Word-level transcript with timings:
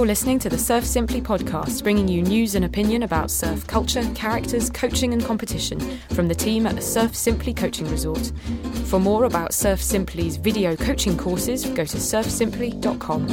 You're 0.00 0.06
listening 0.06 0.38
to 0.38 0.48
the 0.48 0.56
Surf 0.56 0.86
Simply 0.86 1.20
podcast, 1.20 1.82
bringing 1.82 2.08
you 2.08 2.22
news 2.22 2.54
and 2.54 2.64
opinion 2.64 3.02
about 3.02 3.30
surf 3.30 3.66
culture, 3.66 4.02
characters, 4.14 4.70
coaching, 4.70 5.12
and 5.12 5.22
competition 5.22 5.78
from 6.14 6.26
the 6.26 6.34
team 6.34 6.66
at 6.66 6.74
the 6.74 6.80
Surf 6.80 7.14
Simply 7.14 7.52
Coaching 7.52 7.86
Resort. 7.90 8.32
For 8.86 8.98
more 8.98 9.24
about 9.24 9.52
Surf 9.52 9.82
Simply's 9.82 10.38
video 10.38 10.74
coaching 10.74 11.18
courses, 11.18 11.66
go 11.66 11.84
to 11.84 11.98
surfsimply.com. 11.98 13.28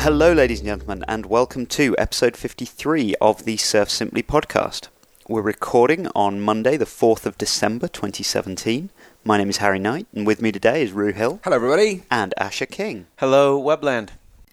Hello, 0.00 0.32
ladies 0.32 0.58
and 0.58 0.66
gentlemen, 0.66 1.04
and 1.06 1.26
welcome 1.26 1.64
to 1.66 1.94
episode 1.96 2.36
53 2.36 3.14
of 3.20 3.44
the 3.44 3.58
Surf 3.58 3.88
Simply 3.88 4.24
podcast. 4.24 4.88
We're 5.28 5.40
recording 5.40 6.08
on 6.16 6.40
Monday, 6.40 6.76
the 6.76 6.84
4th 6.84 7.26
of 7.26 7.38
December 7.38 7.86
2017. 7.86 8.90
My 9.22 9.38
name 9.38 9.50
is 9.50 9.58
Harry 9.58 9.78
Knight, 9.78 10.08
and 10.12 10.26
with 10.26 10.42
me 10.42 10.50
today 10.50 10.82
is 10.82 10.90
Rue 10.90 11.12
Hill. 11.12 11.38
Hello, 11.44 11.54
everybody. 11.54 12.02
And 12.10 12.34
Asher 12.36 12.66
King. 12.66 13.06
Hello, 13.18 13.62
Webland. 13.62 14.08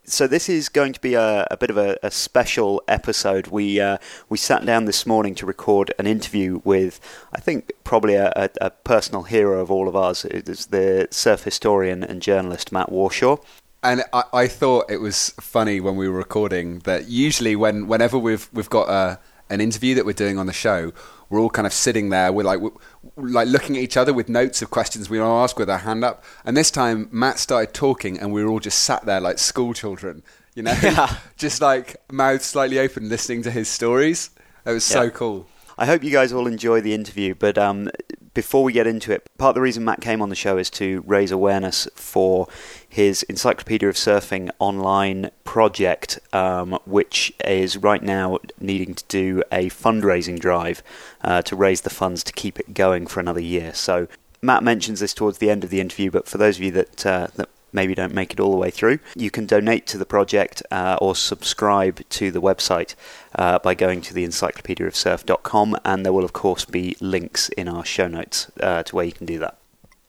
So 0.08 0.28
this 0.28 0.50
is 0.50 0.70
going 0.70 0.94
to 0.94 1.02
be 1.02 1.16
a, 1.16 1.48
a 1.50 1.58
bit 1.58 1.72
of 1.72 1.78
a, 1.78 1.98
a, 2.04 2.12
special 2.12 2.84
episode. 2.88 3.48
We 3.48 3.80
uh, 3.80 3.98
we 4.30 4.38
sat 4.38 4.64
down 4.64 4.86
this 4.86 5.08
morning 5.08 5.34
to 5.36 5.48
record 5.48 5.92
an 5.98 6.06
interview 6.06 6.62
with, 6.64 7.00
I 7.34 7.40
think, 7.40 7.72
probably 7.84 8.14
a, 8.14 8.50
a, 8.62 8.70
personal 8.70 9.24
hero 9.24 9.60
of 9.62 9.72
all 9.72 9.88
of 9.88 9.96
ours. 9.96 10.24
It 10.24 10.48
is 10.48 10.68
the 10.68 11.08
surf 11.10 11.44
historian 11.44 12.04
and 12.04 12.22
journalist 12.22 12.72
Matt 12.72 12.92
Warshaw. 12.92 13.44
And 13.82 14.04
I, 14.14 14.24
I 14.32 14.48
thought 14.48 14.92
it 14.92 15.02
was 15.02 15.32
funny 15.40 15.80
when 15.80 15.96
we 15.96 16.08
were 16.08 16.18
recording 16.18 16.80
that 16.80 17.08
usually 17.08 17.56
when 17.56 17.88
whenever 17.88 18.20
we've 18.20 18.48
we've 18.54 18.70
got 18.70 18.90
a 18.90 19.20
an 19.50 19.60
interview 19.60 19.96
that 19.96 20.06
we're 20.06 20.14
doing 20.14 20.38
on 20.38 20.46
the 20.46 20.54
show, 20.54 20.92
we're 21.30 21.40
all 21.40 21.50
kind 21.50 21.66
of 21.66 21.74
sitting 21.74 22.10
there, 22.10 22.32
we're 22.32 22.44
like, 22.44 22.60
we're, 22.60 22.72
like 23.16 23.48
looking 23.48 23.78
at 23.78 23.84
each 23.84 23.98
other 23.98 24.14
with 24.14 24.30
notes 24.30 24.62
of 24.62 24.70
questions 24.70 25.10
we 25.10 25.20
want 25.20 25.30
to 25.30 25.44
ask 25.44 25.60
with 25.60 25.70
our 25.70 25.80
hand 25.80 26.04
up. 26.04 26.24
And 26.44 26.56
this 26.56 26.72
time, 26.72 27.10
Matt 27.12 27.40
started 27.40 27.74
talking, 27.74 28.20
and 28.20 28.32
we 28.32 28.44
were 28.44 28.50
all 28.50 28.60
just 28.60 28.80
sat 28.80 29.06
there 29.06 29.22
like 29.22 29.40
school 29.40 29.74
children, 29.74 30.24
you 30.54 30.64
know, 30.64 30.78
yeah. 30.84 31.18
just 31.38 31.62
like 31.62 31.98
mouth 32.12 32.44
slightly 32.44 32.80
open, 32.80 33.10
listening 33.10 33.42
to 33.44 33.52
his 33.52 33.68
stories. 33.68 34.30
It 34.66 34.72
was 34.72 34.84
so 34.84 35.10
cool. 35.10 35.48
I 35.78 35.86
hope 35.86 36.04
you 36.04 36.12
guys 36.12 36.32
all 36.32 36.48
enjoy 36.48 36.80
the 36.80 36.94
interview, 36.94 37.36
but 37.36 37.58
um, 37.58 37.90
before 38.34 38.64
we 38.64 38.72
get 38.72 38.88
into 38.88 39.12
it, 39.12 39.28
part 39.38 39.50
of 39.50 39.56
the 39.56 39.62
reason 39.62 39.84
Matt 39.84 40.00
came 40.00 40.22
on 40.22 40.30
the 40.30 40.36
show 40.36 40.58
is 40.58 40.70
to 40.72 41.04
raise 41.06 41.32
awareness 41.32 41.86
for 41.96 42.48
his 42.88 43.24
Encyclopedia 43.24 43.90
of 43.90 43.96
Surfing 43.96 44.50
online 44.60 45.32
project, 45.44 46.20
um, 46.32 46.80
which 46.86 47.34
is 47.44 47.76
right 47.76 48.02
now 48.02 48.38
needing 48.60 48.94
to 48.96 49.04
do 49.10 49.44
a 49.52 49.70
fundraising 49.70 50.40
drive 50.40 50.82
uh, 51.24 51.42
to 51.42 51.56
raise 51.58 51.82
the 51.82 51.90
funds 51.90 52.24
to 52.24 52.32
keep 52.32 52.58
it 52.58 52.74
going 52.74 53.06
for 53.06 53.20
another 53.20 53.42
year. 53.42 53.74
So 53.74 54.08
Matt 54.42 54.64
mentions 54.64 55.02
this 55.02 55.14
towards 55.14 55.40
the 55.40 55.50
end 55.50 55.66
of 55.66 55.72
the 55.72 55.82
interview, 55.82 56.10
but 56.10 56.28
for 56.28 56.38
those 56.38 56.58
of 56.58 56.64
you 56.64 56.72
that 56.72 57.06
uh, 57.06 57.28
that 57.36 57.50
maybe 57.76 57.94
don't 57.94 58.14
make 58.14 58.34
it 58.34 58.40
all 58.40 58.52
the 58.52 58.58
way 58.58 58.72
through, 58.72 59.00
you 59.16 59.30
can 59.30 59.46
donate 59.46 59.86
to 59.88 59.98
the 59.98 60.06
project 60.06 60.64
uh, 60.72 60.98
or 61.02 61.16
subscribe 61.16 62.08
to 62.10 62.32
the 62.32 62.42
website 62.42 62.96
uh, 63.36 63.60
by 63.60 63.76
going 63.76 64.02
to 64.02 64.14
the 64.14 64.26
encyclopediaofsurf.com, 64.26 65.78
and 65.86 66.06
there 66.06 66.14
will, 66.14 66.26
of 66.26 66.34
course, 66.34 66.66
be 66.66 66.96
links 67.00 67.50
in 67.50 67.68
our 67.68 67.86
show 67.86 68.08
notes 68.08 68.52
uh, 68.62 68.82
to 68.84 68.96
where 68.96 69.06
you 69.06 69.12
can 69.12 69.26
do 69.26 69.38
that. 69.40 69.58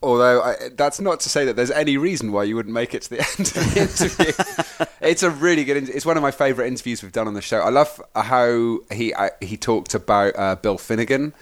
Although 0.03 0.43
I, 0.43 0.55
that's 0.75 1.01
not 1.01 1.21
to 1.21 1.29
say 1.29 1.45
that 1.47 1.57
there's 1.57 1.71
any 1.71 1.97
reason 1.97 2.31
why 2.31 2.45
you 2.45 2.55
wouldn't 2.55 2.75
make 2.75 2.95
it 2.95 3.03
to 3.03 3.11
the 3.11 3.17
end 3.39 3.49
of 3.49 3.75
the 3.75 3.81
interview. 3.81 4.87
it's 5.01 5.23
a 5.23 5.31
really 5.31 5.65
good. 5.65 5.89
It's 5.89 6.07
one 6.07 6.17
of 6.17 6.23
my 6.23 6.31
favourite 6.31 6.69
interviews 6.69 7.03
we've 7.03 7.13
done 7.13 7.27
on 7.27 7.35
the 7.35 7.43
show. 7.43 7.59
I 7.59 7.71
love 7.71 8.01
how 8.15 8.79
he 8.93 9.15
he 9.41 9.57
talked 9.57 9.95
about 9.95 10.35
uh, 10.37 10.57
Bill 10.57 10.79
Finnegan, 10.79 11.33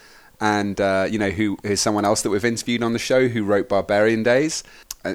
and 0.40 0.80
uh, 0.80 1.06
you 1.10 1.18
know 1.18 1.30
who 1.30 1.58
is 1.62 1.80
someone 1.80 2.04
else 2.04 2.22
that 2.22 2.30
we've 2.30 2.44
interviewed 2.44 2.82
on 2.82 2.92
the 2.92 2.98
show 2.98 3.28
who 3.28 3.44
wrote 3.44 3.68
Barbarian 3.68 4.22
Days, 4.22 4.62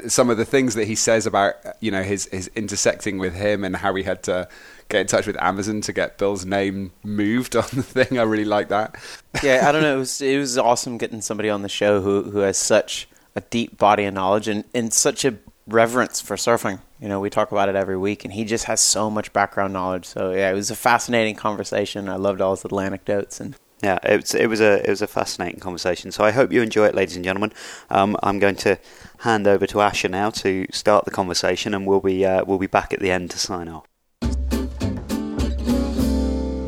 some 0.08 0.30
of 0.30 0.38
the 0.38 0.46
things 0.46 0.76
that 0.76 0.86
he 0.86 0.96
says 0.96 1.26
about 1.26 1.56
you 1.80 1.92
know 1.92 2.04
his 2.04 2.26
his 2.32 2.50
intersecting 2.56 3.18
with 3.18 3.34
him 3.34 3.64
and 3.64 3.76
how 3.76 3.94
he 3.96 4.04
had 4.04 4.24
to 4.24 4.48
get 4.90 5.02
in 5.02 5.08
touch 5.08 5.28
with 5.28 5.42
Amazon 5.42 5.82
to 5.82 5.94
get 5.94 6.18
Bill's 6.18 6.46
name 6.46 6.92
moved 7.04 7.56
on 7.56 7.66
the 7.74 7.84
thing. 7.84 8.20
I 8.20 8.24
really 8.24 8.46
like 8.46 8.70
that. 8.70 8.96
Yeah, 9.44 9.66
I 9.68 9.72
don't 9.72 9.82
know. 9.82 9.96
It 9.96 10.00
was 10.00 10.22
it 10.22 10.38
was 10.38 10.58
awesome 10.58 10.98
getting 10.98 11.22
somebody 11.22 11.50
on 11.50 11.62
the 11.62 11.70
show 11.70 12.02
who 12.02 12.24
who 12.24 12.40
has 12.40 12.58
such 12.58 13.08
a 13.36 13.42
deep 13.42 13.78
body 13.78 14.06
of 14.06 14.14
knowledge 14.14 14.48
and, 14.48 14.64
and 14.74 14.92
such 14.92 15.24
a 15.24 15.38
reverence 15.68 16.20
for 16.20 16.36
surfing. 16.36 16.80
You 17.00 17.08
know, 17.08 17.20
we 17.20 17.30
talk 17.30 17.52
about 17.52 17.70
it 17.70 17.76
every 17.76 17.98
week, 17.98 18.26
and 18.26 18.34
he 18.34 18.44
just 18.44 18.66
has 18.66 18.82
so 18.82 19.10
much 19.10 19.32
background 19.32 19.74
knowledge. 19.74 20.06
So 20.06 20.32
yeah, 20.32 20.50
it 20.50 20.56
was 20.56 20.72
a 20.72 20.76
fascinating 20.76 21.36
conversation. 21.36 22.10
I 22.10 22.16
loved 22.16 22.42
all 22.42 22.52
his 22.52 22.64
little 22.64 22.80
anecdotes 22.80 23.40
and 23.40 23.56
yeah, 23.82 23.98
it 24.04 24.22
was 24.22 24.36
it 24.36 24.48
was 24.48 24.60
a 24.60 24.86
it 24.86 24.90
was 24.90 25.02
a 25.02 25.08
fascinating 25.08 25.60
conversation. 25.60 26.12
So 26.12 26.24
I 26.24 26.32
hope 26.32 26.52
you 26.52 26.62
enjoy 26.62 26.88
it, 26.88 26.96
ladies 26.96 27.16
and 27.16 27.24
gentlemen. 27.24 27.54
Um, 27.90 28.18
I'm 28.22 28.40
going 28.40 28.58
to 28.58 28.78
hand 29.20 29.48
over 29.48 29.66
to 29.68 29.82
Asher 29.82 30.10
now 30.10 30.30
to 30.32 30.66
start 30.72 31.06
the 31.06 31.12
conversation, 31.12 31.74
and 31.74 31.86
we'll 31.86 32.00
be 32.00 32.26
uh, 32.26 32.44
we'll 32.46 32.58
be 32.58 32.68
back 32.68 32.94
at 32.94 33.00
the 33.00 33.12
end 33.12 33.32
to 33.32 33.40
sign 33.40 33.68
off. 33.68 33.86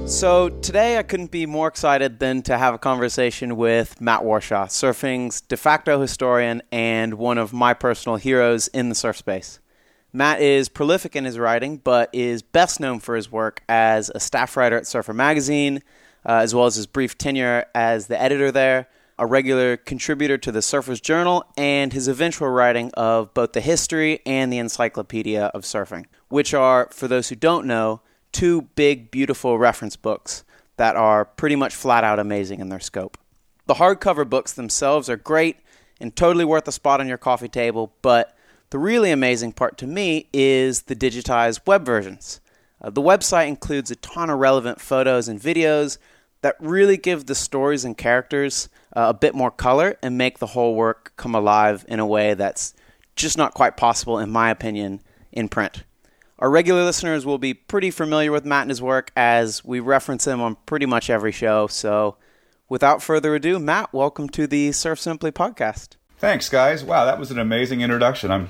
So 0.08 0.50
today 0.50 0.98
I 0.98 1.04
couldn't 1.04 1.32
be 1.32 1.46
more 1.46 1.68
excited 1.68 2.20
than 2.20 2.42
to 2.44 2.58
have 2.58 2.74
a 2.74 2.78
conversation 2.78 3.56
with 3.56 4.02
Matt 4.02 4.22
Warshaw, 4.22 4.66
surfing's 4.66 5.40
de 5.40 5.56
facto 5.56 6.02
historian 6.02 6.62
and 6.72 7.14
one 7.14 7.38
of 7.38 7.54
my 7.54 7.74
personal 7.74 8.18
heroes 8.18 8.68
in 8.68 8.90
the 8.90 8.96
surf 8.96 9.16
space. 9.16 9.60
Matt 10.12 10.42
is 10.42 10.68
prolific 10.68 11.16
in 11.16 11.24
his 11.24 11.40
writing, 11.40 11.78
but 11.78 12.10
is 12.12 12.42
best 12.42 12.82
known 12.82 13.00
for 13.00 13.16
his 13.16 13.32
work 13.32 13.64
as 13.70 14.12
a 14.14 14.20
staff 14.20 14.58
writer 14.58 14.76
at 14.76 14.86
Surfer 14.86 15.14
Magazine 15.14 15.82
uh, 16.26 16.34
as 16.34 16.54
well 16.54 16.66
as 16.66 16.76
his 16.76 16.88
brief 16.88 17.18
tenure 17.18 17.66
as 17.74 18.08
the 18.08 18.22
editor 18.22 18.52
there, 18.52 18.88
a 19.22 19.26
regular 19.28 19.78
contributor 19.78 20.36
to 20.36 20.52
the 20.52 20.64
Surfer's 20.64 21.00
Journal, 21.00 21.46
and 21.56 21.94
his 21.94 22.08
eventual 22.08 22.50
writing 22.50 22.90
of 22.96 23.32
both 23.36 23.54
the 23.54 23.62
history 23.62 24.20
and 24.26 24.52
the 24.52 24.58
Encyclopedia 24.58 25.46
of 25.54 25.62
Surfing, 25.62 26.08
which 26.30 26.56
are, 26.56 26.90
for 26.92 27.08
those 27.08 27.30
who 27.30 27.36
don't 27.36 27.68
know, 27.68 28.02
two 28.32 28.64
big, 28.74 29.12
beautiful 29.12 29.60
reference 29.60 29.96
books 29.96 30.44
that 30.78 30.96
are 30.96 31.24
pretty 31.24 31.56
much 31.56 31.76
flat 31.76 32.04
out 32.04 32.18
amazing 32.18 32.60
in 32.60 32.70
their 32.70 32.80
scope. 32.80 33.16
The 33.68 33.76
hardcover 33.76 34.28
books 34.28 34.54
themselves 34.54 35.08
are 35.08 35.18
great 35.18 35.58
and 36.00 36.16
totally 36.16 36.44
worth 36.44 36.68
a 36.68 36.72
spot 36.72 37.00
on 37.00 37.08
your 37.08 37.20
coffee 37.20 37.48
table, 37.48 37.94
but 38.02 38.36
the 38.72 38.80
really 38.80 39.12
amazing 39.12 39.52
part 39.52 39.78
to 39.78 39.86
me 39.86 40.30
is 40.34 40.84
the 40.84 40.96
digitized 40.96 41.68
web 41.68 41.86
versions. 41.86 42.42
Uh, 42.82 42.90
the 42.90 43.04
website 43.04 43.50
includes 43.50 43.92
a 43.92 43.96
ton 43.98 44.32
of 44.32 44.40
relevant 44.40 44.82
photos 44.82 45.28
and 45.28 45.40
videos 45.40 46.00
that 46.42 46.56
really 46.60 46.98
give 46.98 47.28
the 47.28 47.36
stories 47.36 47.86
and 47.86 47.96
characters 47.96 48.68
uh, 48.96 49.08
a 49.10 49.14
bit 49.14 49.34
more 49.36 49.52
color 49.52 49.98
and 50.02 50.18
make 50.18 50.40
the 50.40 50.48
whole 50.48 50.76
work 50.76 51.14
come 51.18 51.36
alive 51.36 51.86
in 51.88 52.00
a 52.00 52.06
way 52.06 52.34
that's 52.34 52.74
just 53.16 53.38
not 53.38 53.54
quite 53.54 53.78
possible, 53.78 54.20
in 54.20 54.30
my 54.30 54.50
opinion, 54.50 55.02
in 55.32 55.50
print. 55.50 55.84
Our 56.40 56.50
regular 56.50 56.84
listeners 56.84 57.26
will 57.26 57.38
be 57.38 57.54
pretty 57.54 57.92
familiar 57.92 58.32
with 58.32 58.46
Matt 58.46 58.64
and 58.64 58.72
his 58.72 58.82
work 58.82 59.12
as 59.16 59.64
we 59.64 59.80
reference 59.80 60.26
him 60.26 60.42
on 60.42 60.58
pretty 60.66 60.88
much 60.88 61.10
every 61.10 61.32
show. 61.32 61.68
So, 61.68 62.18
without 62.68 63.04
further 63.04 63.36
ado, 63.36 63.60
Matt, 63.60 63.94
welcome 63.94 64.28
to 64.30 64.48
the 64.48 64.72
Surf 64.72 65.00
Simply 65.00 65.32
podcast. 65.32 65.98
Thanks, 66.18 66.50
guys. 66.50 66.84
Wow, 66.84 67.06
that 67.06 67.20
was 67.20 67.30
an 67.30 67.38
amazing 67.38 67.82
introduction. 67.82 68.32
I'm 68.32 68.50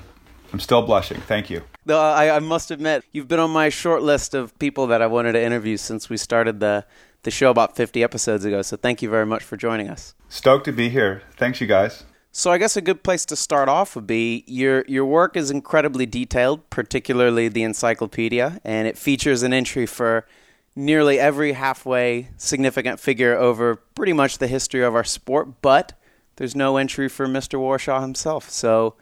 I'm 0.52 0.60
still 0.60 0.82
blushing. 0.82 1.20
Thank 1.20 1.48
you. 1.48 1.62
Uh, 1.88 1.98
I, 1.98 2.36
I 2.36 2.38
must 2.38 2.70
admit, 2.70 3.04
you've 3.10 3.28
been 3.28 3.40
on 3.40 3.50
my 3.50 3.70
short 3.70 4.02
list 4.02 4.34
of 4.34 4.56
people 4.58 4.86
that 4.88 5.00
I 5.00 5.06
wanted 5.06 5.32
to 5.32 5.42
interview 5.42 5.76
since 5.76 6.10
we 6.10 6.16
started 6.16 6.60
the 6.60 6.84
the 7.22 7.30
show 7.30 7.50
about 7.50 7.76
50 7.76 8.02
episodes 8.02 8.44
ago. 8.44 8.62
So 8.62 8.76
thank 8.76 9.00
you 9.00 9.08
very 9.08 9.26
much 9.26 9.44
for 9.44 9.56
joining 9.56 9.88
us. 9.88 10.14
Stoked 10.32 10.64
to 10.64 10.72
be 10.72 10.88
here. 10.88 11.20
Thanks, 11.36 11.60
you 11.60 11.66
guys. 11.66 12.04
So 12.30 12.50
I 12.50 12.56
guess 12.56 12.74
a 12.74 12.80
good 12.80 13.02
place 13.02 13.26
to 13.26 13.36
start 13.36 13.68
off 13.68 13.94
would 13.94 14.06
be 14.06 14.44
your 14.46 14.82
your 14.88 15.04
work 15.04 15.36
is 15.36 15.50
incredibly 15.50 16.06
detailed, 16.06 16.70
particularly 16.70 17.48
the 17.48 17.62
encyclopedia, 17.62 18.58
and 18.64 18.88
it 18.88 18.96
features 18.96 19.42
an 19.42 19.52
entry 19.52 19.84
for 19.84 20.26
nearly 20.74 21.20
every 21.20 21.52
halfway 21.52 22.30
significant 22.38 22.98
figure 22.98 23.36
over 23.36 23.76
pretty 23.76 24.14
much 24.14 24.38
the 24.38 24.46
history 24.46 24.82
of 24.82 24.94
our 24.94 25.04
sport, 25.04 25.60
but 25.60 25.92
there's 26.36 26.56
no 26.56 26.78
entry 26.78 27.10
for 27.10 27.26
Mr. 27.26 27.58
Warshaw 27.58 28.00
himself. 28.00 28.48
So 28.48 28.94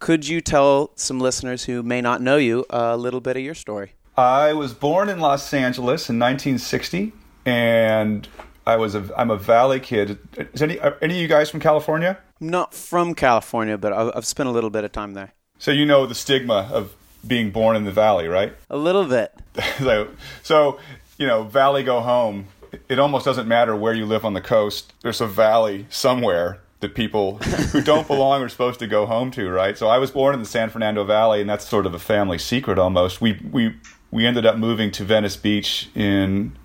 could 0.00 0.26
you 0.26 0.40
tell 0.40 0.90
some 0.96 1.20
listeners 1.20 1.66
who 1.66 1.84
may 1.84 2.00
not 2.00 2.20
know 2.20 2.38
you 2.38 2.66
a 2.70 2.96
little 2.96 3.20
bit 3.20 3.36
of 3.36 3.42
your 3.44 3.54
story? 3.54 3.92
I 4.16 4.52
was 4.52 4.74
born 4.74 5.08
in 5.08 5.20
Los 5.20 5.54
Angeles 5.54 6.10
in 6.10 6.18
1960 6.18 7.12
and 7.46 8.28
I 8.66 8.76
was 8.76 8.94
a 8.94 9.08
I'm 9.16 9.30
a 9.30 9.36
Valley 9.36 9.80
kid. 9.80 10.18
Is 10.36 10.62
any 10.62 10.78
any 11.00 11.14
of 11.14 11.20
you 11.20 11.28
guys 11.28 11.50
from 11.50 11.60
California? 11.60 12.18
Not 12.40 12.74
from 12.74 13.14
California, 13.14 13.78
but 13.78 13.92
I've 13.92 14.26
spent 14.26 14.48
a 14.48 14.52
little 14.52 14.70
bit 14.70 14.84
of 14.84 14.92
time 14.92 15.14
there. 15.14 15.32
So 15.58 15.70
you 15.70 15.86
know 15.86 16.06
the 16.06 16.14
stigma 16.14 16.68
of 16.72 16.94
being 17.26 17.50
born 17.50 17.76
in 17.76 17.84
the 17.84 17.92
Valley, 17.92 18.28
right? 18.28 18.52
A 18.68 18.76
little 18.76 19.04
bit. 19.04 19.32
so, 19.78 20.08
so 20.42 20.78
you 21.18 21.26
know, 21.26 21.44
Valley 21.44 21.82
go 21.82 22.00
home. 22.00 22.46
It 22.88 22.98
almost 22.98 23.24
doesn't 23.24 23.46
matter 23.46 23.76
where 23.76 23.92
you 23.92 24.06
live 24.06 24.24
on 24.24 24.34
the 24.34 24.40
coast. 24.40 24.94
There's 25.02 25.20
a 25.20 25.26
valley 25.26 25.86
somewhere 25.90 26.60
that 26.80 26.94
people 26.94 27.36
who 27.36 27.80
don't 27.82 28.06
belong 28.06 28.42
are 28.42 28.48
supposed 28.48 28.78
to 28.80 28.86
go 28.86 29.04
home 29.04 29.30
to, 29.32 29.50
right? 29.50 29.76
So 29.76 29.88
I 29.88 29.98
was 29.98 30.10
born 30.10 30.34
in 30.34 30.40
the 30.40 30.46
San 30.46 30.70
Fernando 30.70 31.04
Valley, 31.04 31.42
and 31.42 31.50
that's 31.50 31.68
sort 31.68 31.84
of 31.84 31.94
a 31.94 31.98
family 31.98 32.38
secret 32.38 32.78
almost. 32.78 33.20
We 33.20 33.40
we 33.50 33.76
we 34.10 34.26
ended 34.26 34.46
up 34.46 34.56
moving 34.56 34.90
to 34.92 35.04
Venice 35.04 35.36
Beach 35.36 35.90
in 35.94 36.56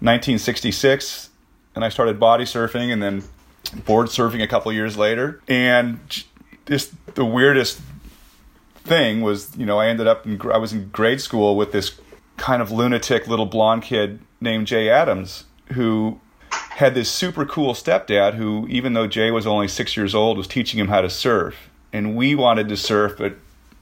1966, 0.00 1.30
and 1.74 1.84
I 1.84 1.88
started 1.88 2.20
body 2.20 2.44
surfing 2.44 2.92
and 2.92 3.02
then 3.02 3.24
board 3.84 4.08
surfing 4.08 4.42
a 4.42 4.46
couple 4.46 4.72
years 4.72 4.96
later. 4.96 5.40
And 5.48 6.00
just 6.66 6.92
the 7.14 7.24
weirdest 7.24 7.80
thing 8.84 9.20
was, 9.20 9.56
you 9.56 9.66
know, 9.66 9.78
I 9.78 9.88
ended 9.88 10.06
up 10.06 10.26
in, 10.26 10.40
I 10.50 10.58
was 10.58 10.72
in 10.72 10.88
grade 10.88 11.20
school 11.20 11.56
with 11.56 11.72
this 11.72 11.98
kind 12.36 12.62
of 12.62 12.70
lunatic 12.70 13.26
little 13.26 13.46
blonde 13.46 13.82
kid 13.82 14.20
named 14.40 14.66
Jay 14.66 14.88
Adams 14.88 15.44
who 15.72 16.20
had 16.50 16.94
this 16.94 17.10
super 17.10 17.44
cool 17.44 17.74
stepdad 17.74 18.34
who, 18.34 18.66
even 18.68 18.92
though 18.92 19.06
Jay 19.06 19.30
was 19.30 19.46
only 19.46 19.68
six 19.68 19.96
years 19.96 20.14
old, 20.14 20.38
was 20.38 20.46
teaching 20.46 20.78
him 20.78 20.88
how 20.88 21.00
to 21.00 21.10
surf. 21.10 21.70
And 21.92 22.16
we 22.16 22.34
wanted 22.34 22.68
to 22.68 22.76
surf, 22.76 23.16
but 23.18 23.34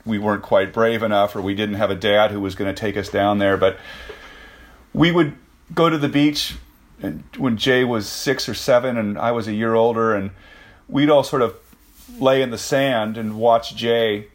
we 0.04 0.18
weren't 0.18 0.42
quite 0.42 0.72
brave 0.72 1.02
enough, 1.02 1.36
or 1.36 1.42
we 1.42 1.54
didn't 1.54 1.74
have 1.74 1.90
a 1.90 1.94
dad 1.94 2.30
who 2.30 2.40
was 2.40 2.54
going 2.54 2.72
to 2.72 2.80
take 2.80 2.96
us 2.96 3.08
down 3.08 3.38
there. 3.38 3.56
But 3.56 3.76
we 4.94 5.12
would 5.12 5.36
go 5.74 5.90
to 5.90 5.98
the 5.98 6.08
beach 6.08 6.56
and 7.02 7.24
when 7.36 7.56
Jay 7.56 7.84
was 7.84 8.08
six 8.08 8.48
or 8.48 8.54
seven, 8.54 8.96
and 8.96 9.18
I 9.18 9.32
was 9.32 9.48
a 9.48 9.52
year 9.52 9.74
older, 9.74 10.14
and 10.14 10.30
we'd 10.88 11.10
all 11.10 11.22
sort 11.22 11.42
of 11.42 11.54
lay 12.18 12.40
in 12.40 12.50
the 12.50 12.58
sand 12.58 13.18
and 13.18 13.36
watch 13.36 13.74
Jay 13.74 14.28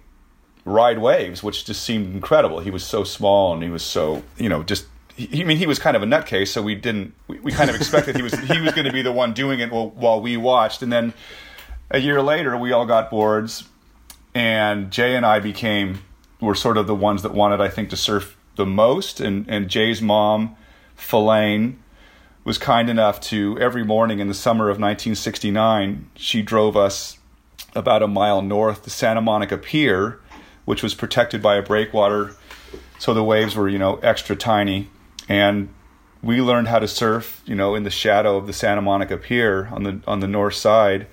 ride 0.63 0.99
waves, 0.99 1.41
which 1.41 1.65
just 1.65 1.83
seemed 1.83 2.13
incredible. 2.13 2.59
He 2.59 2.69
was 2.69 2.85
so 2.85 3.03
small 3.03 3.53
and 3.53 3.63
he 3.63 3.69
was 3.69 3.83
so, 3.83 4.23
you 4.37 4.49
know, 4.49 4.63
just. 4.63 4.85
He, 5.15 5.41
I 5.41 5.43
mean, 5.43 5.57
he 5.57 5.67
was 5.67 5.79
kind 5.79 5.97
of 5.97 6.03
a 6.03 6.05
nutcase, 6.05 6.49
so 6.49 6.61
we 6.61 6.75
didn't. 6.75 7.13
We, 7.27 7.39
we 7.39 7.51
kind 7.51 7.69
of 7.69 7.75
expected 7.75 8.15
he 8.15 8.21
was 8.21 8.33
he 8.33 8.61
was 8.61 8.73
going 8.73 8.85
to 8.85 8.93
be 8.93 9.01
the 9.01 9.11
one 9.11 9.33
doing 9.33 9.59
it 9.59 9.71
while, 9.71 9.89
while 9.89 10.21
we 10.21 10.37
watched, 10.37 10.81
and 10.81 10.91
then 10.91 11.13
a 11.89 11.99
year 11.99 12.21
later, 12.21 12.55
we 12.55 12.71
all 12.71 12.85
got 12.85 13.09
boards, 13.09 13.65
and 14.33 14.91
Jay 14.91 15.15
and 15.15 15.25
I 15.25 15.39
became 15.39 15.99
were 16.39 16.55
sort 16.55 16.77
of 16.77 16.87
the 16.87 16.95
ones 16.95 17.23
that 17.23 17.33
wanted, 17.33 17.59
I 17.59 17.67
think, 17.67 17.89
to 17.89 17.97
surf 17.97 18.37
the 18.55 18.65
most. 18.65 19.19
And 19.19 19.45
and 19.49 19.67
Jay's 19.67 20.01
mom, 20.01 20.55
Felane, 21.01 21.77
was 22.43 22.57
kind 22.57 22.89
enough 22.89 23.19
to 23.21 23.57
every 23.59 23.83
morning 23.83 24.19
in 24.19 24.27
the 24.27 24.33
summer 24.33 24.65
of 24.65 24.79
1969, 24.79 26.09
she 26.15 26.41
drove 26.41 26.75
us 26.75 27.19
about 27.75 28.01
a 28.01 28.07
mile 28.07 28.41
north 28.41 28.83
to 28.83 28.89
Santa 28.89 29.21
Monica 29.21 29.57
Pier, 29.57 30.19
which 30.65 30.81
was 30.81 30.95
protected 30.95 31.41
by 31.41 31.55
a 31.55 31.61
breakwater, 31.61 32.35
so 32.97 33.13
the 33.13 33.23
waves 33.23 33.55
were 33.55 33.69
you 33.69 33.77
know 33.77 33.97
extra 33.97 34.35
tiny, 34.35 34.89
and 35.29 35.69
we 36.23 36.41
learned 36.41 36.67
how 36.67 36.79
to 36.79 36.87
surf 36.87 37.41
you 37.45 37.55
know 37.55 37.75
in 37.75 37.83
the 37.83 37.89
shadow 37.89 38.37
of 38.37 38.47
the 38.47 38.53
Santa 38.53 38.81
Monica 38.81 39.17
Pier 39.17 39.69
on 39.71 39.83
the 39.83 40.01
on 40.07 40.19
the 40.19 40.27
north 40.27 40.55
side 40.55 41.07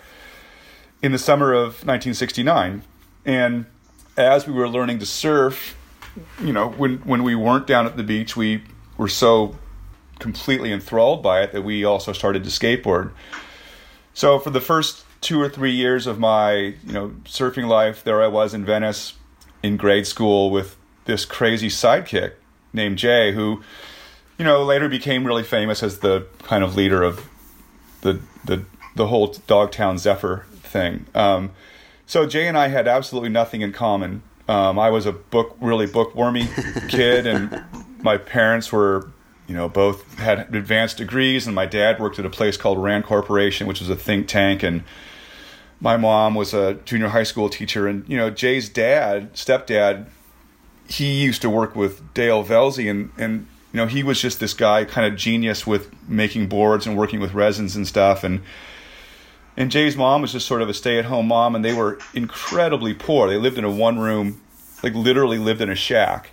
in 1.03 1.13
the 1.13 1.19
summer 1.19 1.53
of 1.53 1.85
1969, 1.87 2.83
and 3.25 3.67
as 4.17 4.47
we 4.47 4.53
were 4.53 4.69
learning 4.69 4.99
to 4.99 5.07
surf, 5.07 5.77
you 6.43 6.53
know 6.53 6.71
when 6.71 6.99
when 6.99 7.23
we 7.23 7.35
weren't 7.35 7.67
down 7.67 7.87
at 7.87 7.97
the 7.97 8.03
beach, 8.03 8.37
we 8.37 8.63
were 8.97 9.09
so 9.09 9.57
completely 10.19 10.73
enthralled 10.73 11.23
by 11.23 11.43
it 11.43 11.53
that 11.53 11.63
we 11.63 11.85
also 11.85 12.13
started 12.13 12.45
to 12.45 12.51
skateboard. 12.51 13.13
So 14.15 14.39
for 14.39 14.51
the 14.51 14.61
first 14.61 15.05
two 15.21 15.41
or 15.41 15.49
three 15.49 15.73
years 15.73 16.07
of 16.07 16.19
my 16.19 16.53
you 16.53 16.93
know 16.93 17.09
surfing 17.25 17.69
life, 17.69 18.03
there 18.05 18.23
I 18.23 18.29
was 18.29 18.55
in 18.55 18.65
Venice 18.65 19.15
in 19.63 19.77
grade 19.77 20.07
school 20.07 20.51
with 20.51 20.77
this 21.05 21.25
crazy 21.25 21.69
sidekick 21.69 22.33
named 22.73 22.99
Jay, 22.99 23.33
who 23.33 23.63
you 24.39 24.45
know 24.45 24.65
later 24.65 24.89
became 24.89 25.27
really 25.27 25.45
famous 25.45 25.83
as 25.83 26.01
the 26.01 26.27
kind 26.43 26.63
of 26.63 26.77
leader 26.77 27.03
of 27.03 27.29
the 28.03 28.21
the 28.45 28.65
the 28.95 29.07
whole 29.07 29.29
Dogtown 29.47 29.99
Zephyr 29.99 30.47
thing. 30.51 31.07
Um, 31.15 31.53
so 32.07 32.27
Jay 32.27 32.47
and 32.49 32.57
I 32.57 32.69
had 32.69 32.89
absolutely 32.89 33.31
nothing 33.31 33.61
in 33.61 33.73
common. 33.73 34.23
Um, 34.49 34.79
I 34.79 34.91
was 34.91 35.07
a 35.07 35.13
book 35.13 35.57
really 35.61 35.87
bookwormy 35.87 36.49
kid, 36.89 37.27
and 37.27 37.65
my 38.03 38.17
parents 38.17 38.73
were 38.73 39.11
you 39.49 39.55
know, 39.55 39.69
both 39.69 40.19
had 40.19 40.55
advanced 40.55 40.99
degrees, 40.99 41.47
and 41.47 41.57
my 41.57 41.65
dad 41.65 41.99
worked 41.99 42.19
at 42.19 42.27
a 42.27 42.31
place 42.31 42.59
called 42.59 42.81
Rand 42.81 43.05
Corporation, 43.05 43.67
which 43.67 43.81
was 43.81 43.89
a 43.89 43.97
think 43.97 44.29
tank, 44.29 44.63
and 44.63 44.85
my 45.81 45.97
mom 45.97 46.35
was 46.35 46.53
a 46.53 46.75
junior 46.85 47.09
high 47.09 47.23
school 47.23 47.49
teacher. 47.49 47.89
And 47.89 48.07
you 48.07 48.17
know, 48.17 48.29
Jay's 48.29 48.69
dad, 48.69 49.33
stepdad, 49.33 50.07
he 50.87 51.23
used 51.23 51.41
to 51.43 51.51
work 51.51 51.75
with 51.75 52.13
Dale 52.13 52.45
Velzy, 52.45 52.91
and 52.91 53.11
and 53.17 53.47
you 53.73 53.79
know, 53.79 53.87
he 53.87 54.03
was 54.03 54.21
just 54.21 54.39
this 54.39 54.53
guy, 54.53 54.85
kind 54.85 55.11
of 55.11 55.19
genius 55.19 55.67
with 55.67 55.91
making 56.07 56.49
boards 56.49 56.87
and 56.87 56.97
working 56.97 57.19
with 57.19 57.33
resins 57.35 57.75
and 57.75 57.89
stuff, 57.89 58.23
and. 58.23 58.43
And 59.57 59.73
Jay's 59.73 59.97
mom 59.97 60.23
was 60.23 60.31
just 60.31 60.47
sort 60.47 60.63
of 60.63 60.69
a 60.69 60.73
stay-at-home 60.73 61.27
mom, 61.27 61.57
and 61.57 61.65
they 61.65 61.73
were 61.73 61.99
incredibly 62.15 62.95
poor. 62.95 63.29
They 63.29 63.39
lived 63.39 63.59
in 63.59 63.65
a 63.65 63.71
one-room, 63.71 64.41
like 64.85 64.95
literally 64.95 65.39
lived 65.39 65.61
in 65.61 65.69
a 65.69 65.75
shack 65.75 66.31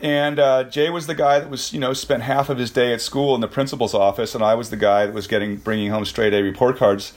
and 0.00 0.38
uh, 0.38 0.64
Jay 0.64 0.90
was 0.90 1.06
the 1.06 1.14
guy 1.14 1.40
that 1.40 1.50
was, 1.50 1.72
you 1.72 1.80
know, 1.80 1.92
spent 1.92 2.22
half 2.22 2.48
of 2.48 2.58
his 2.58 2.70
day 2.70 2.92
at 2.92 3.00
school 3.00 3.34
in 3.34 3.40
the 3.40 3.48
principal's 3.48 3.94
office, 3.94 4.34
and 4.34 4.44
I 4.44 4.54
was 4.54 4.70
the 4.70 4.76
guy 4.76 5.06
that 5.06 5.14
was 5.14 5.26
getting 5.26 5.56
bringing 5.56 5.90
home 5.90 6.04
straight 6.04 6.32
A 6.34 6.42
report 6.42 6.76
cards. 6.76 7.12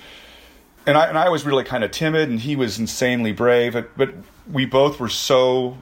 And 0.87 0.97
I 0.97 1.05
and 1.05 1.17
I 1.17 1.29
was 1.29 1.45
really 1.45 1.63
kind 1.63 1.83
of 1.83 1.91
timid, 1.91 2.29
and 2.29 2.39
he 2.39 2.55
was 2.55 2.79
insanely 2.79 3.33
brave. 3.33 3.73
But, 3.73 3.95
but 3.95 4.13
we 4.51 4.65
both 4.65 4.99
were 4.99 5.09
so 5.09 5.77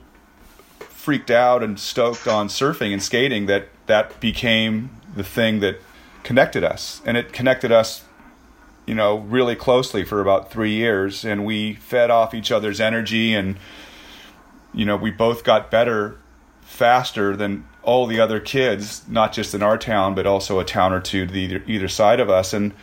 freaked 0.79 1.31
out 1.31 1.63
and 1.63 1.79
stoked 1.79 2.27
on 2.27 2.49
surfing 2.49 2.91
and 2.91 3.01
skating 3.01 3.45
that 3.45 3.69
that 3.85 4.19
became 4.19 4.89
the 5.15 5.23
thing 5.23 5.61
that 5.61 5.79
connected 6.23 6.65
us, 6.65 7.01
and 7.05 7.15
it 7.15 7.31
connected 7.31 7.71
us, 7.71 8.03
you 8.85 8.93
know, 8.93 9.19
really 9.19 9.55
closely 9.55 10.03
for 10.03 10.19
about 10.19 10.51
three 10.51 10.73
years. 10.73 11.23
And 11.23 11.45
we 11.45 11.75
fed 11.75 12.11
off 12.11 12.33
each 12.33 12.51
other's 12.51 12.81
energy, 12.81 13.33
and 13.33 13.55
you 14.73 14.85
know, 14.85 14.97
we 14.97 15.11
both 15.11 15.45
got 15.45 15.71
better 15.71 16.17
faster 16.69 17.35
than 17.35 17.67
all 17.81 18.05
the 18.05 18.19
other 18.19 18.39
kids, 18.39 19.01
not 19.09 19.33
just 19.33 19.55
in 19.55 19.63
our 19.63 19.77
town, 19.77 20.13
but 20.13 20.27
also 20.27 20.59
a 20.59 20.63
town 20.63 20.93
or 20.93 21.01
two 21.01 21.25
to 21.25 21.33
either, 21.33 21.63
either 21.65 21.87
side 21.87 22.19
of 22.19 22.29
us. 22.29 22.53
And 22.53 22.73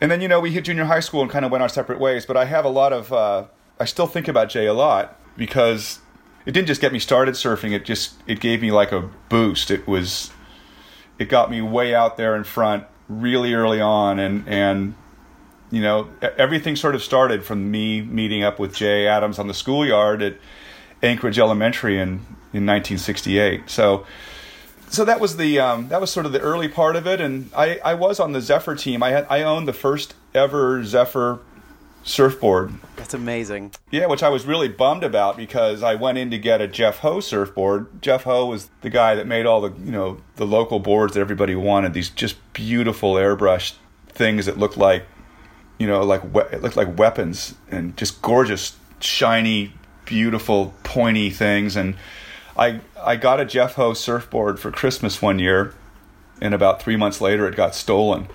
and 0.00 0.10
then 0.10 0.20
you 0.20 0.28
know 0.28 0.40
we 0.40 0.50
hit 0.50 0.64
junior 0.64 0.84
high 0.84 1.00
school 1.00 1.22
and 1.22 1.30
kind 1.30 1.44
of 1.44 1.52
went 1.52 1.62
our 1.62 1.68
separate 1.68 2.00
ways. 2.00 2.26
But 2.26 2.36
I 2.36 2.44
have 2.44 2.64
a 2.64 2.68
lot 2.68 2.92
of 2.92 3.12
uh, 3.12 3.44
I 3.78 3.84
still 3.84 4.06
think 4.06 4.26
about 4.28 4.48
Jay 4.48 4.66
a 4.66 4.74
lot 4.74 5.18
because 5.36 6.00
it 6.44 6.52
didn't 6.52 6.66
just 6.66 6.80
get 6.80 6.92
me 6.92 6.98
started 6.98 7.34
surfing. 7.34 7.72
It 7.72 7.84
just 7.84 8.14
it 8.26 8.40
gave 8.40 8.60
me 8.60 8.72
like 8.72 8.90
a 8.90 9.08
boost. 9.28 9.70
It 9.70 9.86
was 9.86 10.30
it 11.18 11.28
got 11.28 11.50
me 11.50 11.62
way 11.62 11.94
out 11.94 12.16
there 12.16 12.34
in 12.34 12.44
front 12.44 12.84
really 13.08 13.54
early 13.54 13.80
on, 13.80 14.18
and 14.18 14.46
and 14.48 14.94
you 15.70 15.80
know 15.80 16.10
everything 16.20 16.74
sort 16.74 16.96
of 16.96 17.02
started 17.02 17.44
from 17.44 17.70
me 17.70 18.02
meeting 18.02 18.42
up 18.42 18.58
with 18.58 18.74
Jay 18.74 19.06
Adams 19.06 19.38
on 19.38 19.46
the 19.46 19.54
schoolyard 19.54 20.20
at 20.20 20.36
Anchorage 21.00 21.38
Elementary 21.38 21.98
in 21.98 22.20
in 22.52 22.64
1968. 22.66 23.68
So 23.68 24.06
so 24.90 25.04
that 25.04 25.20
was 25.20 25.36
the 25.36 25.60
um, 25.60 25.88
that 25.88 26.00
was 26.00 26.10
sort 26.10 26.26
of 26.26 26.32
the 26.32 26.40
early 26.40 26.68
part 26.68 26.96
of 26.96 27.06
it, 27.06 27.20
and 27.20 27.50
I, 27.54 27.78
I 27.84 27.94
was 27.94 28.18
on 28.18 28.32
the 28.32 28.40
Zephyr 28.40 28.74
team. 28.74 29.02
I 29.02 29.10
had 29.10 29.26
I 29.28 29.42
owned 29.42 29.68
the 29.68 29.72
first 29.72 30.14
ever 30.34 30.82
Zephyr 30.84 31.40
surfboard. 32.02 32.72
That's 32.96 33.14
amazing. 33.14 33.72
Yeah, 33.90 34.06
which 34.06 34.22
I 34.22 34.28
was 34.30 34.46
really 34.46 34.68
bummed 34.68 35.04
about 35.04 35.36
because 35.36 35.82
I 35.82 35.94
went 35.94 36.18
in 36.18 36.30
to 36.30 36.38
get 36.38 36.60
a 36.60 36.68
Jeff 36.68 36.98
Ho 36.98 37.20
surfboard. 37.20 38.00
Jeff 38.00 38.24
Ho 38.24 38.46
was 38.46 38.70
the 38.80 38.90
guy 38.90 39.14
that 39.14 39.26
made 39.26 39.46
all 39.46 39.60
the 39.60 39.72
you 39.84 39.92
know 39.92 40.18
the 40.36 40.46
local 40.46 40.78
boards 40.78 41.14
that 41.14 41.20
everybody 41.20 41.54
wanted. 41.54 41.92
These 41.92 42.10
just 42.10 42.36
beautiful 42.52 43.14
airbrushed 43.14 43.74
things 44.08 44.46
that 44.46 44.58
looked 44.58 44.76
like 44.76 45.04
you 45.78 45.86
know 45.86 46.02
like 46.02 46.22
it 46.52 46.62
looked 46.62 46.76
like 46.76 46.98
weapons 46.98 47.54
and 47.70 47.96
just 47.96 48.22
gorgeous, 48.22 48.76
shiny, 49.00 49.74
beautiful, 50.06 50.74
pointy 50.82 51.28
things 51.30 51.76
and 51.76 51.94
I 52.58 52.80
I 53.00 53.16
got 53.16 53.40
a 53.40 53.44
Jeff 53.44 53.74
Ho 53.74 53.94
surfboard 53.94 54.58
for 54.58 54.70
Christmas 54.70 55.22
one 55.22 55.38
year, 55.38 55.74
and 56.40 56.52
about 56.52 56.82
three 56.82 56.96
months 56.96 57.20
later, 57.20 57.46
it 57.46 57.54
got 57.54 57.74
stolen. 57.74 58.28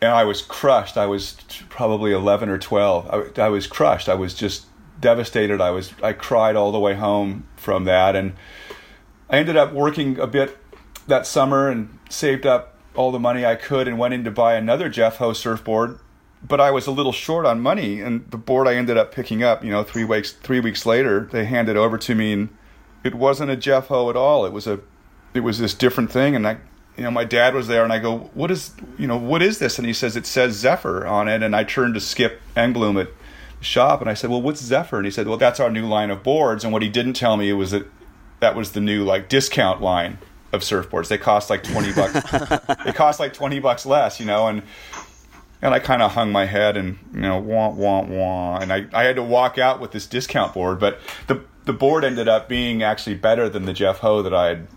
And 0.00 0.12
I 0.12 0.24
was 0.24 0.40
crushed. 0.40 0.96
I 0.96 1.06
was 1.06 1.36
probably 1.68 2.12
eleven 2.12 2.48
or 2.48 2.58
twelve. 2.58 3.10
I, 3.10 3.42
I 3.42 3.48
was 3.48 3.66
crushed. 3.66 4.08
I 4.08 4.14
was 4.14 4.32
just 4.32 4.66
devastated. 5.00 5.60
I 5.60 5.70
was 5.70 5.92
I 6.02 6.12
cried 6.12 6.56
all 6.56 6.72
the 6.72 6.78
way 6.78 6.94
home 6.94 7.48
from 7.56 7.84
that, 7.84 8.14
and 8.14 8.34
I 9.28 9.38
ended 9.38 9.56
up 9.56 9.72
working 9.72 10.18
a 10.18 10.26
bit 10.26 10.56
that 11.08 11.26
summer 11.26 11.68
and 11.68 11.98
saved 12.08 12.46
up 12.46 12.76
all 12.94 13.10
the 13.10 13.18
money 13.18 13.44
I 13.44 13.56
could 13.56 13.88
and 13.88 13.98
went 13.98 14.14
in 14.14 14.24
to 14.24 14.30
buy 14.30 14.54
another 14.54 14.88
Jeff 14.88 15.16
Ho 15.16 15.32
surfboard. 15.32 15.98
But 16.42 16.60
I 16.60 16.70
was 16.70 16.86
a 16.86 16.90
little 16.90 17.12
short 17.12 17.44
on 17.44 17.60
money, 17.60 18.00
and 18.00 18.30
the 18.30 18.38
board 18.38 18.66
I 18.66 18.74
ended 18.74 18.96
up 18.96 19.12
picking 19.12 19.42
up, 19.42 19.62
you 19.62 19.70
know, 19.70 19.82
three 19.82 20.04
weeks 20.04 20.32
three 20.32 20.60
weeks 20.60 20.86
later, 20.86 21.28
they 21.32 21.44
handed 21.44 21.76
over 21.76 21.98
to 21.98 22.14
me 22.14 22.32
and 22.32 22.48
it 23.04 23.14
wasn't 23.14 23.50
a 23.50 23.56
Jeff 23.56 23.88
Ho 23.88 24.10
at 24.10 24.16
all. 24.16 24.44
It 24.44 24.52
was 24.52 24.66
a, 24.66 24.80
it 25.34 25.40
was 25.40 25.58
this 25.58 25.74
different 25.74 26.10
thing. 26.10 26.34
And 26.36 26.46
I, 26.46 26.58
you 26.96 27.04
know, 27.04 27.10
my 27.10 27.24
dad 27.24 27.54
was 27.54 27.68
there, 27.68 27.84
and 27.84 27.92
I 27.92 27.98
go, 27.98 28.30
"What 28.34 28.50
is, 28.50 28.74
you 28.98 29.06
know, 29.06 29.16
what 29.16 29.42
is 29.42 29.58
this?" 29.58 29.78
And 29.78 29.86
he 29.86 29.92
says, 29.92 30.16
"It 30.16 30.26
says 30.26 30.54
Zephyr 30.54 31.06
on 31.06 31.28
it." 31.28 31.42
And 31.42 31.56
I 31.56 31.64
turned 31.64 31.94
to 31.94 32.00
Skip 32.00 32.40
Engblom 32.56 33.00
at 33.00 33.08
the 33.58 33.64
shop, 33.64 34.00
and 34.00 34.10
I 34.10 34.14
said, 34.14 34.30
"Well, 34.30 34.42
what's 34.42 34.60
Zephyr?" 34.60 34.98
And 34.98 35.06
he 35.06 35.10
said, 35.10 35.26
"Well, 35.26 35.38
that's 35.38 35.60
our 35.60 35.70
new 35.70 35.86
line 35.86 36.10
of 36.10 36.22
boards." 36.22 36.64
And 36.64 36.72
what 36.72 36.82
he 36.82 36.88
didn't 36.88 37.14
tell 37.14 37.36
me 37.36 37.52
was 37.52 37.70
that 37.70 37.86
that 38.40 38.54
was 38.54 38.72
the 38.72 38.80
new 38.80 39.04
like 39.04 39.28
discount 39.28 39.80
line 39.80 40.18
of 40.52 40.62
surfboards. 40.62 41.08
They 41.08 41.18
cost 41.18 41.48
like 41.48 41.62
twenty 41.62 41.92
bucks. 41.92 42.12
they 42.84 42.92
cost 42.92 43.20
like 43.20 43.32
twenty 43.32 43.60
bucks 43.60 43.86
less, 43.86 44.20
you 44.20 44.26
know, 44.26 44.48
and. 44.48 44.62
And 45.62 45.74
I 45.74 45.78
kind 45.78 46.00
of 46.00 46.12
hung 46.12 46.32
my 46.32 46.46
head 46.46 46.78
and 46.78 46.98
you 47.12 47.20
know 47.20 47.38
wah 47.38 47.68
wah 47.68 48.00
wah, 48.00 48.56
and 48.56 48.72
I, 48.72 48.86
I 48.94 49.04
had 49.04 49.16
to 49.16 49.22
walk 49.22 49.58
out 49.58 49.78
with 49.78 49.92
this 49.92 50.06
discount 50.06 50.54
board. 50.54 50.80
But 50.80 50.98
the 51.26 51.42
the 51.64 51.72
board 51.72 52.04
ended 52.04 52.28
up 52.28 52.48
being 52.48 52.82
actually 52.82 53.16
better 53.16 53.48
than 53.48 53.64
the 53.64 53.72
Jeff 53.72 53.98
Ho 53.98 54.22
that 54.22 54.34
I 54.34 54.48
had 54.48 54.68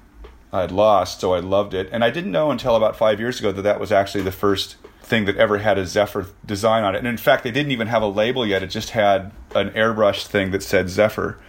I 0.52 0.62
had 0.62 0.72
lost, 0.72 1.20
so 1.20 1.34
I 1.34 1.40
loved 1.40 1.74
it. 1.74 1.90
And 1.92 2.04
I 2.04 2.12
didn't 2.12 2.32
know 2.32 2.52
until 2.52 2.75
about 2.75 2.96
five 2.96 3.20
years 3.20 3.40
ago 3.40 3.52
that 3.52 3.63
that 3.63 3.80
was 3.80 3.92
actually 3.92 4.24
the 4.24 4.32
first 4.32 4.75
thing 5.02 5.25
that 5.25 5.36
ever 5.38 5.58
had 5.58 5.80
a 5.80 5.86
Zephyr 5.86 6.28
design 6.46 6.84
on 6.84 6.94
it. 6.94 7.00
And 7.00 7.08
in 7.08 7.18
fact, 7.18 7.44
they 7.44 7.50
didn't 7.50 7.72
even 7.72 7.88
have 7.88 8.04
a 8.04 8.08
label 8.08 8.46
yet; 8.46 8.62
it 8.62 8.68
just 8.68 8.92
had 8.92 9.32
an 9.56 9.72
airbrush 9.72 10.28
thing 10.28 10.52
that 10.52 10.62
said 10.62 10.90
Zephyr. 10.90 11.40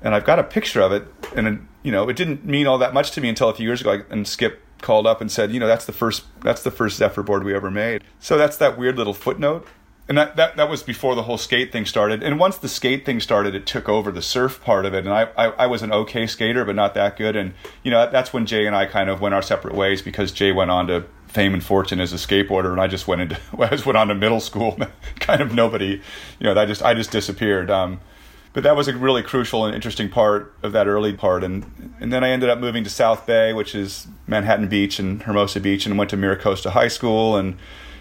and 0.00 0.14
I've 0.14 0.24
got 0.24 0.38
a 0.38 0.44
picture 0.44 0.80
of 0.80 0.92
it, 0.92 1.06
and 1.36 1.68
you 1.82 1.92
know, 1.92 2.08
it 2.08 2.16
didn't 2.16 2.44
mean 2.44 2.66
all 2.66 2.78
that 2.78 2.94
much 2.94 3.10
to 3.12 3.20
me 3.20 3.28
until 3.28 3.48
a 3.50 3.54
few 3.54 3.66
years 3.66 3.80
ago. 3.80 4.02
And 4.08 4.26
Skip 4.26 4.62
called 4.80 5.06
up 5.06 5.20
and 5.20 5.30
said, 5.30 5.52
you 5.52 5.60
know, 5.60 5.66
that's 5.66 5.86
the 5.86 5.92
first 5.92 6.24
that's 6.40 6.62
the 6.62 6.70
first 6.70 6.96
Zephyr 6.96 7.22
board 7.22 7.44
we 7.44 7.54
ever 7.54 7.70
made. 7.70 8.04
So 8.20 8.38
that's 8.38 8.56
that 8.58 8.78
weird 8.78 8.96
little 8.96 9.14
footnote. 9.14 9.66
And 10.08 10.16
that, 10.16 10.36
that, 10.36 10.56
that 10.56 10.70
was 10.70 10.82
before 10.82 11.14
the 11.14 11.24
whole 11.24 11.36
skate 11.36 11.70
thing 11.70 11.84
started. 11.84 12.22
And 12.22 12.40
once 12.40 12.56
the 12.56 12.68
skate 12.68 13.04
thing 13.04 13.20
started, 13.20 13.54
it 13.54 13.66
took 13.66 13.90
over 13.90 14.10
the 14.10 14.22
surf 14.22 14.62
part 14.62 14.86
of 14.86 14.94
it. 14.94 15.04
And 15.04 15.12
I, 15.12 15.28
I, 15.36 15.46
I 15.48 15.66
was 15.66 15.82
an 15.82 15.92
okay 15.92 16.26
skater, 16.26 16.64
but 16.64 16.74
not 16.74 16.94
that 16.94 17.18
good. 17.18 17.36
And, 17.36 17.52
you 17.82 17.90
know, 17.90 17.98
that, 18.00 18.12
that's 18.12 18.32
when 18.32 18.46
Jay 18.46 18.66
and 18.66 18.74
I 18.74 18.86
kind 18.86 19.10
of 19.10 19.20
went 19.20 19.34
our 19.34 19.42
separate 19.42 19.74
ways 19.74 20.00
because 20.00 20.32
Jay 20.32 20.50
went 20.50 20.70
on 20.70 20.86
to 20.86 21.04
fame 21.28 21.54
and 21.54 21.62
fortune 21.62 22.00
as 22.00 22.12
a 22.12 22.16
skateboarder, 22.16 22.72
and 22.72 22.80
I 22.80 22.86
just 22.86 23.06
went 23.06 23.20
into 23.20 23.38
I 23.58 23.68
just 23.68 23.86
went 23.86 23.96
on 23.96 24.08
to 24.08 24.14
middle 24.14 24.40
school. 24.40 24.78
kind 25.20 25.40
of 25.40 25.54
nobody, 25.54 26.00
you 26.38 26.44
know, 26.44 26.58
I 26.58 26.66
just 26.66 26.82
I 26.82 26.94
just 26.94 27.10
disappeared. 27.10 27.70
Um, 27.70 28.00
but 28.54 28.62
that 28.62 28.74
was 28.74 28.88
a 28.88 28.96
really 28.96 29.22
crucial 29.22 29.66
and 29.66 29.74
interesting 29.74 30.08
part 30.08 30.54
of 30.62 30.72
that 30.72 30.86
early 30.86 31.12
part, 31.12 31.44
and 31.44 31.94
and 32.00 32.12
then 32.12 32.24
I 32.24 32.30
ended 32.30 32.48
up 32.48 32.58
moving 32.58 32.82
to 32.84 32.90
South 32.90 33.26
Bay, 33.26 33.52
which 33.52 33.74
is 33.74 34.08
Manhattan 34.26 34.68
Beach 34.68 34.98
and 34.98 35.22
Hermosa 35.22 35.60
Beach, 35.60 35.86
and 35.86 35.98
went 35.98 36.10
to 36.10 36.16
Mira 36.16 36.36
Costa 36.36 36.70
High 36.70 36.88
School, 36.88 37.36
and 37.36 37.58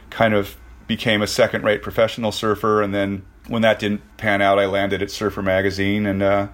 kind 0.10 0.34
of 0.34 0.56
became 0.88 1.22
a 1.22 1.28
second-rate 1.28 1.82
professional 1.82 2.32
surfer. 2.32 2.82
And 2.82 2.94
then 2.94 3.26
when 3.48 3.62
that 3.62 3.80
didn't 3.80 4.02
pan 4.18 4.42
out, 4.42 4.58
I 4.58 4.66
landed 4.66 5.02
at 5.02 5.12
Surfer 5.12 5.42
Magazine, 5.42 6.06
and 6.06 6.24
uh, 6.24 6.48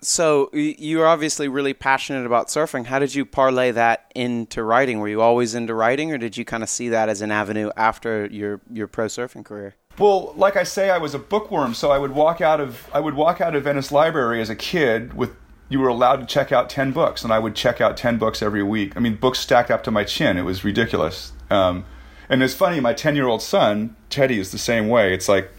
so 0.00 0.48
you're 0.52 1.06
obviously 1.06 1.48
really 1.48 1.74
passionate 1.74 2.24
about 2.24 2.48
surfing. 2.48 2.86
How 2.86 2.98
did 2.98 3.14
you 3.14 3.24
parlay 3.24 3.72
that 3.72 4.10
into 4.14 4.62
writing? 4.62 5.00
Were 5.00 5.08
you 5.08 5.20
always 5.20 5.54
into 5.54 5.74
writing, 5.74 6.12
or 6.12 6.18
did 6.18 6.36
you 6.36 6.44
kind 6.44 6.62
of 6.62 6.68
see 6.68 6.88
that 6.90 7.08
as 7.08 7.20
an 7.20 7.30
avenue 7.30 7.70
after 7.76 8.26
your 8.26 8.60
your 8.72 8.86
pro 8.86 9.06
surfing 9.06 9.44
career? 9.44 9.74
Well, 9.98 10.32
like 10.36 10.56
I 10.56 10.62
say, 10.62 10.90
I 10.90 10.98
was 10.98 11.14
a 11.14 11.18
bookworm, 11.18 11.74
so 11.74 11.90
I 11.90 11.98
would 11.98 12.12
walk 12.12 12.40
out 12.40 12.60
of 12.60 12.88
I 12.94 13.00
would 13.00 13.14
walk 13.14 13.40
out 13.40 13.56
of 13.56 13.64
Venice 13.64 13.90
Library 13.90 14.40
as 14.40 14.50
a 14.50 14.56
kid 14.56 15.14
with 15.14 15.34
you 15.68 15.80
were 15.80 15.88
allowed 15.88 16.16
to 16.20 16.26
check 16.26 16.52
out 16.52 16.70
ten 16.70 16.92
books, 16.92 17.24
and 17.24 17.32
I 17.32 17.40
would 17.40 17.56
check 17.56 17.80
out 17.80 17.96
ten 17.96 18.18
books 18.18 18.40
every 18.40 18.62
week. 18.62 18.96
I 18.96 19.00
mean, 19.00 19.16
books 19.16 19.40
stacked 19.40 19.70
up 19.70 19.82
to 19.82 19.90
my 19.90 20.04
chin. 20.04 20.36
It 20.36 20.42
was 20.42 20.64
ridiculous. 20.64 21.32
Um, 21.50 21.84
and 22.28 22.42
it's 22.42 22.54
funny, 22.54 22.80
my 22.80 22.94
ten 22.94 23.16
year 23.16 23.26
old 23.26 23.42
son 23.42 23.96
Teddy 24.10 24.38
is 24.38 24.52
the 24.52 24.58
same 24.58 24.88
way. 24.88 25.14
It's 25.14 25.28
like 25.28 25.50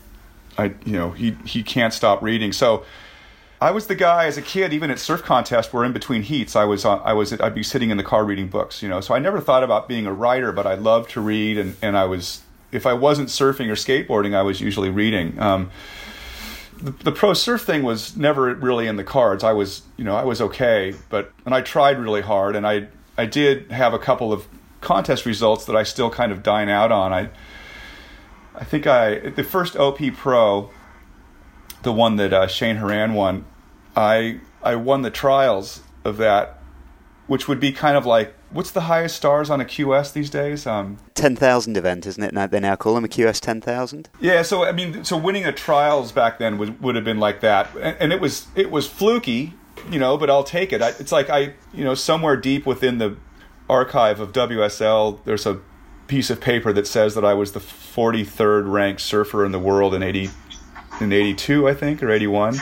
I 0.58 0.74
you 0.86 0.94
know 0.94 1.12
he 1.12 1.32
he 1.46 1.64
can't 1.64 1.94
stop 1.94 2.22
reading. 2.22 2.52
So 2.52 2.86
I 3.62 3.72
was 3.72 3.88
the 3.88 3.96
guy 3.96 4.26
as 4.26 4.38
a 4.38 4.42
kid, 4.42 4.72
even 4.72 4.90
at 4.90 5.00
surf 5.00 5.22
contests, 5.22 5.74
where 5.74 5.84
in 5.84 5.92
between 5.92 6.22
heats, 6.22 6.56
I 6.56 6.64
was 6.64 6.86
on, 6.86 7.02
I 7.04 7.14
was 7.14 7.34
I'd 7.34 7.56
be 7.56 7.64
sitting 7.64 7.90
in 7.90 7.98
the 7.98 8.04
car 8.04 8.24
reading 8.24 8.48
books, 8.48 8.82
you 8.82 8.88
know. 8.88 9.02
So 9.02 9.14
I 9.14 9.20
never 9.20 9.42
thought 9.42 9.64
about 9.64 9.88
being 9.90 10.06
a 10.06 10.14
writer, 10.14 10.52
but 10.52 10.66
I 10.66 10.76
loved 10.76 11.12
to 11.12 11.22
read, 11.22 11.58
and 11.58 11.76
and 11.82 11.98
I 11.98 12.06
was 12.06 12.42
if 12.72 12.86
I 12.86 12.94
wasn't 12.94 13.30
surfing 13.30 13.68
or 13.68 13.74
skateboarding, 13.74 14.36
I 14.36 14.44
was 14.44 14.62
usually 14.62 14.90
reading. 14.90 15.40
Um, 15.40 15.72
the, 16.82 16.92
the, 16.92 17.12
pro 17.12 17.34
surf 17.34 17.64
thing 17.64 17.84
was 17.84 18.16
never 18.16 18.54
really 18.56 18.88
in 18.88 18.96
the 18.96 19.04
cards. 19.04 19.44
I 19.44 19.52
was 19.52 19.82
you 19.98 20.06
know 20.06 20.16
I 20.16 20.24
was 20.24 20.40
okay, 20.42 20.94
but 21.10 21.32
and 21.46 21.54
I 21.54 21.62
tried 21.62 22.00
really 22.00 22.22
hard, 22.22 22.56
and 22.56 22.66
I 22.66 22.88
I 23.18 23.26
did 23.26 23.72
have 23.72 23.94
a 23.94 24.00
couple 24.00 24.32
of 24.32 24.48
contest 24.82 25.26
results 25.26 25.66
that 25.66 25.76
I 25.76 25.84
still 25.84 26.10
kind 26.10 26.32
of 26.32 26.44
dine 26.44 26.70
out 26.70 26.92
on. 26.92 27.14
I 27.14 27.30
I 28.56 28.64
think 28.64 28.88
I 28.88 29.30
the 29.30 29.44
first 29.44 29.76
OP 29.76 30.00
Pro 30.16 30.70
the 31.82 31.94
one 31.94 32.18
that 32.18 32.34
uh, 32.34 32.48
Cheyne 32.48 32.78
Horan 32.78 33.14
won, 33.14 33.46
I 33.96 34.40
I 34.62 34.76
won 34.76 35.02
the 35.02 35.12
trials 35.12 35.82
of 36.04 36.18
that, 36.18 36.60
which 37.28 37.48
would 37.48 37.60
be 37.60 37.72
kind 37.72 37.96
of 37.96 38.06
like 38.06 38.34
what's 38.52 38.72
the 38.72 38.82
highest 38.82 39.16
stars 39.16 39.50
on 39.50 39.62
a 39.62 39.66
QS 39.66 40.14
these 40.14 40.30
days? 40.30 40.68
Um, 40.68 40.98
ten 41.14 41.36
thousand 41.36 41.78
event, 41.78 42.06
isn't 42.06 42.24
it? 42.24 42.34
Now 42.34 42.48
they 42.48 42.60
now 42.60 42.76
call 42.76 42.96
them 42.96 43.06
a 43.06 43.08
QS 43.08 43.40
ten 43.40 43.62
thousand. 43.62 44.10
Yeah, 44.20 44.42
so 44.42 44.64
I 44.64 44.72
mean, 44.72 45.04
so 45.04 45.18
winning 45.18 45.46
a 45.46 45.52
trials 45.52 46.12
back 46.12 46.40
then 46.40 46.58
would 46.58 46.82
would 46.82 46.96
have 46.96 47.06
been 47.06 47.20
like 47.20 47.42
that, 47.42 47.70
and, 47.76 47.96
and 48.00 48.14
it 48.14 48.20
was 48.20 48.48
it 48.56 48.72
was 48.72 48.88
fluky, 48.88 49.54
you 49.90 50.00
know, 50.00 50.18
but 50.18 50.30
I'll 50.30 50.44
take 50.44 50.74
it. 50.74 50.82
I, 50.82 50.90
it's 51.00 51.12
like 51.12 51.30
I 51.30 51.54
you 51.74 51.84
know 51.84 51.96
somewhere 51.96 52.36
deep 52.36 52.66
within 52.66 52.98
the 52.98 53.16
archive 53.70 54.20
of 54.20 54.32
WSL, 54.32 55.20
there's 55.26 55.46
a 55.46 55.60
piece 56.08 56.30
of 56.30 56.42
paper 56.42 56.74
that 56.74 56.88
says 56.88 57.16
that 57.16 57.24
I 57.24 57.34
was 57.34 57.52
the 57.52 57.60
43rd 57.60 58.72
ranked 58.72 59.02
surfer 59.02 59.46
in 59.46 59.52
the 59.52 59.60
world 59.60 59.94
in 59.94 60.04
80 60.04 60.30
in 61.02 61.14
'82, 61.14 61.68
I 61.68 61.74
think, 61.74 62.04
or 62.04 62.12
'81. 62.12 62.58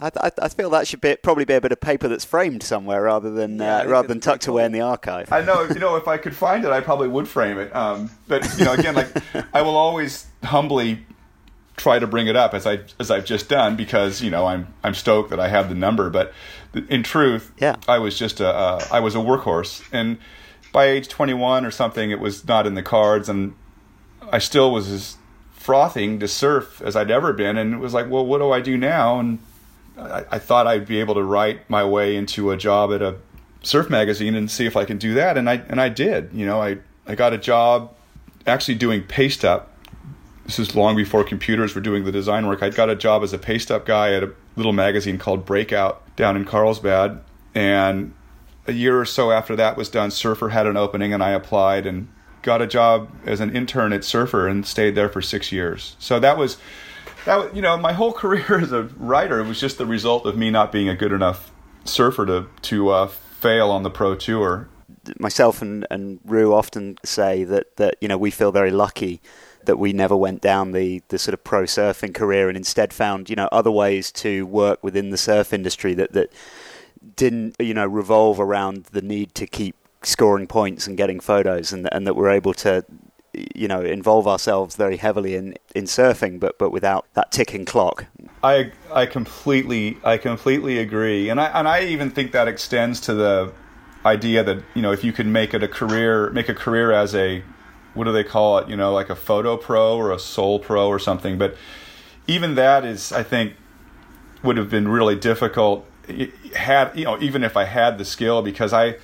I, 0.00 0.10
I, 0.16 0.30
I, 0.42 0.48
feel 0.48 0.70
that 0.70 0.86
should 0.86 1.00
be, 1.00 1.16
probably 1.16 1.44
be 1.44 1.54
a 1.54 1.60
bit 1.60 1.72
of 1.72 1.80
paper 1.80 2.08
that's 2.08 2.24
framed 2.24 2.62
somewhere 2.62 3.02
rather 3.02 3.30
than 3.30 3.58
yeah, 3.58 3.78
uh, 3.78 3.86
rather 3.86 4.08
than 4.08 4.20
tucked 4.20 4.46
away 4.46 4.64
in 4.64 4.72
the 4.72 4.80
archive. 4.80 5.30
I 5.30 5.42
know, 5.42 5.64
you 5.64 5.78
know, 5.78 5.96
if 5.96 6.08
I 6.08 6.16
could 6.16 6.34
find 6.34 6.64
it, 6.64 6.70
I 6.70 6.80
probably 6.80 7.08
would 7.08 7.28
frame 7.28 7.58
it. 7.58 7.74
Um, 7.76 8.10
but 8.26 8.48
you 8.58 8.64
know, 8.64 8.72
again, 8.72 8.94
like 8.94 9.14
I 9.54 9.62
will 9.62 9.76
always 9.76 10.26
humbly 10.42 11.04
try 11.76 11.98
to 11.98 12.06
bring 12.06 12.26
it 12.26 12.36
up 12.36 12.54
as 12.54 12.66
I 12.66 12.80
as 12.98 13.10
I've 13.10 13.24
just 13.24 13.48
done 13.48 13.76
because 13.76 14.22
you 14.22 14.30
know 14.30 14.46
I'm 14.46 14.72
I'm 14.82 14.94
stoked 14.94 15.30
that 15.30 15.40
I 15.40 15.48
have 15.48 15.68
the 15.68 15.74
number. 15.74 16.10
But 16.10 16.32
in 16.88 17.02
truth, 17.02 17.52
yeah, 17.58 17.76
I 17.88 17.98
was 17.98 18.18
just 18.18 18.40
a 18.40 18.48
uh, 18.48 18.84
I 18.90 19.00
was 19.00 19.14
a 19.14 19.18
workhorse, 19.18 19.82
and 19.92 20.18
by 20.72 20.86
age 20.86 21.08
21 21.08 21.64
or 21.64 21.70
something, 21.70 22.10
it 22.10 22.20
was 22.20 22.46
not 22.46 22.66
in 22.66 22.74
the 22.74 22.82
cards, 22.82 23.28
and 23.28 23.54
I 24.32 24.38
still 24.38 24.72
was 24.72 24.88
as 24.90 25.16
frothing 25.52 26.18
to 26.20 26.28
surf 26.28 26.80
as 26.82 26.96
I'd 26.96 27.10
ever 27.10 27.32
been, 27.32 27.56
and 27.56 27.74
it 27.74 27.78
was 27.78 27.92
like, 27.92 28.08
well, 28.08 28.24
what 28.24 28.38
do 28.38 28.50
I 28.50 28.60
do 28.60 28.76
now? 28.76 29.18
And 29.18 29.38
I, 29.98 30.24
I 30.32 30.38
thought 30.38 30.66
I'd 30.66 30.86
be 30.86 31.00
able 31.00 31.14
to 31.14 31.22
write 31.22 31.68
my 31.68 31.84
way 31.84 32.16
into 32.16 32.50
a 32.50 32.56
job 32.56 32.92
at 32.92 33.02
a 33.02 33.16
surf 33.62 33.90
magazine 33.90 34.34
and 34.34 34.50
see 34.50 34.66
if 34.66 34.76
I 34.76 34.84
can 34.84 34.98
do 34.98 35.14
that, 35.14 35.36
and 35.36 35.48
I 35.48 35.56
and 35.68 35.80
I 35.80 35.88
did. 35.88 36.30
You 36.32 36.46
know, 36.46 36.62
I 36.62 36.78
I 37.06 37.14
got 37.14 37.32
a 37.32 37.38
job 37.38 37.94
actually 38.46 38.76
doing 38.76 39.02
paste 39.02 39.44
up. 39.44 39.72
This 40.46 40.58
is 40.58 40.74
long 40.74 40.96
before 40.96 41.22
computers 41.22 41.74
were 41.74 41.80
doing 41.80 42.04
the 42.04 42.12
design 42.12 42.46
work. 42.46 42.62
I 42.62 42.70
got 42.70 42.90
a 42.90 42.96
job 42.96 43.22
as 43.22 43.32
a 43.32 43.38
paste 43.38 43.70
up 43.70 43.86
guy 43.86 44.14
at 44.14 44.22
a 44.22 44.32
little 44.56 44.72
magazine 44.72 45.18
called 45.18 45.44
Breakout 45.44 46.02
down 46.20 46.36
in 46.36 46.44
Carlsbad, 46.44 47.20
and 47.54 48.14
a 48.66 48.72
year 48.72 49.00
or 49.00 49.04
so 49.04 49.32
after 49.32 49.56
that 49.56 49.76
was 49.76 49.88
done, 49.88 50.10
Surfer 50.10 50.50
had 50.50 50.66
an 50.66 50.76
opening, 50.76 51.12
and 51.12 51.22
I 51.22 51.30
applied 51.30 51.86
and 51.86 52.08
got 52.42 52.62
a 52.62 52.66
job 52.66 53.10
as 53.26 53.40
an 53.40 53.54
intern 53.54 53.92
at 53.92 54.04
Surfer 54.04 54.46
and 54.46 54.64
stayed 54.64 54.94
there 54.94 55.08
for 55.08 55.20
six 55.20 55.50
years. 55.50 55.96
So 55.98 56.20
that 56.20 56.38
was 56.38 56.58
that 57.24 57.54
you 57.56 57.62
know 57.62 57.76
my 57.76 57.92
whole 57.92 58.12
career 58.24 58.60
as 58.60 58.70
a 58.70 58.84
writer 58.98 59.42
was 59.42 59.58
just 59.58 59.78
the 59.78 59.86
result 59.86 60.26
of 60.26 60.36
me 60.36 60.50
not 60.50 60.70
being 60.70 60.88
a 60.88 60.94
good 60.94 61.12
enough 61.12 61.50
surfer 61.84 62.26
to 62.26 62.46
to 62.62 62.90
uh, 62.90 63.06
fail 63.06 63.70
on 63.70 63.82
the 63.82 63.90
pro 63.90 64.14
tour. 64.14 64.68
Myself 65.18 65.62
and 65.62 65.86
and 65.90 66.20
Rue 66.24 66.54
often 66.54 66.96
say 67.04 67.44
that 67.44 67.76
that 67.76 67.96
you 68.00 68.08
know 68.08 68.18
we 68.18 68.30
feel 68.30 68.52
very 68.52 68.70
lucky 68.70 69.20
that 69.66 69.78
we 69.78 69.92
never 69.92 70.16
went 70.16 70.40
down 70.40 70.72
the, 70.72 71.02
the 71.08 71.18
sort 71.18 71.34
of 71.34 71.44
pro 71.44 71.64
surfing 71.64 72.14
career 72.14 72.48
and 72.48 72.56
instead 72.56 72.92
found 72.92 73.30
you 73.30 73.36
know 73.36 73.48
other 73.52 73.70
ways 73.70 74.10
to 74.12 74.46
work 74.46 74.82
within 74.82 75.10
the 75.10 75.16
surf 75.16 75.52
industry 75.52 75.94
that 75.94 76.12
that 76.12 76.32
didn't 77.16 77.56
you 77.58 77.74
know 77.74 77.86
revolve 77.86 78.40
around 78.40 78.84
the 78.92 79.02
need 79.02 79.34
to 79.34 79.46
keep 79.46 79.76
scoring 80.02 80.46
points 80.46 80.86
and 80.86 80.96
getting 80.96 81.20
photos, 81.20 81.72
and 81.72 81.88
and 81.92 82.06
that 82.06 82.14
we're 82.14 82.30
able 82.30 82.54
to 82.54 82.84
you 83.54 83.68
know 83.68 83.80
involve 83.80 84.26
ourselves 84.26 84.76
very 84.76 84.96
heavily 84.96 85.34
in 85.34 85.54
in 85.74 85.84
surfing 85.84 86.40
but 86.40 86.58
but 86.58 86.70
without 86.70 87.06
that 87.14 87.30
ticking 87.30 87.64
clock. 87.64 88.06
I 88.42 88.72
i 88.92 89.06
completely 89.06 89.98
i 90.04 90.18
completely 90.18 90.78
agree. 90.78 91.28
And 91.28 91.40
i 91.40 91.46
and 91.46 91.68
i 91.68 91.82
even 91.84 92.10
think 92.10 92.32
that 92.32 92.48
extends 92.48 93.00
to 93.02 93.14
the 93.14 93.52
idea 94.04 94.42
that 94.42 94.62
you 94.74 94.82
know 94.82 94.92
if 94.92 95.04
you 95.04 95.12
can 95.12 95.30
make 95.30 95.54
it 95.54 95.62
a 95.62 95.68
career 95.68 96.30
make 96.30 96.48
a 96.48 96.54
career 96.54 96.90
as 96.90 97.14
a 97.14 97.42
what 97.94 98.04
do 98.04 98.12
they 98.12 98.24
call 98.24 98.58
it 98.58 98.68
you 98.68 98.76
know 98.76 98.92
like 98.92 99.10
a 99.10 99.16
photo 99.16 99.56
pro 99.56 99.96
or 99.96 100.12
a 100.12 100.18
soul 100.18 100.58
pro 100.58 100.88
or 100.88 100.98
something 100.98 101.38
but 101.38 101.56
even 102.26 102.54
that 102.54 102.84
is 102.84 103.12
i 103.12 103.22
think 103.22 103.54
would 104.42 104.56
have 104.56 104.70
been 104.70 104.88
really 104.88 105.16
difficult 105.16 105.86
had 106.54 106.96
you 106.96 107.04
know 107.04 107.20
even 107.20 107.44
if 107.44 107.56
i 107.56 107.64
had 107.64 107.98
the 107.98 108.04
skill 108.04 108.42
because 108.42 108.72
i 108.72 108.96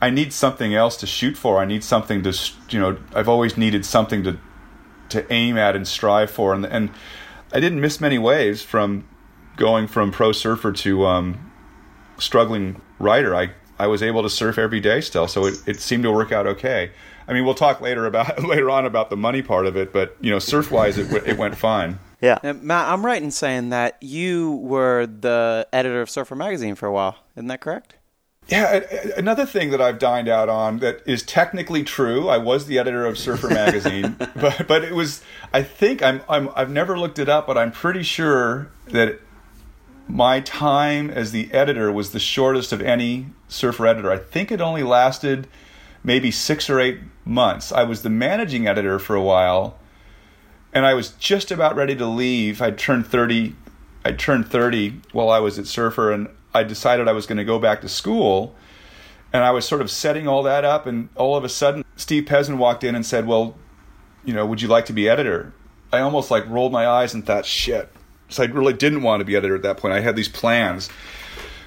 I 0.00 0.10
need 0.10 0.32
something 0.32 0.74
else 0.74 0.96
to 0.98 1.06
shoot 1.06 1.36
for. 1.36 1.58
I 1.58 1.64
need 1.64 1.82
something 1.82 2.22
to, 2.22 2.32
you 2.70 2.78
know, 2.78 2.98
I've 3.14 3.28
always 3.28 3.56
needed 3.56 3.84
something 3.84 4.22
to 4.24 4.38
to 5.08 5.32
aim 5.32 5.56
at 5.56 5.74
and 5.74 5.88
strive 5.88 6.30
for. 6.30 6.54
And 6.54 6.64
and 6.66 6.90
I 7.52 7.60
didn't 7.60 7.80
miss 7.80 8.00
many 8.00 8.18
waves 8.18 8.62
from 8.62 9.08
going 9.56 9.88
from 9.88 10.12
pro 10.12 10.32
surfer 10.32 10.72
to 10.72 11.06
um, 11.06 11.50
struggling 12.18 12.80
writer. 12.98 13.34
I 13.34 13.50
I 13.78 13.86
was 13.86 14.02
able 14.02 14.22
to 14.22 14.30
surf 14.30 14.58
every 14.58 14.80
day 14.80 15.00
still, 15.00 15.26
so 15.26 15.46
it, 15.46 15.54
it 15.66 15.80
seemed 15.80 16.04
to 16.04 16.12
work 16.12 16.30
out 16.30 16.46
okay. 16.46 16.90
I 17.28 17.34
mean, 17.34 17.44
we'll 17.44 17.54
talk 17.54 17.80
later 17.80 18.06
about 18.06 18.42
later 18.42 18.70
on 18.70 18.86
about 18.86 19.10
the 19.10 19.16
money 19.16 19.42
part 19.42 19.66
of 19.66 19.76
it, 19.76 19.92
but 19.92 20.16
you 20.20 20.30
know, 20.30 20.38
surf 20.38 20.70
wise, 20.70 20.98
it 20.98 21.12
it 21.26 21.36
went 21.36 21.56
fine. 21.56 21.98
Yeah, 22.20 22.38
Matt, 22.42 22.88
I'm 22.88 23.06
right 23.06 23.22
in 23.22 23.30
saying 23.30 23.68
that 23.68 23.96
you 24.00 24.52
were 24.52 25.06
the 25.06 25.68
editor 25.72 26.00
of 26.00 26.10
Surfer 26.10 26.34
Magazine 26.34 26.74
for 26.74 26.86
a 26.86 26.92
while. 26.92 27.16
Isn't 27.36 27.46
that 27.46 27.60
correct? 27.60 27.94
Yeah, 28.48 28.80
another 29.16 29.44
thing 29.44 29.70
that 29.70 29.80
I've 29.80 29.98
dined 29.98 30.26
out 30.26 30.48
on 30.48 30.78
that 30.78 31.02
is 31.06 31.22
technically 31.22 31.84
true. 31.84 32.28
I 32.28 32.38
was 32.38 32.66
the 32.66 32.78
editor 32.78 33.04
of 33.04 33.18
Surfer 33.18 33.48
magazine, 33.48 34.16
but 34.34 34.66
but 34.66 34.82
it 34.82 34.94
was. 34.94 35.22
I 35.52 35.62
think 35.62 36.02
I'm, 36.02 36.22
I'm 36.28 36.48
I've 36.56 36.70
never 36.70 36.98
looked 36.98 37.18
it 37.18 37.28
up, 37.28 37.46
but 37.46 37.58
I'm 37.58 37.70
pretty 37.70 38.02
sure 38.02 38.70
that 38.86 39.20
my 40.08 40.40
time 40.40 41.10
as 41.10 41.32
the 41.32 41.52
editor 41.52 41.92
was 41.92 42.12
the 42.12 42.18
shortest 42.18 42.72
of 42.72 42.80
any 42.80 43.26
surfer 43.48 43.86
editor. 43.86 44.10
I 44.10 44.16
think 44.16 44.50
it 44.50 44.62
only 44.62 44.82
lasted 44.82 45.46
maybe 46.02 46.30
six 46.30 46.70
or 46.70 46.80
eight 46.80 47.00
months. 47.28 47.70
I 47.70 47.84
was 47.84 48.02
the 48.02 48.10
managing 48.10 48.66
editor 48.66 48.98
for 48.98 49.14
a 49.14 49.22
while, 49.22 49.78
and 50.72 50.86
I 50.86 50.94
was 50.94 51.10
just 51.10 51.50
about 51.50 51.76
ready 51.76 51.94
to 51.96 52.06
leave. 52.06 52.60
I'd 52.60 52.78
turned 52.78 53.06
thirty 53.06 53.54
I 54.04 54.12
turned 54.12 54.48
30 54.48 55.02
while 55.12 55.28
I 55.28 55.38
was 55.38 55.58
at 55.58 55.66
Surfer, 55.66 56.12
and 56.12 56.28
I 56.54 56.62
decided 56.62 57.08
I 57.08 57.12
was 57.12 57.26
going 57.26 57.38
to 57.38 57.44
go 57.44 57.58
back 57.58 57.80
to 57.82 57.88
school. 57.88 58.54
And 59.32 59.44
I 59.44 59.50
was 59.50 59.66
sort 59.66 59.82
of 59.82 59.90
setting 59.90 60.26
all 60.26 60.42
that 60.44 60.64
up, 60.64 60.86
and 60.86 61.10
all 61.14 61.36
of 61.36 61.44
a 61.44 61.48
sudden, 61.48 61.84
Steve 61.96 62.24
Pezman 62.24 62.56
walked 62.56 62.82
in 62.82 62.94
and 62.94 63.04
said, 63.04 63.26
"Well, 63.26 63.56
you 64.24 64.32
know, 64.32 64.46
would 64.46 64.62
you 64.62 64.68
like 64.68 64.86
to 64.86 64.94
be 64.94 65.08
editor?" 65.08 65.52
I 65.92 66.00
almost 66.00 66.30
like 66.30 66.48
rolled 66.48 66.72
my 66.72 66.86
eyes 66.86 67.12
and 67.12 67.26
thought, 67.26 67.44
"Shit." 67.44 67.92
So 68.30 68.42
I 68.42 68.46
really 68.46 68.72
didn't 68.72 69.02
want 69.02 69.20
to 69.20 69.26
be 69.26 69.36
editor 69.36 69.54
at 69.54 69.62
that 69.62 69.76
point. 69.76 69.92
I 69.92 70.00
had 70.00 70.16
these 70.16 70.28
plans, 70.28 70.88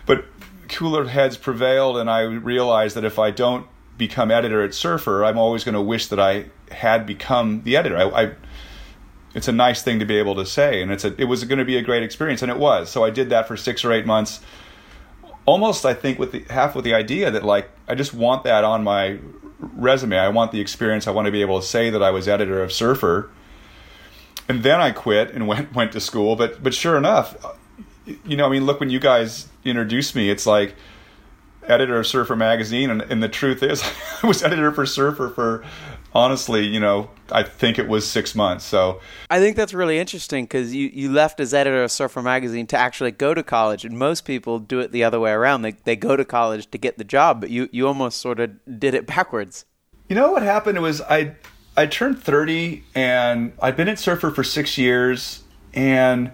but 0.07 0.25
cooler 0.69 1.05
heads 1.05 1.37
prevailed, 1.37 1.97
and 1.97 2.09
I 2.09 2.21
realized 2.21 2.95
that 2.95 3.05
if 3.05 3.19
I 3.19 3.29
don't 3.29 3.67
become 4.01 4.31
editor 4.31 4.63
at 4.63 4.73
Surfer, 4.73 5.23
I'm 5.23 5.37
always 5.37 5.63
going 5.63 5.75
to 5.75 5.81
wish 5.81 6.07
that 6.07 6.19
I 6.19 6.45
had 6.71 7.05
become 7.05 7.61
the 7.61 7.77
editor. 7.77 7.95
I, 7.95 8.23
I 8.23 8.31
it's 9.35 9.47
a 9.47 9.51
nice 9.51 9.83
thing 9.83 9.99
to 9.99 10.05
be 10.05 10.17
able 10.17 10.33
to 10.35 10.45
say, 10.45 10.81
and 10.81 10.91
it's 10.91 11.05
a, 11.05 11.13
it 11.21 11.25
was 11.25 11.43
going 11.43 11.59
to 11.59 11.65
be 11.65 11.77
a 11.77 11.83
great 11.83 12.01
experience, 12.01 12.41
and 12.41 12.49
it 12.51 12.57
was. 12.57 12.89
So 12.89 13.03
I 13.03 13.11
did 13.11 13.29
that 13.29 13.47
for 13.47 13.55
six 13.55 13.85
or 13.85 13.93
eight 13.93 14.07
months, 14.07 14.41
almost 15.45 15.85
I 15.85 15.93
think 15.93 16.17
with 16.17 16.31
the, 16.31 16.43
half 16.49 16.75
with 16.75 16.83
the 16.83 16.95
idea 16.95 17.29
that 17.29 17.45
like 17.45 17.69
I 17.87 17.93
just 17.93 18.11
want 18.11 18.43
that 18.43 18.63
on 18.63 18.83
my 18.83 19.19
resume. 19.59 20.17
I 20.17 20.29
want 20.29 20.51
the 20.51 20.59
experience. 20.59 21.05
I 21.05 21.11
want 21.11 21.27
to 21.27 21.31
be 21.31 21.41
able 21.41 21.61
to 21.61 21.65
say 21.65 21.91
that 21.91 22.01
I 22.01 22.09
was 22.09 22.27
editor 22.27 22.63
of 22.63 22.73
Surfer, 22.73 23.29
and 24.49 24.63
then 24.63 24.81
I 24.81 24.89
quit 24.89 25.29
and 25.29 25.47
went 25.51 25.75
went 25.75 25.91
to 25.91 25.99
school. 25.99 26.35
But 26.35 26.63
but 26.63 26.73
sure 26.73 26.97
enough, 26.97 27.37
you 28.25 28.35
know, 28.35 28.47
I 28.47 28.49
mean, 28.49 28.65
look 28.65 28.79
when 28.79 28.89
you 28.89 28.99
guys 28.99 29.47
introduced 29.63 30.15
me, 30.15 30.31
it's 30.31 30.47
like 30.47 30.73
editor 31.67 31.99
of 31.99 32.07
Surfer 32.07 32.35
magazine, 32.35 32.89
and, 32.89 33.01
and 33.03 33.21
the 33.21 33.29
truth 33.29 33.63
is, 33.63 33.83
I 34.23 34.27
was 34.27 34.43
editor 34.43 34.71
for 34.71 34.85
Surfer 34.85 35.29
for 35.29 35.63
honestly, 36.13 36.65
you 36.65 36.79
know, 36.79 37.09
I 37.31 37.43
think 37.43 37.79
it 37.79 37.87
was 37.87 38.09
six 38.09 38.35
months. 38.35 38.65
So 38.65 38.99
I 39.29 39.39
think 39.39 39.55
that's 39.55 39.73
really 39.73 39.99
interesting 39.99 40.45
because 40.45 40.75
you, 40.75 40.89
you 40.93 41.11
left 41.11 41.39
as 41.39 41.53
editor 41.53 41.83
of 41.83 41.91
Surfer 41.91 42.21
magazine 42.21 42.67
to 42.67 42.77
actually 42.77 43.11
go 43.11 43.33
to 43.33 43.43
college, 43.43 43.85
and 43.85 43.97
most 43.97 44.25
people 44.25 44.59
do 44.59 44.79
it 44.79 44.91
the 44.91 45.03
other 45.03 45.19
way 45.19 45.31
around. 45.31 45.61
They 45.61 45.71
they 45.71 45.95
go 45.95 46.15
to 46.15 46.25
college 46.25 46.69
to 46.71 46.77
get 46.77 46.97
the 46.97 47.03
job, 47.03 47.41
but 47.41 47.49
you 47.49 47.69
you 47.71 47.87
almost 47.87 48.19
sort 48.19 48.39
of 48.39 48.51
did 48.79 48.93
it 48.93 49.07
backwards. 49.07 49.65
You 50.09 50.15
know 50.15 50.31
what 50.31 50.43
happened 50.43 50.81
was 50.81 51.01
I 51.01 51.35
I 51.77 51.85
turned 51.85 52.21
thirty 52.21 52.83
and 52.93 53.53
I'd 53.61 53.77
been 53.77 53.87
at 53.87 53.99
Surfer 53.99 54.31
for 54.31 54.43
six 54.43 54.77
years 54.77 55.43
and 55.73 56.31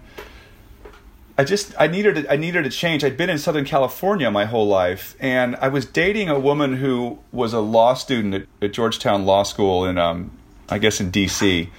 I 1.38 1.44
just 1.44 1.74
I 1.78 1.86
needed 1.88 2.26
I 2.28 2.36
needed 2.36 2.66
a 2.66 2.70
change. 2.70 3.04
I'd 3.04 3.16
been 3.16 3.30
in 3.30 3.38
Southern 3.38 3.66
California 3.66 4.32
my 4.32 4.46
whole 4.46 4.68
life, 4.68 5.16
and 5.20 5.56
I 5.58 5.68
was 5.68 5.86
dating 5.86 6.30
a 6.30 6.40
woman 6.40 6.78
who 6.78 7.20
was 7.32 7.54
a 7.54 7.60
law 7.60 7.94
student 7.94 8.34
at, 8.34 8.48
at 8.62 8.74
Georgetown 8.74 9.26
Law 9.26 9.44
School 9.44 9.86
in 9.86 10.00
um, 10.00 10.32
I 10.70 10.80
guess 10.80 11.00
in 11.00 11.12
D.C. 11.12 11.70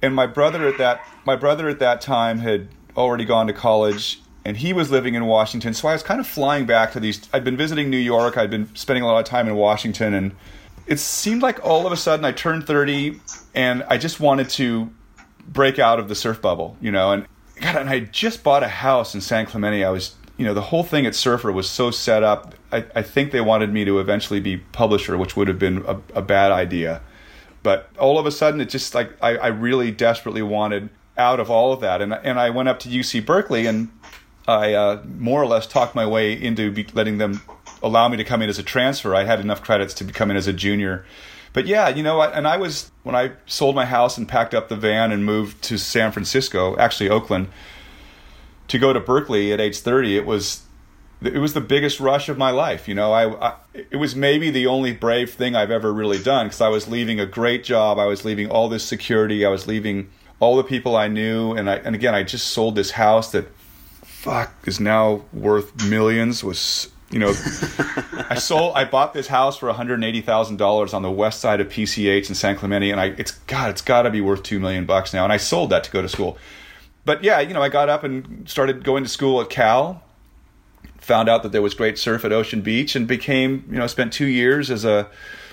And 0.00 0.14
my 0.14 0.26
brother 0.26 0.66
at 0.66 0.78
that 0.78 1.06
my 1.26 1.36
brother 1.36 1.68
at 1.68 1.80
that 1.80 2.00
time 2.00 2.38
had 2.38 2.68
already 2.96 3.26
gone 3.26 3.46
to 3.48 3.52
college, 3.52 4.22
and 4.42 4.56
he 4.56 4.72
was 4.72 4.90
living 4.90 5.14
in 5.14 5.26
Washington. 5.26 5.74
So 5.74 5.88
I 5.88 5.92
was 5.92 6.02
kind 6.02 6.18
of 6.18 6.26
flying 6.26 6.64
back 6.64 6.92
to 6.92 7.00
these. 7.00 7.28
I'd 7.30 7.44
been 7.44 7.58
visiting 7.58 7.90
New 7.90 7.98
York. 7.98 8.38
I'd 8.38 8.50
been 8.50 8.74
spending 8.74 9.02
a 9.02 9.06
lot 9.06 9.18
of 9.18 9.26
time 9.26 9.48
in 9.48 9.54
Washington, 9.54 10.14
and 10.14 10.34
it 10.86 10.98
seemed 10.98 11.42
like 11.42 11.62
all 11.62 11.86
of 11.86 11.92
a 11.92 11.96
sudden 11.96 12.24
I 12.24 12.32
turned 12.32 12.66
thirty, 12.66 13.20
and 13.54 13.82
I 13.82 13.98
just 13.98 14.18
wanted 14.18 14.48
to 14.50 14.90
break 15.46 15.78
out 15.78 15.98
of 15.98 16.08
the 16.08 16.14
surf 16.14 16.40
bubble, 16.40 16.78
you 16.80 16.90
know, 16.90 17.12
and 17.12 17.26
God, 17.62 17.76
and 17.76 17.88
I 17.88 18.00
just 18.00 18.42
bought 18.42 18.62
a 18.62 18.68
house 18.68 19.14
in 19.14 19.20
San 19.20 19.46
Clemente. 19.46 19.84
I 19.84 19.90
was, 19.90 20.14
you 20.36 20.44
know, 20.44 20.54
the 20.54 20.62
whole 20.62 20.82
thing 20.82 21.06
at 21.06 21.14
Surfer 21.14 21.52
was 21.52 21.68
so 21.68 21.90
set 21.90 22.22
up. 22.22 22.54
I, 22.70 22.84
I 22.94 23.02
think 23.02 23.32
they 23.32 23.40
wanted 23.40 23.72
me 23.72 23.84
to 23.84 24.00
eventually 24.00 24.40
be 24.40 24.58
publisher, 24.58 25.16
which 25.16 25.36
would 25.36 25.48
have 25.48 25.58
been 25.58 25.84
a, 25.86 26.00
a 26.14 26.22
bad 26.22 26.52
idea. 26.52 27.00
But 27.62 27.88
all 27.98 28.18
of 28.18 28.26
a 28.26 28.32
sudden, 28.32 28.60
it 28.60 28.68
just 28.68 28.94
like 28.94 29.12
I, 29.22 29.36
I 29.36 29.46
really 29.48 29.90
desperately 29.90 30.42
wanted 30.42 30.90
out 31.16 31.38
of 31.38 31.50
all 31.50 31.72
of 31.72 31.80
that, 31.80 32.02
and 32.02 32.12
and 32.12 32.40
I 32.40 32.50
went 32.50 32.68
up 32.68 32.80
to 32.80 32.88
UC 32.88 33.24
Berkeley 33.24 33.66
and 33.66 33.90
I 34.48 34.74
uh, 34.74 35.02
more 35.04 35.40
or 35.40 35.46
less 35.46 35.66
talked 35.68 35.94
my 35.94 36.06
way 36.06 36.32
into 36.32 36.72
be, 36.72 36.86
letting 36.92 37.18
them 37.18 37.42
allow 37.82 38.08
me 38.08 38.16
to 38.16 38.24
come 38.24 38.42
in 38.42 38.48
as 38.48 38.58
a 38.58 38.64
transfer. 38.64 39.14
I 39.14 39.24
had 39.24 39.38
enough 39.38 39.62
credits 39.62 39.94
to 39.94 40.04
come 40.04 40.30
in 40.30 40.36
as 40.36 40.48
a 40.48 40.52
junior 40.52 41.04
but 41.52 41.66
yeah, 41.66 41.88
you 41.88 42.02
know, 42.02 42.22
and 42.22 42.48
I 42.48 42.56
was 42.56 42.90
when 43.02 43.14
I 43.14 43.32
sold 43.46 43.74
my 43.74 43.84
house 43.84 44.16
and 44.16 44.28
packed 44.28 44.54
up 44.54 44.68
the 44.68 44.76
van 44.76 45.12
and 45.12 45.24
moved 45.24 45.62
to 45.64 45.78
San 45.78 46.12
Francisco, 46.12 46.76
actually 46.76 47.10
Oakland, 47.10 47.48
to 48.68 48.78
go 48.78 48.92
to 48.92 49.00
Berkeley 49.00 49.52
at 49.52 49.60
age 49.60 49.80
30. 49.80 50.16
It 50.16 50.26
was 50.26 50.62
it 51.24 51.38
was 51.38 51.54
the 51.54 51.60
biggest 51.60 52.00
rush 52.00 52.28
of 52.28 52.36
my 52.36 52.50
life. 52.50 52.88
You 52.88 52.94
know, 52.94 53.12
I, 53.12 53.48
I 53.48 53.54
it 53.74 53.96
was 53.96 54.16
maybe 54.16 54.50
the 54.50 54.66
only 54.66 54.92
brave 54.92 55.32
thing 55.32 55.54
I've 55.54 55.70
ever 55.70 55.92
really 55.92 56.22
done 56.22 56.46
because 56.46 56.60
I 56.60 56.68
was 56.68 56.88
leaving 56.88 57.20
a 57.20 57.26
great 57.26 57.64
job. 57.64 57.98
I 57.98 58.06
was 58.06 58.24
leaving 58.24 58.50
all 58.50 58.68
this 58.68 58.84
security. 58.84 59.44
I 59.44 59.48
was 59.48 59.66
leaving 59.66 60.10
all 60.40 60.56
the 60.56 60.64
people 60.64 60.96
I 60.96 61.08
knew, 61.08 61.52
and 61.52 61.70
I 61.70 61.76
and 61.76 61.94
again, 61.94 62.14
I 62.14 62.22
just 62.22 62.48
sold 62.48 62.74
this 62.74 62.92
house 62.92 63.30
that 63.32 63.46
fuck 64.02 64.52
is 64.66 64.80
now 64.80 65.24
worth 65.32 65.84
millions. 65.84 66.42
Was 66.42 66.90
you 67.12 67.18
know, 67.18 67.34
I 68.30 68.36
sold, 68.38 68.74
I 68.74 68.84
bought 68.84 69.12
this 69.12 69.28
house 69.28 69.58
for 69.58 69.66
one 69.66 69.76
hundred 69.76 70.02
eighty 70.02 70.22
thousand 70.22 70.56
dollars 70.56 70.94
on 70.94 71.02
the 71.02 71.10
west 71.10 71.40
side 71.40 71.60
of 71.60 71.68
PCH 71.68 72.28
in 72.28 72.34
San 72.34 72.56
Clemente, 72.56 72.90
and 72.90 73.00
I, 73.00 73.06
it's 73.18 73.32
God, 73.46 73.70
it's 73.70 73.82
got 73.82 74.02
to 74.02 74.10
be 74.10 74.20
worth 74.20 74.42
two 74.42 74.58
million 74.58 74.86
bucks 74.86 75.12
now. 75.12 75.22
And 75.24 75.32
I 75.32 75.36
sold 75.36 75.70
that 75.70 75.84
to 75.84 75.90
go 75.90 76.00
to 76.00 76.08
school. 76.08 76.38
But 77.04 77.22
yeah, 77.22 77.40
you 77.40 77.52
know, 77.52 77.62
I 77.62 77.68
got 77.68 77.88
up 77.88 78.02
and 78.02 78.48
started 78.48 78.82
going 78.82 79.04
to 79.04 79.10
school 79.10 79.40
at 79.40 79.50
Cal. 79.50 80.02
Found 81.00 81.28
out 81.28 81.42
that 81.42 81.52
there 81.52 81.62
was 81.62 81.74
great 81.74 81.98
surf 81.98 82.24
at 82.24 82.32
Ocean 82.32 82.62
Beach, 82.62 82.96
and 82.96 83.06
became, 83.06 83.64
you 83.68 83.76
know, 83.76 83.86
spent 83.88 84.12
two 84.12 84.26
years 84.26 84.70
as 84.70 84.84
a 84.84 85.08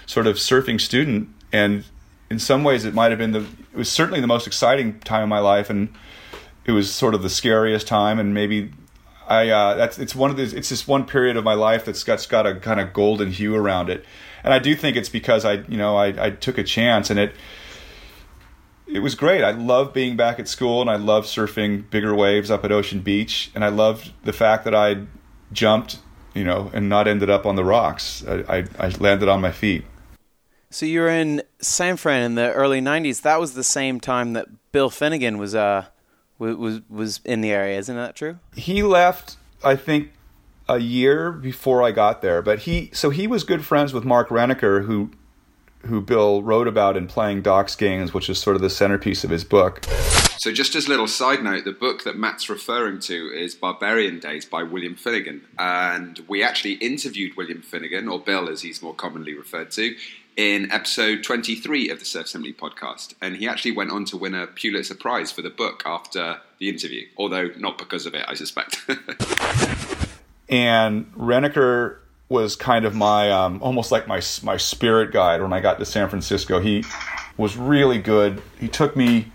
sort 0.06 0.28
of 0.28 0.36
surfing 0.36 0.80
student. 0.80 1.28
And 1.52 1.84
in 2.30 2.39
some 2.39 2.63
ways, 2.63 2.86
it 2.86 2.93
might 2.93 3.10
have 3.10 3.17
been 3.17 3.32
the, 3.32 3.39
it 3.39 3.78
was 3.78 3.91
certainly 3.91 4.22
the 4.22 4.28
most 4.28 4.45
exciting 4.48 5.00
time 5.00 5.24
of 5.24 5.30
my 5.30 5.39
life, 5.39 5.69
and 5.69 5.89
it 6.65 6.72
was 6.72 6.93
sort 6.93 7.15
of 7.15 7.24
the 7.24 7.30
scariest 7.30 7.88
time, 7.88 8.19
and 8.19 8.34
maybe 8.34 8.72
I 9.30 9.50
uh, 9.50 9.76
that's 9.76 10.00
it's 10.00 10.15
one 10.15 10.32
of 10.32 10.38
these. 10.38 10.54
It's 10.54 10.70
this 10.70 10.88
one 10.88 11.06
period 11.06 11.38
of 11.38 11.44
my 11.44 11.54
life 11.54 11.86
that's 11.86 12.04
got, 12.04 12.28
got 12.30 12.48
a 12.48 12.56
kind 12.56 12.80
of 12.80 12.94
golden 12.94 13.32
hue 13.32 13.56
around 13.56 13.89
it, 13.89 14.04
and 14.44 14.54
I 14.54 14.60
do 14.60 14.76
think 14.76 14.98
it's 14.98 15.08
because 15.08 15.46
I 15.46 15.63
you 15.68 15.78
know 15.78 15.96
I, 15.96 16.26
I 16.26 16.30
took 16.32 16.58
a 16.58 16.63
chance 16.63 17.12
and 17.12 17.20
it 17.20 17.36
it 18.88 19.00
was 19.00 19.13
great. 19.13 19.44
I 19.44 19.52
love 19.52 19.94
being 19.94 20.18
back 20.18 20.39
at 20.39 20.48
school 20.48 20.82
and 20.82 20.89
I 20.89 20.96
love 20.96 21.26
surfing 21.26 21.88
bigger 21.92 22.15
waves 22.15 22.50
up 22.50 22.65
at 22.65 22.72
Ocean 22.72 23.02
Beach, 23.02 23.52
and 23.54 23.63
I 23.63 23.70
loved 23.70 24.12
the 24.24 24.34
fact 24.34 24.63
that 24.63 24.74
I 24.74 25.04
jumped 25.52 26.00
you 26.34 26.44
know 26.44 26.72
and 26.74 26.89
not 26.89 27.08
ended 27.08 27.30
up 27.30 27.46
on 27.46 27.56
the 27.56 27.63
rocks. 27.63 28.26
I, 28.28 28.58
I, 28.58 28.65
I 28.80 28.89
landed 29.00 29.30
on 29.30 29.42
my 29.42 29.52
feet. 29.52 29.86
So 30.72 30.88
you 30.88 31.02
were 31.02 31.10
in 31.10 31.44
San 31.60 31.98
Fran 31.98 32.24
in 32.24 32.34
the 32.34 32.52
early 32.54 32.82
'90s. 32.82 33.22
That 33.22 33.39
was 33.39 33.54
the 33.54 33.63
same 33.63 34.00
time 34.00 34.34
that 34.34 34.48
Bill 34.72 34.89
Finnegan 34.89 35.38
was 35.38 35.54
uh 35.54 35.86
was 36.39 36.82
was 36.89 37.21
in 37.25 37.41
the 37.41 37.52
area. 37.52 37.78
Isn't 37.78 37.95
that 37.95 38.15
true? 38.15 38.39
He 38.56 38.82
left, 38.82 39.38
I 39.63 39.75
think, 39.75 40.12
a 40.67 40.80
year 40.80 41.32
before 41.32 41.84
I 41.84 41.91
got 41.91 42.21
there. 42.21 42.41
But 42.41 42.60
he, 42.60 42.89
so 42.93 43.10
he 43.10 43.28
was 43.28 43.43
good 43.43 43.65
friends 43.65 43.93
with 43.93 44.06
Mark 44.06 44.30
Renneker, 44.30 44.86
who 44.86 45.12
who 45.86 46.02
Bill 46.02 46.43
wrote 46.43 46.67
about 46.67 46.97
in 46.97 47.08
Playing 47.08 47.41
Doc's 47.41 47.75
Games, 47.75 48.13
which 48.13 48.30
is 48.30 48.38
sort 48.38 48.56
of 48.56 48.62
the 48.62 48.69
centerpiece 48.69 49.23
of 49.23 49.30
his 49.30 49.43
book. 49.43 49.86
So, 50.38 50.52
just 50.52 50.75
as 50.75 50.88
a 50.88 50.89
little 50.89 51.08
side 51.08 51.43
note, 51.43 51.65
the 51.65 51.73
book 51.73 52.04
that 52.06 52.15
Matt's 52.17 52.49
referring 52.49 52.99
to 53.02 53.13
is 53.34 53.56
Barbarian 53.56 54.19
Days 54.19 54.45
by 54.45 54.63
William 54.63 54.95
Finnegan. 54.95 55.41
And 55.58 56.19
we 56.30 56.43
actually 56.43 56.73
interviewed 56.75 57.36
William 57.36 57.62
Finnegan, 57.62 58.08
or 58.08 58.19
Bill 58.19 58.49
as 58.49 58.62
he's 58.62 58.82
more 58.82 58.93
commonly 58.93 59.34
referred 59.34 59.71
to, 59.71 59.95
in 60.39 60.71
episode 60.71 61.21
23 61.21 61.89
of 61.89 61.99
the 61.99 62.06
Surf 62.06 62.30
Simply 62.30 62.54
podcast. 62.54 63.13
And 63.21 63.36
he 63.36 63.45
actually 63.45 63.73
went 63.73 63.91
on 63.91 64.06
to 64.06 64.15
win 64.15 64.34
a 64.34 64.47
Pulitzer 64.47 64.95
Prize 64.95 65.34
for 65.34 65.41
the 65.41 65.49
book 65.49 65.84
after 65.86 66.39
the 66.60 66.69
interview, 66.69 67.06
although 67.17 67.49
not 67.58 67.78
because 67.78 68.06
of 68.06 68.15
it, 68.15 68.23
I 68.25 68.36
suspect. 68.36 68.82
and 70.49 71.12
Renneker 71.13 71.97
was 72.30 72.56
kind 72.56 72.86
of 72.86 72.95
my, 72.95 73.30
um, 73.30 73.62
almost 73.62 73.91
like 73.91 74.08
my, 74.08 74.21
my 74.41 74.56
spirit 74.56 75.12
guide 75.12 75.41
when 75.41 75.52
I 75.52 75.60
got 75.60 75.78
to 75.78 75.86
San 75.86 76.08
Francisco. 76.08 76.62
He 76.62 76.86
was 77.36 77.58
really 77.58 77.97
good. 77.97 78.41
He 78.62 78.69
took 78.69 78.95
me, 78.95 79.34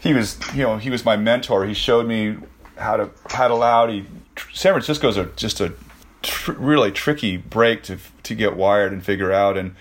he 0.00 0.14
was, 0.14 0.38
you 0.54 0.62
know, 0.62 0.78
he 0.78 0.88
was 0.88 1.04
my 1.04 1.18
mentor. 1.18 1.66
He 1.66 1.74
showed 1.74 2.06
me 2.06 2.38
how 2.78 2.96
to 2.96 3.08
paddle 3.28 3.62
out. 3.62 3.90
He, 3.90 4.06
San 4.54 4.72
Francisco's 4.72 5.18
a, 5.18 5.26
just 5.36 5.60
a 5.60 5.74
tr- 6.22 6.52
really 6.52 6.92
tricky 6.92 7.36
break 7.36 7.82
to, 7.82 7.98
to 8.22 8.34
get 8.34 8.56
wired 8.56 8.90
and 8.90 9.04
figure 9.04 9.32
out. 9.32 9.58
And, 9.58 9.74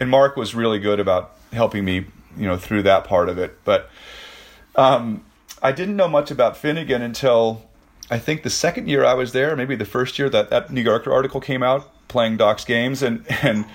and 0.00 0.10
Mark 0.10 0.36
was 0.36 0.54
really 0.54 0.78
good 0.78 0.98
about 0.98 1.36
helping 1.52 1.84
me, 1.84 2.06
you 2.36 2.46
know, 2.46 2.56
through 2.56 2.82
that 2.84 3.04
part 3.04 3.28
of 3.28 3.38
it. 3.38 3.58
But 3.64 3.90
um, 4.74 5.24
I 5.62 5.72
didn't 5.72 5.96
know 5.96 6.08
much 6.08 6.30
about 6.30 6.56
Finnegan 6.56 7.02
until 7.02 7.62
I 8.10 8.18
think 8.18 8.42
the 8.42 8.50
second 8.50 8.88
year 8.88 9.04
I 9.04 9.14
was 9.14 9.32
there, 9.32 9.54
maybe 9.54 9.76
the 9.76 9.84
first 9.84 10.18
year 10.18 10.30
that 10.30 10.50
that 10.50 10.72
New 10.72 10.80
Yorker 10.80 11.12
article 11.12 11.40
came 11.40 11.62
out, 11.62 11.90
playing 12.08 12.38
Doc's 12.38 12.64
games, 12.64 13.02
and 13.02 13.24
and 13.42 13.66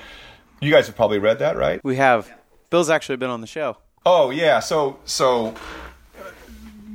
you 0.60 0.72
guys 0.72 0.88
have 0.88 0.96
probably 0.96 1.20
read 1.20 1.40
that, 1.40 1.56
right? 1.56 1.84
We 1.84 1.98
have. 1.98 2.32
Bill's 2.70 2.90
actually 2.90 3.18
been 3.18 3.30
on 3.30 3.42
the 3.42 3.48
show. 3.48 3.78
Oh 4.06 4.32
yeah, 4.32 4.60
so 4.60 5.00
so 5.06 5.54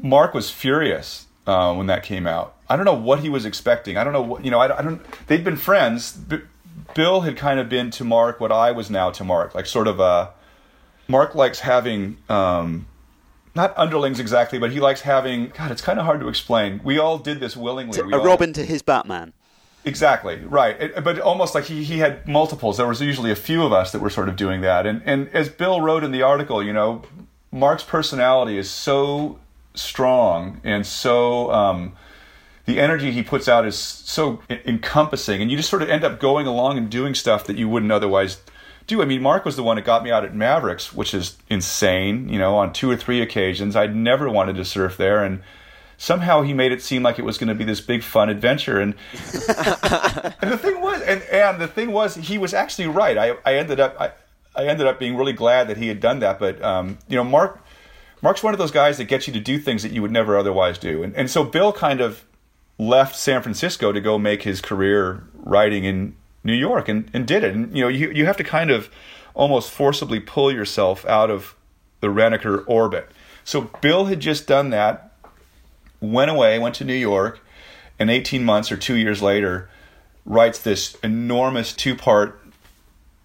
Mark 0.03 0.35
was 0.35 0.51
furious 0.51 1.27
uh, 1.47 1.75
when 1.75 1.87
that 1.87 2.03
came 2.03 2.27
out. 2.27 2.57
I 2.69 2.77
don't 2.77 2.85
know 2.85 2.95
what 2.95 3.21
he 3.21 3.29
was 3.29 3.45
expecting. 3.45 3.97
I 3.97 4.05
don't 4.05 4.13
know 4.13 4.23
what 4.23 4.45
you 4.45 4.51
know. 4.51 4.59
I, 4.59 4.79
I 4.79 4.83
don't. 4.83 5.01
They'd 5.27 5.45
been 5.45 5.57
friends. 5.57 6.19
Bill 6.95 7.23
had 7.23 7.37
kind 7.37 7.61
of 7.61 7.69
been 7.69 7.91
to 7.93 8.05
Mark 8.05 8.41
what 8.41 8.53
I 8.53 8.73
was 8.73 8.91
now 8.91 9.11
to 9.11 9.25
Mark, 9.25 9.55
like 9.55 9.67
sort 9.67 9.87
of 9.89 10.01
a. 10.01 10.31
Mark 11.09 11.35
likes 11.35 11.61
having 11.61 12.19
um, 12.29 12.87
not 13.55 13.75
underlings 13.77 14.21
exactly, 14.21 14.59
but 14.59 14.71
he 14.71 14.81
likes 14.81 15.01
having. 15.01 15.49
God, 15.57 15.71
it's 15.71 15.83
kind 15.83 15.99
of 15.99 16.05
hard 16.05 16.21
to 16.21 16.29
explain. 16.29 16.81
We 16.85 16.99
all 16.99 17.19
did 17.19 17.41
this 17.41 17.57
willingly. 17.57 18.01
We 18.03 18.13
a 18.13 18.19
all- 18.19 18.25
Robin 18.25 18.53
to 18.55 18.65
his 18.65 18.83
Batman. 18.83 19.33
Exactly 19.83 20.37
right, 20.45 20.79
It- 20.79 21.03
but 21.03 21.19
almost 21.21 21.55
like 21.55 21.65
he, 21.65 21.85
he 21.85 22.01
had 22.01 22.29
multiples. 22.29 22.77
There 22.77 22.87
was 22.87 23.01
usually 23.01 23.31
a 23.31 23.37
few 23.37 23.63
of 23.65 23.73
us 23.73 23.93
that 23.93 24.01
were 24.01 24.11
sort 24.11 24.29
of 24.29 24.37
doing 24.37 24.61
that, 24.61 24.87
and 24.87 25.01
and 25.07 25.29
as 25.33 25.49
Bill 25.49 25.81
wrote 25.81 26.05
in 26.05 26.13
the 26.13 26.21
article, 26.23 26.63
you 26.63 26.73
know, 26.73 27.03
Mark's 27.51 27.83
personality 27.83 28.59
is 28.59 28.71
so 28.71 29.39
strong 29.75 30.61
and 30.65 30.87
so 30.87 31.51
um, 31.53 31.93
the 32.71 32.81
energy 32.81 33.11
he 33.11 33.23
puts 33.23 33.49
out 33.49 33.67
is 33.67 33.77
so 33.77 34.41
encompassing, 34.49 35.43
and 35.43 35.51
you 35.51 35.57
just 35.57 35.69
sort 35.69 35.83
of 35.83 35.91
end 35.91 36.05
up 36.05 36.21
going 36.21 36.47
along 36.47 36.79
and 36.79 36.89
doing 36.89 37.15
stuff 37.15 37.45
that 37.47 37.57
you 37.57 37.69
wouldn't 37.69 37.91
otherwise 37.91 38.41
do. 38.87 39.03
I 39.03 39.07
mean, 39.07 39.23
Mark 39.23 39.45
was 39.45 39.57
the 39.57 39.65
one 39.65 39.75
that 39.75 39.83
got 39.83 40.05
me 40.05 40.13
out 40.13 40.25
at 40.25 40.35
Mavericks, 40.35 40.93
which 40.93 41.13
is 41.13 41.37
insane. 41.49 42.29
You 42.29 42.39
know, 42.39 42.57
on 42.57 42.73
two 42.73 42.89
or 42.89 42.97
three 42.97 43.21
occasions, 43.21 43.75
I'd 43.75 43.97
never 43.97 44.31
wanted 44.31 44.55
to 44.57 44.65
surf 44.65 44.97
there, 44.97 45.25
and 45.25 45.43
somehow 45.97 46.43
he 46.43 46.55
made 46.55 46.71
it 46.71 46.81
seem 46.81 47.03
like 47.03 47.19
it 47.19 47.25
was 47.25 47.39
going 47.39 47.49
to 47.49 47.55
be 47.57 47.65
this 47.65 47.81
big 47.81 48.03
fun 48.03 48.31
adventure 48.31 48.81
and 48.81 48.95
and 49.13 49.33
the 50.51 50.59
thing 50.59 50.81
was 50.81 51.03
and, 51.03 51.23
and 51.25 51.61
the 51.61 51.69
thing 51.69 51.93
was 51.93 52.15
he 52.15 52.39
was 52.39 52.55
actually 52.55 52.89
right 52.89 53.19
i, 53.19 53.37
I 53.45 53.57
ended 53.57 53.81
up 53.81 54.01
I, 54.01 54.13
I 54.57 54.67
ended 54.67 54.87
up 54.87 54.99
being 54.99 55.15
really 55.15 55.35
glad 55.35 55.69
that 55.69 55.77
he 55.77 55.89
had 55.89 56.01
done 56.01 56.21
that 56.21 56.39
but 56.39 56.63
um, 56.63 56.97
you 57.07 57.17
know 57.17 57.25
mark 57.25 57.63
mark's 58.23 58.43
one 58.43 58.55
of 58.55 58.59
those 58.59 58.71
guys 58.71 58.97
that 58.97 59.05
gets 59.05 59.27
you 59.27 59.35
to 59.35 59.41
do 59.41 59.59
things 59.59 59.83
that 59.83 59.93
you 59.93 60.01
would 60.01 60.11
never 60.11 60.39
otherwise 60.39 60.79
do 60.79 61.03
and, 61.03 61.15
and 61.17 61.31
so 61.31 61.45
bill 61.45 61.71
kind 61.71 62.01
of 62.01 62.25
left 62.81 63.15
san 63.15 63.43
francisco 63.43 63.93
to 63.93 64.01
go 64.01 64.19
make 64.19 64.43
his 64.43 64.61
career 64.61 65.25
writing 65.35 65.85
in 65.85 66.15
new 66.43 66.55
york 66.55 66.89
and, 66.89 67.11
and 67.13 67.27
did 67.27 67.45
it 67.45 67.55
and 67.55 67.77
you 67.77 67.83
know 67.83 67.89
you, 67.89 68.11
you 68.11 68.25
have 68.25 68.37
to 68.37 68.45
kind 68.45 68.71
of 68.71 68.89
almost 69.35 69.71
forcibly 69.71 70.19
pull 70.19 70.51
yourself 70.51 71.05
out 71.07 71.31
of 71.31 71.55
the 72.01 72.07
Renneker 72.09 72.65
orbit 72.67 73.11
so 73.45 73.71
bill 73.81 74.07
had 74.07 74.21
just 74.21 74.47
done 74.47 74.71
that 74.71 75.11
went 76.01 76.31
away, 76.31 76.59
went 76.59 76.75
to 76.77 76.85
New 76.85 76.95
York, 76.95 77.41
and 77.99 78.11
18 78.11 78.45
months 78.45 78.73
or 78.73 78.77
two 78.77 78.97
years 78.97 79.23
later, 79.23 79.69
writes 80.25 80.61
this 80.61 80.95
enormous 81.03 81.73
two 81.73 81.95
part 81.95 82.41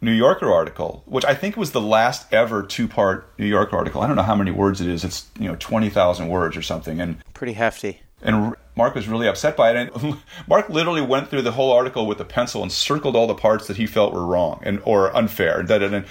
New 0.01 0.11
Yorker 0.11 0.51
article, 0.51 1.03
which 1.05 1.25
I 1.25 1.33
think 1.33 1.57
was 1.57 1.71
the 1.71 1.81
last 1.81 2.31
ever 2.33 2.61
two 2.63 2.87
part 2.87 3.27
New 3.37 3.45
Yorker 3.45 3.75
article. 3.77 4.01
I 4.01 4.07
don't 4.07 4.15
know 4.15 4.23
how 4.23 4.35
many 4.35 4.51
words 4.51 4.81
it 4.81 4.87
is. 4.87 5.03
It's 5.03 5.27
you 5.39 5.47
know 5.47 5.55
20,000 5.57 6.27
words 6.27 6.57
or 6.57 6.61
something, 6.61 6.99
and 6.99 7.17
Pretty 7.33 7.53
hefty. 7.53 8.01
and 8.21 8.55
Mark 8.75 8.95
was 8.95 9.07
really 9.07 9.27
upset 9.27 9.55
by 9.55 9.71
it. 9.71 9.91
And 9.93 10.17
Mark 10.47 10.69
literally 10.69 11.01
went 11.01 11.29
through 11.29 11.43
the 11.43 11.51
whole 11.51 11.71
article 11.71 12.05
with 12.07 12.19
a 12.19 12.25
pencil 12.25 12.61
and 12.61 12.71
circled 12.71 13.15
all 13.15 13.27
the 13.27 13.35
parts 13.35 13.67
that 13.67 13.77
he 13.77 13.85
felt 13.85 14.13
were 14.13 14.25
wrong 14.25 14.61
and 14.63 14.81
or 14.83 15.15
unfair. 15.15 15.59
And, 15.59 16.05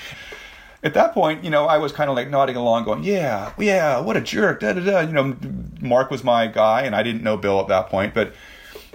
at 0.82 0.92
that 0.92 1.14
point, 1.14 1.42
you 1.42 1.48
know, 1.48 1.64
I 1.64 1.78
was 1.78 1.92
kind 1.92 2.10
of 2.10 2.16
like 2.16 2.28
nodding 2.28 2.56
along, 2.56 2.84
going, 2.84 3.04
"Yeah, 3.04 3.54
yeah, 3.58 4.00
what 4.00 4.18
a 4.18 4.20
jerk." 4.20 4.60
Da, 4.60 4.74
da, 4.74 4.84
da. 4.84 5.00
You 5.00 5.12
know, 5.12 5.34
Mark 5.80 6.10
was 6.10 6.22
my 6.22 6.46
guy, 6.46 6.82
and 6.82 6.94
I 6.94 7.02
didn't 7.02 7.22
know 7.22 7.38
Bill 7.38 7.58
at 7.58 7.68
that 7.68 7.88
point. 7.88 8.12
But 8.12 8.34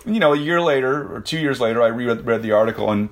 you 0.05 0.19
know, 0.19 0.33
a 0.33 0.37
year 0.37 0.61
later 0.61 1.11
or 1.11 1.19
two 1.19 1.39
years 1.39 1.59
later, 1.59 1.81
I 1.81 1.87
reread 1.87 2.25
read 2.25 2.43
the 2.43 2.51
article 2.51 2.91
and. 2.91 3.09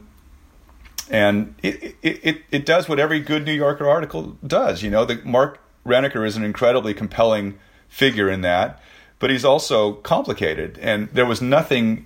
And 1.09 1.55
it, 1.63 1.95
it, 2.01 2.19
it, 2.21 2.41
it 2.51 2.65
does 2.65 2.89
what 2.89 2.99
every 2.99 3.21
good 3.21 3.45
New 3.45 3.53
Yorker 3.53 3.87
article 3.89 4.37
does. 4.45 4.83
You 4.83 4.89
know, 4.89 5.05
the, 5.05 5.21
Mark 5.23 5.61
Renneker 5.85 6.27
is 6.27 6.35
an 6.35 6.43
incredibly 6.43 6.93
compelling 6.93 7.57
figure 7.87 8.29
in 8.29 8.41
that, 8.41 8.81
but 9.19 9.29
he's 9.29 9.45
also 9.45 9.93
complicated. 9.93 10.77
And 10.79 11.09
there 11.09 11.25
was 11.25 11.41
nothing 11.41 12.05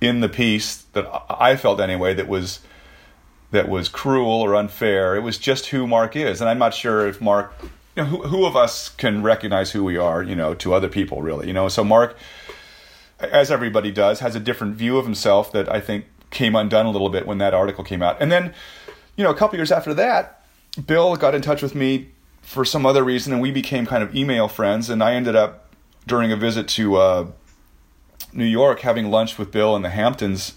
in 0.00 0.20
the 0.20 0.28
piece 0.28 0.82
that 0.92 1.06
I 1.30 1.56
felt 1.56 1.80
anyway 1.80 2.14
that 2.14 2.28
was 2.28 2.60
that 3.52 3.68
was 3.68 3.88
cruel 3.88 4.40
or 4.40 4.54
unfair. 4.54 5.14
It 5.14 5.20
was 5.20 5.38
just 5.38 5.66
who 5.66 5.86
Mark 5.86 6.16
is, 6.16 6.40
and 6.40 6.48
I'm 6.48 6.58
not 6.58 6.74
sure 6.74 7.06
if 7.06 7.20
Mark, 7.20 7.54
you 7.94 8.02
know, 8.02 8.04
who, 8.06 8.22
who 8.22 8.46
of 8.46 8.56
us 8.56 8.88
can 8.88 9.22
recognize 9.22 9.70
who 9.70 9.84
we 9.84 9.98
are, 9.98 10.22
you 10.22 10.34
know, 10.34 10.54
to 10.54 10.72
other 10.72 10.88
people, 10.88 11.20
really, 11.20 11.48
you 11.48 11.52
know. 11.52 11.68
So 11.68 11.84
Mark, 11.84 12.16
as 13.20 13.50
everybody 13.50 13.92
does, 13.92 14.20
has 14.20 14.34
a 14.34 14.40
different 14.40 14.76
view 14.76 14.96
of 14.96 15.04
himself 15.04 15.52
that 15.52 15.70
I 15.70 15.80
think 15.80 16.06
came 16.30 16.56
undone 16.56 16.86
a 16.86 16.90
little 16.90 17.10
bit 17.10 17.26
when 17.26 17.38
that 17.38 17.52
article 17.52 17.84
came 17.84 18.02
out, 18.02 18.16
and 18.20 18.32
then, 18.32 18.54
you 19.16 19.22
know, 19.22 19.30
a 19.30 19.34
couple 19.34 19.58
years 19.58 19.70
after 19.70 19.92
that, 19.94 20.42
Bill 20.86 21.14
got 21.16 21.34
in 21.34 21.42
touch 21.42 21.60
with 21.60 21.74
me 21.74 22.08
for 22.40 22.64
some 22.64 22.86
other 22.86 23.04
reason, 23.04 23.34
and 23.34 23.42
we 23.42 23.50
became 23.50 23.84
kind 23.84 24.02
of 24.02 24.16
email 24.16 24.48
friends, 24.48 24.88
and 24.88 25.02
I 25.02 25.12
ended 25.12 25.36
up 25.36 25.61
during 26.06 26.32
a 26.32 26.36
visit 26.36 26.68
to 26.68 26.96
uh, 26.96 27.26
New 28.32 28.44
York 28.44 28.80
having 28.80 29.10
lunch 29.10 29.38
with 29.38 29.50
Bill 29.50 29.76
in 29.76 29.82
the 29.82 29.90
Hamptons 29.90 30.54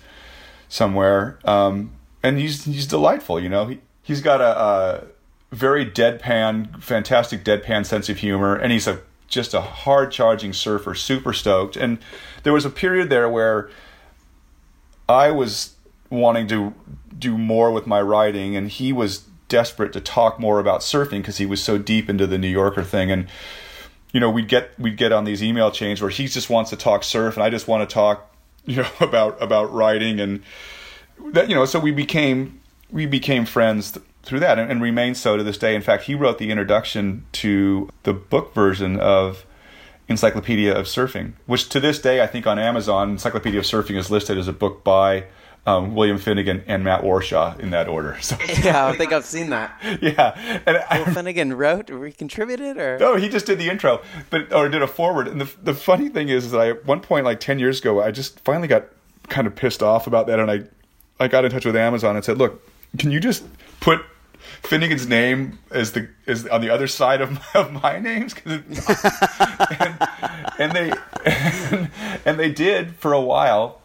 somewhere. 0.69 1.39
Um, 1.45 1.91
and 2.23 2.38
he's 2.39 2.65
he's 2.65 2.88
delightful. 2.88 3.39
You 3.39 3.49
know, 3.49 3.67
he 3.67 3.79
he's 4.01 4.21
got 4.21 4.41
a, 4.41 4.60
a 4.60 5.03
very 5.51 5.86
deadpan, 5.86 6.81
fantastic 6.81 7.43
deadpan 7.43 7.86
sense 7.86 8.10
of 8.10 8.17
humor, 8.17 8.55
and 8.55 8.71
he's 8.71 8.88
a 8.88 9.01
just 9.27 9.53
a 9.53 9.62
hard 9.62 10.12
charging 10.12 10.53
surfer, 10.53 10.95
super 10.95 11.34
stoked. 11.34 11.75
And 11.75 11.97
there 12.43 12.53
was 12.53 12.65
a 12.65 12.69
period 12.69 13.10
there 13.10 13.29
where 13.29 13.69
I 15.10 15.31
was 15.31 15.75
wanting 16.10 16.47
to 16.47 16.73
do 17.17 17.38
more 17.38 17.71
with 17.71 17.88
my 17.88 18.01
writing, 18.01 18.55
and 18.55 18.69
he 18.69 18.93
was 18.93 19.23
desperate 19.47 19.93
to 19.93 20.01
talk 20.01 20.39
more 20.39 20.60
about 20.60 20.81
surfing 20.81 21.19
because 21.19 21.38
he 21.38 21.45
was 21.45 21.62
so 21.62 21.77
deep 21.77 22.10
into 22.10 22.25
the 22.25 22.38
New 22.38 22.49
Yorker 22.49 22.84
thing 22.84 23.12
and 23.12 23.27
you 24.15 24.21
know 24.21 24.30
we'd 24.30 24.47
get 24.47 24.71
we'd 24.80 24.95
get 24.95 25.12
on 25.12 25.25
these 25.25 25.43
email 25.43 25.69
chains 25.71 26.01
where 26.01 26.10
he 26.10 26.30
just 26.30 26.49
wants 26.49 26.69
to 26.69 26.78
talk 26.78 27.04
surf 27.04 27.36
and 27.36 27.43
I 27.43 27.49
just 27.49 27.67
want 27.67 27.88
to 27.88 27.93
talk 27.93 28.34
you 28.65 28.78
know 28.78 28.89
about 29.01 29.43
about 29.43 29.73
writing 29.73 30.21
and 30.21 30.41
that 31.34 31.49
you 31.49 31.56
know 31.56 31.65
so 31.65 31.82
we 31.82 31.91
became 31.91 32.62
we 32.89 33.06
became 33.06 33.45
friends 33.45 33.91
th- 33.91 34.06
through 34.23 34.39
that 34.39 34.58
and, 34.58 34.71
and 34.71 34.82
remain 34.82 35.15
so 35.15 35.36
to 35.36 35.43
this 35.43 35.58
day. 35.58 35.75
In 35.75 35.82
fact 35.82 36.06
he 36.06 36.15
wrote 36.15 36.38
the 36.38 36.49
introduction 36.49 37.25
to 37.34 37.89
the 38.04 38.13
book 38.13 38.54
version 38.56 38.97
of 39.01 39.45
encyclopedia 40.08 40.73
of 40.73 40.86
surfing 40.86 41.34
which 41.47 41.67
to 41.67 41.80
this 41.80 41.97
day 41.97 42.21
i 42.21 42.28
think 42.28 42.45
on 42.45 42.60
amazon 42.60 43.10
encyclopedia 43.10 43.60
of 43.60 43.65
surfing 43.65 43.97
is 43.97 44.12
listed 44.12 44.38
as 44.38 44.47
a 44.47 44.54
book 44.54 44.84
by 44.84 45.23
um, 45.65 45.95
william 45.95 46.17
finnegan 46.17 46.63
and 46.67 46.84
matt 46.84 47.01
warshaw 47.01 47.60
in 47.60 47.71
that 47.71 47.88
order 47.88 48.17
so 48.21 48.38
Yeah, 48.63 48.88
I 48.88 48.95
think 48.95 49.12
I've 49.12 49.25
seen 49.25 49.49
that. 49.49 49.78
yeah 50.01 50.62
and 50.65 50.78
I, 50.89 50.99
Will 50.99 51.13
Finnegan 51.13 51.54
wrote 51.54 51.89
or 51.89 52.06
he 52.06 52.12
contributed 52.12 52.78
or 52.78 52.97
no, 52.99 53.15
he 53.15 53.30
just 53.30 53.45
did 53.45 53.58
the 53.60 53.69
intro, 53.69 54.01
but 54.30 54.51
or 54.54 54.69
did 54.69 54.82
a 54.82 54.88
forward. 54.88 55.28
And 55.28 55.41
the 55.41 55.49
the 55.63 55.73
funny 55.73 56.10
thing 56.10 56.30
is, 56.30 56.45
is 56.45 56.51
that 56.51 56.60
I 56.60 56.69
at 56.69 56.86
one 56.86 57.01
point, 57.01 57.25
like 57.25 57.39
ten 57.39 57.60
years 57.60 57.80
ago, 57.80 58.01
I 58.01 58.12
just 58.12 58.39
finally 58.41 58.67
got 58.67 58.86
kind 59.30 59.47
of 59.47 59.56
pissed 59.56 59.82
off 59.84 60.08
about 60.08 60.28
that, 60.28 60.39
and 60.39 60.49
I 60.51 60.63
I 61.19 61.28
got 61.28 61.45
in 61.45 61.51
touch 61.51 61.65
with 61.65 61.75
Amazon 61.75 62.15
and 62.15 62.23
said, 62.25 62.38
look, 62.38 62.62
can 62.97 63.12
you 63.12 63.19
just 63.19 63.43
put 63.80 64.01
Finnegan's 64.63 65.08
name 65.08 65.58
as 65.71 65.93
the 65.93 66.08
is 66.25 66.45
on 66.47 66.62
the 66.62 66.69
other 66.69 66.88
side 66.88 67.21
of, 67.21 67.39
of 67.56 67.71
my 67.71 67.99
names? 67.99 68.34
'Cause 68.34 68.54
it, 68.54 68.63
and, 69.80 69.97
and 70.60 70.71
they 70.73 70.93
and, 71.25 71.89
and 72.25 72.39
they 72.39 72.51
did 72.51 72.95
for 72.95 73.13
a 73.13 73.21
while. 73.21 73.82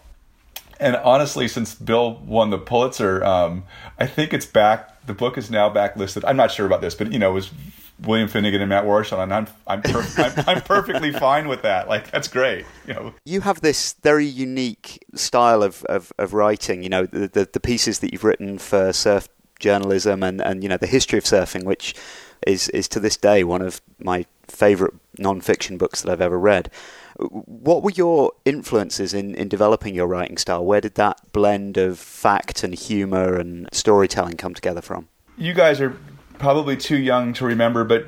And 0.81 0.97
honestly, 0.97 1.47
since 1.47 1.75
Bill 1.75 2.15
won 2.25 2.51
the 2.51 2.59
Pulitzer, 2.59 3.23
um, 3.25 3.65
I 3.99 4.07
think 4.07 4.33
it's 4.33 4.47
back. 4.47 5.07
The 5.07 5.15
book 5.15 5.37
is 5.39 5.51
now 5.51 5.69
backlisted. 5.69 6.25
I'm 6.27 6.37
not 6.37 6.51
sure 6.51 6.67
about 6.67 6.81
this, 6.81 6.95
but 6.95 7.13
you 7.13 7.19
know, 7.19 7.31
it 7.31 7.35
was 7.35 7.51
William 8.03 8.29
Finnegan 8.29 8.63
and 8.63 8.69
Matt 8.71 8.85
Warshaw, 8.85 9.23
and 9.23 9.33
I'm 9.33 9.47
I'm, 9.67 9.83
per- 9.83 10.07
I'm 10.17 10.45
I'm 10.49 10.63
perfectly 10.63 11.13
fine 11.13 11.49
with 11.49 11.63
that. 11.63 11.89
Like 11.89 12.11
that's 12.11 12.29
great. 12.29 12.65
You 12.87 12.95
know, 12.95 13.15
You 13.25 13.43
have 13.43 13.61
this 13.61 13.95
very 14.03 14.25
unique 14.25 15.05
style 15.15 15.63
of, 15.63 15.85
of, 15.85 16.13
of 16.19 16.33
writing, 16.33 16.83
you 16.83 16.89
know, 16.89 17.05
the, 17.07 17.29
the, 17.29 17.49
the 17.53 17.61
pieces 17.61 17.99
that 18.01 18.13
you've 18.13 18.25
written 18.25 18.59
for 18.59 18.93
surf 18.93 19.29
journalism 19.59 20.23
and, 20.23 20.41
and, 20.41 20.63
you 20.63 20.69
know, 20.69 20.79
the 20.79 20.87
history 20.87 21.19
of 21.19 21.25
surfing, 21.25 21.65
which 21.65 21.95
is, 22.47 22.71
is 22.71 22.89
to 22.89 22.99
this 22.99 23.19
day 23.19 23.45
one 23.45 23.61
of 23.61 23.83
my 23.99 24.25
favourite 24.49 24.95
non-fiction 25.19 25.77
books 25.77 26.01
that 26.01 26.11
I've 26.11 26.21
ever 26.23 26.39
read. 26.39 26.71
What 27.29 27.83
were 27.83 27.91
your 27.91 28.33
influences 28.45 29.13
in, 29.13 29.35
in 29.35 29.49
developing 29.49 29.95
your 29.95 30.07
writing 30.07 30.39
style? 30.39 30.65
Where 30.65 30.81
did 30.81 30.95
that 30.95 31.33
blend 31.33 31.77
of 31.77 31.99
fact 31.99 32.65
and 32.65 32.75
humour 32.75 33.37
and 33.37 33.69
storytelling 33.73 34.37
come 34.37 34.55
together 34.55 34.81
from? 34.81 35.09
you 35.41 35.55
guys 35.55 35.81
are 35.81 35.97
probably 36.39 36.77
too 36.77 36.99
young 36.99 37.33
to 37.33 37.45
remember, 37.45 37.83
but 37.83 38.07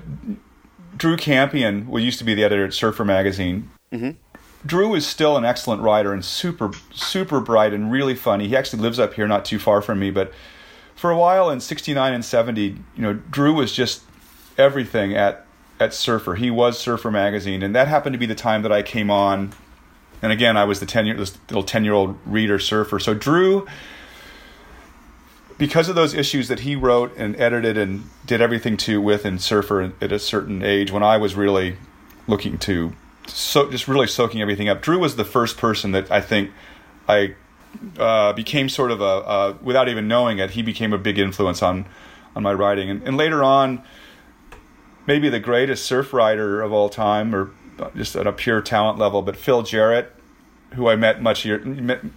Drew 0.96 1.16
Campion, 1.16 1.86
who 1.86 1.98
used 1.98 2.18
to 2.18 2.24
be 2.24 2.34
the 2.34 2.44
editor 2.44 2.66
at 2.66 2.74
Surfer 2.74 3.04
Magazine, 3.04 3.70
mm-hmm. 3.90 4.10
Drew 4.64 4.94
is 4.94 5.06
still 5.06 5.36
an 5.36 5.44
excellent 5.44 5.82
writer 5.82 6.12
and 6.12 6.24
super, 6.24 6.70
super 6.92 7.40
bright 7.40 7.72
and 7.72 7.90
really 7.90 8.14
funny. 8.14 8.46
He 8.46 8.56
actually 8.56 8.82
lives 8.82 9.00
up 9.00 9.14
here, 9.14 9.26
not 9.26 9.44
too 9.44 9.58
far 9.58 9.82
from 9.82 9.98
me. 9.98 10.10
But 10.10 10.32
for 10.94 11.10
a 11.10 11.16
while 11.16 11.50
in 11.50 11.58
'69 11.58 12.12
and 12.12 12.24
'70, 12.24 12.62
you 12.62 12.78
know, 12.96 13.14
Drew 13.14 13.54
was 13.54 13.72
just 13.72 14.02
everything 14.56 15.16
at 15.16 15.46
at 15.82 15.92
Surfer. 15.92 16.34
He 16.36 16.50
was 16.50 16.78
Surfer 16.78 17.10
Magazine, 17.10 17.62
and 17.62 17.74
that 17.74 17.88
happened 17.88 18.14
to 18.14 18.18
be 18.18 18.26
the 18.26 18.34
time 18.34 18.62
that 18.62 18.72
I 18.72 18.82
came 18.82 19.10
on. 19.10 19.52
And 20.22 20.32
again, 20.32 20.56
I 20.56 20.64
was 20.64 20.80
the 20.80 20.86
ten 20.86 21.06
year, 21.06 21.16
this 21.16 21.36
little 21.48 21.64
ten 21.64 21.84
year 21.84 21.94
old 21.94 22.16
reader 22.24 22.58
surfer. 22.58 22.98
So 22.98 23.12
Drew 23.14 23.66
because 25.62 25.88
of 25.88 25.94
those 25.94 26.12
issues 26.12 26.48
that 26.48 26.60
he 26.60 26.74
wrote 26.74 27.16
and 27.16 27.38
edited 27.40 27.78
and 27.78 28.04
did 28.26 28.40
everything 28.40 28.76
to 28.76 29.00
with 29.00 29.24
in 29.24 29.38
Surfer 29.38 29.92
at 30.00 30.10
a 30.10 30.18
certain 30.18 30.60
age, 30.60 30.90
when 30.90 31.04
I 31.04 31.18
was 31.18 31.36
really 31.36 31.76
looking 32.26 32.58
to 32.58 32.92
so 33.28 33.70
just 33.70 33.86
really 33.86 34.08
soaking 34.08 34.42
everything 34.42 34.68
up, 34.68 34.82
Drew 34.82 34.98
was 34.98 35.14
the 35.14 35.24
first 35.24 35.58
person 35.58 35.92
that 35.92 36.10
I 36.10 36.20
think 36.20 36.50
I 37.08 37.36
uh, 37.96 38.32
became 38.32 38.68
sort 38.68 38.90
of 38.90 39.00
a 39.00 39.04
uh, 39.04 39.56
without 39.62 39.88
even 39.88 40.08
knowing 40.08 40.40
it, 40.40 40.50
he 40.50 40.62
became 40.62 40.92
a 40.92 40.98
big 40.98 41.18
influence 41.18 41.62
on 41.62 41.86
on 42.34 42.42
my 42.42 42.52
writing. 42.52 42.90
And, 42.90 43.06
and 43.06 43.16
later 43.16 43.44
on, 43.44 43.84
maybe 45.06 45.28
the 45.28 45.40
greatest 45.40 45.84
surf 45.84 46.12
writer 46.12 46.62
of 46.62 46.72
all 46.72 46.88
time, 46.88 47.34
or 47.34 47.50
just 47.96 48.16
at 48.16 48.26
a 48.26 48.32
pure 48.32 48.60
talent 48.60 48.98
level, 48.98 49.22
but 49.22 49.36
Phil 49.36 49.62
Jarrett, 49.62 50.14
who 50.74 50.88
I 50.88 50.96
met 50.96 51.20
much 51.20 51.44
year, 51.44 51.62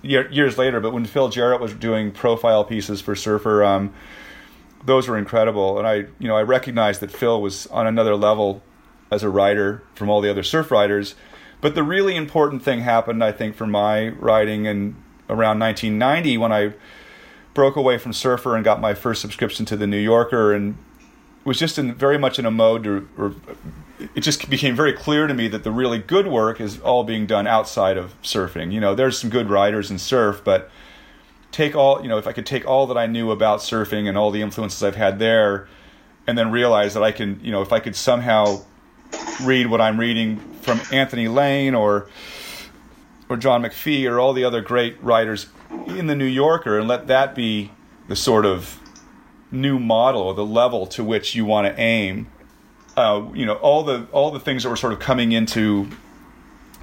years 0.04 0.58
later. 0.58 0.80
But 0.80 0.94
when 0.94 1.06
Phil 1.06 1.30
Jarrett 1.30 1.60
was 1.60 1.74
doing 1.74 2.12
profile 2.12 2.64
pieces 2.64 3.02
for 3.02 3.16
Surfer, 3.16 3.64
um, 3.64 3.94
those 4.86 5.08
were 5.08 5.18
incredible, 5.18 5.78
and 5.78 5.88
I, 5.88 5.96
you 6.20 6.28
know, 6.28 6.38
I 6.38 6.44
recognized 6.44 7.02
that 7.02 7.12
Phil 7.12 7.42
was 7.42 7.68
on 7.68 7.88
another 7.88 8.16
level 8.16 8.62
as 9.12 9.24
a 9.24 9.30
writer 9.30 9.84
from 9.96 10.10
all 10.10 10.22
the 10.22 10.30
other 10.30 10.44
surf 10.44 10.72
writers. 10.72 11.16
But 11.62 11.74
the 11.74 11.84
really 11.84 12.16
important 12.16 12.64
thing 12.64 12.82
happened, 12.82 13.24
I 13.24 13.32
think, 13.32 13.56
for 13.56 13.66
my 13.66 14.10
writing 14.10 14.66
in 14.66 14.96
around 15.30 15.60
1990 15.60 16.38
when 16.38 16.52
I 16.52 16.74
broke 17.54 17.76
away 17.76 17.98
from 17.98 18.14
Surfer 18.14 18.56
and 18.56 18.64
got 18.64 18.80
my 18.80 18.94
first 18.94 19.22
subscription 19.22 19.66
to 19.66 19.78
the 19.78 19.88
New 19.88 20.00
Yorker 20.00 20.54
and 20.54 20.78
was 21.46 21.58
just 21.60 21.78
in 21.78 21.94
very 21.94 22.18
much 22.18 22.40
in 22.40 22.46
a 22.46 22.52
mode 22.52 22.84
to, 22.84 23.08
or 23.18 23.36
it 24.16 24.22
just 24.22 24.50
became 24.50 24.76
very 24.76 24.92
clear 24.92 25.28
to 25.28 25.34
me 25.34 25.48
that 25.48 25.64
the 25.64 25.72
really 25.72 26.00
good 26.00 26.28
work 26.28 26.60
is 26.60 26.82
all 26.82 27.04
being 27.04 27.26
done 27.26 27.48
outside 27.48 27.98
of 27.98 28.20
surfing. 28.22 28.74
You 28.74 28.82
know, 28.82 28.96
there's 28.96 29.18
some 29.18 29.30
good 29.30 29.50
writers 29.50 29.90
in 29.90 30.00
surf, 30.00 30.42
but 30.44 30.70
take 31.52 31.76
all, 31.76 32.02
you 32.02 32.10
know, 32.10 32.18
if 32.18 32.28
I 32.28 32.34
could 32.34 32.46
take 32.46 32.68
all 32.68 32.88
that 32.88 32.98
I 32.98 33.06
knew 33.06 33.32
about 33.32 33.60
surfing 33.60 34.10
and 34.10 34.18
all 34.18 34.32
the 34.32 34.42
influences 34.42 34.84
I've 34.84 34.96
had 34.96 35.20
there 35.20 35.68
and 36.28 36.38
then 36.38 36.52
realize 36.52 36.96
that 36.96 37.04
I 37.04 37.12
can, 37.12 37.40
you 37.44 37.52
know, 37.52 37.62
if 37.62 37.72
I 37.72 37.80
could 37.80 37.96
somehow 37.96 38.64
read 39.44 39.68
what 39.68 39.80
I'm 39.80 40.00
reading 40.00 40.38
from 40.62 40.82
Anthony 40.92 41.28
Lane 41.28 41.76
or 41.76 42.10
or 43.30 43.38
John 43.38 43.64
McPhee 43.64 44.10
or 44.10 44.20
all 44.20 44.34
the 44.34 44.44
other 44.44 44.62
great 44.62 45.02
writers 45.02 45.48
in 45.88 46.08
the 46.08 46.16
New 46.16 46.26
Yorker 46.26 46.78
and 46.78 46.88
let 46.88 47.08
that 47.08 47.34
be 47.34 47.72
the 48.08 48.16
sort 48.16 48.46
of 48.46 48.80
new 49.52 49.80
model 49.80 50.34
the 50.34 50.46
level 50.46 50.86
to 50.88 51.04
which 51.04 51.36
you 51.36 51.46
want 51.46 51.68
to 51.68 51.80
aim. 51.82 52.28
Uh, 52.98 53.28
you 53.34 53.46
know, 53.46 53.56
all 53.56 53.84
the 53.84 54.08
all 54.12 54.32
the 54.32 54.40
things 54.40 54.64
that 54.64 54.70
were 54.70 54.76
sort 54.76 54.94
of 54.94 55.00
coming 55.00 55.32
into 55.32 55.90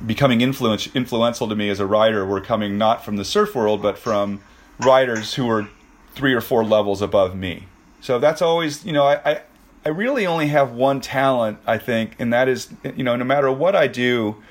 becoming 0.04 0.40
influence, 0.40 0.88
influential 0.94 1.48
to 1.48 1.54
me 1.54 1.68
as 1.68 1.80
a 1.80 1.86
writer 1.86 2.24
were 2.24 2.40
coming 2.40 2.76
not 2.76 3.04
from 3.04 3.16
the 3.16 3.24
surf 3.24 3.54
world, 3.54 3.80
but 3.80 3.98
from 3.98 4.40
writers 4.78 5.34
who 5.34 5.46
were 5.46 5.68
three 6.14 6.34
or 6.34 6.40
four 6.40 6.64
levels 6.64 7.00
above 7.00 7.34
me. 7.34 7.66
So 8.00 8.18
that's 8.18 8.42
always, 8.42 8.84
you 8.84 8.92
know, 8.92 9.04
I, 9.04 9.30
I, 9.30 9.40
I 9.86 9.88
really 9.90 10.26
only 10.26 10.48
have 10.48 10.72
one 10.72 11.00
talent, 11.00 11.58
I 11.66 11.78
think, 11.78 12.16
and 12.18 12.32
that 12.32 12.48
is, 12.48 12.72
you 12.96 13.04
know, 13.04 13.16
no 13.16 13.24
matter 13.24 13.50
what 13.50 13.76
I 13.76 13.86
do, 13.86 14.42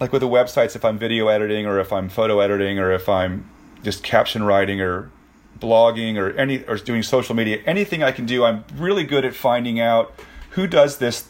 like 0.00 0.12
with 0.12 0.22
the 0.22 0.28
websites, 0.28 0.76
if 0.76 0.84
I'm 0.84 0.98
video 0.98 1.28
editing 1.28 1.66
or 1.66 1.80
if 1.80 1.92
I'm 1.92 2.08
photo 2.08 2.40
editing 2.40 2.78
or 2.78 2.92
if 2.92 3.08
I'm 3.08 3.48
just 3.82 4.02
caption 4.02 4.44
writing 4.44 4.80
or 4.80 5.10
blogging 5.60 6.16
or 6.16 6.30
any 6.32 6.64
or 6.64 6.76
doing 6.76 7.02
social 7.02 7.34
media, 7.34 7.62
anything 7.66 8.02
I 8.02 8.12
can 8.12 8.26
do, 8.26 8.44
I'm 8.44 8.64
really 8.76 9.04
good 9.04 9.24
at 9.24 9.34
finding 9.34 9.80
out 9.80 10.14
who 10.50 10.66
does 10.66 10.98
this 10.98 11.28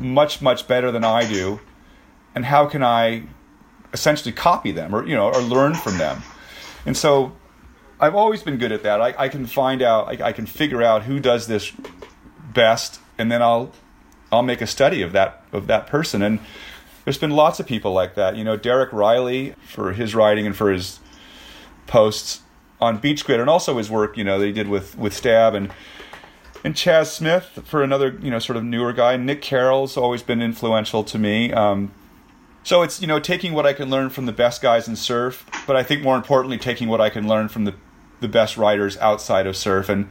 much 0.00 0.40
much 0.40 0.66
better 0.66 0.90
than 0.90 1.04
I 1.04 1.26
do, 1.28 1.60
and 2.34 2.44
how 2.44 2.66
can 2.66 2.82
I 2.82 3.24
essentially 3.92 4.32
copy 4.32 4.72
them 4.72 4.94
or 4.94 5.06
you 5.06 5.14
know 5.14 5.28
or 5.28 5.40
learn 5.40 5.74
from 5.74 5.98
them. 5.98 6.22
And 6.86 6.96
so 6.96 7.32
I've 8.00 8.14
always 8.14 8.42
been 8.42 8.58
good 8.58 8.72
at 8.72 8.82
that. 8.82 9.00
I, 9.00 9.14
I 9.16 9.28
can 9.28 9.46
find 9.46 9.80
out, 9.80 10.08
I, 10.08 10.28
I 10.28 10.32
can 10.32 10.46
figure 10.46 10.82
out 10.82 11.04
who 11.04 11.20
does 11.20 11.46
this 11.46 11.72
best, 12.52 13.00
and 13.16 13.30
then 13.30 13.40
I'll 13.42 13.72
I'll 14.30 14.42
make 14.42 14.60
a 14.60 14.66
study 14.66 15.02
of 15.02 15.12
that 15.12 15.44
of 15.52 15.66
that 15.68 15.86
person. 15.86 16.22
And 16.22 16.40
there's 17.04 17.18
been 17.18 17.30
lots 17.30 17.60
of 17.60 17.66
people 17.66 17.92
like 17.92 18.14
that. 18.14 18.36
You 18.36 18.44
know, 18.44 18.56
Derek 18.56 18.90
Rielly 18.90 19.54
for 19.66 19.92
his 19.92 20.14
writing 20.14 20.46
and 20.46 20.56
for 20.56 20.70
his 20.70 21.00
posts 21.86 22.40
on 22.84 22.98
Beach 22.98 23.24
Grit, 23.24 23.40
and 23.40 23.50
also 23.50 23.78
his 23.78 23.90
work. 23.90 24.16
You 24.16 24.24
know, 24.24 24.38
that 24.38 24.46
he 24.46 24.52
did 24.52 24.68
with 24.68 24.96
with 24.96 25.14
Stab 25.14 25.54
and 25.54 25.72
and 26.64 26.74
Chas 26.74 27.12
Smith 27.12 27.60
for 27.64 27.82
another 27.82 28.18
you 28.22 28.30
know 28.30 28.38
sort 28.38 28.56
of 28.56 28.64
newer 28.64 28.92
guy. 28.92 29.16
Nick 29.16 29.42
Carroll's 29.42 29.96
always 29.96 30.22
been 30.22 30.40
influential 30.40 31.04
to 31.04 31.18
me. 31.18 31.52
Um, 31.52 31.92
so 32.62 32.82
it's 32.82 33.00
you 33.00 33.06
know 33.06 33.20
taking 33.20 33.52
what 33.52 33.66
I 33.66 33.74
can 33.74 33.90
learn 33.90 34.08
from 34.10 34.26
the 34.26 34.32
best 34.32 34.62
guys 34.62 34.88
in 34.88 34.96
surf, 34.96 35.46
but 35.66 35.76
I 35.76 35.82
think 35.82 36.02
more 36.02 36.16
importantly 36.16 36.58
taking 36.58 36.88
what 36.88 37.00
I 37.00 37.10
can 37.10 37.28
learn 37.28 37.48
from 37.48 37.66
the 37.66 37.74
the 38.20 38.28
best 38.28 38.56
writers 38.56 38.96
outside 38.98 39.46
of 39.46 39.56
surf 39.56 39.88
and 39.88 40.08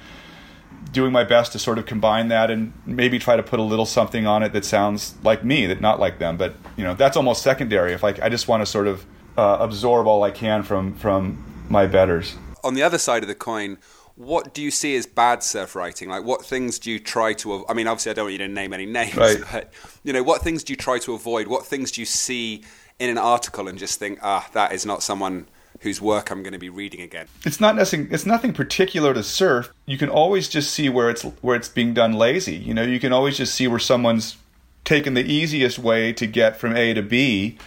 doing 0.91 1.11
my 1.11 1.23
best 1.23 1.51
to 1.53 1.59
sort 1.59 1.79
of 1.79 1.85
combine 1.87 2.27
that 2.27 2.51
and 2.51 2.73
maybe 2.85 3.17
try 3.17 3.35
to 3.35 3.41
put 3.41 3.59
a 3.59 3.63
little 3.63 3.85
something 3.85 4.27
on 4.27 4.43
it 4.43 4.53
that 4.53 4.65
sounds 4.65 5.15
like 5.23 5.43
me, 5.43 5.65
that 5.65 5.81
not 5.81 5.99
like 5.99 6.19
them. 6.19 6.37
But 6.37 6.55
you 6.77 6.83
know 6.83 6.93
that's 6.93 7.17
almost 7.17 7.41
secondary. 7.41 7.93
If 7.93 8.03
I 8.03 8.09
I 8.21 8.29
just 8.29 8.47
want 8.47 8.61
to 8.61 8.65
sort 8.67 8.87
of 8.87 9.05
uh, 9.35 9.57
absorb 9.59 10.05
all 10.05 10.23
I 10.23 10.29
can 10.29 10.61
from 10.61 10.93
from 10.93 11.43
my 11.69 11.87
betters. 11.87 12.35
On 12.63 12.73
the 12.73 12.83
other 12.83 12.97
side 12.97 13.23
of 13.23 13.27
the 13.27 13.35
coin, 13.35 13.77
what 14.15 14.53
do 14.53 14.61
you 14.61 14.71
see 14.71 14.95
as 14.95 15.05
bad 15.05 15.41
surf 15.43 15.75
writing? 15.75 16.09
Like, 16.09 16.23
what 16.23 16.45
things 16.45 16.77
do 16.79 16.91
you 16.91 16.99
try 16.99 17.33
to? 17.33 17.65
I 17.67 17.73
mean, 17.73 17.87
obviously, 17.87 18.11
I 18.11 18.13
don't 18.13 18.25
want 18.25 18.33
you 18.33 18.39
to 18.39 18.47
name 18.47 18.73
any 18.73 18.85
names, 18.99 19.15
right. 19.15 19.43
but 19.51 19.73
you 20.03 20.13
know, 20.13 20.23
what 20.23 20.41
things 20.41 20.63
do 20.63 20.73
you 20.73 20.77
try 20.77 20.99
to 20.99 21.13
avoid? 21.13 21.47
What 21.47 21.65
things 21.65 21.91
do 21.91 22.01
you 22.01 22.05
see 22.05 22.63
in 22.99 23.09
an 23.09 23.17
article 23.17 23.67
and 23.67 23.77
just 23.77 23.99
think, 23.99 24.19
ah, 24.21 24.47
that 24.53 24.71
is 24.71 24.85
not 24.85 25.01
someone 25.01 25.47
whose 25.81 25.99
work 25.99 26.29
I'm 26.29 26.43
going 26.43 26.53
to 26.53 26.59
be 26.59 26.69
reading 26.69 27.01
again? 27.01 27.27
It's 27.45 27.59
not 27.59 27.75
nothing. 27.75 28.07
It's 28.11 28.25
nothing 28.25 28.53
particular 28.53 29.13
to 29.13 29.23
surf. 29.23 29.73
You 29.85 29.97
can 29.97 30.09
always 30.09 30.47
just 30.47 30.71
see 30.71 30.89
where 30.89 31.09
it's 31.09 31.23
where 31.23 31.55
it's 31.55 31.69
being 31.69 31.93
done 31.93 32.13
lazy. 32.13 32.55
You 32.55 32.73
know, 32.73 32.83
you 32.83 32.99
can 32.99 33.13
always 33.13 33.37
just 33.37 33.55
see 33.55 33.67
where 33.67 33.79
someone's 33.79 34.37
taken 34.83 35.13
the 35.13 35.23
easiest 35.23 35.79
way 35.79 36.13
to 36.13 36.27
get 36.27 36.57
from 36.57 36.75
A 36.75 36.93
to 36.93 37.01
B, 37.01 37.57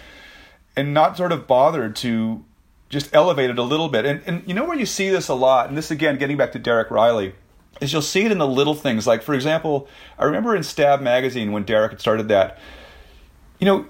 and 0.76 0.94
not 0.94 1.16
sort 1.16 1.32
of 1.32 1.46
bothered 1.46 1.96
to 1.96 2.44
just 2.88 3.14
elevated 3.14 3.58
a 3.58 3.62
little 3.62 3.88
bit. 3.88 4.04
And, 4.04 4.22
and 4.26 4.42
you 4.46 4.54
know 4.54 4.64
where 4.64 4.78
you 4.78 4.86
see 4.86 5.10
this 5.10 5.28
a 5.28 5.34
lot, 5.34 5.68
and 5.68 5.76
this 5.76 5.90
again, 5.90 6.18
getting 6.18 6.36
back 6.36 6.52
to 6.52 6.58
Derek 6.58 6.88
Rielly, 6.88 7.32
is 7.80 7.92
you'll 7.92 8.02
see 8.02 8.24
it 8.24 8.32
in 8.32 8.38
the 8.38 8.46
little 8.46 8.74
things. 8.74 9.06
Like, 9.06 9.22
for 9.22 9.34
example, 9.34 9.88
I 10.18 10.24
remember 10.24 10.54
in 10.56 10.62
Stab 10.62 11.00
Magazine 11.00 11.52
when 11.52 11.64
Derek 11.64 11.92
had 11.92 12.00
started 12.00 12.28
that, 12.28 12.58
you 13.58 13.66
know, 13.66 13.86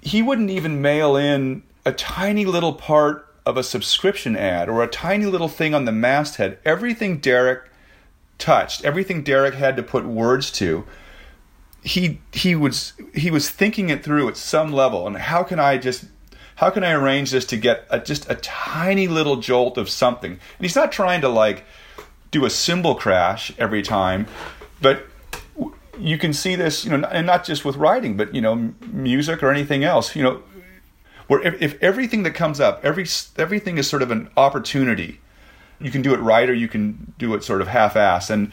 he 0.00 0.22
wouldn't 0.22 0.50
even 0.50 0.80
mail 0.80 1.16
in 1.16 1.62
a 1.84 1.92
tiny 1.92 2.44
little 2.44 2.72
part 2.72 3.26
of 3.44 3.56
a 3.56 3.62
subscription 3.62 4.36
ad 4.36 4.68
or 4.68 4.82
a 4.82 4.88
tiny 4.88 5.26
little 5.26 5.48
thing 5.48 5.74
on 5.74 5.84
the 5.84 5.92
masthead. 5.92 6.58
Everything 6.64 7.18
Derek 7.18 7.70
touched, 8.38 8.84
everything 8.84 9.22
Derek 9.22 9.54
had 9.54 9.76
to 9.76 9.82
put 9.82 10.04
words 10.04 10.50
to, 10.52 10.84
he 11.82 12.20
he 12.32 12.54
was 12.54 12.92
he 13.14 13.30
was 13.30 13.48
thinking 13.48 13.88
it 13.88 14.04
through 14.04 14.28
at 14.28 14.36
some 14.36 14.72
level. 14.72 15.06
And 15.06 15.16
how 15.16 15.42
can 15.42 15.58
I 15.58 15.78
just 15.78 16.04
how 16.58 16.70
can 16.70 16.82
I 16.82 16.90
arrange 16.90 17.30
this 17.30 17.44
to 17.46 17.56
get 17.56 17.86
a, 17.88 18.00
just 18.00 18.28
a 18.28 18.34
tiny 18.34 19.06
little 19.06 19.36
jolt 19.36 19.78
of 19.78 19.88
something? 19.88 20.32
And 20.32 20.40
he's 20.58 20.74
not 20.74 20.90
trying 20.90 21.20
to 21.20 21.28
like 21.28 21.64
do 22.32 22.44
a 22.44 22.50
cymbal 22.50 22.96
crash 22.96 23.52
every 23.58 23.80
time, 23.80 24.26
but 24.82 25.06
you 26.00 26.18
can 26.18 26.32
see 26.32 26.56
this, 26.56 26.84
you 26.84 26.90
know, 26.96 27.06
and 27.12 27.28
not 27.28 27.44
just 27.44 27.64
with 27.64 27.76
writing, 27.76 28.16
but 28.16 28.34
you 28.34 28.40
know, 28.40 28.72
music 28.90 29.40
or 29.40 29.52
anything 29.52 29.84
else. 29.84 30.16
You 30.16 30.24
know, 30.24 30.42
where 31.28 31.40
if, 31.42 31.62
if 31.62 31.80
everything 31.80 32.24
that 32.24 32.32
comes 32.32 32.58
up, 32.58 32.84
every 32.84 33.06
everything 33.36 33.78
is 33.78 33.88
sort 33.88 34.02
of 34.02 34.10
an 34.10 34.28
opportunity. 34.36 35.20
You 35.80 35.92
can 35.92 36.02
do 36.02 36.12
it 36.12 36.18
right, 36.18 36.50
or 36.50 36.54
you 36.54 36.66
can 36.66 37.14
do 37.18 37.34
it 37.34 37.44
sort 37.44 37.60
of 37.60 37.68
half-ass. 37.68 38.30
And 38.30 38.50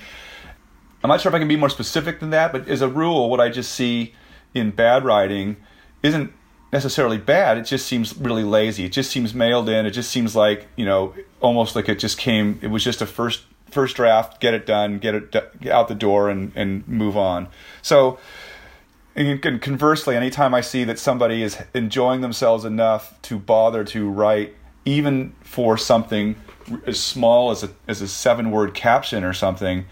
I'm 1.04 1.08
not 1.08 1.22
sure 1.22 1.32
if 1.32 1.36
I 1.36 1.40
can 1.40 1.48
be 1.48 1.56
more 1.56 1.70
specific 1.70 2.20
than 2.20 2.30
that, 2.30 2.52
but 2.52 2.68
as 2.68 2.84
a 2.84 2.88
rule, 2.88 3.32
what 3.32 3.40
I 3.40 3.50
just 3.50 3.72
see 3.72 4.14
in 4.54 4.70
bad 4.70 5.04
writing 5.04 5.58
isn't 6.04 6.32
necessarily 6.72 7.18
bad. 7.18 7.58
It 7.58 7.64
just 7.64 7.86
seems 7.88 8.16
really 8.18 8.44
lazy. 8.44 8.86
It 8.86 8.92
just 8.92 9.12
seems 9.12 9.34
mailed 9.34 9.70
in. 9.70 9.86
It 9.86 9.92
just 9.92 10.12
seems 10.12 10.36
like 10.36 10.68
you 10.76 10.86
know, 10.86 11.14
almost 11.42 11.76
like 11.76 11.90
it 11.90 12.00
just 12.00 12.18
came. 12.18 12.60
It 12.62 12.68
was 12.68 12.84
just 12.84 13.02
a 13.02 13.06
first 13.06 13.44
first 13.70 13.96
draft. 13.96 14.40
Get 14.40 14.54
it 14.54 14.66
done. 14.66 15.00
Get 15.00 15.16
it 15.16 15.68
out 15.70 15.88
the 15.88 15.96
door 15.96 16.30
and 16.30 16.52
and 16.56 16.88
move 16.88 17.18
on. 17.18 17.48
So. 17.82 18.20
And 19.18 19.62
conversely, 19.62 20.18
anytime 20.18 20.54
I 20.54 20.60
see 20.60 20.84
that 20.84 21.00
somebody 21.00 21.42
is 21.42 21.58
enjoying 21.74 22.20
themselves 22.20 22.66
enough 22.66 23.18
to 23.22 23.40
bother 23.40 23.86
to 23.86 24.10
write, 24.10 24.54
even 24.84 25.34
for 25.40 25.78
something 25.78 26.36
as 26.86 27.00
small 27.00 27.52
as 27.52 27.64
a 27.64 27.70
as 27.88 28.02
a 28.02 28.10
seven 28.10 28.52
word 28.52 28.74
caption 28.74 29.24
or 29.24 29.34
something, 29.34 29.86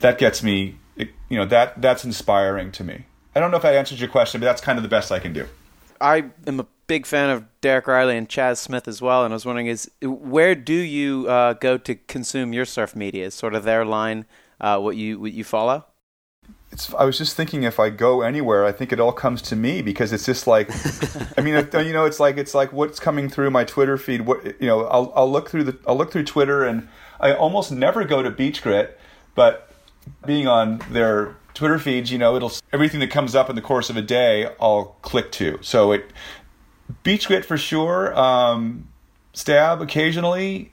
that 0.00 0.18
gets 0.18 0.42
me. 0.42 0.78
You 0.96 1.38
know 1.38 1.44
that 1.46 1.80
that's 1.82 2.04
inspiring 2.04 2.72
to 2.72 2.84
me. 2.84 3.04
I 3.34 3.40
don't 3.40 3.50
know 3.50 3.56
if 3.56 3.64
that 3.64 3.74
answers 3.74 4.00
your 4.00 4.08
question, 4.08 4.40
but 4.40 4.44
that's 4.44 4.60
kind 4.60 4.78
of 4.78 4.82
the 4.82 4.88
best 4.88 5.10
I 5.10 5.18
can 5.18 5.32
do. 5.32 5.46
I 6.00 6.30
am 6.46 6.60
a 6.60 6.66
big 6.86 7.06
fan 7.06 7.30
of 7.30 7.44
Derek 7.60 7.86
Rielly 7.86 8.16
and 8.16 8.28
Chas 8.28 8.60
Smith 8.60 8.86
as 8.88 9.00
well, 9.00 9.24
and 9.24 9.32
I 9.32 9.36
was 9.36 9.46
wondering 9.46 9.66
is 9.66 9.90
where 10.02 10.54
do 10.54 10.74
you 10.74 11.28
uh, 11.28 11.54
go 11.54 11.78
to 11.78 11.94
consume 11.94 12.52
your 12.52 12.64
surf 12.64 12.94
media? 12.94 13.26
Is 13.26 13.34
sort 13.34 13.54
of 13.54 13.64
their 13.64 13.84
line 13.84 14.26
uh, 14.60 14.78
what 14.78 14.96
you 14.96 15.20
what 15.20 15.32
you 15.32 15.44
follow? 15.44 15.84
It's, 16.70 16.92
I 16.94 17.04
was 17.04 17.16
just 17.16 17.36
thinking 17.36 17.62
if 17.62 17.78
I 17.78 17.88
go 17.88 18.22
anywhere, 18.22 18.64
I 18.64 18.72
think 18.72 18.92
it 18.92 18.98
all 18.98 19.12
comes 19.12 19.40
to 19.42 19.56
me 19.56 19.80
because 19.80 20.12
it's 20.12 20.26
just 20.26 20.46
like, 20.46 20.68
I 21.38 21.40
mean, 21.40 21.54
you 21.54 21.92
know, 21.92 22.04
it's 22.04 22.18
like 22.20 22.36
it's 22.36 22.54
like 22.54 22.72
what's 22.72 22.98
coming 22.98 23.28
through 23.28 23.50
my 23.50 23.64
Twitter 23.64 23.96
feed. 23.96 24.22
What 24.22 24.44
you 24.60 24.66
know, 24.66 24.84
I'll 24.86 25.12
I'll 25.14 25.30
look 25.30 25.48
through 25.48 25.64
the 25.64 25.78
I'll 25.86 25.96
look 25.96 26.12
through 26.12 26.24
Twitter, 26.24 26.64
and 26.64 26.88
I 27.20 27.32
almost 27.32 27.70
never 27.70 28.04
go 28.04 28.22
to 28.22 28.30
Beach 28.30 28.62
Grit, 28.62 28.98
but 29.34 29.70
being 30.26 30.46
on 30.46 30.82
their 30.90 31.36
Twitter 31.54 31.78
feeds, 31.78 32.10
you 32.10 32.18
know, 32.18 32.36
it'll 32.36 32.52
everything 32.72 33.00
that 33.00 33.10
comes 33.10 33.34
up 33.34 33.48
in 33.48 33.56
the 33.56 33.62
course 33.62 33.88
of 33.88 33.96
a 33.96 34.02
day, 34.02 34.48
I'll 34.60 34.96
click 35.02 35.30
to. 35.32 35.58
So 35.62 35.92
it 35.92 36.10
Beach 37.02 37.26
Grit 37.26 37.44
for 37.44 37.56
sure, 37.56 38.16
um, 38.18 38.88
Stab 39.32 39.80
occasionally. 39.80 40.72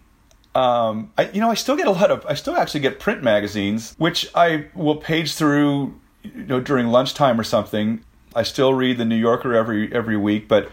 Um, 0.53 1.13
I, 1.17 1.29
you 1.29 1.39
know, 1.39 1.49
I 1.49 1.53
still 1.53 1.77
get 1.77 1.87
a 1.87 1.91
lot 1.91 2.11
of, 2.11 2.25
I 2.25 2.33
still 2.33 2.57
actually 2.57 2.81
get 2.81 2.99
print 2.99 3.23
magazines, 3.23 3.95
which 3.97 4.29
I 4.35 4.65
will 4.75 4.97
page 4.97 5.35
through 5.35 5.99
you 6.23 6.43
know 6.43 6.59
during 6.59 6.87
lunchtime 6.87 7.39
or 7.39 7.43
something. 7.43 8.03
I 8.35 8.43
still 8.43 8.73
read 8.73 8.97
the 8.97 9.05
New 9.05 9.15
Yorker 9.15 9.53
every 9.53 9.93
every 9.93 10.17
week, 10.17 10.47
but 10.47 10.69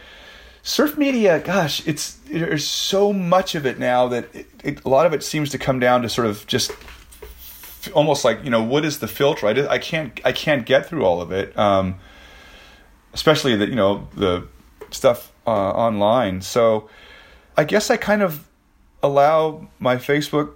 surf 0.62 0.97
media, 0.97 1.40
gosh, 1.40 1.87
it's 1.87 2.14
there's 2.27 2.66
so 2.66 3.12
much 3.12 3.55
of 3.55 3.66
it 3.66 3.79
now 3.79 4.09
that 4.09 4.35
it, 4.35 4.47
it, 4.64 4.85
a 4.85 4.88
lot 4.88 5.07
of 5.07 5.12
it 5.12 5.23
seems 5.23 5.51
to 5.51 5.59
come 5.59 5.79
down 5.81 6.03
to 6.03 6.09
sort 6.09 6.27
of 6.27 6.47
just 6.47 6.73
almost 7.95 8.25
like 8.25 8.43
you 8.45 8.51
know 8.51 8.62
what 8.62 8.85
is 8.85 8.99
the 8.99 9.09
filter? 9.09 9.47
I, 9.47 9.75
I 9.75 9.79
can't 9.79 10.21
I 10.25 10.33
can't 10.33 10.67
get 10.67 10.87
through 10.87 11.05
all 11.05 11.21
of 11.21 11.33
it, 11.33 11.57
um, 11.59 11.97
especially 13.12 13.57
the 13.57 13.69
you 13.69 13.77
know 13.77 14.09
the 14.14 14.47
stuff 14.91 15.33
uh, 15.47 15.51
online. 15.51 16.43
So 16.43 16.88
I 17.57 17.64
guess 17.64 17.91
I 17.91 17.97
kind 17.97 18.23
of 18.23 18.49
allow 19.03 19.69
my 19.79 19.97
Facebook 19.97 20.55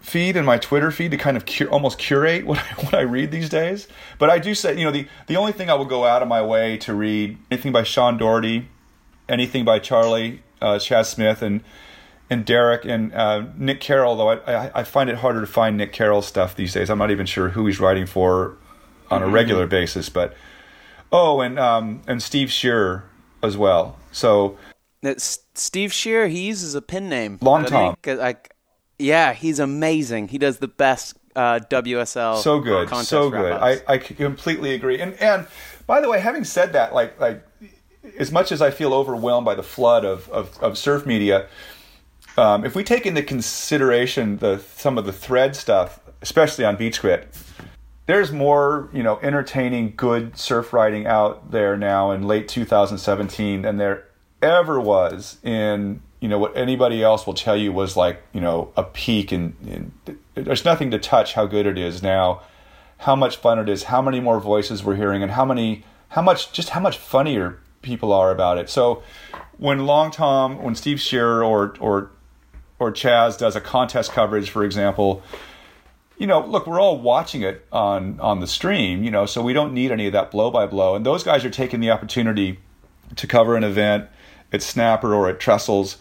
feed 0.00 0.36
and 0.36 0.46
my 0.46 0.58
Twitter 0.58 0.90
feed 0.90 1.10
to 1.10 1.16
kind 1.16 1.36
of 1.36 1.44
cu- 1.46 1.66
almost 1.66 1.98
curate 1.98 2.46
what 2.46 2.58
I, 2.58 2.82
what 2.84 2.94
I 2.94 3.00
read 3.00 3.30
these 3.30 3.48
days. 3.48 3.88
But 4.18 4.30
I 4.30 4.38
do 4.38 4.54
say, 4.54 4.76
you 4.78 4.84
know, 4.84 4.90
the, 4.90 5.06
the 5.26 5.36
only 5.36 5.52
thing 5.52 5.70
I 5.70 5.74
will 5.74 5.84
go 5.84 6.04
out 6.04 6.22
of 6.22 6.28
my 6.28 6.42
way 6.42 6.76
to 6.78 6.94
read 6.94 7.38
anything 7.50 7.72
by 7.72 7.82
Sean 7.82 8.16
Doherty, 8.16 8.68
anything 9.28 9.64
by 9.64 9.78
Charlie 9.78 10.42
uh, 10.60 10.78
Chas 10.78 11.10
Smith, 11.10 11.42
and 11.42 11.62
and 12.30 12.44
Derek 12.44 12.84
and 12.84 13.12
uh, 13.14 13.44
Nick 13.56 13.80
Carroll. 13.80 14.16
Though 14.16 14.30
I, 14.30 14.66
I, 14.66 14.70
I 14.76 14.84
find 14.84 15.10
it 15.10 15.16
harder 15.16 15.40
to 15.40 15.46
find 15.46 15.76
Nick 15.76 15.92
Carroll 15.92 16.22
stuff 16.22 16.54
these 16.54 16.72
days. 16.72 16.90
I'm 16.90 16.98
not 16.98 17.10
even 17.10 17.26
sure 17.26 17.50
who 17.50 17.66
he's 17.66 17.80
writing 17.80 18.06
for 18.06 18.56
on 19.10 19.22
a 19.22 19.26
mm-hmm. 19.26 19.34
regular 19.34 19.66
basis. 19.66 20.08
But 20.08 20.34
oh, 21.12 21.40
and 21.40 21.58
um, 21.58 22.02
and 22.06 22.22
Steve 22.22 22.50
Shearer 22.50 23.04
as 23.42 23.56
well. 23.56 23.98
So. 24.12 24.56
It's 25.00 25.44
Steve 25.54 25.92
Shearer, 25.92 26.26
he 26.26 26.46
uses 26.46 26.74
a 26.74 26.82
pen 26.82 27.08
name. 27.08 27.38
Long 27.40 27.64
Tom. 27.64 27.96
Like, 28.04 28.52
yeah, 28.98 29.32
he's 29.32 29.60
amazing. 29.60 30.26
He 30.26 30.38
does 30.38 30.58
the 30.58 30.66
best 30.66 31.16
uh, 31.36 31.60
WSL. 31.70 32.42
So 32.42 32.60
good, 32.60 32.88
so 33.04 33.30
good. 33.30 33.52
I, 33.52 33.80
I 33.86 33.98
completely 33.98 34.74
agree. 34.74 35.00
And 35.00 35.14
and 35.14 35.46
by 35.86 36.00
the 36.00 36.08
way, 36.08 36.20
having 36.20 36.44
said 36.44 36.72
that, 36.72 36.92
like 36.92 37.18
like 37.20 37.44
as 38.18 38.32
much 38.32 38.50
as 38.50 38.60
I 38.60 38.70
feel 38.70 38.92
overwhelmed 38.92 39.44
by 39.44 39.54
the 39.54 39.62
flood 39.62 40.04
of 40.04 40.28
of, 40.30 40.58
of 40.60 40.76
surf 40.76 41.06
media, 41.06 41.46
um, 42.38 42.64
if 42.64 42.74
we 42.74 42.84
take 42.84 43.04
into 43.04 43.22
consideration 43.22 44.38
the 44.38 44.58
some 44.76 44.96
of 44.96 45.04
the 45.04 45.12
thread 45.12 45.56
stuff, 45.56 46.00
especially 46.22 46.64
on 46.64 46.76
Beach 46.76 47.00
Grit, 47.00 47.28
there's 48.06 48.32
more 48.32 48.88
you 48.92 49.02
know 49.02 49.18
entertaining, 49.22 49.94
good 49.96 50.38
surf 50.38 50.72
writing 50.72 51.06
out 51.06 51.50
there 51.50 51.76
now 51.76 52.10
in 52.12 52.22
late 52.22 52.48
2017 52.48 53.62
than 53.62 53.76
there 53.76 54.04
ever 54.40 54.78
was 54.80 55.38
in 55.42 56.00
you 56.20 56.28
know 56.28 56.38
what 56.38 56.56
anybody 56.56 57.02
else 57.02 57.26
will 57.26 57.34
tell 57.34 57.56
you 57.56 57.72
was 57.72 57.96
like 57.96 58.22
you 58.32 58.40
know 58.40 58.72
a 58.76 58.84
peak 58.84 59.32
and 59.32 59.90
there's 60.34 60.64
nothing 60.64 60.90
to 60.92 60.98
touch 60.98 61.34
how 61.34 61.44
good 61.44 61.66
it 61.66 61.76
is 61.76 62.02
now 62.02 62.40
how 62.98 63.16
much 63.16 63.36
fun 63.36 63.58
it 63.58 63.68
is 63.68 63.84
how 63.84 64.00
many 64.00 64.20
more 64.20 64.38
voices 64.40 64.84
we're 64.84 64.96
hearing 64.96 65.22
and 65.22 65.32
how 65.32 65.44
many 65.44 65.84
how 66.10 66.22
much 66.22 66.52
just 66.52 66.70
how 66.70 66.80
much 66.80 66.98
funnier 66.98 67.58
people 67.82 68.12
are 68.12 68.30
about 68.30 68.58
it. 68.58 68.68
So 68.68 69.02
when 69.56 69.86
long 69.86 70.10
tom 70.12 70.62
when 70.62 70.76
steve 70.76 71.00
shearer 71.00 71.42
or 71.42 71.74
or 71.80 72.10
or 72.78 72.90
chas 72.90 73.36
does 73.36 73.56
a 73.56 73.60
contest 73.60 74.12
coverage 74.12 74.50
for 74.50 74.64
example 74.64 75.22
you 76.16 76.26
know 76.26 76.44
look 76.46 76.66
we're 76.66 76.80
all 76.80 76.98
watching 76.98 77.42
it 77.42 77.66
on 77.72 78.18
on 78.20 78.40
the 78.40 78.46
stream 78.46 79.02
you 79.02 79.10
know 79.10 79.26
so 79.26 79.42
we 79.42 79.52
don't 79.52 79.72
need 79.72 79.90
any 79.90 80.06
of 80.06 80.12
that 80.12 80.30
blow 80.30 80.50
by 80.50 80.66
blow 80.66 80.94
and 80.94 81.04
those 81.06 81.22
guys 81.22 81.44
are 81.44 81.50
taking 81.50 81.80
the 81.80 81.90
opportunity 81.90 82.58
to 83.16 83.26
cover 83.26 83.56
an 83.56 83.64
event 83.64 84.08
at 84.52 84.62
Snapper 84.62 85.14
or 85.14 85.28
at 85.28 85.38
Trestles, 85.38 85.96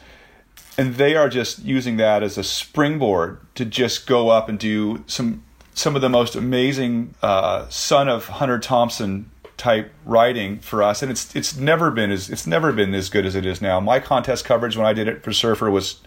and 0.77 0.95
they 0.95 1.15
are 1.15 1.29
just 1.29 1.59
using 1.59 1.97
that 1.97 2.23
as 2.23 2.37
a 2.37 2.43
springboard 2.43 3.39
to 3.55 3.65
just 3.65 4.07
go 4.07 4.29
up 4.29 4.49
and 4.49 4.57
do 4.59 5.03
some 5.07 5.43
some 5.73 5.95
of 5.95 6.01
the 6.01 6.09
most 6.09 6.35
amazing 6.35 7.13
uh, 7.21 7.67
son 7.69 8.09
of 8.09 8.27
Hunter 8.27 8.57
Thompson 8.57 9.29
type 9.57 9.93
writing 10.05 10.59
for 10.59 10.81
us, 10.83 11.01
and 11.01 11.11
it's 11.11 11.35
it's 11.35 11.55
never 11.57 11.91
been 11.91 12.11
as 12.11 12.29
it's 12.29 12.47
never 12.47 12.71
been 12.71 12.93
as 12.93 13.09
good 13.09 13.25
as 13.25 13.35
it 13.35 13.45
is 13.45 13.61
now. 13.61 13.79
My 13.79 13.99
contest 13.99 14.45
coverage 14.45 14.77
when 14.77 14.85
I 14.85 14.93
did 14.93 15.07
it 15.07 15.23
for 15.23 15.33
Surfer 15.33 15.69
was 15.69 15.99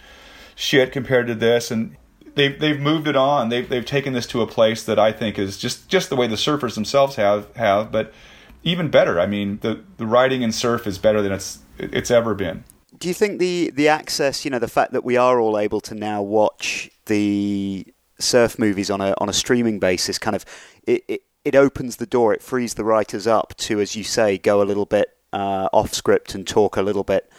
shit 0.54 0.92
compared 0.92 1.26
to 1.26 1.34
this, 1.34 1.70
and 1.70 1.96
they've 2.34 2.58
they've 2.58 2.80
moved 2.80 3.08
it 3.08 3.16
on. 3.16 3.48
They've 3.48 3.68
they've 3.68 3.84
taken 3.84 4.12
this 4.12 4.26
to 4.28 4.42
a 4.42 4.46
place 4.46 4.84
that 4.84 4.98
I 4.98 5.12
think 5.12 5.38
is 5.38 5.58
just 5.58 5.88
just 5.88 6.10
the 6.10 6.16
way 6.16 6.26
the 6.26 6.36
surfers 6.36 6.74
themselves 6.74 7.16
have 7.16 7.54
have, 7.56 7.90
but 7.90 8.12
even 8.62 8.90
better. 8.90 9.20
I 9.20 9.26
mean, 9.26 9.58
the 9.62 9.82
the 9.96 10.06
writing 10.06 10.42
in 10.42 10.52
surf 10.52 10.86
is 10.86 10.98
better 10.98 11.22
than 11.22 11.32
it's 11.32 11.60
it's 11.78 12.10
ever 12.10 12.34
been. 12.34 12.64
Do 12.98 13.08
you 13.08 13.14
think 13.14 13.38
the 13.38 13.70
the 13.74 13.88
access, 13.88 14.44
you 14.44 14.50
know, 14.50 14.58
the 14.58 14.68
fact 14.68 14.92
that 14.92 15.04
we 15.04 15.16
are 15.16 15.40
all 15.40 15.58
able 15.58 15.80
to 15.82 15.94
now 15.94 16.22
watch 16.22 16.90
the 17.06 17.86
surf 18.18 18.58
movies 18.58 18.90
on 18.90 19.00
a 19.00 19.14
on 19.18 19.28
a 19.28 19.32
streaming 19.32 19.78
basis, 19.78 20.18
kind 20.18 20.36
of 20.36 20.44
it, 20.86 21.04
it, 21.08 21.22
it 21.44 21.54
opens 21.56 21.96
the 21.96 22.06
door, 22.06 22.34
it 22.34 22.42
frees 22.42 22.74
the 22.74 22.84
writers 22.84 23.26
up 23.26 23.56
to, 23.56 23.80
as 23.80 23.96
you 23.96 24.04
say, 24.04 24.36
go 24.36 24.60
a 24.60 24.64
little 24.64 24.84
bit 24.84 25.08
uh, 25.32 25.68
off 25.72 25.94
script 25.94 26.34
and 26.34 26.46
talk 26.46 26.76
a 26.76 26.82
little 26.82 27.04
bit 27.04 27.30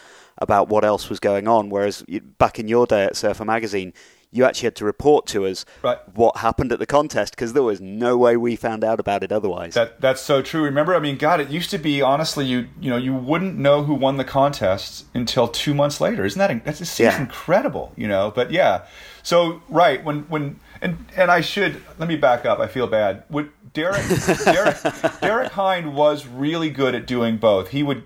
about 0.42 0.68
what 0.68 0.84
else 0.84 1.10
was 1.10 1.20
going 1.20 1.48
on. 1.48 1.70
Whereas 1.70 2.04
back 2.38 2.60
in 2.60 2.68
your 2.68 2.86
day 2.86 3.06
at 3.06 3.16
Surfer 3.16 3.46
Magazine, 3.46 3.94
you 4.32 4.46
actually 4.46 4.68
had 4.68 4.76
to 4.78 4.86
report 4.86 5.28
to 5.28 5.46
us 5.46 5.66
right. 5.84 5.98
what 6.16 6.38
happened 6.38 6.72
at 6.72 6.80
the 6.80 6.86
contest 6.86 7.36
because 7.36 7.54
there 7.54 7.64
was 7.64 7.82
no 7.82 8.18
way 8.18 8.38
we 8.38 8.56
found 8.56 8.84
out 8.84 9.00
about 9.00 9.24
it 9.24 9.32
otherwise. 9.32 9.74
That 9.74 10.00
that's 10.00 10.22
so 10.22 10.42
true. 10.42 10.64
Remember, 10.64 10.96
I 10.96 11.00
mean, 11.00 11.18
God, 11.18 11.42
it 11.42 11.50
used 11.50 11.70
to 11.72 11.78
be 11.78 12.02
honestly, 12.02 12.46
you 12.46 12.70
you 12.80 12.90
know, 12.90 12.98
you 12.98 13.14
wouldn't 13.14 13.58
know 13.58 13.84
who 13.84 13.94
won 13.94 14.18
the 14.18 14.24
contest 14.24 15.06
until 15.14 15.48
two 15.48 15.74
months 15.74 16.00
later. 16.00 16.26
Isn't 16.26 16.40
that 16.40 16.64
that 16.66 16.78
seems 16.78 17.00
yeah. 17.00 17.22
incredible? 17.22 17.94
You 17.98 18.08
know, 18.08 18.32
but 18.34 18.52
yeah. 18.52 18.86
So 19.22 19.62
right 19.70 20.04
when 20.04 20.22
when 20.24 20.60
and 20.82 21.06
and 21.16 21.30
I 21.30 21.42
should 21.42 21.82
let 22.00 22.08
me 22.08 22.16
back 22.16 22.46
up. 22.46 22.60
I 22.60 22.68
feel 22.68 22.88
bad. 22.88 23.24
Would 23.30 23.52
Derek 23.74 24.02
Derek 24.46 24.78
Derek 25.22 25.52
Hynd 25.52 25.94
was 25.94 26.26
really 26.26 26.70
good 26.70 26.96
at 26.96 27.06
doing 27.06 27.38
both. 27.38 27.70
He 27.70 27.84
would 27.84 28.04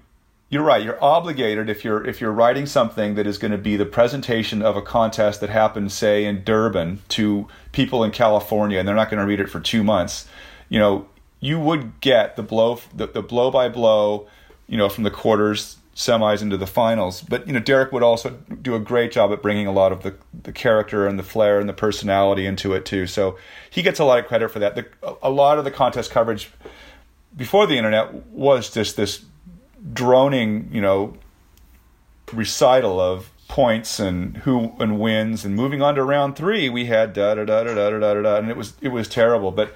you're 0.49 0.63
right. 0.63 0.83
You're 0.83 1.03
obligated 1.03 1.69
if 1.69 1.83
you're 1.83 2.05
if 2.05 2.21
you're 2.21 2.31
writing 2.31 2.65
something 2.65 3.15
that 3.15 3.25
is 3.25 3.37
going 3.37 3.51
to 3.51 3.57
be 3.57 3.77
the 3.77 3.85
presentation 3.85 4.61
of 4.61 4.77
a 4.77 4.81
contest 4.81 5.41
that 5.41 5.49
happens, 5.49 5.93
say, 5.93 6.25
in 6.25 6.43
Durban 6.43 7.01
to 7.09 7.47
people 7.71 8.03
in 8.03 8.11
California, 8.11 8.77
and 8.77 8.87
they're 8.87 8.95
not 8.95 9.09
going 9.09 9.19
to 9.19 9.27
read 9.27 9.39
it 9.39 9.49
for 9.49 9.59
two 9.59 9.83
months. 9.83 10.27
You 10.69 10.79
know, 10.79 11.07
you 11.39 11.59
would 11.59 11.99
get 11.99 12.35
the 12.35 12.43
blow 12.43 12.79
the, 12.93 13.07
the 13.07 13.23
blow 13.23 13.49
by 13.49 13.69
blow, 13.69 14.27
you 14.67 14.77
know, 14.77 14.87
from 14.87 15.03
the 15.03 15.11
quarters, 15.11 15.77
semis 15.95 16.43
into 16.43 16.57
the 16.57 16.67
finals. 16.67 17.21
But 17.21 17.47
you 17.47 17.53
know, 17.53 17.59
Derek 17.59 17.91
would 17.91 18.03
also 18.03 18.29
do 18.61 18.75
a 18.75 18.79
great 18.79 19.11
job 19.11 19.31
at 19.31 19.41
bringing 19.41 19.65
a 19.65 19.71
lot 19.71 19.91
of 19.91 20.03
the 20.03 20.13
the 20.43 20.51
character 20.51 21.07
and 21.07 21.17
the 21.17 21.23
flair 21.23 21.59
and 21.59 21.67
the 21.67 21.73
personality 21.73 22.45
into 22.45 22.73
it 22.73 22.85
too. 22.85 23.07
So 23.07 23.37
he 23.69 23.81
gets 23.81 23.99
a 23.99 24.05
lot 24.05 24.19
of 24.19 24.27
credit 24.27 24.51
for 24.51 24.59
that. 24.59 24.75
The, 24.75 24.85
a 25.23 25.31
lot 25.31 25.57
of 25.57 25.63
the 25.63 25.71
contest 25.71 26.11
coverage 26.11 26.51
before 27.35 27.65
the 27.65 27.77
internet 27.77 28.13
was 28.27 28.69
just 28.69 28.95
this 28.95 29.25
droning, 29.93 30.69
you 30.71 30.81
know, 30.81 31.17
recital 32.33 32.99
of 32.99 33.31
points 33.47 33.99
and 33.99 34.37
who 34.37 34.73
and 34.79 34.99
wins 34.99 35.45
and 35.45 35.55
moving 35.55 35.81
on 35.81 35.93
to 35.93 36.03
round 36.03 36.35
three 36.35 36.67
we 36.67 36.85
had 36.85 37.13
da 37.13 37.35
da 37.35 37.45
da 37.45 37.63
da 37.63 37.75
da 37.75 37.89
da 37.91 37.99
da 37.99 38.21
da 38.21 38.35
and 38.37 38.49
it 38.49 38.57
was 38.57 38.73
it 38.81 38.89
was 38.89 39.07
terrible. 39.07 39.51
But 39.51 39.73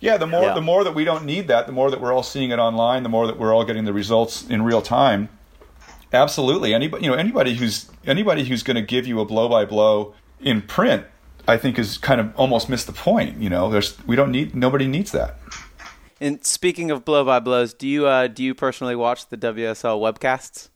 yeah 0.00 0.16
the 0.16 0.26
more 0.26 0.42
yeah. 0.42 0.54
the 0.54 0.60
more 0.60 0.84
that 0.84 0.94
we 0.94 1.04
don't 1.04 1.24
need 1.24 1.48
that 1.48 1.66
the 1.66 1.72
more 1.72 1.90
that 1.90 2.00
we're 2.00 2.12
all 2.12 2.24
seeing 2.24 2.50
it 2.50 2.58
online 2.58 3.04
the 3.04 3.08
more 3.08 3.26
that 3.26 3.38
we're 3.38 3.54
all 3.54 3.64
getting 3.64 3.84
the 3.84 3.92
results 3.92 4.48
in 4.48 4.62
real 4.62 4.82
time 4.82 5.28
absolutely. 6.12 6.74
Anybody 6.74 7.04
you 7.04 7.10
know 7.10 7.16
anybody 7.16 7.54
who's 7.54 7.90
anybody 8.04 8.44
who's 8.44 8.62
going 8.62 8.74
to 8.74 8.82
give 8.82 9.06
you 9.06 9.20
a 9.20 9.24
blow 9.24 9.48
by 9.48 9.64
blow 9.64 10.14
in 10.40 10.60
print 10.60 11.06
i 11.46 11.56
think 11.56 11.78
is 11.78 11.96
kind 11.98 12.20
of 12.20 12.34
almost 12.36 12.68
missed 12.68 12.86
the 12.86 12.92
point 12.92 13.38
you 13.38 13.48
know? 13.48 13.70
There's 13.70 13.96
we 14.06 14.16
don't 14.16 14.32
need 14.32 14.54
nobody 14.54 14.88
needs 14.88 15.12
that 15.12 15.38
and 16.22 16.44
speaking 16.44 16.90
of 16.90 17.04
blow 17.04 17.24
by 17.24 17.40
blows, 17.40 17.74
do 17.74 17.88
you 17.88 18.06
uh, 18.06 18.28
do 18.28 18.42
you 18.42 18.54
personally 18.54 18.96
watch 18.96 19.28
the 19.28 19.36
WSL 19.36 20.00
webcasts? 20.00 20.68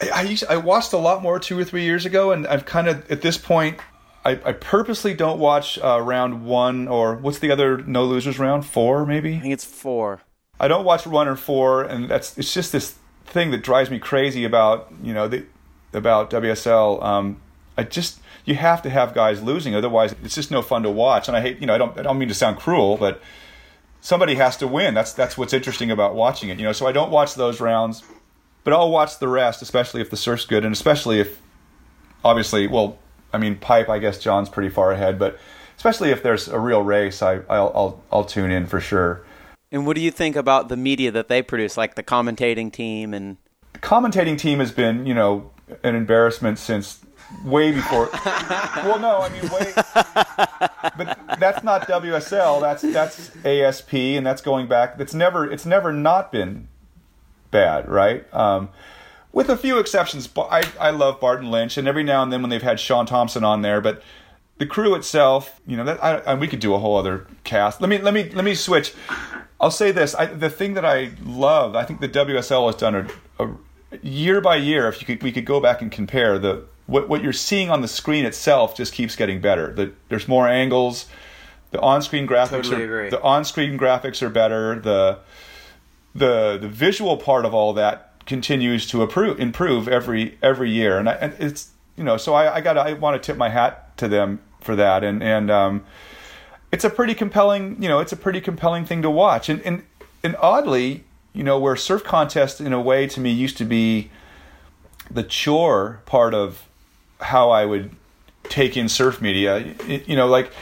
I, 0.00 0.08
I, 0.10 0.22
used, 0.22 0.44
I 0.48 0.56
watched 0.56 0.92
a 0.92 0.98
lot 0.98 1.22
more 1.22 1.38
two 1.38 1.58
or 1.58 1.64
three 1.64 1.84
years 1.84 2.06
ago, 2.06 2.32
and 2.32 2.46
I've 2.46 2.64
kind 2.64 2.88
of 2.88 3.10
at 3.10 3.22
this 3.22 3.38
point 3.38 3.78
I, 4.24 4.32
I, 4.44 4.52
purposely 4.52 5.14
don't 5.14 5.38
watch 5.38 5.78
uh, 5.78 6.00
round 6.00 6.44
one 6.44 6.88
or 6.88 7.16
what's 7.16 7.40
the 7.40 7.50
other 7.50 7.78
no 7.78 8.04
losers 8.04 8.38
round 8.38 8.64
four 8.64 9.04
maybe. 9.04 9.36
I 9.36 9.40
think 9.40 9.54
it's 9.54 9.64
four. 9.64 10.22
I 10.60 10.68
don't 10.68 10.84
watch 10.84 11.06
one 11.06 11.26
or 11.26 11.36
four, 11.36 11.82
and 11.82 12.08
that's 12.08 12.38
it's 12.38 12.54
just 12.54 12.72
this 12.72 12.96
thing 13.24 13.50
that 13.50 13.62
drives 13.62 13.90
me 13.90 13.98
crazy 13.98 14.44
about 14.44 14.92
you 15.02 15.12
know 15.12 15.26
the 15.26 15.44
about 15.92 16.30
WSL. 16.30 17.02
Um, 17.02 17.40
I 17.76 17.84
just 17.84 18.20
you 18.44 18.54
have 18.54 18.82
to 18.82 18.90
have 18.90 19.14
guys 19.14 19.42
losing, 19.42 19.74
otherwise 19.74 20.14
it's 20.22 20.34
just 20.34 20.50
no 20.50 20.62
fun 20.62 20.82
to 20.84 20.90
watch. 20.90 21.28
And 21.28 21.36
I 21.36 21.40
hate 21.40 21.60
you 21.60 21.66
know 21.66 21.74
I 21.74 21.78
don't 21.78 21.98
I 21.98 22.02
don't 22.02 22.18
mean 22.18 22.28
to 22.28 22.34
sound 22.34 22.58
cruel, 22.58 22.96
but 22.96 23.20
somebody 24.02 24.34
has 24.34 24.58
to 24.58 24.68
win. 24.68 24.92
That's 24.92 25.14
that's 25.14 25.38
what's 25.38 25.54
interesting 25.54 25.90
about 25.90 26.14
watching 26.14 26.50
it. 26.50 26.58
You 26.58 26.66
know, 26.66 26.72
so 26.72 26.86
I 26.86 26.92
don't 26.92 27.10
watch 27.10 27.34
those 27.34 27.58
rounds, 27.58 28.02
but 28.64 28.74
I'll 28.74 28.90
watch 28.90 29.18
the 29.18 29.28
rest, 29.28 29.62
especially 29.62 30.02
if 30.02 30.10
the 30.10 30.16
surf's 30.18 30.44
good, 30.44 30.66
and 30.66 30.74
especially 30.74 31.20
if, 31.20 31.40
obviously, 32.22 32.66
well, 32.66 32.98
I 33.32 33.38
mean, 33.38 33.56
pipe. 33.56 33.88
I 33.88 33.98
guess 33.98 34.18
John's 34.18 34.50
pretty 34.50 34.68
far 34.68 34.92
ahead, 34.92 35.18
but 35.18 35.38
especially 35.78 36.10
if 36.10 36.22
there's 36.22 36.48
a 36.48 36.58
real 36.58 36.82
race, 36.82 37.22
I 37.22 37.36
I'll 37.48 37.72
I'll, 37.74 38.02
I'll 38.12 38.24
tune 38.24 38.50
in 38.50 38.66
for 38.66 38.80
sure. 38.80 39.24
And 39.70 39.86
what 39.86 39.96
do 39.96 40.02
you 40.02 40.10
think 40.10 40.36
about 40.36 40.68
the 40.68 40.76
media 40.76 41.10
that 41.12 41.28
they 41.28 41.40
produce, 41.40 41.78
like 41.78 41.94
the 41.94 42.02
commentating 42.02 42.70
team 42.70 43.14
and? 43.14 43.38
The 43.72 43.78
commentating 43.78 44.36
team 44.36 44.58
has 44.58 44.70
been, 44.70 45.06
you 45.06 45.14
know, 45.14 45.50
an 45.82 45.94
embarrassment 45.94 46.58
since 46.58 47.00
way 47.44 47.72
before. 47.72 48.08
well, 48.24 48.98
no, 48.98 49.20
I 49.20 49.28
mean, 49.28 49.50
way. 49.50 49.72
But 50.96 51.38
that's 51.38 51.62
not 51.62 51.88
WSL. 51.88 52.60
That's 52.60 52.82
that's 52.82 53.30
ASP, 53.44 53.94
and 53.94 54.26
that's 54.26 54.42
going 54.42 54.68
back. 54.68 54.98
That's 54.98 55.14
never 55.14 55.50
it's 55.50 55.66
never 55.66 55.92
not 55.92 56.32
been 56.32 56.68
bad, 57.50 57.88
right? 57.88 58.32
Um, 58.34 58.68
with 59.32 59.48
a 59.48 59.56
few 59.56 59.78
exceptions. 59.78 60.28
I 60.36 60.62
I 60.78 60.90
love 60.90 61.20
Barton 61.20 61.50
Lynch, 61.50 61.76
and 61.76 61.88
every 61.88 62.02
now 62.02 62.22
and 62.22 62.32
then 62.32 62.42
when 62.42 62.50
they've 62.50 62.62
had 62.62 62.78
Shaun 62.80 63.06
Tomson 63.06 63.44
on 63.44 63.62
there, 63.62 63.80
but 63.80 64.02
the 64.58 64.66
crew 64.66 64.94
itself, 64.94 65.60
you 65.66 65.76
know, 65.76 65.84
that 65.84 66.02
I, 66.02 66.18
I, 66.18 66.34
we 66.34 66.46
could 66.46 66.60
do 66.60 66.74
a 66.74 66.78
whole 66.78 66.96
other 66.96 67.26
cast. 67.44 67.80
Let 67.80 67.90
me 67.90 67.98
let 67.98 68.14
me 68.14 68.30
let 68.30 68.44
me 68.44 68.54
switch. 68.54 68.94
I'll 69.60 69.70
say 69.70 69.92
this: 69.92 70.14
I, 70.14 70.26
the 70.26 70.50
thing 70.50 70.74
that 70.74 70.84
I 70.84 71.12
love, 71.24 71.74
I 71.74 71.84
think 71.84 72.00
the 72.00 72.08
WSL 72.08 72.66
has 72.66 72.76
done 72.76 73.10
a, 73.38 73.44
a 73.44 73.56
year 74.02 74.40
by 74.40 74.56
year. 74.56 74.88
If 74.88 75.00
you 75.00 75.06
could, 75.06 75.22
we 75.22 75.32
could 75.32 75.44
go 75.44 75.60
back 75.60 75.82
and 75.82 75.90
compare 75.90 76.38
the 76.38 76.64
what 76.92 77.08
what 77.08 77.22
you're 77.22 77.32
seeing 77.32 77.70
on 77.70 77.80
the 77.80 77.88
screen 77.88 78.24
itself 78.24 78.76
just 78.76 78.92
keeps 78.92 79.16
getting 79.16 79.40
better. 79.40 79.72
The, 79.72 79.92
there's 80.08 80.28
more 80.28 80.46
angles. 80.46 81.06
The 81.70 81.80
on-screen 81.80 82.28
graphics 82.28 82.64
Totally 82.64 82.82
are 82.82 82.84
agree. 82.84 83.10
the 83.10 83.22
on-screen 83.22 83.78
graphics 83.78 84.20
are 84.20 84.28
better. 84.28 84.78
The 84.78 85.18
the 86.14 86.58
the 86.60 86.68
visual 86.68 87.16
part 87.16 87.46
of 87.46 87.54
all 87.54 87.72
that 87.72 88.12
continues 88.26 88.86
to 88.88 89.02
improve 89.02 89.40
improve 89.40 89.88
every 89.88 90.38
every 90.42 90.70
year, 90.70 90.98
and, 90.98 91.08
I, 91.08 91.12
and 91.14 91.34
it's 91.38 91.70
you 91.96 92.04
know 92.04 92.18
so 92.18 92.34
I, 92.34 92.56
I 92.56 92.60
got 92.60 92.76
I 92.76 92.92
want 92.92 93.20
to 93.20 93.26
tip 93.26 93.38
my 93.38 93.48
hat 93.48 93.96
to 93.96 94.06
them 94.06 94.40
for 94.60 94.76
that, 94.76 95.02
and 95.02 95.22
and 95.22 95.50
um, 95.50 95.84
it's 96.70 96.84
a 96.84 96.90
pretty 96.90 97.14
compelling 97.14 97.82
you 97.82 97.88
know 97.88 98.00
it's 98.00 98.12
a 98.12 98.16
pretty 98.16 98.42
compelling 98.42 98.84
thing 98.84 99.00
to 99.00 99.10
watch, 99.10 99.48
and 99.48 99.62
and 99.62 99.84
and 100.22 100.36
oddly 100.36 101.04
you 101.32 101.42
know 101.42 101.58
where 101.58 101.74
surf 101.74 102.04
contest 102.04 102.60
in 102.60 102.74
a 102.74 102.80
way 102.80 103.06
to 103.06 103.18
me 103.18 103.30
used 103.30 103.56
to 103.56 103.64
be 103.64 104.10
the 105.10 105.22
chore 105.22 106.02
part 106.04 106.34
of 106.34 106.68
how 107.22 107.50
I 107.50 107.64
would 107.64 107.90
take 108.44 108.76
in 108.76 108.88
surf 108.88 109.20
media, 109.20 109.74
you 109.86 110.16
know 110.16 110.26
like 110.26 110.52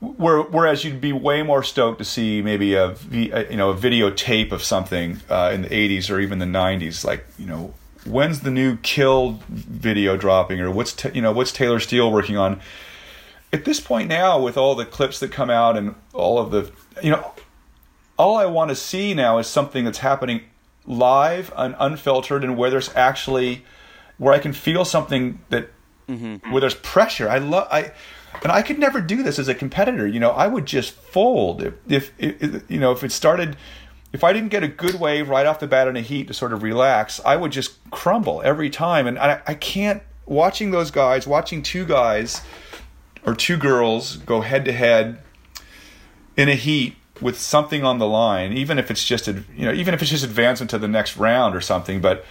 where, 0.00 0.42
whereas 0.42 0.84
you'd 0.84 1.00
be 1.00 1.12
way 1.12 1.42
more 1.42 1.62
stoked 1.62 1.98
to 1.98 2.04
see 2.04 2.42
maybe 2.42 2.74
a 2.74 2.96
you 3.10 3.56
know 3.56 3.70
a 3.70 3.74
videotape 3.74 4.52
of 4.52 4.62
something 4.62 5.20
uh, 5.30 5.50
in 5.54 5.62
the 5.62 5.68
80s 5.68 6.10
or 6.10 6.20
even 6.20 6.38
the 6.38 6.46
90s 6.46 7.04
like 7.04 7.26
you 7.38 7.46
know 7.46 7.72
when's 8.04 8.40
the 8.40 8.50
new 8.50 8.76
kill 8.78 9.40
video 9.48 10.16
dropping 10.16 10.60
or 10.60 10.70
what's 10.70 10.96
you 11.14 11.22
know 11.22 11.32
what's 11.32 11.52
Taylor 11.52 11.80
Steele 11.80 12.10
working 12.10 12.36
on? 12.36 12.60
At 13.52 13.64
this 13.64 13.80
point 13.80 14.08
now 14.08 14.40
with 14.40 14.56
all 14.56 14.74
the 14.74 14.84
clips 14.84 15.20
that 15.20 15.32
come 15.32 15.50
out 15.50 15.76
and 15.76 15.94
all 16.12 16.38
of 16.38 16.50
the 16.50 16.70
you 17.02 17.10
know 17.10 17.32
all 18.18 18.36
I 18.36 18.46
want 18.46 18.70
to 18.70 18.76
see 18.76 19.14
now 19.14 19.38
is 19.38 19.46
something 19.46 19.84
that's 19.84 19.98
happening 19.98 20.42
live 20.86 21.52
and 21.56 21.74
unfiltered 21.78 22.44
and 22.44 22.56
where 22.56 22.70
there's 22.70 22.94
actually 22.94 23.64
where 24.18 24.32
I 24.32 24.38
can 24.38 24.52
feel 24.52 24.84
something 24.84 25.40
that 25.50 25.70
mm-hmm. 26.08 26.50
where 26.50 26.60
there's 26.60 26.74
pressure. 26.74 27.28
I 27.28 27.38
love 27.38 27.68
I 27.70 27.92
and 28.42 28.52
I 28.52 28.62
could 28.62 28.78
never 28.78 29.00
do 29.00 29.22
this 29.22 29.38
as 29.38 29.48
a 29.48 29.54
competitor. 29.54 30.06
You 30.06 30.20
know, 30.20 30.30
I 30.30 30.46
would 30.46 30.66
just 30.66 30.92
fold 30.92 31.62
if, 31.62 31.74
if, 31.88 32.12
if 32.18 32.70
you 32.70 32.78
know 32.78 32.92
if 32.92 33.04
it 33.04 33.12
started. 33.12 33.56
If 34.12 34.24
I 34.24 34.32
didn't 34.32 34.48
get 34.48 34.62
a 34.62 34.68
good 34.68 34.94
wave 34.94 35.28
right 35.28 35.44
off 35.44 35.60
the 35.60 35.66
bat 35.66 35.88
in 35.88 35.96
a 35.96 36.00
heat 36.00 36.28
to 36.28 36.34
sort 36.34 36.52
of 36.52 36.62
relax, 36.62 37.20
I 37.24 37.36
would 37.36 37.50
just 37.50 37.78
crumble 37.90 38.40
every 38.42 38.70
time. 38.70 39.06
And 39.06 39.18
I, 39.18 39.42
I 39.46 39.54
can't 39.54 40.02
watching 40.24 40.70
those 40.70 40.90
guys, 40.90 41.26
watching 41.26 41.62
two 41.62 41.84
guys 41.84 42.40
or 43.26 43.34
two 43.34 43.56
girls 43.58 44.16
go 44.16 44.40
head 44.40 44.64
to 44.66 44.72
head 44.72 45.18
in 46.36 46.48
a 46.48 46.54
heat 46.54 46.96
with 47.20 47.38
something 47.38 47.84
on 47.84 47.98
the 47.98 48.06
line, 48.06 48.52
even 48.52 48.78
if 48.78 48.90
it's 48.90 49.04
just 49.04 49.26
a, 49.28 49.44
you 49.54 49.66
know, 49.66 49.72
even 49.72 49.92
if 49.92 50.00
it's 50.00 50.10
just 50.10 50.24
advancement 50.24 50.70
to 50.70 50.78
the 50.78 50.88
next 50.88 51.16
round 51.16 51.54
or 51.54 51.60
something. 51.60 52.00
But 52.00 52.24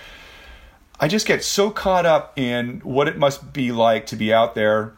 I 0.99 1.07
just 1.07 1.27
get 1.27 1.43
so 1.43 1.71
caught 1.71 2.05
up 2.05 2.37
in 2.37 2.79
what 2.79 3.07
it 3.07 3.17
must 3.17 3.51
be 3.51 3.71
like 3.71 4.05
to 4.07 4.15
be 4.15 4.33
out 4.33 4.55
there 4.55 4.93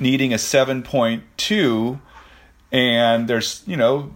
needing 0.00 0.32
a 0.32 0.36
7.2 0.36 2.00
and 2.72 3.28
there's, 3.28 3.62
you 3.66 3.76
know, 3.76 4.14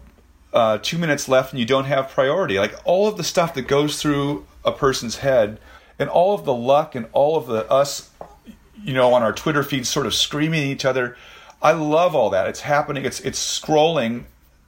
uh, 0.52 0.78
two 0.80 0.98
minutes 0.98 1.28
left 1.28 1.52
and 1.52 1.60
you 1.60 1.66
don't 1.66 1.84
have 1.84 2.08
priority. 2.08 2.58
Like 2.58 2.74
all 2.84 3.06
of 3.06 3.16
the 3.16 3.24
stuff 3.24 3.54
that 3.54 3.68
goes 3.68 4.00
through 4.00 4.46
a 4.64 4.72
person's 4.72 5.16
head 5.16 5.60
and 5.98 6.08
all 6.08 6.34
of 6.34 6.44
the 6.44 6.54
luck 6.54 6.94
and 6.94 7.06
all 7.12 7.36
of 7.36 7.46
the 7.46 7.70
us, 7.70 8.10
you 8.82 8.94
know, 8.94 9.12
on 9.12 9.22
our 9.22 9.32
Twitter 9.32 9.62
feeds 9.62 9.88
sort 9.88 10.06
of 10.06 10.14
screaming 10.14 10.60
at 10.60 10.66
each 10.66 10.84
other. 10.84 11.16
I 11.60 11.72
love 11.72 12.14
all 12.14 12.30
that. 12.30 12.48
It's 12.48 12.60
happening. 12.60 13.04
It's 13.04 13.20
it's 13.20 13.38
scrolling 13.38 14.24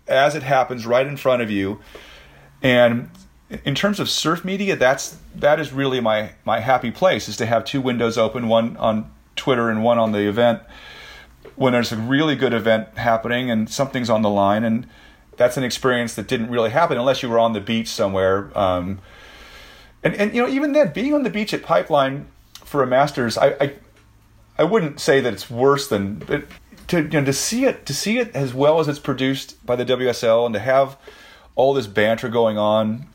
as 0.06 0.34
it 0.34 0.42
happens 0.42 0.86
right 0.86 1.06
in 1.06 1.16
front 1.16 1.40
of 1.40 1.50
you. 1.50 1.80
And 2.62 3.10
in 3.64 3.74
terms 3.74 3.98
of 3.98 4.08
surf 4.08 4.44
media, 4.44 4.76
that's 4.76 5.18
that 5.34 5.58
is 5.58 5.72
really 5.72 6.00
my 6.00 6.30
my 6.44 6.60
happy 6.60 6.90
place 6.90 7.28
is 7.28 7.36
to 7.38 7.46
have 7.46 7.64
two 7.64 7.80
windows 7.80 8.16
open, 8.16 8.48
one 8.48 8.76
on 8.76 9.10
Twitter 9.36 9.68
and 9.68 9.82
one 9.82 9.98
on 9.98 10.12
the 10.12 10.28
event. 10.28 10.62
When 11.56 11.72
there's 11.72 11.92
a 11.92 11.96
really 11.96 12.36
good 12.36 12.54
event 12.54 12.96
happening 12.96 13.50
and 13.50 13.68
something's 13.68 14.08
on 14.08 14.22
the 14.22 14.30
line, 14.30 14.62
and 14.64 14.86
that's 15.36 15.56
an 15.56 15.64
experience 15.64 16.14
that 16.14 16.28
didn't 16.28 16.50
really 16.50 16.70
happen 16.70 16.96
unless 16.96 17.22
you 17.22 17.28
were 17.28 17.38
on 17.38 17.52
the 17.52 17.60
beach 17.60 17.88
somewhere. 17.88 18.56
Um, 18.56 19.00
and 20.04 20.14
and 20.14 20.34
you 20.34 20.42
know 20.42 20.48
even 20.48 20.72
then, 20.72 20.92
being 20.92 21.12
on 21.12 21.24
the 21.24 21.30
beach 21.30 21.52
at 21.52 21.62
Pipeline 21.62 22.26
for 22.64 22.82
a 22.82 22.86
Masters, 22.86 23.36
I 23.36 23.48
I, 23.60 23.72
I 24.58 24.64
wouldn't 24.64 25.00
say 25.00 25.20
that 25.20 25.32
it's 25.32 25.50
worse 25.50 25.88
than 25.88 26.20
to 26.86 27.02
you 27.02 27.08
know 27.08 27.24
to 27.24 27.32
see 27.32 27.64
it 27.64 27.84
to 27.86 27.94
see 27.94 28.18
it 28.18 28.34
as 28.34 28.54
well 28.54 28.78
as 28.78 28.86
it's 28.86 29.00
produced 29.00 29.64
by 29.66 29.74
the 29.74 29.84
WSL 29.84 30.46
and 30.46 30.54
to 30.54 30.60
have 30.60 30.96
all 31.56 31.74
this 31.74 31.88
banter 31.88 32.28
going 32.28 32.56
on 32.56 33.06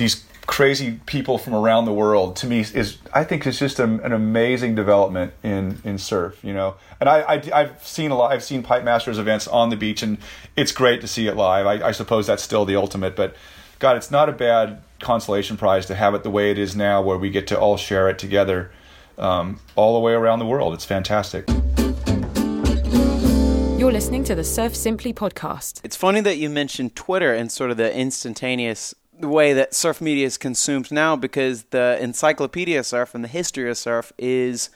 these 0.00 0.24
crazy 0.46 0.98
people 1.06 1.38
from 1.38 1.54
around 1.54 1.84
the 1.84 1.92
world 1.92 2.34
to 2.34 2.46
me 2.46 2.60
is 2.60 2.98
I 3.12 3.22
think 3.22 3.46
is 3.46 3.58
just 3.58 3.78
a, 3.78 3.84
an 3.84 4.12
amazing 4.12 4.74
development 4.74 5.32
in 5.44 5.78
in 5.84 5.98
surf 5.98 6.42
you 6.42 6.52
know? 6.52 6.74
And 6.98 7.08
I, 7.08 7.40
I 7.54 7.64
have 7.64 7.86
seen 7.86 8.10
a 8.10 8.16
lot 8.16 8.32
I've 8.32 8.42
seen 8.42 8.64
Pipe 8.64 8.82
Masters 8.82 9.18
events 9.18 9.46
on 9.46 9.68
the 9.68 9.76
beach 9.76 10.02
and 10.02 10.18
it's 10.56 10.72
great 10.72 11.02
to 11.02 11.06
see 11.06 11.28
it 11.28 11.36
live. 11.36 11.66
I, 11.66 11.88
I 11.88 11.92
suppose 11.92 12.26
that's 12.26 12.42
still 12.42 12.64
the 12.64 12.74
ultimate 12.74 13.14
but 13.14 13.36
God 13.78 13.96
it's 13.96 14.10
not 14.10 14.28
a 14.28 14.32
bad 14.32 14.82
consolation 15.00 15.56
prize 15.56 15.86
to 15.86 15.94
have 15.94 16.14
it 16.14 16.24
the 16.24 16.30
way 16.30 16.50
it 16.50 16.58
is 16.58 16.74
now 16.74 17.00
where 17.02 17.18
we 17.18 17.30
get 17.30 17.46
to 17.48 17.60
all 17.60 17.76
share 17.76 18.08
it 18.08 18.18
together 18.18 18.72
um, 19.18 19.60
all 19.76 19.94
the 19.94 20.00
way 20.00 20.14
around 20.14 20.38
the 20.38 20.46
world. 20.46 20.72
It's 20.72 20.84
fantastic. 20.86 21.44
You're 23.78 23.92
listening 23.92 24.24
to 24.24 24.34
the 24.34 24.44
Surf 24.44 24.74
Simply 24.74 25.12
podcast. 25.12 25.80
It's 25.84 25.96
funny 25.96 26.20
that 26.22 26.36
you 26.36 26.50
mentioned 26.50 26.96
Twitter 26.96 27.32
and 27.32 27.50
sort 27.50 27.70
of 27.70 27.76
the 27.76 27.94
instantaneous 27.94 28.94
the 29.20 29.28
way 29.28 29.52
that 29.52 29.74
surf 29.74 30.00
media 30.00 30.26
is 30.26 30.36
consumed 30.36 30.90
now 30.90 31.16
because 31.16 31.64
the 31.64 31.98
encyclopedia 32.00 32.82
surf 32.84 33.14
and 33.14 33.22
the 33.22 33.28
history 33.28 33.70
of 33.70 33.76
surf 33.76 34.12
is 34.18 34.70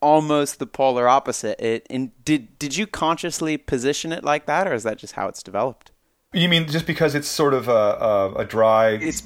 almost 0.00 0.58
the 0.58 0.66
polar 0.66 1.08
opposite. 1.08 1.60
It 1.60 1.86
and 1.88 2.10
did 2.24 2.58
did 2.58 2.76
you 2.76 2.86
consciously 2.86 3.56
position 3.56 4.12
it 4.12 4.24
like 4.24 4.46
that 4.46 4.66
or 4.66 4.74
is 4.74 4.82
that 4.82 4.98
just 4.98 5.14
how 5.14 5.28
it's 5.28 5.42
developed? 5.42 5.92
you 6.32 6.48
mean 6.48 6.66
just 6.66 6.86
because 6.86 7.14
it's 7.14 7.28
sort 7.28 7.54
of 7.54 7.68
a, 7.68 7.72
a, 7.72 8.34
a 8.38 8.44
dry 8.44 8.92
It's 8.92 9.22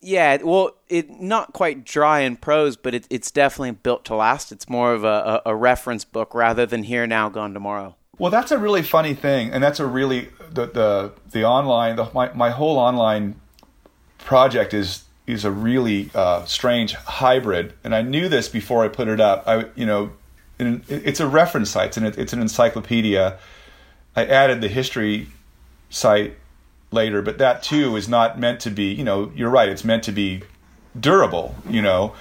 yeah, 0.00 0.36
well, 0.42 0.76
it 0.88 1.10
not 1.10 1.52
quite 1.52 1.84
dry 1.84 2.20
in 2.20 2.36
prose, 2.36 2.76
but 2.76 2.94
it, 2.94 3.06
it's 3.10 3.30
definitely 3.30 3.72
built 3.72 4.04
to 4.04 4.14
last. 4.14 4.52
It's 4.52 4.68
more 4.68 4.92
of 4.92 5.04
a, 5.04 5.42
a, 5.46 5.50
a 5.50 5.56
reference 5.56 6.04
book 6.04 6.34
rather 6.34 6.64
than 6.64 6.84
here 6.84 7.06
now, 7.06 7.28
gone 7.28 7.54
tomorrow. 7.54 7.96
Well, 8.18 8.30
that's 8.30 8.52
a 8.52 8.58
really 8.58 8.82
funny 8.82 9.14
thing, 9.14 9.50
and 9.50 9.64
that's 9.64 9.80
a 9.80 9.86
really 9.86 10.28
the 10.50 10.66
the 10.66 11.12
the 11.32 11.44
online 11.44 11.96
the, 11.96 12.08
my 12.14 12.32
my 12.34 12.50
whole 12.50 12.78
online 12.78 13.40
project 14.26 14.74
is 14.74 15.04
is 15.26 15.44
a 15.44 15.50
really 15.50 16.10
uh, 16.14 16.44
strange 16.44 16.92
hybrid, 16.94 17.72
and 17.82 17.94
I 17.94 18.02
knew 18.02 18.28
this 18.28 18.48
before 18.48 18.84
I 18.84 18.88
put 18.88 19.08
it 19.08 19.20
up. 19.20 19.44
I 19.46 19.66
you 19.74 19.86
know, 19.86 20.10
it's 20.58 21.20
a 21.20 21.26
reference 21.26 21.70
site, 21.70 21.96
and 21.96 22.06
it, 22.06 22.18
it's 22.18 22.32
an 22.34 22.40
encyclopedia. 22.42 23.38
I 24.14 24.24
added 24.26 24.60
the 24.60 24.68
history 24.68 25.28
site 25.90 26.36
later, 26.90 27.22
but 27.22 27.38
that 27.38 27.62
too 27.62 27.96
is 27.96 28.08
not 28.08 28.38
meant 28.38 28.60
to 28.60 28.70
be. 28.70 28.92
You 28.92 29.04
know, 29.04 29.32
you're 29.34 29.50
right. 29.50 29.68
It's 29.68 29.84
meant 29.84 30.02
to 30.04 30.12
be 30.12 30.42
durable. 30.98 31.54
You 31.68 31.82
know, 31.82 32.14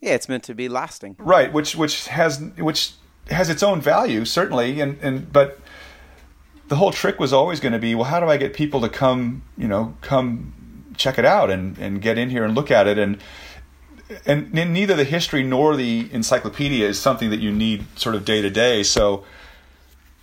Yeah, 0.00 0.14
it's 0.14 0.28
meant 0.28 0.44
to 0.44 0.54
be 0.54 0.68
lasting. 0.68 1.16
right 1.18 1.52
which 1.52 1.74
which 1.76 2.06
has 2.08 2.40
which 2.58 2.92
has 3.30 3.50
its 3.50 3.62
own 3.62 3.80
value 3.80 4.24
certainly 4.24 4.80
and 4.80 4.98
and 5.02 5.32
but 5.32 5.58
the 6.68 6.76
whole 6.76 6.92
trick 6.92 7.18
was 7.18 7.32
always 7.32 7.58
going 7.58 7.72
to 7.72 7.78
be 7.80 7.92
well 7.96 8.04
how 8.04 8.20
do 8.20 8.26
i 8.26 8.36
get 8.36 8.54
people 8.54 8.80
to 8.80 8.88
come 8.88 9.42
you 9.58 9.66
know 9.66 9.96
come 10.00 10.52
check 10.96 11.18
it 11.18 11.24
out 11.24 11.50
and 11.50 11.76
and 11.78 12.00
get 12.00 12.18
in 12.18 12.30
here 12.30 12.44
and 12.44 12.54
look 12.54 12.70
at 12.70 12.86
it. 12.86 12.98
And 12.98 13.18
and 14.24 14.52
neither 14.52 14.94
the 14.94 15.04
history 15.04 15.42
nor 15.42 15.76
the 15.76 16.08
encyclopedia 16.12 16.86
is 16.86 16.98
something 16.98 17.30
that 17.30 17.40
you 17.40 17.50
need 17.50 17.84
sort 17.98 18.14
of 18.14 18.24
day 18.24 18.40
to 18.42 18.50
day. 18.50 18.82
So 18.82 19.24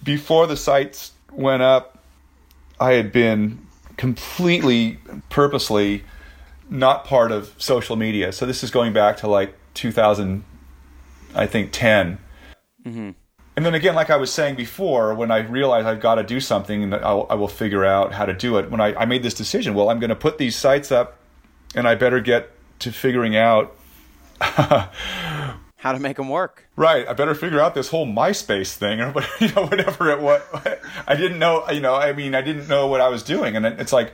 before 0.03 0.47
the 0.47 0.57
sites 0.57 1.13
went 1.31 1.63
up 1.63 1.97
i 2.79 2.91
had 2.93 3.11
been 3.11 3.65
completely 3.97 4.99
purposely 5.29 6.03
not 6.69 7.05
part 7.05 7.31
of 7.31 7.53
social 7.57 7.95
media. 7.95 8.31
So 8.31 8.45
this 8.45 8.63
is 8.63 8.71
going 8.71 8.93
back 8.93 9.17
to 9.17 9.27
like 9.27 9.55
2000 9.75 10.43
I 11.35 11.47
think 11.47 11.71
10. 11.71 12.17
Mm-hmm. 12.85 13.09
And 13.55 13.65
then 13.65 13.75
again, 13.75 13.93
like 13.93 14.09
I 14.09 14.17
was 14.17 14.33
saying 14.33 14.55
before, 14.55 15.13
when 15.13 15.29
I 15.29 15.39
realized 15.39 15.85
I've 15.85 15.99
got 15.99 16.15
to 16.15 16.23
do 16.23 16.39
something 16.39 16.83
and 16.83 16.95
I'll, 16.95 17.27
I 17.29 17.35
will 17.35 17.47
figure 17.47 17.85
out 17.85 18.13
how 18.13 18.25
to 18.25 18.33
do 18.33 18.57
it, 18.57 18.71
when 18.71 18.81
I, 18.81 18.95
I 18.95 19.05
made 19.05 19.21
this 19.21 19.35
decision, 19.35 19.75
well, 19.75 19.89
I'm 19.89 19.99
going 19.99 20.09
to 20.09 20.15
put 20.15 20.39
these 20.39 20.55
sites 20.55 20.91
up 20.91 21.19
and 21.75 21.87
I 21.87 21.95
better 21.95 22.19
get 22.19 22.49
to 22.79 22.91
figuring 22.91 23.35
out 23.35 23.75
how 24.39 25.91
to 25.91 25.99
make 25.99 26.17
them 26.17 26.29
work. 26.29 26.67
Right. 26.75 27.07
I 27.07 27.13
better 27.13 27.35
figure 27.35 27.59
out 27.59 27.75
this 27.75 27.89
whole 27.89 28.07
MySpace 28.07 28.73
thing 28.73 29.01
or 29.01 29.11
whatever, 29.11 29.33
you 29.45 29.51
know, 29.53 29.67
whatever 29.67 30.09
it 30.09 30.19
was. 30.19 30.41
I 31.07 31.15
didn't 31.15 31.37
know, 31.37 31.69
you 31.69 31.79
know, 31.79 31.93
I 31.93 32.13
mean, 32.13 32.33
I 32.33 32.41
didn't 32.41 32.67
know 32.67 32.87
what 32.87 33.01
I 33.01 33.09
was 33.09 33.21
doing. 33.21 33.55
And 33.55 33.65
it's 33.65 33.93
like, 33.93 34.13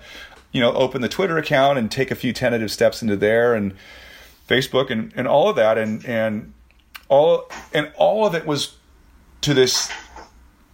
you 0.51 0.59
know, 0.59 0.73
open 0.73 1.01
the 1.01 1.09
Twitter 1.09 1.37
account 1.37 1.77
and 1.77 1.89
take 1.89 2.11
a 2.11 2.15
few 2.15 2.33
tentative 2.33 2.71
steps 2.71 3.01
into 3.01 3.15
there 3.15 3.53
and 3.53 3.73
Facebook 4.47 4.89
and, 4.89 5.13
and 5.15 5.27
all 5.27 5.47
of 5.47 5.55
that. 5.55 5.77
And, 5.77 6.03
and 6.05 6.53
all, 7.07 7.49
and 7.73 7.91
all 7.95 8.25
of 8.25 8.35
it 8.35 8.45
was 8.45 8.75
to 9.41 9.53
this, 9.53 9.89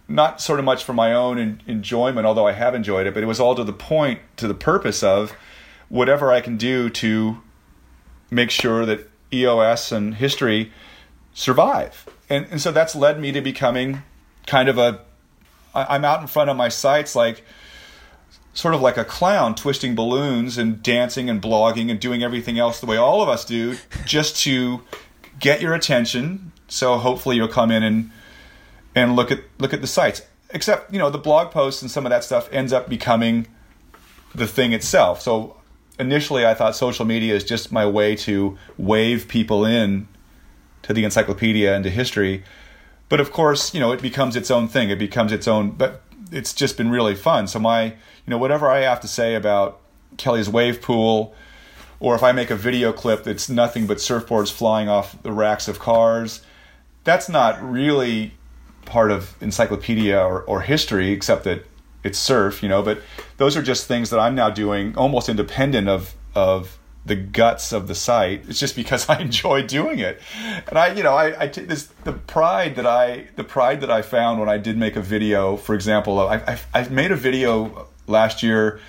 not 0.08 0.40
sort 0.40 0.58
of 0.58 0.64
much 0.64 0.84
for 0.84 0.92
my 0.92 1.12
own 1.12 1.60
enjoyment, 1.66 2.26
although 2.26 2.46
I 2.46 2.52
have 2.52 2.74
enjoyed 2.74 3.06
it, 3.06 3.14
but 3.14 3.22
it 3.22 3.26
was 3.26 3.40
all 3.40 3.54
to 3.54 3.64
the 3.64 3.72
point, 3.72 4.20
to 4.36 4.48
the 4.48 4.54
purpose 4.54 5.02
of 5.02 5.32
whatever 5.88 6.32
I 6.32 6.40
can 6.40 6.56
do 6.56 6.90
to 6.90 7.40
make 8.30 8.50
sure 8.50 8.84
that 8.86 9.08
EOS 9.32 9.92
and 9.92 10.14
history 10.14 10.72
survive. 11.34 12.08
And, 12.28 12.46
and 12.50 12.60
so 12.60 12.72
that's 12.72 12.96
led 12.96 13.20
me 13.20 13.32
to 13.32 13.40
becoming 13.40 14.02
kind 14.46 14.68
of 14.68 14.78
a, 14.78 15.00
I'm 15.74 16.04
out 16.04 16.20
in 16.20 16.26
front 16.26 16.50
of 16.50 16.56
my 16.56 16.68
sites 16.68 17.14
like, 17.14 17.44
sort 18.56 18.74
of 18.74 18.80
like 18.80 18.96
a 18.96 19.04
clown 19.04 19.54
twisting 19.54 19.94
balloons 19.94 20.56
and 20.56 20.82
dancing 20.82 21.28
and 21.28 21.42
blogging 21.42 21.90
and 21.90 22.00
doing 22.00 22.22
everything 22.22 22.58
else 22.58 22.80
the 22.80 22.86
way 22.86 22.96
all 22.96 23.20
of 23.22 23.28
us 23.28 23.44
do 23.44 23.76
just 24.06 24.34
to 24.34 24.82
get 25.38 25.60
your 25.60 25.74
attention 25.74 26.52
so 26.66 26.96
hopefully 26.96 27.36
you'll 27.36 27.48
come 27.48 27.70
in 27.70 27.82
and 27.82 28.10
and 28.96 29.14
look 29.14 29.30
at 29.30 29.38
look 29.58 29.72
at 29.72 29.80
the 29.80 29.86
sites 29.86 30.22
except 30.50 30.92
you 30.92 30.98
know 30.98 31.10
the 31.10 31.18
blog 31.18 31.52
posts 31.52 31.80
and 31.82 31.90
some 31.90 32.04
of 32.04 32.10
that 32.10 32.24
stuff 32.24 32.48
ends 32.50 32.72
up 32.72 32.88
becoming 32.88 33.46
the 34.34 34.46
thing 34.48 34.72
itself 34.72 35.22
so 35.22 35.56
initially 36.00 36.44
i 36.44 36.54
thought 36.54 36.74
social 36.74 37.04
media 37.04 37.34
is 37.34 37.44
just 37.44 37.70
my 37.70 37.86
way 37.86 38.16
to 38.16 38.58
wave 38.76 39.28
people 39.28 39.64
in 39.64 40.08
to 40.86 40.92
the 40.92 41.04
encyclopedia 41.04 41.74
and 41.74 41.82
to 41.82 41.90
history. 41.90 42.44
But 43.08 43.18
of 43.18 43.32
course, 43.32 43.74
you 43.74 43.80
know, 43.80 43.90
it 43.90 44.00
becomes 44.00 44.36
its 44.36 44.50
own 44.50 44.68
thing. 44.68 44.88
It 44.88 44.98
becomes 44.98 45.32
its 45.32 45.48
own, 45.48 45.72
but 45.72 46.02
it's 46.30 46.54
just 46.54 46.76
been 46.76 46.90
really 46.90 47.16
fun. 47.16 47.48
So 47.48 47.58
my, 47.58 47.84
you 47.86 47.92
know, 48.28 48.38
whatever 48.38 48.70
I 48.70 48.80
have 48.80 49.00
to 49.00 49.08
say 49.08 49.34
about 49.34 49.80
Kelly's 50.16 50.48
wave 50.48 50.80
pool, 50.80 51.34
or 51.98 52.14
if 52.14 52.22
I 52.22 52.30
make 52.30 52.50
a 52.50 52.56
video 52.56 52.92
clip 52.92 53.24
that's 53.24 53.48
nothing 53.48 53.86
but 53.86 53.98
surfboards 53.98 54.52
flying 54.52 54.88
off 54.88 55.20
the 55.22 55.32
racks 55.32 55.66
of 55.66 55.80
cars, 55.80 56.42
that's 57.02 57.28
not 57.28 57.60
really 57.60 58.34
part 58.86 59.10
of 59.10 59.34
encyclopedia 59.42 60.18
or, 60.18 60.42
or 60.42 60.62
history, 60.62 61.10
except 61.10 61.44
that 61.44 61.66
it's 62.04 62.18
surf, 62.18 62.62
you 62.62 62.68
know. 62.68 62.82
But 62.82 63.02
those 63.36 63.56
are 63.56 63.62
just 63.62 63.86
things 63.86 64.10
that 64.10 64.18
I'm 64.20 64.34
now 64.34 64.48
doing 64.48 64.96
almost 64.96 65.28
independent 65.28 65.88
of 65.88 66.14
of 66.34 66.78
the 67.04 67.16
guts 67.16 67.72
of 67.72 67.88
the 67.88 67.94
site. 67.94 68.44
It's 68.48 68.58
just 68.58 68.76
because 68.76 69.08
I 69.10 69.20
enjoy 69.20 69.62
doing 69.62 69.98
it, 69.98 70.20
and 70.68 70.78
I, 70.78 70.92
you 70.92 71.02
know, 71.02 71.14
I, 71.14 71.44
I 71.44 71.48
t- 71.48 71.62
this 71.62 71.86
the 72.04 72.12
pride 72.12 72.76
that 72.76 72.86
I 72.86 73.26
the 73.36 73.44
pride 73.44 73.80
that 73.82 73.90
I 73.90 74.02
found 74.02 74.40
when 74.40 74.48
I 74.48 74.58
did 74.58 74.76
make 74.76 74.96
a 74.96 75.02
video. 75.02 75.56
For 75.56 75.74
example, 75.74 76.18
I, 76.20 76.58
I, 76.74 76.88
made 76.88 77.10
a 77.10 77.16
video 77.16 77.88
last 78.06 78.42
year. 78.42 78.80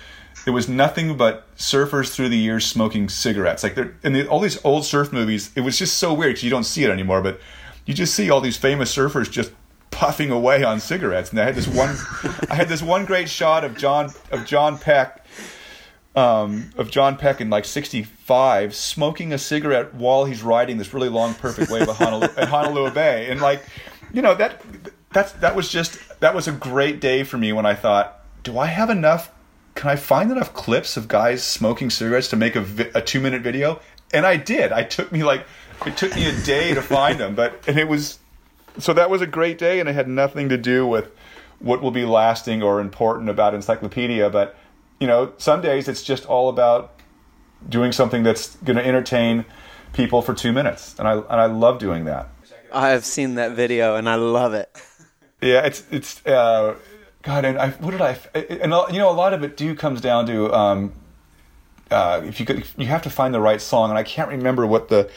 It 0.46 0.50
was 0.52 0.68
nothing 0.68 1.16
but 1.16 1.54
surfers 1.56 2.14
through 2.14 2.30
the 2.30 2.38
years 2.38 2.64
smoking 2.64 3.10
cigarettes. 3.10 3.62
Like 3.62 3.74
they're 3.74 3.94
in 4.02 4.14
the, 4.14 4.26
all 4.28 4.40
these 4.40 4.64
old 4.64 4.84
surf 4.86 5.12
movies. 5.12 5.50
It 5.54 5.60
was 5.60 5.76
just 5.76 5.98
so 5.98 6.14
weird 6.14 6.30
because 6.30 6.44
you 6.44 6.50
don't 6.50 6.64
see 6.64 6.84
it 6.84 6.90
anymore, 6.90 7.20
but 7.20 7.38
you 7.84 7.92
just 7.92 8.14
see 8.14 8.30
all 8.30 8.40
these 8.40 8.56
famous 8.56 8.94
surfers 8.94 9.30
just 9.30 9.50
puffing 9.90 10.30
away 10.30 10.64
on 10.64 10.80
cigarettes. 10.80 11.30
And 11.30 11.40
I 11.40 11.44
had 11.44 11.54
this 11.54 11.68
one, 11.68 11.96
I 12.50 12.54
had 12.54 12.68
this 12.68 12.82
one 12.82 13.04
great 13.04 13.28
shot 13.28 13.64
of 13.64 13.76
John 13.76 14.10
of 14.30 14.46
John 14.46 14.78
Peck 14.78 15.24
um, 16.18 16.70
of 16.76 16.90
John 16.90 17.16
Peck 17.16 17.40
in 17.40 17.48
like 17.48 17.64
'65 17.64 18.74
smoking 18.74 19.32
a 19.32 19.38
cigarette 19.38 19.94
while 19.94 20.24
he's 20.24 20.42
riding 20.42 20.78
this 20.78 20.92
really 20.92 21.08
long, 21.08 21.34
perfect 21.34 21.70
wave 21.70 21.82
at 21.82 21.96
Honolulu, 21.96 22.32
at 22.36 22.48
Honolulu 22.48 22.90
Bay, 22.90 23.30
and 23.30 23.40
like, 23.40 23.62
you 24.12 24.20
know 24.20 24.34
that 24.34 24.60
that's 25.12 25.32
that 25.32 25.54
was 25.54 25.70
just 25.70 25.98
that 26.20 26.34
was 26.34 26.48
a 26.48 26.52
great 26.52 27.00
day 27.00 27.22
for 27.22 27.38
me 27.38 27.52
when 27.52 27.66
I 27.66 27.74
thought, 27.74 28.24
do 28.42 28.58
I 28.58 28.66
have 28.66 28.90
enough? 28.90 29.30
Can 29.74 29.90
I 29.90 29.96
find 29.96 30.32
enough 30.32 30.54
clips 30.54 30.96
of 30.96 31.06
guys 31.06 31.44
smoking 31.44 31.88
cigarettes 31.88 32.28
to 32.28 32.36
make 32.36 32.56
a, 32.56 32.60
vi- 32.60 32.90
a 32.96 33.00
two 33.00 33.20
minute 33.20 33.42
video? 33.42 33.80
And 34.12 34.26
I 34.26 34.36
did. 34.36 34.72
I 34.72 34.82
took 34.82 35.12
me 35.12 35.22
like 35.22 35.46
it 35.86 35.96
took 35.96 36.14
me 36.16 36.26
a 36.26 36.32
day 36.42 36.74
to 36.74 36.82
find 36.82 37.20
them, 37.20 37.36
but 37.36 37.62
and 37.68 37.78
it 37.78 37.86
was 37.86 38.18
so 38.78 38.92
that 38.92 39.10
was 39.10 39.20
a 39.20 39.26
great 39.26 39.58
day, 39.58 39.80
and 39.80 39.88
it 39.88 39.94
had 39.94 40.08
nothing 40.08 40.48
to 40.48 40.56
do 40.56 40.86
with 40.86 41.10
what 41.58 41.82
will 41.82 41.90
be 41.90 42.04
lasting 42.04 42.62
or 42.62 42.80
important 42.80 43.28
about 43.28 43.54
encyclopedia, 43.54 44.30
but 44.30 44.56
you 45.00 45.06
know, 45.06 45.32
some 45.38 45.60
days 45.60 45.88
it's 45.88 46.02
just 46.02 46.26
all 46.26 46.48
about 46.48 46.92
doing 47.68 47.92
something 47.92 48.22
that's 48.22 48.56
going 48.56 48.76
to 48.76 48.84
entertain 48.84 49.44
people 49.92 50.22
for 50.22 50.34
two 50.34 50.52
minutes, 50.52 50.94
and 50.98 51.08
I 51.08 51.14
and 51.14 51.40
I 51.40 51.46
love 51.46 51.78
doing 51.78 52.04
that. 52.04 52.28
I 52.72 52.90
have 52.90 53.04
seen 53.04 53.36
that 53.36 53.52
video 53.52 53.96
and 53.96 54.08
I 54.08 54.16
love 54.16 54.54
it. 54.54 54.70
Yeah, 55.40 55.64
it's 55.64 55.84
it's 55.90 56.24
uh, 56.26 56.76
God, 57.22 57.44
and 57.44 57.58
I 57.58 57.70
what 57.70 57.92
did 57.92 58.00
I 58.00 58.18
and 58.34 58.72
you 58.92 58.98
know 58.98 59.10
a 59.10 59.12
lot 59.12 59.32
of 59.32 59.42
it 59.42 59.56
do 59.56 59.74
comes 59.74 60.00
down 60.00 60.26
to 60.26 60.52
um, 60.52 60.92
uh, 61.90 62.22
if 62.24 62.40
you 62.40 62.46
could 62.46 62.64
you 62.76 62.86
have 62.86 63.02
to 63.02 63.10
find 63.10 63.32
the 63.32 63.40
right 63.40 63.60
song, 63.60 63.90
and 63.90 63.98
I 63.98 64.02
can't 64.02 64.28
remember 64.28 64.66
what 64.66 64.88
the 64.88 65.10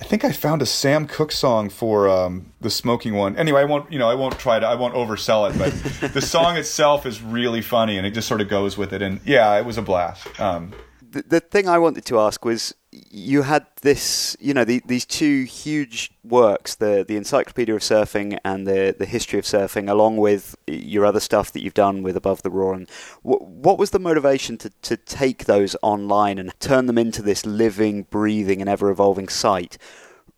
I 0.00 0.04
think 0.04 0.24
I 0.24 0.32
found 0.32 0.62
a 0.62 0.66
Sam 0.66 1.06
Cooke 1.06 1.32
song 1.32 1.68
for 1.68 2.08
um, 2.08 2.52
the 2.60 2.70
smoking 2.70 3.14
one. 3.14 3.36
Anyway, 3.36 3.60
I 3.60 3.64
won't, 3.64 3.90
you 3.92 3.98
know, 3.98 4.08
I 4.08 4.14
won't 4.14 4.38
try 4.38 4.58
to, 4.58 4.66
I 4.66 4.76
won't 4.76 4.94
oversell 4.94 5.50
it, 5.50 5.58
but 5.58 6.12
the 6.14 6.22
song 6.22 6.56
itself 6.56 7.04
is 7.04 7.20
really 7.20 7.62
funny, 7.62 7.96
and 7.98 8.06
it 8.06 8.12
just 8.12 8.28
sort 8.28 8.40
of 8.40 8.48
goes 8.48 8.78
with 8.78 8.92
it. 8.92 9.02
And 9.02 9.20
yeah, 9.24 9.58
it 9.58 9.64
was 9.64 9.76
a 9.76 9.82
blast. 9.82 10.28
Um, 10.40 10.72
the, 11.10 11.22
the 11.22 11.40
thing 11.40 11.68
I 11.68 11.78
wanted 11.78 12.04
to 12.06 12.18
ask 12.18 12.44
was 12.44 12.74
you 12.90 13.42
had 13.42 13.66
this, 13.82 14.36
you 14.40 14.54
know, 14.54 14.64
the, 14.64 14.82
these 14.86 15.04
two 15.04 15.44
huge 15.44 16.10
works, 16.24 16.74
the 16.74 17.04
the 17.06 17.16
Encyclopedia 17.16 17.74
of 17.74 17.82
Surfing 17.82 18.38
and 18.44 18.66
the 18.66 18.94
the 18.98 19.06
History 19.06 19.38
of 19.38 19.44
Surfing, 19.44 19.90
along 19.90 20.16
with 20.16 20.56
your 20.66 21.04
other 21.04 21.20
stuff 21.20 21.52
that 21.52 21.62
you've 21.62 21.74
done 21.74 22.02
with 22.02 22.16
Above 22.16 22.42
the 22.42 22.50
Roar. 22.50 22.74
And 22.74 22.88
what, 23.22 23.42
what 23.42 23.78
was 23.78 23.90
the 23.90 23.98
motivation 23.98 24.56
to, 24.58 24.70
to 24.82 24.96
take 24.96 25.44
those 25.44 25.76
online 25.82 26.38
and 26.38 26.58
turn 26.60 26.86
them 26.86 26.98
into 26.98 27.22
this 27.22 27.44
living, 27.44 28.04
breathing, 28.04 28.60
and 28.60 28.68
ever 28.68 28.90
evolving 28.90 29.28
site, 29.28 29.78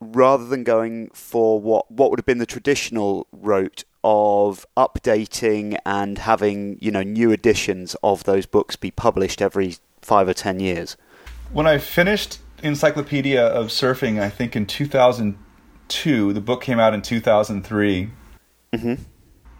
rather 0.00 0.46
than 0.46 0.64
going 0.64 1.10
for 1.12 1.60
what 1.60 1.90
what 1.90 2.10
would 2.10 2.18
have 2.18 2.26
been 2.26 2.38
the 2.38 2.46
traditional 2.46 3.26
route 3.32 3.84
of 4.02 4.66
updating 4.76 5.76
and 5.84 6.18
having 6.18 6.78
you 6.80 6.90
know 6.90 7.02
new 7.02 7.30
editions 7.30 7.94
of 8.02 8.24
those 8.24 8.46
books 8.46 8.76
be 8.76 8.90
published 8.90 9.42
every 9.42 9.76
five 10.11 10.28
or 10.28 10.34
ten 10.34 10.58
years? 10.58 10.96
When 11.52 11.68
I 11.68 11.78
finished 11.78 12.40
Encyclopedia 12.64 13.46
of 13.46 13.68
Surfing, 13.68 14.20
I 14.20 14.28
think 14.28 14.56
in 14.56 14.66
2002, 14.66 16.32
the 16.32 16.40
book 16.40 16.62
came 16.62 16.80
out 16.80 16.94
in 16.94 17.00
2003. 17.00 18.11
Mm-hmm. 18.72 19.02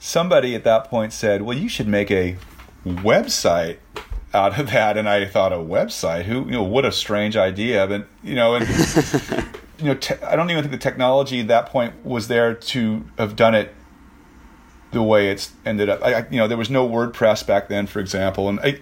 Somebody 0.01 0.57
at 0.57 0.65
that 0.65 0.91
point 0.91 1.13
said, 1.13 1.43
"Well, 1.43 1.57
you 1.57 1.69
should 1.69 1.87
make 1.87 2.11
a 2.11 2.37
website 2.85 3.77
out 4.35 4.59
of 4.59 4.71
that." 4.73 4.97
And 4.97 5.09
I 5.09 5.25
thought, 5.25 5.53
a 5.53 5.57
website? 5.57 6.25
Who? 6.25 6.47
You 6.47 6.53
know, 6.53 6.65
what 6.65 6.85
a 6.85 6.91
strange 6.91 7.37
idea. 7.37 7.87
But 7.87 8.09
you 8.25 8.35
know, 8.35 8.57
and 8.57 8.67
you 9.79 9.85
know, 9.85 9.95
te- 9.95 10.23
I 10.25 10.35
don't 10.35 10.51
even 10.51 10.65
think 10.65 10.73
the 10.73 10.79
technology 10.79 11.41
at 11.41 11.49
that 11.49 11.67
point 11.67 12.05
was 12.05 12.27
there 12.27 12.55
to 12.55 13.05
have 13.19 13.37
done 13.37 13.55
it 13.55 13.73
the 14.91 15.03
way 15.03 15.31
it's 15.31 15.53
ended 15.65 15.89
up. 15.89 16.03
I, 16.03 16.27
you 16.29 16.39
know, 16.39 16.49
there 16.49 16.59
was 16.59 16.71
no 16.71 16.89
WordPress 16.89 17.47
back 17.47 17.69
then, 17.69 17.87
for 17.87 18.01
example, 18.01 18.49
and 18.49 18.59
I, 18.61 18.81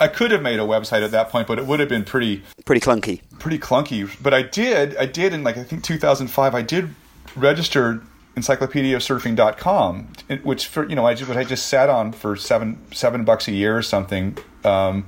I 0.00 0.08
could 0.08 0.30
have 0.30 0.42
made 0.42 0.58
a 0.58 0.64
website 0.64 1.02
at 1.02 1.10
that 1.12 1.30
point, 1.30 1.46
but 1.46 1.58
it 1.58 1.66
would 1.66 1.80
have 1.80 1.88
been 1.88 2.04
pretty 2.04 2.42
pretty 2.64 2.80
clunky. 2.80 3.20
Pretty 3.38 3.58
clunky. 3.58 4.10
But 4.22 4.34
I 4.34 4.42
did. 4.42 4.96
I 4.96 5.06
did 5.06 5.32
in 5.32 5.44
like 5.44 5.56
I 5.56 5.64
think 5.64 5.84
2005. 5.84 6.54
I 6.54 6.62
did 6.62 6.94
register 7.36 8.02
encyclopediasurfing.com, 8.36 10.08
which 10.42 10.66
for 10.66 10.88
you 10.88 10.96
know 10.96 11.06
I 11.06 11.14
just 11.14 11.30
I 11.30 11.44
just 11.44 11.66
sat 11.66 11.88
on 11.88 12.12
for 12.12 12.36
seven 12.36 12.78
seven 12.92 13.24
bucks 13.24 13.48
a 13.48 13.52
year 13.52 13.76
or 13.76 13.82
something, 13.82 14.36
um, 14.64 15.06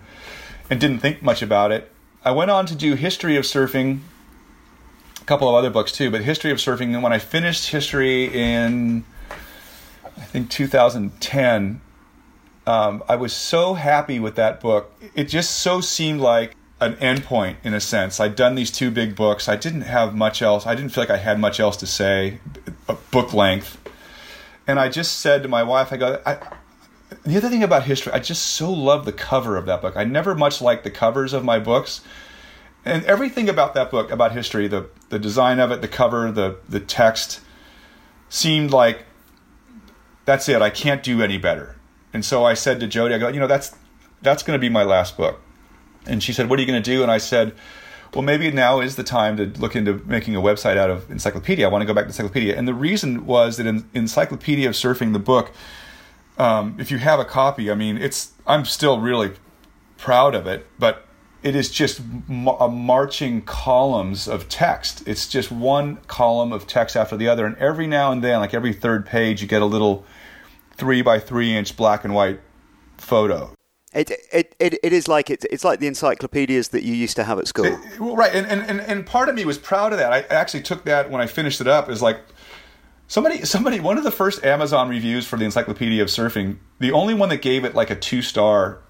and 0.70 0.80
didn't 0.80 1.00
think 1.00 1.22
much 1.22 1.42
about 1.42 1.72
it. 1.72 1.92
I 2.24 2.30
went 2.32 2.50
on 2.50 2.66
to 2.66 2.74
do 2.74 2.94
history 2.94 3.36
of 3.36 3.44
surfing, 3.44 4.00
a 5.20 5.24
couple 5.24 5.48
of 5.48 5.54
other 5.54 5.70
books 5.70 5.92
too, 5.92 6.10
but 6.10 6.22
history 6.22 6.50
of 6.50 6.58
surfing. 6.58 6.94
And 6.94 7.02
when 7.02 7.12
I 7.12 7.18
finished 7.18 7.70
history 7.70 8.26
in 8.26 9.04
I 10.16 10.22
think 10.22 10.50
2010 10.50 11.80
um, 12.66 13.02
I 13.08 13.16
was 13.16 13.32
so 13.32 13.74
happy 13.74 14.18
with 14.18 14.36
that 14.36 14.60
book. 14.60 14.92
It 15.14 15.24
just 15.24 15.60
so 15.60 15.80
seemed 15.80 16.20
like 16.20 16.54
an 16.80 16.94
endpoint 16.96 17.56
in 17.64 17.72
a 17.74 17.80
sense. 17.80 18.20
I'd 18.20 18.36
done 18.36 18.54
these 18.54 18.70
two 18.70 18.90
big 18.90 19.14
books. 19.14 19.48
I 19.48 19.56
didn't 19.56 19.82
have 19.82 20.14
much 20.14 20.42
else. 20.42 20.66
I 20.66 20.74
didn't 20.74 20.90
feel 20.90 21.02
like 21.02 21.10
I 21.10 21.16
had 21.16 21.38
much 21.38 21.60
else 21.60 21.76
to 21.78 21.86
say, 21.86 22.40
book 23.10 23.32
length. 23.32 23.78
And 24.66 24.78
I 24.80 24.88
just 24.88 25.20
said 25.20 25.42
to 25.44 25.48
my 25.48 25.62
wife, 25.62 25.92
I 25.92 25.96
go, 25.96 26.20
I, 26.26 26.38
the 27.24 27.36
other 27.36 27.48
thing 27.48 27.62
about 27.62 27.84
history, 27.84 28.12
I 28.12 28.18
just 28.18 28.44
so 28.44 28.70
love 28.70 29.04
the 29.04 29.12
cover 29.12 29.56
of 29.56 29.66
that 29.66 29.80
book. 29.80 29.96
I 29.96 30.04
never 30.04 30.34
much 30.34 30.60
liked 30.60 30.84
the 30.84 30.90
covers 30.90 31.32
of 31.32 31.44
my 31.44 31.58
books. 31.58 32.00
And 32.84 33.04
everything 33.04 33.48
about 33.48 33.74
that 33.74 33.90
book, 33.90 34.10
about 34.10 34.32
history, 34.32 34.68
the, 34.68 34.88
the 35.08 35.18
design 35.18 35.60
of 35.60 35.70
it, 35.70 35.80
the 35.80 35.88
cover, 35.88 36.30
the, 36.30 36.58
the 36.68 36.80
text, 36.80 37.40
seemed 38.28 38.70
like 38.72 39.04
that's 40.24 40.48
it. 40.48 40.60
I 40.60 40.70
can't 40.70 41.02
do 41.02 41.22
any 41.22 41.38
better. 41.38 41.75
And 42.16 42.24
so 42.24 42.44
I 42.44 42.54
said 42.54 42.80
to 42.80 42.86
Jody, 42.86 43.14
I 43.14 43.18
go, 43.18 43.28
you 43.28 43.38
know, 43.38 43.46
that's 43.46 43.76
that's 44.22 44.42
going 44.42 44.58
to 44.58 44.58
be 44.58 44.70
my 44.70 44.84
last 44.84 45.18
book. 45.18 45.38
And 46.06 46.22
she 46.22 46.32
said, 46.32 46.48
what 46.48 46.58
are 46.58 46.62
you 46.62 46.66
going 46.66 46.82
to 46.82 46.90
do? 46.90 47.02
And 47.02 47.12
I 47.12 47.18
said, 47.18 47.52
well, 48.14 48.22
maybe 48.22 48.50
now 48.50 48.80
is 48.80 48.96
the 48.96 49.04
time 49.04 49.36
to 49.36 49.44
look 49.60 49.76
into 49.76 50.02
making 50.06 50.34
a 50.34 50.40
website 50.40 50.78
out 50.78 50.88
of 50.88 51.10
Encyclopedia. 51.10 51.66
I 51.66 51.70
want 51.70 51.82
to 51.82 51.86
go 51.86 51.92
back 51.92 52.04
to 52.04 52.08
Encyclopedia. 52.08 52.56
And 52.56 52.66
the 52.66 52.72
reason 52.72 53.26
was 53.26 53.58
that 53.58 53.66
in 53.66 53.86
Encyclopedia 53.92 54.66
of 54.66 54.74
Surfing, 54.74 55.12
the 55.12 55.18
book, 55.18 55.52
um, 56.38 56.74
if 56.78 56.90
you 56.90 56.96
have 56.96 57.20
a 57.20 57.26
copy, 57.26 57.70
I 57.70 57.74
mean, 57.74 57.98
it's 57.98 58.32
I'm 58.46 58.64
still 58.64 58.98
really 58.98 59.32
proud 59.98 60.34
of 60.34 60.46
it, 60.46 60.66
but 60.78 61.06
it 61.42 61.54
is 61.54 61.70
just 61.70 62.00
a 62.00 62.68
marching 62.68 63.42
columns 63.42 64.26
of 64.26 64.48
text. 64.48 65.06
It's 65.06 65.28
just 65.28 65.52
one 65.52 65.98
column 66.06 66.50
of 66.50 66.66
text 66.66 66.96
after 66.96 67.14
the 67.18 67.28
other, 67.28 67.44
and 67.44 67.58
every 67.58 67.86
now 67.86 68.10
and 68.10 68.24
then, 68.24 68.40
like 68.40 68.54
every 68.54 68.72
third 68.72 69.04
page, 69.04 69.42
you 69.42 69.48
get 69.48 69.60
a 69.60 69.66
little 69.66 70.06
three 70.76 71.02
by 71.02 71.18
three 71.18 71.54
inch 71.54 71.76
black 71.76 72.04
and 72.04 72.14
white 72.14 72.40
photo. 72.98 73.52
It, 73.92 74.10
it, 74.32 74.54
it, 74.58 74.78
it 74.82 74.92
is 74.92 75.08
like 75.08 75.30
it's, 75.30 75.46
it's 75.46 75.64
like 75.64 75.80
the 75.80 75.86
encyclopedias 75.86 76.68
that 76.68 76.82
you 76.82 76.92
used 76.92 77.16
to 77.16 77.24
have 77.24 77.38
at 77.38 77.48
school. 77.48 77.64
It, 77.64 78.00
well, 78.00 78.14
right, 78.14 78.34
and, 78.34 78.46
and, 78.46 78.80
and 78.80 79.06
part 79.06 79.30
of 79.30 79.34
me 79.34 79.46
was 79.46 79.56
proud 79.56 79.92
of 79.92 79.98
that. 79.98 80.12
I 80.12 80.20
actually 80.22 80.62
took 80.62 80.84
that 80.84 81.10
when 81.10 81.22
I 81.22 81.26
finished 81.26 81.62
it 81.62 81.66
up 81.66 81.88
as 81.88 82.02
like 82.02 82.20
somebody 83.08 83.44
somebody 83.44 83.80
one 83.80 83.96
of 83.96 84.04
the 84.04 84.10
first 84.10 84.44
Amazon 84.44 84.88
reviews 84.90 85.26
for 85.26 85.38
the 85.38 85.46
Encyclopedia 85.46 86.02
of 86.02 86.08
Surfing. 86.08 86.58
The 86.78 86.92
only 86.92 87.14
one 87.14 87.30
that 87.30 87.40
gave 87.40 87.64
it 87.64 87.74
like 87.74 87.88
a 87.88 87.96
two 87.96 88.20
star 88.20 88.80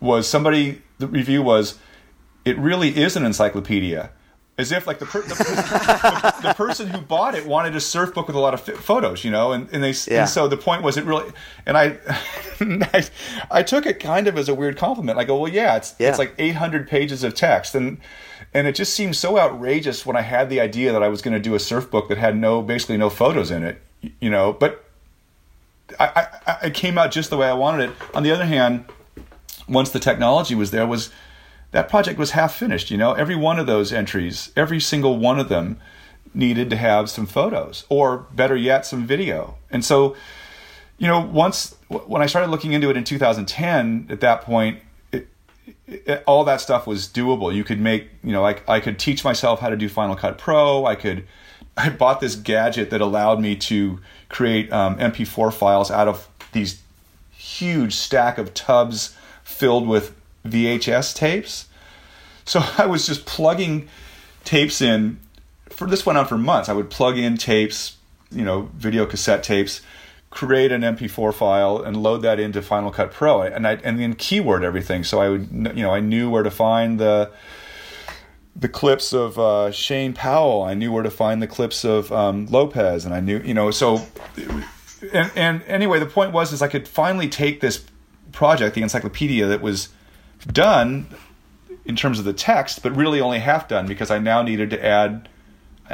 was 0.00 0.28
somebody. 0.28 0.82
The 0.98 1.06
review 1.06 1.42
was, 1.42 1.78
"It 2.44 2.58
really 2.58 2.96
is 2.96 3.16
an 3.16 3.24
encyclopedia." 3.24 4.10
As 4.56 4.70
if 4.70 4.86
like 4.86 5.00
the, 5.00 5.06
per- 5.06 5.22
the, 5.22 5.34
the, 5.34 6.48
the, 6.48 6.54
person 6.54 6.88
who 6.88 7.00
bought 7.00 7.34
it 7.34 7.44
wanted 7.44 7.74
a 7.74 7.80
surf 7.80 8.14
book 8.14 8.28
with 8.28 8.36
a 8.36 8.40
lot 8.40 8.54
of 8.54 8.60
photos, 8.60 9.24
you 9.24 9.30
know, 9.30 9.52
and, 9.52 9.68
and 9.72 9.82
they 9.82 9.92
yeah. 10.06 10.20
and 10.20 10.28
so 10.28 10.46
the 10.46 10.56
point 10.56 10.82
was 10.82 10.96
it 10.96 11.04
really 11.04 11.30
and 11.66 11.76
I, 11.76 11.98
I, 12.60 13.04
I 13.50 13.62
took 13.64 13.84
it 13.84 13.98
kind 13.98 14.28
of 14.28 14.38
as 14.38 14.48
a 14.48 14.54
weird 14.54 14.76
compliment. 14.76 15.18
I 15.18 15.24
go, 15.24 15.36
well, 15.36 15.52
yeah, 15.52 15.76
it's 15.76 15.94
yeah. 15.98 16.08
it's 16.08 16.18
like 16.18 16.34
800 16.38 16.88
pages 16.88 17.24
of 17.24 17.34
text, 17.34 17.74
and 17.74 17.98
and 18.52 18.68
it 18.68 18.76
just 18.76 18.94
seemed 18.94 19.16
so 19.16 19.38
outrageous 19.38 20.06
when 20.06 20.16
I 20.16 20.22
had 20.22 20.48
the 20.50 20.60
idea 20.60 20.92
that 20.92 21.02
I 21.02 21.08
was 21.08 21.20
going 21.20 21.34
to 21.34 21.40
do 21.40 21.56
a 21.56 21.60
surf 21.60 21.90
book 21.90 22.08
that 22.08 22.18
had 22.18 22.36
no 22.36 22.62
basically 22.62 22.96
no 22.96 23.10
photos 23.10 23.50
in 23.50 23.64
it, 23.64 23.82
you 24.20 24.30
know, 24.30 24.52
but 24.52 24.84
I, 25.98 26.28
I, 26.46 26.56
I 26.62 26.70
came 26.70 26.96
out 26.96 27.10
just 27.10 27.30
the 27.30 27.36
way 27.36 27.48
I 27.48 27.54
wanted 27.54 27.90
it. 27.90 27.96
On 28.14 28.22
the 28.22 28.30
other 28.30 28.46
hand, 28.46 28.84
once 29.68 29.90
the 29.90 29.98
technology 29.98 30.54
was 30.54 30.70
there, 30.70 30.86
was 30.86 31.10
that 31.74 31.88
project 31.88 32.20
was 32.20 32.30
half 32.30 32.54
finished. 32.54 32.92
You 32.92 32.96
know, 32.96 33.14
every 33.14 33.34
one 33.34 33.58
of 33.58 33.66
those 33.66 33.92
entries, 33.92 34.52
every 34.54 34.78
single 34.78 35.18
one 35.18 35.40
of 35.40 35.48
them 35.48 35.76
needed 36.32 36.70
to 36.70 36.76
have 36.76 37.10
some 37.10 37.26
photos 37.26 37.84
or 37.88 38.26
better 38.32 38.54
yet, 38.54 38.86
some 38.86 39.04
video. 39.04 39.56
And 39.72 39.84
so, 39.84 40.14
you 40.98 41.08
know, 41.08 41.18
once 41.18 41.74
when 41.88 42.22
I 42.22 42.26
started 42.26 42.52
looking 42.52 42.74
into 42.74 42.90
it 42.90 42.96
in 42.96 43.02
2010, 43.02 44.06
at 44.08 44.20
that 44.20 44.42
point, 44.42 44.82
it, 45.10 45.26
it, 45.88 46.22
all 46.28 46.44
that 46.44 46.60
stuff 46.60 46.86
was 46.86 47.08
doable. 47.08 47.52
You 47.52 47.64
could 47.64 47.80
make, 47.80 48.08
you 48.22 48.30
know, 48.30 48.46
I, 48.46 48.60
I 48.68 48.78
could 48.78 48.96
teach 48.96 49.24
myself 49.24 49.58
how 49.58 49.68
to 49.68 49.76
do 49.76 49.88
Final 49.88 50.14
Cut 50.14 50.38
Pro. 50.38 50.86
I 50.86 50.94
could, 50.94 51.26
I 51.76 51.88
bought 51.88 52.20
this 52.20 52.36
gadget 52.36 52.90
that 52.90 53.00
allowed 53.00 53.40
me 53.40 53.56
to 53.56 53.98
create 54.28 54.72
um, 54.72 54.94
MP4 54.98 55.52
files 55.52 55.90
out 55.90 56.06
of 56.06 56.28
these 56.52 56.80
huge 57.32 57.96
stack 57.96 58.38
of 58.38 58.54
tubs 58.54 59.16
filled 59.42 59.88
with 59.88 60.14
VHS 60.46 61.14
tapes. 61.14 61.68
So 62.44 62.62
I 62.78 62.86
was 62.86 63.06
just 63.06 63.26
plugging 63.26 63.88
tapes 64.44 64.80
in. 64.80 65.18
For 65.70 65.86
this 65.88 66.06
went 66.06 66.18
on 66.18 66.26
for 66.26 66.38
months. 66.38 66.68
I 66.68 66.72
would 66.72 66.90
plug 66.90 67.18
in 67.18 67.36
tapes, 67.36 67.96
you 68.30 68.44
know, 68.44 68.68
video 68.74 69.06
cassette 69.06 69.42
tapes, 69.42 69.80
create 70.30 70.70
an 70.70 70.82
MP4 70.82 71.34
file, 71.34 71.82
and 71.82 71.96
load 71.96 72.18
that 72.18 72.38
into 72.38 72.62
Final 72.62 72.90
Cut 72.90 73.12
Pro, 73.12 73.42
and 73.42 73.66
I 73.66 73.74
and 73.76 73.98
then 73.98 74.14
keyword 74.14 74.62
everything. 74.62 75.02
So 75.02 75.20
I 75.20 75.30
would, 75.30 75.50
you 75.50 75.82
know, 75.82 75.90
I 75.90 76.00
knew 76.00 76.30
where 76.30 76.42
to 76.42 76.50
find 76.50 77.00
the 77.00 77.32
the 78.56 78.68
clips 78.68 79.12
of 79.12 79.38
uh, 79.38 79.70
Shane 79.72 80.12
Powell. 80.12 80.62
I 80.62 80.74
knew 80.74 80.92
where 80.92 81.02
to 81.02 81.10
find 81.10 81.42
the 81.42 81.46
clips 81.46 81.84
of 81.84 82.12
um, 82.12 82.46
Lopez, 82.46 83.04
and 83.04 83.14
I 83.14 83.20
knew, 83.20 83.38
you 83.38 83.54
know, 83.54 83.70
so. 83.70 84.06
And, 85.12 85.30
and 85.36 85.62
anyway, 85.64 85.98
the 85.98 86.06
point 86.06 86.32
was 86.32 86.52
is 86.52 86.62
I 86.62 86.68
could 86.68 86.88
finally 86.88 87.28
take 87.28 87.60
this 87.60 87.84
project, 88.32 88.74
the 88.74 88.82
encyclopedia 88.82 89.46
that 89.46 89.60
was 89.60 89.88
done 90.52 91.06
in 91.84 91.96
terms 91.96 92.18
of 92.18 92.24
the 92.24 92.32
text, 92.32 92.82
but 92.82 92.94
really 92.96 93.20
only 93.20 93.38
half 93.38 93.68
done 93.68 93.86
because 93.86 94.10
I 94.10 94.18
now 94.18 94.42
needed 94.42 94.70
to 94.70 94.84
add, 94.84 95.28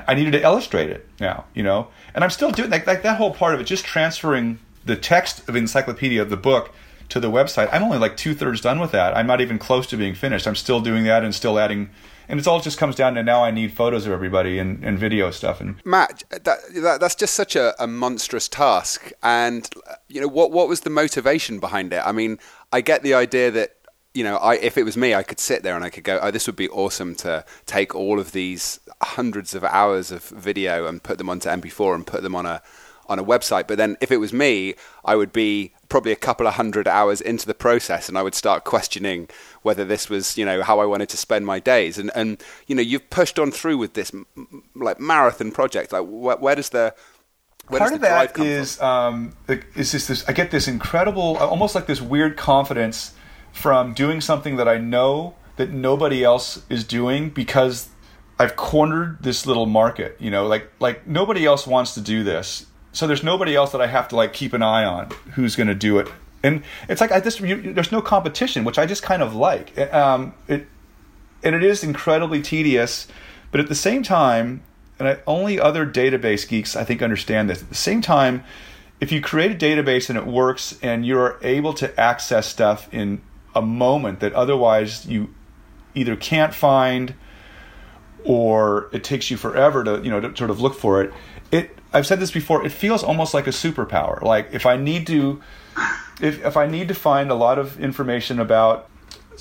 I 0.07 0.15
needed 0.15 0.33
to 0.33 0.43
illustrate 0.43 0.91
it 0.91 1.09
now, 1.19 1.45
you 1.55 1.63
know, 1.63 1.89
and 2.15 2.23
I'm 2.23 2.31
still 2.31 2.51
doing 2.51 2.71
like, 2.71 2.87
like 2.87 3.03
that 3.03 3.17
whole 3.17 3.35
part 3.35 3.55
of 3.55 3.61
it, 3.61 3.65
just 3.65 3.85
transferring 3.85 4.59
the 4.85 4.97
text 4.97 5.49
of 5.49 5.57
encyclopedia 5.57 6.23
of 6.23 6.31
the 6.31 6.37
book 6.37 6.73
to 7.09 7.21
the 7.21 7.31
website. 7.31 7.69
I'm 7.73 7.83
only 7.83 7.99
like 7.99 8.17
two 8.17 8.35
thirds 8.35 8.61
done 8.61 8.81
with 8.81 8.93
that. 8.93 9.17
I'm 9.17 9.27
not 9.27 9.41
even 9.41 9.59
close 9.59 9.87
to 9.89 9.97
being 9.97 10.15
finished. 10.15 10.47
I'm 10.47 10.57
still 10.57 10.81
doing 10.81 11.05
that 11.05 11.25
and 11.25 11.35
still 11.35 11.59
adding, 11.59 11.91
and 12.29 12.39
it's 12.39 12.47
all 12.47 12.61
just 12.61 12.79
comes 12.79 12.95
down 12.95 13.15
to 13.15 13.23
now 13.23 13.43
I 13.43 13.51
need 13.51 13.73
photos 13.73 14.07
of 14.07 14.13
everybody 14.13 14.59
and, 14.59 14.85
and 14.85 14.97
video 14.97 15.33
stuff. 15.33 15.61
And 15.61 15.85
Matt, 15.85 16.23
that, 16.31 16.45
that 16.75 17.01
that's 17.01 17.17
just 17.17 17.35
such 17.35 17.57
a, 17.57 17.75
a 17.83 17.89
monstrous 17.89 18.49
task. 18.49 19.13
And 19.23 19.69
you 20.09 20.21
know 20.21 20.29
what 20.29 20.53
what 20.53 20.69
was 20.69 20.83
the 20.83 20.91
motivation 20.91 21.59
behind 21.59 21.93
it? 21.93 22.03
I 22.07 22.13
mean, 22.13 22.39
I 22.73 22.81
get 22.81 23.03
the 23.03 23.15
idea 23.15 23.51
that 23.51 23.77
you 24.15 24.25
know, 24.25 24.37
I, 24.37 24.57
if 24.57 24.77
it 24.77 24.85
was 24.85 24.97
me, 24.97 25.15
I 25.15 25.23
could 25.23 25.39
sit 25.39 25.63
there 25.63 25.77
and 25.77 25.85
I 25.85 25.91
could 25.91 26.05
go, 26.05 26.19
oh, 26.21 26.31
this 26.31 26.47
would 26.47 26.57
be 26.57 26.69
awesome 26.69 27.15
to 27.17 27.45
take 27.67 27.95
all 27.95 28.19
of 28.19 28.33
these 28.33 28.81
hundreds 29.03 29.55
of 29.55 29.63
hours 29.65 30.11
of 30.11 30.25
video 30.25 30.87
and 30.87 31.03
put 31.03 31.19
them 31.19 31.29
onto 31.29 31.49
MP4 31.49 31.95
and 31.95 32.07
put 32.07 32.23
them 32.23 32.35
on 32.35 32.47
a 32.47 32.63
on 33.09 33.19
a 33.19 33.25
website. 33.25 33.67
But 33.67 33.77
then 33.77 33.97
if 34.01 34.13
it 34.13 34.19
was 34.19 34.33
me, 34.33 34.75
I 35.05 35.17
would 35.17 35.33
be 35.33 35.73
probably 35.89 36.13
a 36.13 36.17
couple 36.17 36.47
of 36.47 36.55
hundred 36.55 36.87
hours 36.87 37.21
into 37.21 37.45
the 37.45 37.55
process 37.55 38.09
and 38.09 38.17
I 38.17 38.23
would 38.23 38.37
start 38.37 38.63
questioning 38.63 39.29
whether 39.63 39.85
this 39.85 40.09
was, 40.09 40.39
you 40.39 40.45
know, 40.45 40.63
how 40.63 40.79
I 40.79 40.85
wanted 40.85 41.09
to 41.09 41.17
spend 41.17 41.45
my 41.45 41.59
days. 41.59 41.99
And, 41.99 42.13
and 42.15 42.41
you 42.69 42.77
know, 42.77 42.83
you've 42.83 43.11
pushed 43.11 43.41
on 43.41 43.51
through 43.51 43.79
with 43.79 43.95
this 43.95 44.13
like 44.77 45.01
marathon 45.01 45.51
project. 45.51 45.93
Like, 45.93 46.05
where, 46.07 46.37
where 46.37 46.55
does 46.55 46.69
the 46.69 46.95
part 47.69 47.93
of 47.93 48.01
that 48.01 48.39
is 48.39 48.81
um, 48.81 49.37
is 49.49 49.93
just 49.93 50.09
this. 50.09 50.29
I 50.29 50.33
get 50.33 50.51
this 50.51 50.69
incredible, 50.69 51.37
almost 51.39 51.75
like 51.75 51.87
this 51.87 52.01
weird 52.01 52.37
confidence 52.37 53.13
from 53.53 53.93
doing 53.93 54.21
something 54.21 54.57
that 54.57 54.69
I 54.69 54.79
know 54.79 55.35
that 55.57 55.71
nobody 55.71 56.25
else 56.25 56.63
is 56.69 56.85
doing 56.85 57.31
because 57.31 57.91
I've 58.39 58.57
cornered 58.57 59.19
this 59.23 59.47
little 59.47 59.67
market, 59.67 60.17
you 60.19 60.31
know, 60.31 60.47
like 60.47 60.71
like 60.81 61.07
nobody 61.07 61.45
else 61.45 61.67
wants 61.67 61.95
to 61.95 62.01
do 62.01 62.25
this. 62.25 62.67
So 62.93 63.07
there's 63.07 63.23
nobody 63.23 63.55
else 63.55 63.73
that 63.73 63.81
I 63.81 63.87
have 63.87 64.09
to 64.09 64.17
like 64.17 64.33
keep 64.33 64.53
an 64.53 64.63
eye 64.63 64.85
on 64.85 65.11
who's 65.35 65.57
going 65.57 65.67
to 65.67 65.75
do 65.75 65.99
it. 65.99 66.09
And 66.43 66.63
it's 66.89 67.01
like 67.01 67.13
I 67.13 67.21
just 67.21 67.41
you, 67.41 67.75
there's 67.75 67.93
no 67.93 68.01
competition, 68.01 68.65
which 68.65 68.79
I 68.79 68.87
just 68.87 69.03
kind 69.03 69.23
of 69.23 69.35
like. 69.35 69.79
Um, 69.93 70.33
it 70.49 70.67
and 71.43 71.55
it 71.55 71.63
is 71.63 71.85
incredibly 71.85 72.41
tedious, 72.41 73.07
but 73.51 73.61
at 73.61 73.69
the 73.69 73.75
same 73.75 74.03
time, 74.03 74.63
and 74.99 75.09
I, 75.09 75.19
only 75.27 75.61
other 75.61 75.87
database 75.87 76.49
geeks 76.49 76.77
I 76.77 76.85
think 76.85 77.03
understand 77.03 77.51
this. 77.51 77.63
At 77.63 77.69
the 77.69 77.75
same 77.75 78.01
time, 78.01 78.45
if 79.01 79.13
you 79.13 79.21
create 79.21 79.51
a 79.51 79.55
database 79.55 80.09
and 80.09 80.19
it 80.19 80.27
works 80.27 80.79
and 80.83 81.05
you're 81.05 81.39
able 81.43 81.75
to 81.75 82.01
access 82.01 82.47
stuff 82.47 82.89
in 82.93 83.21
a 83.61 83.63
moment 83.63 84.21
that 84.21 84.33
otherwise 84.33 85.07
you 85.07 85.33
either 85.95 86.17
can't 86.17 86.55
find 86.55 87.15
or 88.25 88.89
it 88.93 89.05
takes 89.05 89.31
you 89.31 89.37
forever 89.37 89.85
to 89.85 90.01
you 90.03 90.11
know 90.11 90.21
to 90.21 90.37
sort 90.37 90.51
of 90.51 90.61
look 90.61 90.75
for 90.75 91.03
it. 91.03 91.13
It 91.51 91.77
i've 91.93 92.07
said 92.07 92.21
this 92.21 92.31
before 92.31 92.65
it 92.65 92.71
feels 92.71 93.03
almost 93.03 93.35
like 93.35 93.47
a 93.47 93.51
superpower. 93.51 94.21
Like 94.23 94.49
if 94.53 94.67
i 94.67 94.77
need 94.77 95.07
to 95.07 95.41
if, 96.21 96.45
if 96.45 96.57
i 96.57 96.67
need 96.67 96.89
to 96.89 96.95
find 96.95 97.31
a 97.31 97.35
lot 97.35 97.59
of 97.59 97.81
information 97.81 98.39
about 98.41 98.89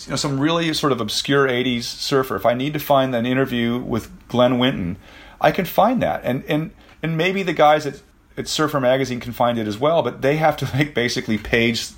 you 0.05 0.11
know 0.11 0.15
some 0.15 0.39
really 0.39 0.73
sort 0.73 0.91
of 0.91 1.01
obscure 1.01 1.47
80s 1.47 1.83
surfer 1.83 2.35
if 2.35 2.45
i 2.45 2.53
need 2.53 2.73
to 2.73 2.79
find 2.79 3.13
an 3.13 3.25
interview 3.25 3.79
with 3.79 4.09
glen 4.29 4.59
winton 4.59 4.97
i 5.41 5.51
can 5.51 5.65
find 5.65 6.01
that. 6.01 6.21
And 6.23 6.43
and 6.45 6.71
and 7.01 7.17
maybe 7.17 7.43
the 7.43 7.53
guys 7.53 7.85
at, 7.85 8.01
at 8.37 8.47
surfer 8.47 8.79
magazine 8.79 9.19
can 9.19 9.33
find 9.33 9.57
it 9.57 9.67
as 9.67 9.77
well 9.77 10.01
but 10.01 10.21
they 10.21 10.37
have 10.37 10.55
to 10.57 10.65
like 10.77 10.93
basically 10.93 11.37
page 11.37 11.89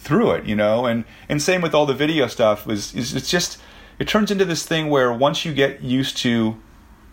through 0.00 0.32
it, 0.32 0.46
you 0.46 0.56
know. 0.56 0.86
And 0.86 1.04
and 1.28 1.40
same 1.40 1.60
with 1.60 1.74
all 1.74 1.86
the 1.86 1.94
video 1.94 2.26
stuff 2.26 2.66
was 2.66 2.94
is 2.94 3.14
it's 3.14 3.30
just 3.30 3.58
it 3.98 4.08
turns 4.08 4.30
into 4.30 4.44
this 4.44 4.64
thing 4.66 4.88
where 4.88 5.12
once 5.12 5.44
you 5.44 5.52
get 5.52 5.82
used 5.82 6.16
to 6.18 6.56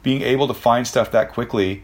being 0.04 0.22
able 0.22 0.48
to 0.48 0.54
find 0.54 0.88
stuff 0.88 1.12
that 1.12 1.32
quickly, 1.32 1.84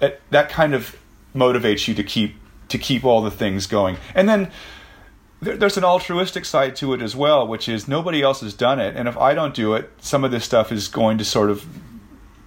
it, 0.00 0.20
that 0.30 0.48
kind 0.48 0.72
of 0.72 0.96
motivates 1.34 1.88
you 1.88 1.94
to 1.94 2.04
keep 2.04 2.36
to 2.68 2.78
keep 2.78 3.04
all 3.04 3.20
the 3.20 3.30
things 3.30 3.66
going. 3.66 3.96
And 4.14 4.28
then 4.28 4.50
there, 5.42 5.56
there's 5.56 5.76
an 5.76 5.84
altruistic 5.84 6.44
side 6.44 6.76
to 6.76 6.94
it 6.94 7.02
as 7.02 7.16
well, 7.16 7.46
which 7.46 7.68
is 7.68 7.88
nobody 7.88 8.22
else 8.22 8.40
has 8.40 8.54
done 8.54 8.78
it, 8.78 8.96
and 8.96 9.08
if 9.08 9.16
I 9.16 9.34
don't 9.34 9.54
do 9.54 9.74
it, 9.74 9.90
some 9.98 10.22
of 10.22 10.30
this 10.30 10.44
stuff 10.44 10.70
is 10.70 10.86
going 10.86 11.18
to 11.18 11.24
sort 11.24 11.50
of 11.50 11.66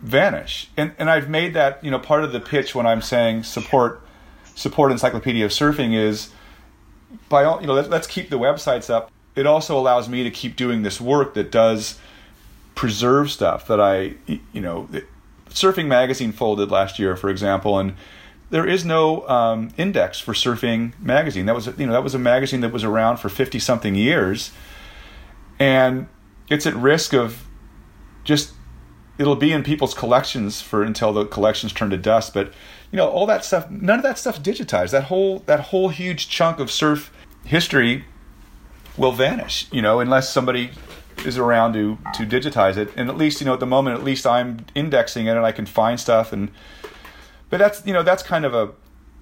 vanish. 0.01 0.69
And 0.77 0.93
and 0.97 1.09
I've 1.09 1.29
made 1.29 1.53
that 1.53 1.83
you 1.83 1.91
know 1.91 1.99
part 1.99 2.23
of 2.23 2.31
the 2.31 2.39
pitch 2.39 2.73
when 2.73 2.85
I'm 2.85 3.01
saying 3.01 3.43
support 3.43 4.01
support 4.55 4.91
Encyclopedia 4.91 5.43
of 5.43 5.51
Surfing 5.51 5.93
is 5.93 6.29
by 7.29 7.43
all, 7.43 7.61
you 7.61 7.67
know, 7.67 7.73
let, 7.73 7.89
let's 7.89 8.07
keep 8.07 8.29
the 8.29 8.39
websites 8.39 8.89
up. 8.89 9.11
It 9.35 9.45
also 9.45 9.77
allows 9.77 10.07
me 10.07 10.23
to 10.23 10.31
keep 10.31 10.55
doing 10.55 10.83
this 10.83 11.01
work 11.01 11.33
that 11.33 11.51
does 11.51 11.99
preserve 12.75 13.31
stuff 13.31 13.67
that 13.67 13.79
I, 13.79 14.15
you 14.27 14.61
know, 14.61 14.87
Surfing 15.49 15.87
Magazine 15.87 16.31
folded 16.31 16.71
last 16.71 16.97
year, 16.97 17.15
for 17.15 17.29
example, 17.29 17.77
and 17.77 17.93
there 18.49 18.67
is 18.67 18.85
no 18.85 19.27
um, 19.27 19.69
index 19.77 20.19
for 20.19 20.33
Surfing 20.33 20.93
Magazine. 20.99 21.45
That 21.45 21.55
was, 21.55 21.67
you 21.77 21.85
know, 21.85 21.93
that 21.93 22.03
was 22.03 22.13
a 22.13 22.19
magazine 22.19 22.61
that 22.61 22.71
was 22.71 22.83
around 22.83 23.17
for 23.17 23.29
fifty 23.29 23.59
something 23.59 23.95
years, 23.95 24.51
and 25.59 26.07
it's 26.49 26.67
at 26.67 26.75
risk 26.75 27.13
of 27.13 27.47
just 28.23 28.53
it'll 29.17 29.35
be 29.35 29.51
in 29.51 29.63
people's 29.63 29.93
collections 29.93 30.61
for 30.61 30.83
until 30.83 31.13
the 31.13 31.25
collections 31.25 31.73
turn 31.73 31.89
to 31.89 31.97
dust. 31.97 32.33
But 32.33 32.53
you 32.93 32.97
know, 32.97 33.09
all 33.09 33.25
that 33.25 33.43
stuff, 33.43 33.71
none 33.71 33.97
of 33.97 34.03
that 34.03 34.19
stuff's 34.19 34.37
digitized. 34.37 34.91
That 34.91 35.05
whole 35.05 35.39
that 35.47 35.59
whole 35.59 35.89
huge 35.89 36.29
chunk 36.29 36.59
of 36.59 36.69
surf 36.69 37.11
history 37.43 38.05
will 38.97 39.11
vanish. 39.11 39.67
You 39.71 39.81
know, 39.81 39.99
unless 39.99 40.31
somebody 40.31 40.69
is 41.25 41.39
around 41.39 41.73
to 41.73 41.97
to 42.13 42.23
digitize 42.23 42.77
it. 42.77 42.91
And 42.95 43.09
at 43.09 43.17
least 43.17 43.41
you 43.41 43.45
know 43.45 43.53
at 43.53 43.59
the 43.59 43.65
moment, 43.65 43.97
at 43.97 44.03
least 44.03 44.27
I'm 44.27 44.67
indexing 44.75 45.25
it 45.25 45.31
and 45.31 45.43
I 45.43 45.51
can 45.51 45.65
find 45.65 45.99
stuff. 45.99 46.31
And 46.31 46.51
but 47.49 47.57
that's 47.57 47.83
you 47.83 47.93
know 47.93 48.03
that's 48.03 48.21
kind 48.21 48.45
of 48.45 48.53
a 48.53 48.69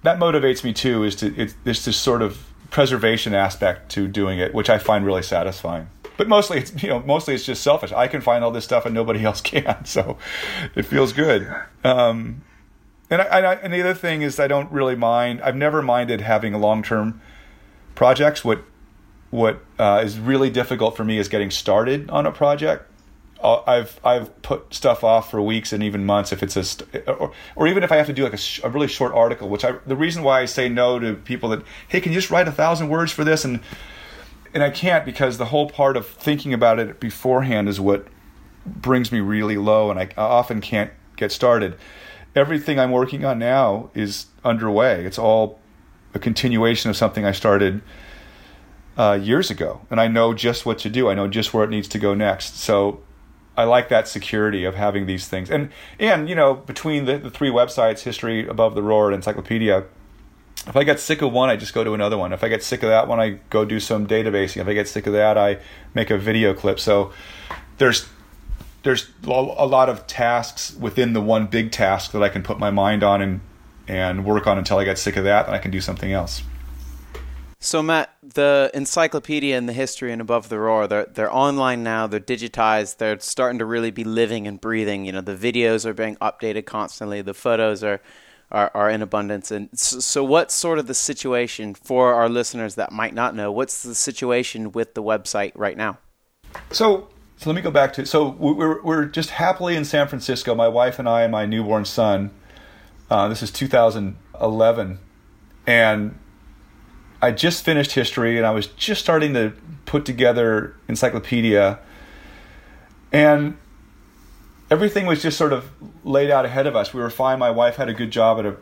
that 0.04 0.20
motivates 0.20 0.66
me 0.66 0.74
too. 0.74 1.06
Is 1.06 1.16
to 1.18 1.34
it's 1.42 1.56
this 1.64 1.86
this 1.86 1.96
sort 1.96 2.22
of 2.22 2.46
preservation 2.72 3.34
aspect 3.34 3.90
to 3.92 4.06
doing 4.06 4.38
it, 4.38 4.54
which 4.54 4.70
I 4.70 4.80
find 4.80 5.06
really 5.06 5.24
satisfying 5.24 5.88
but 6.18 6.28
mostly 6.28 6.58
it's 6.60 6.84
you 6.84 6.90
know 6.90 7.00
mostly 7.00 7.34
it's 7.34 7.46
just 7.46 7.64
selfish. 7.64 7.94
I 7.94 8.08
can 8.08 8.20
find 8.20 8.44
all 8.44 8.52
this 8.52 8.66
stuff 8.66 8.86
and 8.86 8.94
nobody 8.94 9.24
else 9.24 9.40
can, 9.54 9.86
so 9.86 10.18
it 10.76 10.84
feels 10.84 11.14
good. 11.14 11.48
Um, 11.86 12.42
and 13.12 13.22
I, 13.22 13.26
I, 13.26 13.56
and 13.56 13.74
the 13.74 13.82
other 13.82 13.94
thing 13.94 14.22
is 14.22 14.40
I 14.40 14.48
don't 14.48 14.72
really 14.72 14.96
mind. 14.96 15.42
I've 15.42 15.56
never 15.56 15.82
minded 15.82 16.22
having 16.22 16.54
long 16.54 16.82
term 16.82 17.22
projects. 17.94 18.44
What 18.44 18.64
what 19.30 19.62
uh, 19.78 20.02
is 20.04 20.18
really 20.18 20.50
difficult 20.50 20.98
for 20.98 21.04
me 21.04 21.18
is 21.18 21.28
getting 21.28 21.52
started 21.52 22.10
on 22.10 22.26
a 22.26 22.32
project. 22.32 22.90
Uh, 23.42 23.62
I've 23.68 24.00
I've 24.04 24.42
put 24.42 24.74
stuff 24.74 25.04
off 25.04 25.30
for 25.30 25.42
weeks 25.42 25.74
and 25.74 25.84
even 25.84 26.06
months 26.06 26.32
if 26.32 26.42
it's 26.42 26.56
a 26.56 27.12
or, 27.12 27.32
or 27.56 27.68
even 27.68 27.84
if 27.84 27.92
I 27.92 27.98
have 27.98 28.08
to 28.08 28.14
do 28.14 28.24
like 28.24 28.34
a, 28.34 28.38
sh- 28.38 28.62
a, 28.64 28.70
really 28.70 28.88
short 28.88 29.14
article. 29.14 29.50
Which 29.50 29.66
I 29.66 29.74
the 29.86 29.96
reason 29.96 30.24
why 30.24 30.42
I 30.42 30.46
say 30.46 30.70
no 30.70 30.98
to 30.98 31.16
people 31.16 31.50
that 31.50 31.64
hey 31.90 32.00
can 32.00 32.14
you 32.14 32.18
just 32.18 32.32
write 32.32 32.48
a 32.48 32.52
thousand 32.52 32.90
words 32.90 33.12
for 33.12 33.24
this 33.24 33.44
and 33.44 33.60
and 34.54 34.64
I 34.64 34.70
can't 34.70 35.06
because 35.06 35.38
the 35.38 35.46
whole 35.46 35.70
part 35.70 35.98
of 35.98 36.08
thinking 36.08 36.54
about 36.54 36.80
it 36.80 37.00
beforehand 37.00 37.68
is 37.68 37.80
what 37.80 38.08
brings 38.66 39.12
me 39.12 39.20
really 39.20 39.58
low, 39.58 39.90
and 39.90 40.00
I 40.00 40.10
often 40.18 40.62
can't 40.62 40.92
get 41.16 41.32
started. 41.32 41.78
Everything 42.36 42.80
I'm 42.80 42.92
working 42.92 43.26
on 43.26 43.40
now 43.40 43.90
is 43.94 44.28
underway. 44.44 45.06
It's 45.06 45.20
all 45.20 45.60
a 46.14 46.20
continuation 46.20 46.90
of 46.90 46.98
something 46.98 47.26
I 47.26 47.32
started 47.32 47.82
uh, 48.98 49.20
years 49.22 49.50
ago, 49.50 49.82
and 49.90 50.00
I 50.00 50.08
know 50.08 50.34
just 50.34 50.66
what 50.66 50.80
to 50.80 50.90
do. 50.90 51.10
I 51.10 51.14
know 51.14 51.28
just 51.28 51.54
where 51.54 51.64
it 51.64 51.70
needs 51.70 51.88
to 51.90 52.00
go 52.00 52.14
next. 52.14 52.58
So 52.58 53.02
I 53.58 53.64
like 53.64 53.90
that 53.90 54.08
security 54.08 54.64
of 54.66 54.76
having 54.76 55.06
these 55.06 55.28
things, 55.28 55.50
and 55.50 55.70
and 56.00 56.30
you 56.30 56.36
know 56.36 56.54
between 56.54 57.06
the, 57.06 57.18
the 57.18 57.30
three 57.30 57.50
websites, 57.50 58.02
History 58.02 58.48
Above 58.48 58.76
the 58.76 58.84
Roar 58.84 59.08
and 59.08 59.16
Encyclopedia 59.16 59.86
if 60.68 60.76
I 60.76 60.84
get 60.84 61.00
sick 61.00 61.22
of 61.22 61.32
one, 61.32 61.50
I 61.50 61.56
just 61.56 61.74
go 61.74 61.84
to 61.84 61.94
another 61.94 62.18
one. 62.18 62.34
If 62.34 62.44
I 62.44 62.48
get 62.48 62.64
sick 62.64 62.84
of 62.84 62.90
that 62.90 63.08
one, 63.08 63.20
I 63.20 63.40
go 63.50 63.66
do 63.66 63.80
some 63.80 64.06
databasing. 64.06 64.62
If 64.62 64.68
I 64.68 64.74
get 64.74 64.88
sick 64.88 65.08
of 65.08 65.14
that, 65.14 65.38
I 65.38 65.58
make 65.94 66.12
a 66.12 66.18
video 66.18 66.54
clip. 66.54 66.80
So 66.80 67.12
there's 67.78 68.08
there's 68.84 69.10
a 69.24 69.28
lot 69.28 69.90
of 69.90 70.08
tasks 70.08 70.76
within 70.76 71.14
the 71.14 71.22
one 71.22 71.48
big 71.48 71.72
task 71.72 72.12
that 72.12 72.24
I 72.24 72.30
can 72.30 72.44
put 72.44 72.60
my 72.60 72.72
mind 72.72 73.04
on 73.04 73.22
and 73.22 73.42
and 73.88 74.24
work 74.26 74.48
on 74.48 74.58
until 74.58 74.78
I 74.78 74.86
get 74.86 74.98
sick 74.98 75.18
of 75.18 75.24
that, 75.26 75.48
and 75.48 75.56
I 75.56 75.60
can 75.60 75.72
do 75.72 75.82
something 75.82 76.14
else. 76.14 76.44
So 77.60 77.84
Matt, 77.84 78.16
the 78.24 78.72
encyclopedia 78.74 79.56
and 79.58 79.68
the 79.68 79.74
history 79.74 80.12
and 80.12 80.22
above 80.22 80.50
the 80.50 80.58
roar, 80.58 80.88
they're 80.88 81.06
they're 81.06 81.34
online 81.34 81.84
now. 81.84 82.08
They're 82.08 82.20
digitized. 82.20 82.98
They're 82.98 83.20
starting 83.20 83.60
to 83.60 83.66
really 83.66 83.92
be 83.92 84.04
living 84.04 84.48
and 84.48 84.60
breathing. 84.60 85.06
You 85.06 85.12
know, 85.12 85.22
the 85.22 85.36
videos 85.36 85.86
are 85.86 85.94
being 85.94 86.16
updated 86.18 86.66
constantly. 86.66 87.22
The 87.22 87.34
photos 87.34 87.84
are 87.84 88.02
are, 88.52 88.72
are 88.74 88.90
in 88.90 89.02
abundance. 89.02 89.52
And 89.52 89.70
so, 89.74 90.00
so, 90.00 90.24
what's 90.24 90.54
sort 90.54 90.80
of 90.80 90.88
the 90.88 90.94
situation 90.94 91.74
for 91.74 92.14
our 92.14 92.30
listeners 92.30 92.76
that 92.76 92.92
might 92.92 93.14
not 93.14 93.36
know? 93.36 93.52
What's 93.52 93.84
the 93.84 93.96
situation 93.96 94.72
with 94.72 94.94
the 94.94 95.04
website 95.04 95.52
right 95.56 95.78
now? 95.78 95.98
So, 96.72 97.10
so 97.42 97.50
let 97.50 97.56
me 97.56 97.64
go 97.64 97.72
back 97.72 97.94
to 97.94 98.04
it. 98.04 98.08
so 98.08 98.30
we're 98.30 98.80
we're 98.84 99.06
just 99.06 99.32
happily 99.32 99.76
in 99.76 99.84
San 99.84 100.08
Francisco. 100.08 100.54
My 100.54 100.68
wife 100.68 101.00
and 101.00 101.10
I 101.10 101.24
and 101.24 101.32
my 101.32 101.48
newborn 101.48 101.86
son. 101.86 102.30
Uh, 103.10 103.28
this 103.28 103.42
is 103.42 103.50
2011, 103.50 105.00
and 105.66 106.20
I 107.20 107.32
just 107.32 107.66
finished 107.66 107.94
history, 107.94 108.38
and 108.38 108.46
I 108.46 108.52
was 108.52 108.68
just 108.68 109.02
starting 109.02 109.34
to 109.34 109.54
put 109.86 110.06
together 110.06 110.76
encyclopedia, 110.88 111.80
and 113.12 113.58
everything 114.70 115.08
was 115.08 115.24
just 115.24 115.36
sort 115.36 115.52
of 115.52 115.72
laid 116.04 116.30
out 116.30 116.46
ahead 116.46 116.68
of 116.68 116.76
us. 116.76 116.94
We 116.94 117.02
were 117.02 117.10
fine. 117.10 117.40
My 117.40 117.50
wife 117.50 117.78
had 117.78 117.90
a 117.90 117.94
good 117.94 118.12
job 118.12 118.38
at 118.38 118.46
a 118.46 118.56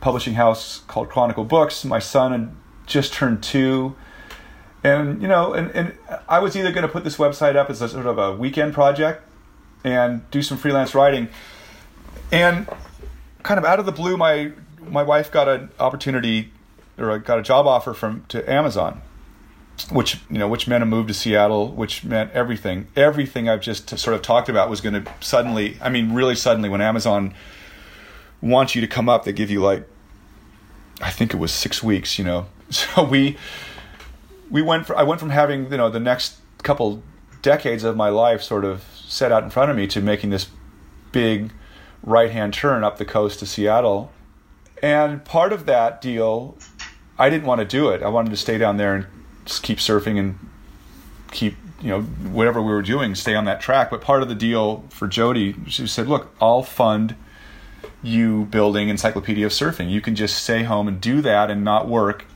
publishing 0.00 0.34
house 0.34 0.78
called 0.88 1.10
Chronicle 1.10 1.44
Books. 1.44 1.84
My 1.84 1.98
son 1.98 2.32
had 2.32 2.50
just 2.86 3.12
turned 3.12 3.42
two. 3.42 3.94
And, 4.84 5.22
you 5.22 5.28
know, 5.28 5.52
and, 5.52 5.70
and 5.70 5.94
I 6.28 6.40
was 6.40 6.56
either 6.56 6.72
going 6.72 6.82
to 6.82 6.92
put 6.92 7.04
this 7.04 7.16
website 7.16 7.56
up 7.56 7.70
as 7.70 7.80
a 7.80 7.88
sort 7.88 8.06
of 8.06 8.18
a 8.18 8.34
weekend 8.34 8.74
project 8.74 9.22
and 9.84 10.28
do 10.30 10.42
some 10.42 10.58
freelance 10.58 10.94
writing. 10.94 11.28
And 12.32 12.68
kind 13.42 13.58
of 13.58 13.64
out 13.64 13.78
of 13.78 13.86
the 13.86 13.92
blue, 13.92 14.16
my, 14.16 14.52
my 14.80 15.02
wife 15.02 15.30
got 15.30 15.48
an 15.48 15.70
opportunity 15.78 16.50
or 16.98 17.18
got 17.18 17.38
a 17.38 17.42
job 17.42 17.66
offer 17.66 17.94
from 17.94 18.24
to 18.28 18.48
Amazon 18.50 19.02
which 19.90 20.20
you 20.30 20.38
know 20.38 20.48
which 20.48 20.68
meant 20.68 20.82
a 20.82 20.86
move 20.86 21.06
to 21.08 21.14
Seattle, 21.14 21.68
which 21.68 22.04
meant 22.04 22.30
everything. 22.32 22.86
Everything 22.94 23.48
I've 23.48 23.60
just 23.60 23.98
sort 23.98 24.14
of 24.14 24.22
talked 24.22 24.48
about 24.48 24.70
was 24.70 24.80
going 24.80 25.02
to 25.02 25.12
suddenly, 25.20 25.76
I 25.80 25.88
mean, 25.88 26.12
really 26.12 26.34
suddenly, 26.34 26.68
when 26.68 26.80
Amazon 26.80 27.34
wants 28.40 28.74
you 28.74 28.80
to 28.80 28.86
come 28.86 29.08
up, 29.08 29.24
they 29.24 29.32
give 29.32 29.50
you 29.50 29.60
like, 29.60 29.88
I 31.00 31.10
think 31.10 31.34
it 31.34 31.38
was 31.38 31.52
six 31.52 31.82
weeks. 31.82 32.18
You 32.18 32.24
know, 32.24 32.46
so 32.70 33.04
we 33.04 33.36
we 34.52 34.62
went. 34.62 34.88
I 34.90 35.02
went 35.02 35.18
from 35.18 35.30
having 35.30 35.72
you 35.72 35.78
know 35.78 35.90
the 35.90 35.98
next 35.98 36.36
couple 36.62 37.02
decades 37.40 37.82
of 37.82 37.96
my 37.96 38.10
life 38.10 38.42
sort 38.42 38.64
of 38.64 38.84
set 38.94 39.32
out 39.32 39.42
in 39.42 39.50
front 39.50 39.70
of 39.70 39.76
me 39.76 39.88
to 39.88 40.00
making 40.00 40.30
this 40.30 40.46
big 41.10 41.50
right 42.04 42.30
hand 42.30 42.54
turn 42.54 42.84
up 42.84 42.98
the 42.98 43.04
coast 43.04 43.40
to 43.40 43.46
Seattle, 43.46 44.12
and 44.80 45.24
part 45.24 45.52
of 45.52 45.66
that 45.66 46.00
deal, 46.00 46.56
I 47.18 47.30
didn't 47.30 47.46
want 47.46 47.60
to 47.60 47.64
do 47.64 47.88
it. 47.88 48.02
I 48.02 48.08
wanted 48.08 48.30
to 48.30 48.36
stay 48.36 48.58
down 48.58 48.76
there 48.76 48.94
and 48.94 49.06
just 49.44 49.62
keep 49.64 49.78
surfing 49.78 50.18
and 50.18 50.38
keep 51.32 51.56
you 51.80 51.88
know 51.88 52.02
whatever 52.02 52.62
we 52.62 52.72
were 52.72 52.82
doing 52.82 53.14
stay 53.14 53.34
on 53.34 53.46
that 53.46 53.60
track 53.60 53.90
but 53.90 54.00
part 54.00 54.22
of 54.22 54.28
the 54.28 54.34
deal 54.34 54.84
for 54.90 55.08
jody 55.08 55.56
she 55.66 55.86
said 55.86 56.06
look 56.06 56.32
i'll 56.40 56.62
fund 56.62 57.16
you 58.02 58.44
building 58.44 58.88
encyclopedia 58.88 59.44
of 59.44 59.50
surfing 59.50 59.90
you 59.90 60.00
can 60.00 60.14
just 60.14 60.40
stay 60.42 60.62
home 60.62 60.86
and 60.86 61.00
do 61.00 61.20
that 61.20 61.50
and 61.50 61.64
not 61.64 61.88
work 61.88 62.26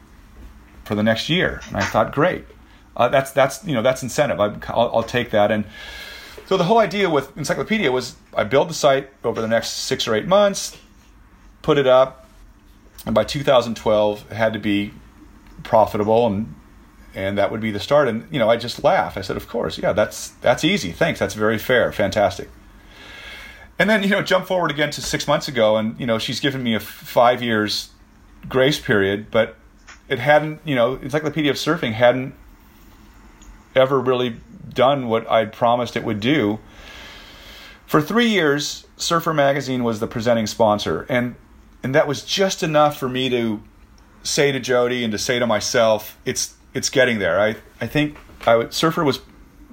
for 0.87 0.95
the 0.95 1.03
next 1.03 1.29
year 1.29 1.61
and 1.69 1.77
i 1.77 1.83
thought 1.83 2.13
great 2.13 2.45
uh, 2.97 3.09
that's 3.09 3.31
that's 3.33 3.65
you 3.65 3.75
know 3.75 3.83
that's 3.83 4.03
incentive 4.03 4.41
I, 4.41 4.57
I'll, 4.69 4.91
I'll 4.97 5.03
take 5.03 5.31
that 5.31 5.51
and 5.51 5.65
so 6.47 6.57
the 6.57 6.65
whole 6.65 6.79
idea 6.79 7.11
with 7.11 7.37
encyclopedia 7.37 7.91
was 7.91 8.17
i 8.35 8.45
build 8.45 8.71
the 8.71 8.75
site 8.75 9.11
over 9.25 9.41
the 9.41 9.49
next 9.49 9.71
six 9.71 10.07
or 10.07 10.15
eight 10.15 10.27
months 10.27 10.79
put 11.63 11.79
it 11.79 11.87
up 11.87 12.29
and 13.05 13.15
by 13.15 13.25
2012 13.25 14.25
it 14.31 14.35
had 14.35 14.53
to 14.53 14.59
be 14.59 14.93
profitable 15.63 16.27
and 16.27 16.55
and 17.17 17.39
that 17.39 17.51
would 17.51 17.63
be 17.63 17.71
the 17.71 17.81
start. 17.81 18.07
And 18.07 18.29
you 18.31 18.39
know, 18.39 18.49
I 18.49 18.57
just 18.57 18.85
laughed. 18.85 19.17
I 19.17 19.23
said, 19.23 19.37
"Of 19.37 19.49
course, 19.49 19.79
yeah, 19.79 19.93
that's 19.93 20.29
that's 20.43 20.63
easy. 20.63 20.93
Thanks. 20.93 21.19
That's 21.19 21.35
very 21.35 21.59
fair. 21.59 21.91
Fantastic." 21.91 22.51
And 23.79 23.91
then 23.91 24.03
you 24.03 24.11
know, 24.11 24.23
jump 24.23 24.47
forward 24.47 24.71
again 24.71 24.91
to 24.91 25.03
six 25.03 25.27
months 25.27 25.49
ago, 25.49 25.77
and 25.77 25.99
you 25.99 26.07
know, 26.07 26.19
she's 26.19 26.39
given 26.39 26.63
me 26.63 26.75
a 26.75 26.81
five 26.81 27.43
years 27.43 27.89
grace 28.49 28.79
period, 28.79 29.31
but 29.31 29.57
it 30.09 30.19
hadn't. 30.19 30.61
You 30.65 30.75
know, 30.75 30.95
Encyclopedia 30.95 31.51
of 31.51 31.57
Surfing 31.57 31.93
hadn't 31.93 32.35
ever 33.75 34.01
really 34.01 34.37
done 34.69 35.09
what 35.09 35.29
I'd 35.31 35.53
promised 35.53 35.97
it 35.97 36.05
would 36.05 36.21
do. 36.21 36.59
For 37.87 38.03
three 38.03 38.29
years, 38.29 38.87
Surfer 38.97 39.33
Magazine 39.33 39.85
was 39.85 40.01
the 40.01 40.07
presenting 40.07 40.47
sponsor, 40.47 41.07
and 41.09 41.37
and 41.83 41.95
that 41.95 42.09
was 42.09 42.25
just 42.25 42.63
enough 42.63 42.99
for 42.99 43.09
me 43.09 43.29
to 43.31 43.63
say 44.23 44.51
to 44.51 44.59
Jody 44.59 45.05
and 45.05 45.13
to 45.13 45.19
say 45.19 45.39
to 45.39 45.47
myself, 45.47 46.19
it's 46.25 46.55
it's 46.75 46.91
getting 46.91 47.19
there. 47.19 47.41
I 47.41 47.57
I 47.81 47.87
think 47.87 48.19
I 48.47 48.57
would, 48.57 48.75
Surfer 48.75 49.05
was 49.05 49.21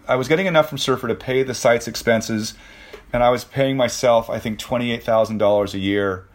I 0.08 0.16
was 0.16 0.28
getting 0.28 0.46
enough 0.46 0.70
from 0.70 0.78
Surfer 0.78 1.08
to 1.08 1.16
pay 1.16 1.44
the 1.44 1.54
site's 1.54 1.88
expenses, 1.88 2.54
and 3.12 3.24
I 3.24 3.30
was 3.30 3.44
paying 3.44 3.78
myself 3.78 4.30
I 4.30 4.40
think 4.40 4.60
twenty 4.60 4.92
eight 4.92 5.04
thousand 5.04 5.40
dollars 5.40 5.74
a 5.74 5.80
year 5.80 6.28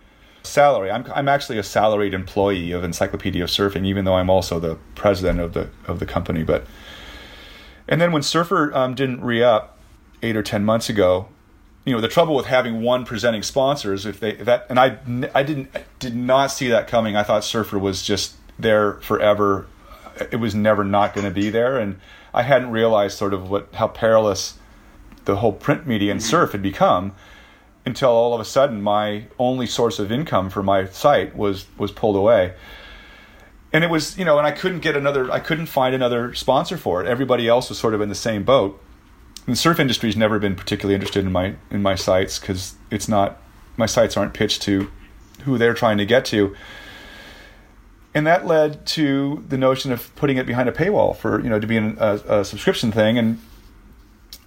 salary. 0.42 0.90
I'm 0.90 1.04
I'm 1.14 1.28
actually 1.28 1.58
a 1.58 1.62
salaried 1.62 2.14
employee 2.14 2.72
of 2.72 2.84
Encyclopedia 2.84 3.42
of 3.42 3.50
Surfing, 3.50 3.86
even 3.86 4.04
though 4.04 4.14
I'm 4.14 4.30
also 4.30 4.58
the 4.58 4.76
president 4.94 5.40
of 5.40 5.52
the 5.54 5.68
of 5.86 5.98
the 5.98 6.06
company. 6.06 6.42
But 6.42 6.66
and 7.88 8.00
then 8.00 8.12
when 8.12 8.22
Surfer 8.22 8.74
um, 8.74 8.94
didn't 8.94 9.22
re 9.22 9.42
up 9.42 9.78
eight 10.22 10.36
or 10.36 10.42
ten 10.42 10.64
months 10.64 10.88
ago, 10.88 11.28
you 11.84 11.94
know 11.94 12.00
the 12.00 12.08
trouble 12.08 12.34
with 12.34 12.46
having 12.46 12.82
one 12.82 13.04
presenting 13.04 13.42
sponsor 13.42 13.92
is 13.92 14.06
if 14.06 14.20
they 14.20 14.30
if 14.32 14.44
that 14.44 14.66
and 14.68 14.78
I 14.78 14.98
I 15.34 15.42
didn't 15.42 15.70
I 15.74 15.84
did 15.98 16.16
not 16.16 16.48
see 16.48 16.68
that 16.68 16.88
coming. 16.88 17.16
I 17.16 17.22
thought 17.22 17.44
Surfer 17.44 17.78
was 17.78 18.02
just 18.02 18.34
there 18.58 18.94
forever 19.00 19.66
it 20.32 20.36
was 20.36 20.54
never 20.54 20.84
not 20.84 21.14
going 21.14 21.24
to 21.24 21.30
be 21.30 21.50
there, 21.50 21.78
and 21.78 22.00
I 22.34 22.42
hadn't 22.42 22.70
realized 22.70 23.16
sort 23.16 23.34
of 23.34 23.50
what 23.50 23.68
how 23.74 23.88
perilous 23.88 24.58
the 25.24 25.36
whole 25.36 25.52
print 25.52 25.86
media 25.86 26.10
and 26.10 26.22
surf 26.22 26.52
had 26.52 26.62
become 26.62 27.14
until 27.88 28.10
all 28.10 28.34
of 28.34 28.40
a 28.40 28.44
sudden 28.44 28.80
my 28.80 29.24
only 29.38 29.66
source 29.66 29.98
of 29.98 30.12
income 30.12 30.50
for 30.50 30.62
my 30.62 30.86
site 30.86 31.34
was 31.34 31.66
was 31.76 31.90
pulled 31.90 32.14
away. 32.14 32.54
And 33.72 33.82
it 33.82 33.90
was 33.90 34.16
you 34.16 34.24
know 34.24 34.38
and 34.38 34.46
i 34.46 34.52
couldn't 34.52 34.80
get 34.80 34.96
another 34.96 35.30
i 35.32 35.40
couldn't 35.40 35.66
find 35.66 35.94
another 35.94 36.34
sponsor 36.34 36.76
for 36.76 37.02
it. 37.02 37.08
Everybody 37.08 37.48
else 37.48 37.68
was 37.68 37.78
sort 37.78 37.94
of 37.94 38.00
in 38.00 38.08
the 38.08 38.14
same 38.14 38.44
boat. 38.44 38.80
The 39.46 39.56
surf 39.56 39.80
industry's 39.80 40.16
never 40.16 40.38
been 40.38 40.54
particularly 40.54 40.94
interested 40.94 41.24
in 41.24 41.32
my 41.32 41.56
in 41.70 41.82
my 41.82 41.96
sites 41.96 42.38
because 42.38 42.76
it's 42.90 43.08
not 43.08 43.40
my 43.76 43.86
sites 43.86 44.16
aren't 44.16 44.34
pitched 44.34 44.62
to 44.62 44.90
who 45.44 45.58
they're 45.58 45.74
trying 45.74 45.98
to 45.98 46.06
get 46.06 46.24
to. 46.26 46.54
And 48.14 48.26
that 48.26 48.46
led 48.46 48.84
to 48.86 49.44
the 49.48 49.56
notion 49.56 49.92
of 49.92 50.14
putting 50.16 50.38
it 50.38 50.46
behind 50.46 50.68
a 50.68 50.72
paywall 50.72 51.16
for 51.16 51.40
you 51.40 51.48
know 51.48 51.60
to 51.60 51.66
be 51.66 51.76
a, 51.76 52.14
a, 52.40 52.44
subscription 52.44 52.90
thing. 52.90 53.18
And 53.18 53.40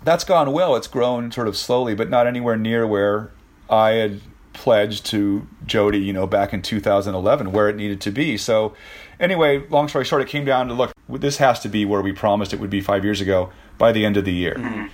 that's 0.04 0.24
gone 0.24 0.52
well. 0.52 0.76
It's 0.76 0.88
grown 0.88 1.32
sort 1.32 1.48
of 1.48 1.58
slowly 1.58 1.96
but 1.96 2.10
not 2.10 2.28
anywhere 2.28 2.58
near 2.58 2.86
where 2.86 3.32
i 3.70 3.92
had 3.92 4.22
pledged 4.54 5.06
to 5.06 5.48
jody 5.66 6.00
you 6.00 6.12
know 6.12 6.28
back 6.28 6.52
in 6.52 6.62
2011 6.62 7.52
where 7.52 7.70
it 7.70 7.76
needed 7.76 8.02
to 8.02 8.12
be. 8.12 8.38
So 8.38 8.74
anyway 9.20 9.66
long 9.70 9.88
story 9.88 10.06
short 10.06 10.22
it 10.22 10.28
came 10.28 10.46
down 10.46 10.68
to 10.68 10.74
look 10.74 10.94
this 11.10 11.38
has 11.38 11.60
to 11.62 11.70
be 11.70 11.86
where 11.86 12.02
we 12.02 12.12
promised 12.12 12.54
it 12.54 12.60
would 12.60 12.70
be 12.70 12.82
five 12.82 13.04
years 13.04 13.22
ago 13.22 13.52
by 13.78 13.92
the 13.92 14.06
end 14.06 14.18
of 14.18 14.26
the 14.26 14.34
year. 14.34 14.56
Mm-hmm. 14.56 14.88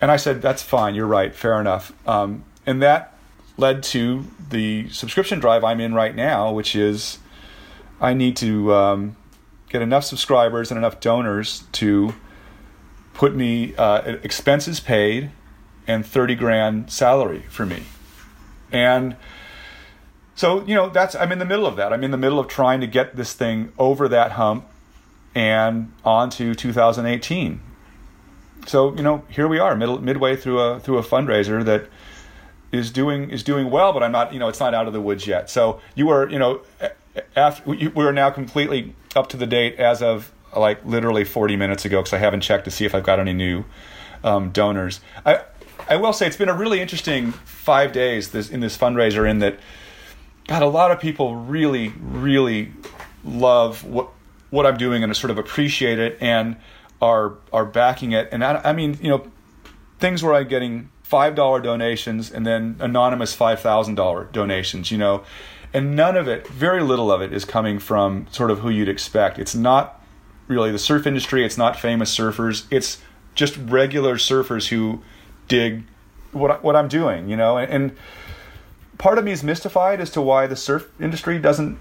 and 0.00 0.10
i 0.10 0.16
said 0.16 0.42
that's 0.42 0.62
fine. 0.62 0.94
You're 0.94 1.06
right. 1.06 1.34
Fair 1.34 1.60
enough. 1.60 1.92
Um, 2.08 2.44
and 2.66 2.82
that 2.82 3.16
led 3.56 3.82
to 3.82 4.26
the 4.50 4.88
subscription 4.88 5.38
drive 5.38 5.62
i'm 5.62 5.80
in 5.80 5.94
right 5.94 6.16
now 6.16 6.50
which 6.50 6.74
is 6.74 7.18
I 8.00 8.14
need 8.14 8.36
to 8.38 8.74
um, 8.74 9.16
get 9.68 9.82
enough 9.82 10.04
subscribers 10.04 10.70
and 10.70 10.78
enough 10.78 11.00
donors 11.00 11.64
to 11.72 12.14
put 13.14 13.34
me 13.34 13.74
uh, 13.76 14.18
expenses 14.22 14.80
paid 14.80 15.30
and 15.86 16.04
30 16.04 16.34
grand 16.34 16.92
salary 16.92 17.44
for 17.48 17.64
me. 17.64 17.84
And 18.70 19.16
so, 20.34 20.64
you 20.66 20.74
know, 20.74 20.88
that's 20.88 21.14
I'm 21.14 21.32
in 21.32 21.38
the 21.38 21.44
middle 21.44 21.66
of 21.66 21.76
that. 21.76 21.92
I'm 21.92 22.04
in 22.04 22.10
the 22.10 22.18
middle 22.18 22.38
of 22.38 22.48
trying 22.48 22.80
to 22.80 22.86
get 22.86 23.16
this 23.16 23.32
thing 23.32 23.72
over 23.78 24.08
that 24.08 24.32
hump 24.32 24.66
and 25.34 25.92
on 26.04 26.30
to 26.30 26.54
2018. 26.54 27.60
So, 28.66 28.94
you 28.96 29.02
know, 29.02 29.24
here 29.28 29.46
we 29.46 29.58
are, 29.58 29.76
middle 29.76 30.00
midway 30.00 30.36
through 30.36 30.58
a 30.58 30.80
through 30.80 30.98
a 30.98 31.02
fundraiser 31.02 31.64
that 31.64 31.88
is 32.72 32.90
doing 32.90 33.30
is 33.30 33.42
doing 33.42 33.70
well, 33.70 33.92
but 33.92 34.02
I'm 34.02 34.12
not, 34.12 34.32
you 34.32 34.38
know, 34.38 34.48
it's 34.48 34.60
not 34.60 34.74
out 34.74 34.86
of 34.86 34.92
the 34.92 35.00
woods 35.00 35.26
yet. 35.26 35.50
So, 35.50 35.80
you 35.94 36.06
were, 36.06 36.28
you 36.28 36.38
know, 36.38 36.62
after 37.36 37.70
we're 37.94 38.12
now 38.12 38.30
completely 38.30 38.94
up 39.14 39.28
to 39.28 39.36
the 39.36 39.46
date 39.46 39.76
as 39.76 40.02
of 40.02 40.32
like 40.56 40.84
literally 40.84 41.24
40 41.24 41.56
minutes 41.56 41.84
ago 41.84 42.00
because 42.00 42.12
I 42.12 42.18
haven't 42.18 42.40
checked 42.40 42.64
to 42.64 42.70
see 42.70 42.84
if 42.84 42.94
I've 42.94 43.04
got 43.04 43.18
any 43.18 43.32
new 43.32 43.64
um, 44.22 44.50
donors. 44.50 45.00
I 45.24 45.42
I 45.88 45.96
will 45.96 46.12
say 46.12 46.26
it's 46.26 46.36
been 46.36 46.48
a 46.48 46.54
really 46.54 46.80
interesting 46.80 47.32
five 47.32 47.92
days 47.92 48.30
this, 48.30 48.48
in 48.48 48.60
this 48.60 48.76
fundraiser 48.76 49.28
in 49.28 49.40
that 49.40 49.58
God 50.46 50.62
a 50.62 50.66
lot 50.66 50.90
of 50.90 51.00
people 51.00 51.36
really 51.36 51.88
really 52.00 52.72
love 53.24 53.84
what 53.84 54.08
what 54.50 54.66
I'm 54.66 54.76
doing 54.76 55.02
and 55.02 55.14
sort 55.16 55.30
of 55.30 55.38
appreciate 55.38 55.98
it 55.98 56.18
and 56.20 56.56
are 57.02 57.34
are 57.52 57.64
backing 57.64 58.12
it 58.12 58.28
and 58.32 58.44
I, 58.44 58.60
I 58.64 58.72
mean 58.72 58.98
you 59.02 59.10
know 59.10 59.30
things 59.98 60.22
where 60.22 60.34
I'm 60.34 60.48
getting 60.48 60.90
five 61.02 61.34
dollar 61.34 61.60
donations 61.60 62.30
and 62.30 62.46
then 62.46 62.76
anonymous 62.80 63.34
five 63.34 63.60
thousand 63.60 63.96
dollar 63.96 64.24
donations 64.24 64.90
you 64.90 64.98
know 64.98 65.24
and 65.74 65.96
none 65.96 66.16
of 66.16 66.28
it, 66.28 66.46
very 66.46 66.84
little 66.84 67.10
of 67.10 67.20
it, 67.20 67.32
is 67.32 67.44
coming 67.44 67.80
from 67.80 68.28
sort 68.30 68.52
of 68.52 68.60
who 68.60 68.70
you'd 68.70 68.88
expect. 68.88 69.40
It's 69.40 69.56
not 69.56 70.00
really 70.48 70.72
the 70.72 70.78
surf 70.78 71.06
industry. 71.06 71.44
It's 71.44 71.58
not 71.58 71.78
famous 71.78 72.16
surfers. 72.16 72.66
It's 72.70 73.00
just 73.34 73.56
regular 73.56 74.16
surfers 74.16 74.68
who 74.68 75.02
dig 75.48 75.84
what 76.32 76.62
what 76.62 76.76
I'm 76.76 76.88
doing, 76.88 77.28
you 77.28 77.36
know. 77.36 77.56
And, 77.58 77.72
and 77.72 77.96
part 78.98 79.18
of 79.18 79.24
me 79.24 79.32
is 79.32 79.42
mystified 79.42 80.00
as 80.00 80.10
to 80.10 80.20
why 80.20 80.46
the 80.46 80.56
surf 80.56 80.90
industry 81.00 81.38
doesn't. 81.38 81.78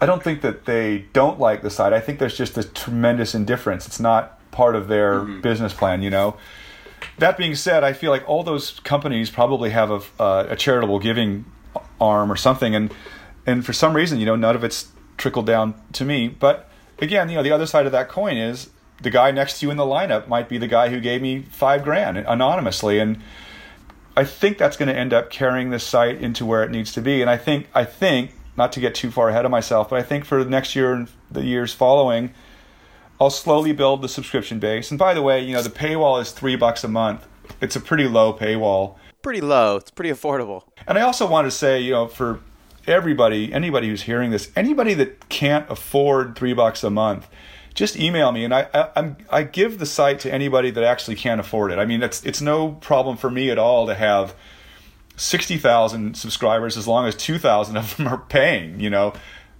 I 0.00 0.06
don't 0.06 0.22
think 0.22 0.42
that 0.42 0.66
they 0.66 1.06
don't 1.12 1.38
like 1.38 1.62
the 1.62 1.70
site. 1.70 1.92
I 1.92 2.00
think 2.00 2.18
there's 2.18 2.36
just 2.36 2.58
a 2.58 2.64
tremendous 2.64 3.34
indifference. 3.34 3.86
It's 3.86 4.00
not 4.00 4.38
part 4.50 4.76
of 4.76 4.88
their 4.88 5.20
mm-hmm. 5.20 5.40
business 5.40 5.72
plan, 5.72 6.02
you 6.02 6.10
know. 6.10 6.36
That 7.18 7.36
being 7.36 7.54
said, 7.54 7.84
I 7.84 7.92
feel 7.92 8.10
like 8.10 8.28
all 8.28 8.42
those 8.42 8.80
companies 8.80 9.30
probably 9.30 9.70
have 9.70 9.90
a, 9.90 10.00
uh, 10.20 10.46
a 10.50 10.56
charitable 10.56 10.98
giving 10.98 11.44
arm 12.00 12.30
or 12.30 12.36
something, 12.36 12.74
and 12.74 12.92
and 13.46 13.64
for 13.64 13.72
some 13.72 13.94
reason, 13.94 14.18
you 14.18 14.26
know, 14.26 14.36
none 14.36 14.56
of 14.56 14.64
it's 14.64 14.88
trickled 15.16 15.46
down 15.46 15.74
to 15.92 16.04
me. 16.04 16.28
But 16.28 16.70
again, 16.98 17.28
you 17.28 17.36
know, 17.36 17.42
the 17.42 17.52
other 17.52 17.66
side 17.66 17.86
of 17.86 17.92
that 17.92 18.08
coin 18.08 18.36
is 18.36 18.70
the 19.02 19.10
guy 19.10 19.30
next 19.30 19.60
to 19.60 19.66
you 19.66 19.70
in 19.70 19.76
the 19.76 19.84
lineup 19.84 20.28
might 20.28 20.48
be 20.48 20.58
the 20.58 20.66
guy 20.66 20.88
who 20.88 21.00
gave 21.00 21.20
me 21.20 21.42
five 21.42 21.82
grand 21.82 22.18
anonymously, 22.18 22.98
and 22.98 23.20
I 24.16 24.24
think 24.24 24.58
that's 24.58 24.76
going 24.76 24.88
to 24.88 24.96
end 24.96 25.12
up 25.12 25.30
carrying 25.30 25.70
this 25.70 25.84
site 25.84 26.20
into 26.20 26.46
where 26.46 26.62
it 26.62 26.70
needs 26.70 26.92
to 26.92 27.00
be. 27.00 27.20
And 27.20 27.28
I 27.28 27.36
think 27.36 27.68
I 27.74 27.84
think 27.84 28.32
not 28.56 28.72
to 28.72 28.80
get 28.80 28.94
too 28.94 29.10
far 29.10 29.30
ahead 29.30 29.44
of 29.44 29.50
myself, 29.50 29.90
but 29.90 29.98
I 29.98 30.02
think 30.02 30.24
for 30.24 30.42
the 30.44 30.50
next 30.50 30.76
year 30.76 30.92
and 30.92 31.08
the 31.30 31.44
years 31.44 31.72
following. 31.72 32.32
I'll 33.20 33.30
slowly 33.30 33.70
build 33.70 34.02
the 34.02 34.08
subscription 34.08 34.58
base. 34.58 34.90
And 34.90 34.98
by 34.98 35.14
the 35.14 35.22
way, 35.22 35.40
you 35.40 35.52
know, 35.54 35.62
the 35.62 35.70
paywall 35.70 36.20
is 36.20 36.32
three 36.32 36.56
bucks 36.56 36.82
a 36.82 36.88
month. 36.88 37.24
It's 37.60 37.76
a 37.76 37.80
pretty 37.80 38.08
low 38.08 38.32
paywall 38.32 38.96
pretty 39.24 39.40
low. 39.40 39.76
It's 39.76 39.90
pretty 39.90 40.10
affordable. 40.10 40.62
And 40.86 40.96
I 40.96 41.00
also 41.00 41.26
want 41.26 41.46
to 41.46 41.50
say, 41.50 41.80
you 41.80 41.90
know, 41.90 42.06
for 42.06 42.38
everybody, 42.86 43.52
anybody 43.52 43.88
who's 43.88 44.02
hearing 44.02 44.30
this, 44.30 44.50
anybody 44.56 44.94
that 44.94 45.28
can't 45.28 45.68
afford 45.70 46.36
three 46.36 46.52
bucks 46.52 46.84
a 46.84 46.90
month, 46.90 47.28
just 47.74 47.96
email 47.96 48.30
me, 48.30 48.44
and 48.44 48.54
I, 48.54 48.68
I 48.72 49.16
I 49.30 49.42
give 49.42 49.78
the 49.78 49.86
site 49.86 50.20
to 50.20 50.32
anybody 50.32 50.70
that 50.70 50.84
actually 50.84 51.16
can't 51.16 51.40
afford 51.40 51.72
it. 51.72 51.78
I 51.78 51.84
mean, 51.84 52.02
it's 52.02 52.24
it's 52.24 52.40
no 52.40 52.72
problem 52.72 53.16
for 53.16 53.30
me 53.30 53.50
at 53.50 53.58
all 53.58 53.86
to 53.88 53.94
have 53.94 54.34
sixty 55.16 55.58
thousand 55.58 56.16
subscribers 56.16 56.76
as 56.76 56.86
long 56.86 57.06
as 57.06 57.16
two 57.16 57.38
thousand 57.38 57.76
of 57.76 57.96
them 57.96 58.06
are 58.06 58.18
paying. 58.18 58.78
You 58.78 58.90
know, 58.90 59.12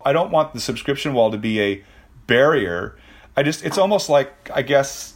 I 0.04 0.12
don't 0.12 0.30
want 0.30 0.52
the 0.54 0.60
subscription 0.60 1.12
wall 1.12 1.32
to 1.32 1.38
be 1.38 1.60
a 1.60 1.84
barrier. 2.28 2.96
I 3.36 3.42
just 3.42 3.64
it's 3.64 3.78
almost 3.78 4.08
like 4.08 4.48
I 4.54 4.62
guess 4.62 5.14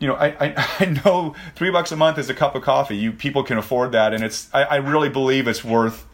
you 0.00 0.08
know, 0.08 0.14
I, 0.14 0.26
I, 0.38 0.54
I, 0.80 0.84
know 1.04 1.34
three 1.54 1.70
bucks 1.70 1.92
a 1.92 1.96
month 1.96 2.18
is 2.18 2.28
a 2.28 2.34
cup 2.34 2.54
of 2.54 2.62
coffee. 2.62 2.96
You 2.96 3.12
people 3.12 3.42
can 3.42 3.58
afford 3.58 3.92
that, 3.92 4.12
and 4.12 4.22
it's 4.22 4.52
I, 4.52 4.62
I, 4.62 4.76
really 4.76 5.08
believe 5.08 5.48
it's 5.48 5.64
worth, 5.64 6.06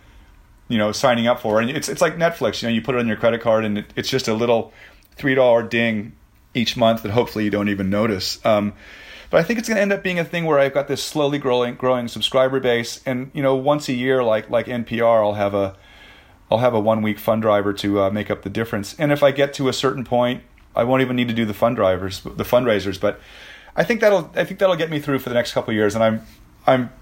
you 0.70 0.78
know, 0.78 0.92
signing 0.92 1.26
up 1.26 1.40
for. 1.40 1.60
And 1.60 1.68
it's 1.68 1.88
it's 1.88 2.00
like 2.00 2.16
Netflix. 2.16 2.62
You 2.62 2.68
know, 2.68 2.74
you 2.74 2.80
put 2.80 2.94
it 2.94 2.98
on 2.98 3.08
your 3.08 3.16
credit 3.16 3.42
card, 3.42 3.64
and 3.64 3.78
it, 3.78 3.92
it's 3.96 4.08
just 4.08 4.28
a 4.28 4.34
little 4.34 4.72
three 5.16 5.34
dollar 5.34 5.62
ding 5.62 6.12
each 6.54 6.76
month 6.76 7.02
that 7.02 7.10
hopefully 7.10 7.44
you 7.44 7.50
don't 7.50 7.68
even 7.68 7.90
notice. 7.90 8.44
Um, 8.46 8.72
but 9.28 9.38
I 9.38 9.42
think 9.42 9.58
it's 9.58 9.68
going 9.68 9.76
to 9.76 9.82
end 9.82 9.92
up 9.92 10.02
being 10.02 10.18
a 10.18 10.24
thing 10.24 10.44
where 10.44 10.58
I've 10.58 10.72
got 10.72 10.88
this 10.88 11.02
slowly 11.02 11.38
growing 11.38 11.74
growing 11.74 12.08
subscriber 12.08 12.60
base, 12.60 13.02
and 13.04 13.32
you 13.34 13.42
know, 13.42 13.56
once 13.56 13.88
a 13.88 13.92
year, 13.92 14.22
like 14.22 14.48
like 14.48 14.66
NPR, 14.66 15.22
I'll 15.24 15.34
have 15.34 15.54
a 15.54 15.76
I'll 16.50 16.58
have 16.58 16.72
a 16.72 16.80
one 16.80 17.02
week 17.02 17.18
fund 17.18 17.42
driver 17.42 17.72
to 17.74 18.02
uh, 18.02 18.10
make 18.10 18.30
up 18.30 18.42
the 18.42 18.50
difference. 18.50 18.94
And 18.98 19.10
if 19.10 19.24
I 19.24 19.32
get 19.32 19.52
to 19.54 19.68
a 19.68 19.72
certain 19.72 20.04
point, 20.04 20.44
I 20.76 20.84
won't 20.84 21.02
even 21.02 21.16
need 21.16 21.28
to 21.28 21.34
do 21.34 21.44
the 21.44 21.54
fund 21.54 21.74
drivers, 21.74 22.20
the 22.20 22.44
fundraisers, 22.44 23.00
but 23.00 23.20
I 23.74 23.82
think 23.82 24.00
that'll 24.00 24.30
I 24.36 24.44
think 24.44 24.60
that'll 24.60 24.76
get 24.76 24.88
me 24.88 25.00
through 25.00 25.18
for 25.18 25.30
the 25.30 25.34
next 25.34 25.52
couple 25.52 25.74
years, 25.74 25.96
and 25.96 26.04
I'm 26.04 26.26
I'm 26.64 26.92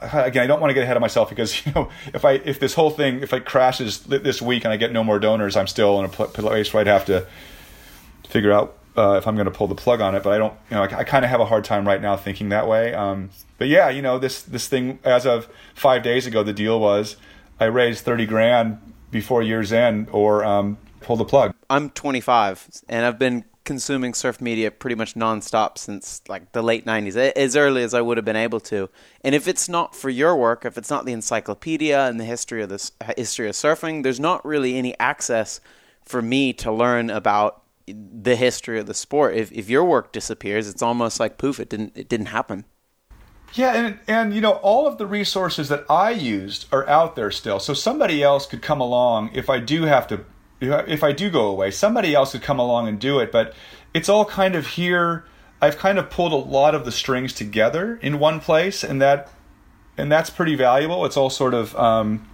again 0.00 0.44
I 0.44 0.46
don't 0.46 0.60
want 0.60 0.70
to 0.70 0.74
get 0.74 0.82
ahead 0.82 0.96
of 0.96 1.00
myself 1.00 1.28
because 1.28 1.64
you 1.66 1.72
know 1.72 1.88
if 2.14 2.24
I 2.24 2.32
if 2.32 2.60
this 2.60 2.74
whole 2.74 2.90
thing 2.90 3.22
if 3.22 3.32
it 3.32 3.44
crashes 3.44 4.00
this 4.00 4.40
week 4.42 4.64
and 4.64 4.72
I 4.72 4.76
get 4.76 4.92
no 4.92 5.04
more 5.04 5.18
donors, 5.18 5.56
I'm 5.56 5.66
still 5.66 5.98
in 5.98 6.04
a 6.04 6.08
place 6.08 6.72
where 6.72 6.80
I'd 6.80 6.86
have 6.86 7.04
to 7.06 7.26
figure 8.28 8.52
out 8.52 8.76
uh, 8.96 9.16
if 9.18 9.26
I'm 9.26 9.34
going 9.34 9.46
to 9.46 9.50
pull 9.50 9.68
the 9.68 9.74
plug 9.74 10.00
on 10.00 10.14
it. 10.14 10.22
But 10.22 10.32
I 10.32 10.38
don't 10.38 10.54
you 10.70 10.76
know 10.76 10.82
I, 10.82 10.98
I 10.98 11.04
kind 11.04 11.24
of 11.24 11.30
have 11.30 11.40
a 11.40 11.46
hard 11.46 11.64
time 11.64 11.86
right 11.86 12.00
now 12.00 12.16
thinking 12.16 12.48
that 12.50 12.68
way. 12.68 12.94
Um, 12.94 13.30
but 13.58 13.68
yeah, 13.68 13.88
you 13.88 14.02
know 14.02 14.18
this 14.18 14.42
this 14.42 14.68
thing 14.68 14.98
as 15.04 15.26
of 15.26 15.48
five 15.74 16.02
days 16.02 16.26
ago, 16.26 16.42
the 16.42 16.52
deal 16.52 16.78
was 16.80 17.16
I 17.58 17.66
raised 17.66 18.04
thirty 18.04 18.26
grand 18.26 18.78
before 19.10 19.42
year's 19.42 19.72
end 19.72 20.08
or 20.12 20.44
um, 20.44 20.78
pull 21.00 21.16
the 21.16 21.24
plug. 21.24 21.54
I'm 21.70 21.90
25 21.90 22.82
and 22.88 23.06
I've 23.06 23.18
been 23.18 23.44
consuming 23.66 24.14
surf 24.14 24.40
media 24.40 24.70
pretty 24.70 24.94
much 24.94 25.14
nonstop 25.14 25.76
since 25.76 26.22
like 26.28 26.52
the 26.52 26.62
late 26.62 26.86
90s, 26.86 27.16
as 27.36 27.56
early 27.56 27.82
as 27.82 27.92
I 27.92 28.00
would 28.00 28.16
have 28.16 28.24
been 28.24 28.36
able 28.36 28.60
to. 28.60 28.88
And 29.22 29.34
if 29.34 29.46
it's 29.46 29.68
not 29.68 29.94
for 29.94 30.08
your 30.08 30.34
work, 30.36 30.64
if 30.64 30.78
it's 30.78 30.88
not 30.88 31.04
the 31.04 31.12
encyclopedia 31.12 32.06
and 32.06 32.18
the 32.18 32.24
history 32.24 32.62
of 32.62 32.70
this 32.70 32.92
history 33.18 33.48
of 33.48 33.54
surfing, 33.54 34.02
there's 34.02 34.20
not 34.20 34.44
really 34.46 34.76
any 34.76 34.98
access 34.98 35.60
for 36.02 36.22
me 36.22 36.52
to 36.54 36.72
learn 36.72 37.10
about 37.10 37.62
the 37.86 38.36
history 38.36 38.78
of 38.78 38.86
the 38.86 38.94
sport. 38.94 39.34
If 39.34 39.52
if 39.52 39.68
your 39.68 39.84
work 39.84 40.12
disappears, 40.12 40.68
it's 40.68 40.82
almost 40.82 41.20
like 41.20 41.36
poof, 41.36 41.60
it 41.60 41.68
didn't 41.68 41.92
it 41.94 42.08
didn't 42.08 42.26
happen. 42.26 42.64
Yeah, 43.54 43.74
and 43.74 43.98
and 44.06 44.34
you 44.34 44.40
know 44.40 44.52
all 44.52 44.86
of 44.86 44.98
the 44.98 45.06
resources 45.06 45.68
that 45.68 45.84
I 45.90 46.10
used 46.10 46.66
are 46.72 46.86
out 46.88 47.16
there 47.16 47.30
still. 47.30 47.58
So 47.58 47.74
somebody 47.74 48.22
else 48.22 48.46
could 48.46 48.62
come 48.62 48.80
along 48.80 49.30
if 49.34 49.48
I 49.50 49.60
do 49.60 49.82
have 49.82 50.06
to 50.08 50.24
if 50.60 51.04
I 51.04 51.12
do 51.12 51.30
go 51.30 51.46
away, 51.46 51.70
somebody 51.70 52.14
else 52.14 52.32
could 52.32 52.42
come 52.42 52.58
along 52.58 52.88
and 52.88 52.98
do 52.98 53.18
it. 53.18 53.30
But 53.30 53.54
it's 53.94 54.08
all 54.08 54.24
kind 54.24 54.54
of 54.54 54.66
here. 54.66 55.24
I've 55.60 55.78
kind 55.78 55.98
of 55.98 56.10
pulled 56.10 56.32
a 56.32 56.36
lot 56.36 56.74
of 56.74 56.84
the 56.84 56.92
strings 56.92 57.32
together 57.32 57.98
in 58.02 58.18
one 58.18 58.40
place, 58.40 58.84
and 58.84 59.00
that 59.00 59.30
and 59.96 60.10
that's 60.12 60.30
pretty 60.30 60.54
valuable. 60.54 61.04
It's 61.06 61.16
all 61.16 61.30
sort 61.30 61.54
of 61.54 61.74
um, 61.76 62.28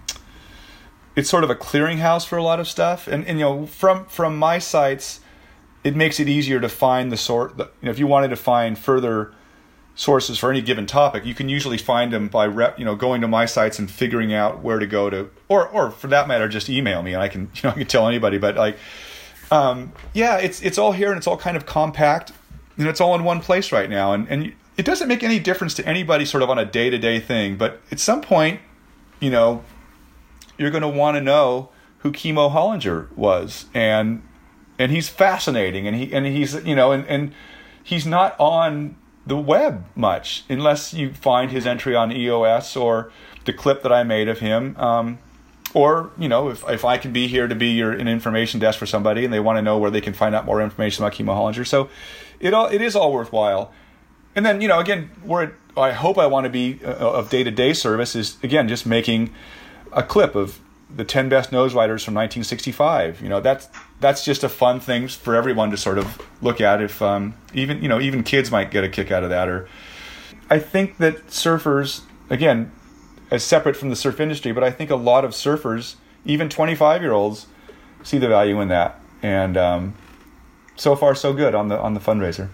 it's 1.15 1.29
sort 1.29 1.43
of 1.43 1.49
a 1.49 1.55
clearinghouse 1.55 2.25
for 2.25 2.37
a 2.37 2.43
lot 2.43 2.59
of 2.59 2.67
stuff. 2.67 3.07
And, 3.07 3.25
and 3.27 3.39
you 3.39 3.45
know, 3.45 3.65
from 3.65 4.05
from 4.05 4.37
my 4.37 4.59
sites, 4.59 5.19
it 5.83 5.95
makes 5.95 6.19
it 6.19 6.27
easier 6.27 6.59
to 6.59 6.69
find 6.69 7.11
the 7.11 7.17
sort. 7.17 7.57
The, 7.57 7.65
you 7.81 7.85
know, 7.85 7.91
if 7.91 7.99
you 7.99 8.07
wanted 8.07 8.29
to 8.29 8.35
find 8.35 8.77
further 8.77 9.33
sources 9.95 10.39
for 10.39 10.49
any 10.49 10.61
given 10.61 10.85
topic, 10.85 11.25
you 11.25 11.35
can 11.35 11.49
usually 11.49 11.77
find 11.77 12.11
them 12.11 12.27
by 12.27 12.47
rep, 12.47 12.79
you 12.79 12.85
know 12.85 12.95
going 12.95 13.21
to 13.21 13.27
my 13.27 13.45
sites 13.45 13.79
and 13.79 13.89
figuring 13.89 14.33
out 14.33 14.61
where 14.63 14.79
to 14.79 14.87
go 14.87 15.09
to, 15.09 15.29
or 15.47 15.67
or 15.67 15.91
for 15.91 16.07
that 16.07 16.27
matter, 16.27 16.47
just 16.47 16.69
email 16.69 17.03
me 17.03 17.13
and 17.13 17.21
I 17.21 17.27
can 17.27 17.41
you 17.55 17.61
know 17.63 17.69
I 17.69 17.73
can 17.73 17.87
tell 17.87 18.07
anybody. 18.07 18.37
But 18.37 18.55
like, 18.55 18.77
um, 19.51 19.91
yeah, 20.13 20.37
it's 20.37 20.61
it's 20.61 20.77
all 20.77 20.91
here 20.91 21.09
and 21.09 21.17
it's 21.17 21.27
all 21.27 21.37
kind 21.37 21.57
of 21.57 21.65
compact. 21.65 22.31
and 22.77 22.87
it's 22.87 23.01
all 23.01 23.15
in 23.15 23.23
one 23.23 23.39
place 23.39 23.71
right 23.71 23.89
now. 23.89 24.13
And 24.13 24.27
and 24.29 24.53
it 24.77 24.85
doesn't 24.85 25.07
make 25.07 25.23
any 25.23 25.39
difference 25.39 25.73
to 25.75 25.87
anybody 25.87 26.25
sort 26.25 26.41
of 26.43 26.49
on 26.49 26.57
a 26.57 26.65
day 26.65 26.89
to 26.89 26.97
day 26.97 27.19
thing. 27.19 27.57
But 27.57 27.81
at 27.91 27.99
some 27.99 28.21
point, 28.21 28.61
you 29.19 29.29
know, 29.29 29.63
you're 30.57 30.71
going 30.71 30.81
to 30.81 30.87
want 30.87 31.15
to 31.15 31.21
know 31.21 31.69
who 31.99 32.11
Kimo 32.11 32.49
Hollinger 32.49 33.15
was, 33.15 33.65
and 33.73 34.23
and 34.79 34.91
he's 34.91 35.07
fascinating, 35.07 35.87
and 35.87 35.95
he 35.95 36.13
and 36.13 36.25
he's 36.25 36.55
you 36.65 36.75
know, 36.75 36.91
and 36.91 37.05
and 37.07 37.33
he's 37.83 38.05
not 38.05 38.35
on 38.39 38.95
the 39.25 39.37
web 39.37 39.85
much 39.95 40.43
unless 40.49 40.93
you 40.93 41.13
find 41.13 41.51
his 41.51 41.65
entry 41.65 41.95
on 41.95 42.11
EOS 42.11 42.75
or 42.75 43.11
the 43.45 43.53
clip 43.53 43.83
that 43.83 43.91
I 43.91 44.03
made 44.03 44.27
of 44.27 44.39
him. 44.39 44.75
Um, 44.77 45.19
or 45.73 46.11
you 46.17 46.29
know, 46.29 46.49
if, 46.49 46.67
if 46.69 46.85
I 46.85 46.97
can 46.97 47.11
be 47.11 47.27
here 47.27 47.47
to 47.47 47.55
be 47.55 47.69
your 47.69 47.91
an 47.91 48.07
information 48.07 48.59
desk 48.59 48.77
for 48.77 48.85
somebody, 48.85 49.25
and 49.25 49.33
they 49.33 49.39
want 49.39 49.57
to 49.57 49.61
know 49.61 49.77
where 49.77 49.89
they 49.89 50.01
can 50.01 50.13
find 50.13 50.35
out 50.35 50.45
more 50.45 50.61
information 50.61 51.03
about 51.03 51.13
Kimo 51.13 51.33
Hollinger, 51.33 51.65
so 51.65 51.89
it 52.39 52.53
all 52.53 52.67
it 52.67 52.81
is 52.81 52.95
all 52.95 53.11
worthwhile. 53.11 53.73
And 54.35 54.45
then 54.45 54.61
you 54.61 54.67
know, 54.67 54.79
again, 54.79 55.09
where 55.23 55.55
I 55.75 55.91
hope 55.91 56.17
I 56.17 56.27
want 56.27 56.43
to 56.43 56.49
be 56.49 56.79
uh, 56.83 56.93
of 56.93 57.29
day 57.29 57.43
to 57.43 57.51
day 57.51 57.73
service 57.73 58.15
is 58.15 58.37
again 58.43 58.67
just 58.67 58.85
making 58.85 59.33
a 59.91 60.03
clip 60.03 60.35
of 60.35 60.59
the 60.95 61.03
10 61.03 61.29
best 61.29 61.51
nose 61.51 61.73
riders 61.73 62.03
from 62.03 62.13
1965 62.13 63.21
you 63.21 63.29
know 63.29 63.39
that's 63.39 63.67
that's 64.03 64.23
just 64.23 64.43
a 64.43 64.49
fun 64.49 64.79
thing 64.79 65.07
for 65.07 65.35
everyone 65.35 65.71
to 65.71 65.77
sort 65.77 65.97
of 65.97 66.21
look 66.41 66.61
at 66.61 66.81
if 66.81 67.01
um, 67.01 67.33
even 67.53 67.81
you 67.81 67.87
know 67.87 67.99
even 67.99 68.23
kids 68.23 68.51
might 68.51 68.69
get 68.69 68.83
a 68.83 68.89
kick 68.89 69.11
out 69.11 69.23
of 69.23 69.29
that 69.29 69.49
or 69.49 69.67
i 70.49 70.59
think 70.59 70.97
that 70.97 71.27
surfers 71.27 72.01
again 72.29 72.71
as 73.31 73.43
separate 73.43 73.75
from 73.75 73.89
the 73.89 73.95
surf 73.95 74.19
industry 74.19 74.51
but 74.51 74.63
i 74.63 74.69
think 74.69 74.89
a 74.89 74.95
lot 74.95 75.25
of 75.25 75.31
surfers 75.31 75.95
even 76.25 76.49
25 76.49 77.01
year 77.01 77.11
olds 77.11 77.47
see 78.03 78.17
the 78.17 78.27
value 78.27 78.61
in 78.61 78.67
that. 78.69 78.99
And 79.21 79.57
um, 79.57 79.93
so 80.75 80.95
far 80.95 81.15
so 81.15 81.33
good 81.33 81.55
on 81.55 81.69
the 81.69 81.79
on 81.79 81.93
the 81.93 81.99
fundraiser. 81.99 82.49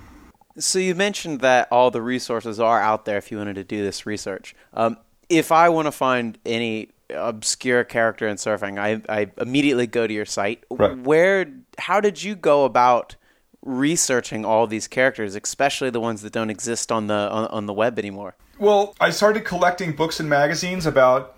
So 0.58 0.80
you 0.80 0.93
mentioned 0.93 1.41
that 1.41 1.68
all 1.72 1.89
the 1.89 2.02
resources 2.02 2.60
are 2.60 2.82
out 2.82 3.06
there 3.06 3.18
if 3.18 3.32
you 3.32 3.38
wanted 3.38 3.56
to 3.56 3.64
do 3.64 3.82
this 3.82 4.06
research. 4.06 4.56
Um, 4.74 4.97
if 5.30 5.52
i 5.52 5.70
want 5.70 5.86
to 5.86 5.91
find 5.91 6.39
any 6.43 6.89
obscure 7.10 7.84
character 7.84 8.28
in 8.28 8.38
surfing, 8.38 8.80
I, 8.80 9.01
I 9.12 9.32
immediately 9.41 9.88
go 9.88 10.07
to 10.07 10.14
your 10.14 10.26
site. 10.26 10.64
Right. 10.70 10.97
Where, 10.97 11.51
how 11.78 11.99
did 11.99 12.22
you 12.22 12.36
go 12.36 12.66
about 12.66 13.16
researching 13.62 14.45
all 14.45 14.68
these 14.68 14.88
characters, 14.88 15.36
especially 15.36 15.89
the 15.89 15.99
ones 15.99 16.22
that 16.22 16.34
don't 16.34 16.49
exist 16.49 16.91
on 16.91 17.07
the 17.07 17.14
on, 17.14 17.47
on 17.47 17.66
the 17.66 17.74
web 17.74 17.99
anymore? 17.99 18.36
Well, 18.57 18.95
I 18.99 19.10
started 19.10 19.45
collecting 19.45 19.93
books 19.93 20.20
and 20.20 20.30
magazines 20.30 20.86
about 20.86 21.38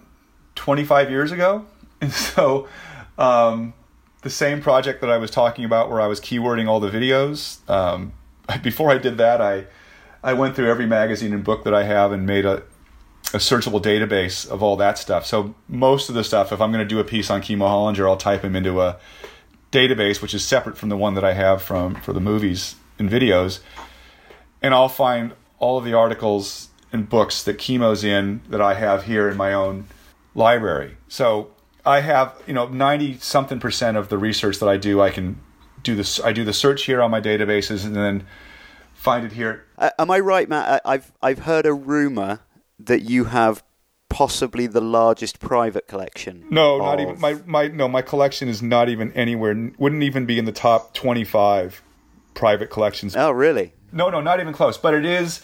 25 0.55 1.09
years 1.09 1.32
ago, 1.32 1.65
and 2.01 2.11
so 2.11 2.67
um, 3.17 3.74
the 4.22 4.30
same 4.30 4.61
project 4.61 5.01
that 5.01 5.09
I 5.09 5.17
was 5.17 5.32
talking 5.32 5.65
about, 5.65 5.89
where 5.89 6.01
I 6.01 6.07
was 6.07 6.19
keywording 6.19 6.67
all 6.67 6.80
the 6.80 6.89
videos. 6.89 7.67
Um, 7.69 8.13
before 8.63 8.91
I 8.91 8.97
did 8.97 9.17
that, 9.17 9.41
I 9.41 9.65
I 10.24 10.34
went 10.34 10.55
through 10.55 10.69
every 10.69 10.86
magazine 10.86 11.34
and 11.34 11.43
book 11.43 11.63
that 11.63 11.74
I 11.74 11.84
have 11.84 12.11
and 12.11 12.26
made 12.26 12.45
a 12.45 12.63
a 13.34 13.38
searchable 13.38 13.82
database 13.82 14.49
of 14.49 14.61
all 14.61 14.75
that 14.77 14.97
stuff. 14.97 15.25
So 15.25 15.55
most 15.67 16.09
of 16.09 16.15
the 16.15 16.23
stuff, 16.23 16.51
if 16.51 16.61
I'm 16.61 16.71
going 16.71 16.86
to 16.86 16.89
do 16.89 16.99
a 16.99 17.03
piece 17.03 17.29
on 17.29 17.41
Kimo 17.41 17.65
Hollinger, 17.65 18.07
I'll 18.07 18.17
type 18.17 18.43
him 18.43 18.55
into 18.55 18.82
a 18.82 18.97
database 19.71 20.21
which 20.21 20.34
is 20.34 20.45
separate 20.45 20.77
from 20.77 20.89
the 20.89 20.97
one 20.97 21.13
that 21.13 21.23
I 21.23 21.34
have 21.34 21.61
from 21.61 21.95
for 21.95 22.13
the 22.13 22.19
movies 22.19 22.75
and 22.99 23.09
videos, 23.09 23.59
and 24.61 24.73
I'll 24.73 24.89
find 24.89 25.34
all 25.59 25.77
of 25.77 25.86
the 25.86 25.93
articles 25.93 26.69
and 26.91 27.07
books 27.07 27.43
that 27.43 27.57
Kimo's 27.57 28.03
in 28.03 28.41
that 28.49 28.61
I 28.61 28.73
have 28.73 29.05
here 29.05 29.29
in 29.29 29.38
my 29.38 29.53
own 29.53 29.88
library. 30.36 30.97
So 31.07 31.51
I 31.86 32.01
have 32.01 32.36
you 32.45 32.53
know 32.53 32.67
ninety 32.67 33.17
something 33.19 33.59
percent 33.59 33.97
of 33.97 34.09
the 34.09 34.17
research 34.17 34.59
that 34.59 34.67
I 34.67 34.77
do. 34.77 35.01
I 35.01 35.09
can 35.09 35.39
do 35.84 35.95
this. 35.95 36.19
I 36.19 36.34
do 36.34 36.43
the 36.43 36.53
search 36.53 36.84
here 36.84 37.01
on 37.01 37.09
my 37.09 37.21
databases 37.21 37.86
and 37.86 37.95
then 37.95 38.25
find 38.93 39.25
it 39.25 39.32
here. 39.32 39.65
Uh, 39.77 39.89
am 39.97 40.11
I 40.11 40.19
right, 40.19 40.49
Matt? 40.49 40.82
I've 40.86 41.11
I've 41.21 41.39
heard 41.39 41.65
a 41.65 41.73
rumor 41.73 42.41
that 42.86 43.01
you 43.01 43.25
have 43.25 43.63
possibly 44.09 44.67
the 44.67 44.82
largest 44.82 45.39
private 45.39 45.88
collection. 45.88 46.45
No, 46.49 46.75
of... 46.75 46.82
not 46.82 46.99
even 46.99 47.19
my 47.19 47.38
my 47.45 47.67
no 47.67 47.88
my 47.88 48.01
collection 48.01 48.49
is 48.49 48.61
not 48.61 48.89
even 48.89 49.11
anywhere. 49.13 49.71
Wouldn't 49.77 50.03
even 50.03 50.25
be 50.25 50.38
in 50.38 50.45
the 50.45 50.51
top 50.51 50.93
twenty 50.93 51.23
five 51.23 51.82
private 52.34 52.69
collections. 52.69 53.15
Oh, 53.15 53.32
really? 53.32 53.73
No, 53.91 54.09
no, 54.09 54.21
not 54.21 54.39
even 54.39 54.53
close. 54.53 54.77
But 54.77 54.93
it 54.93 55.05
is. 55.05 55.41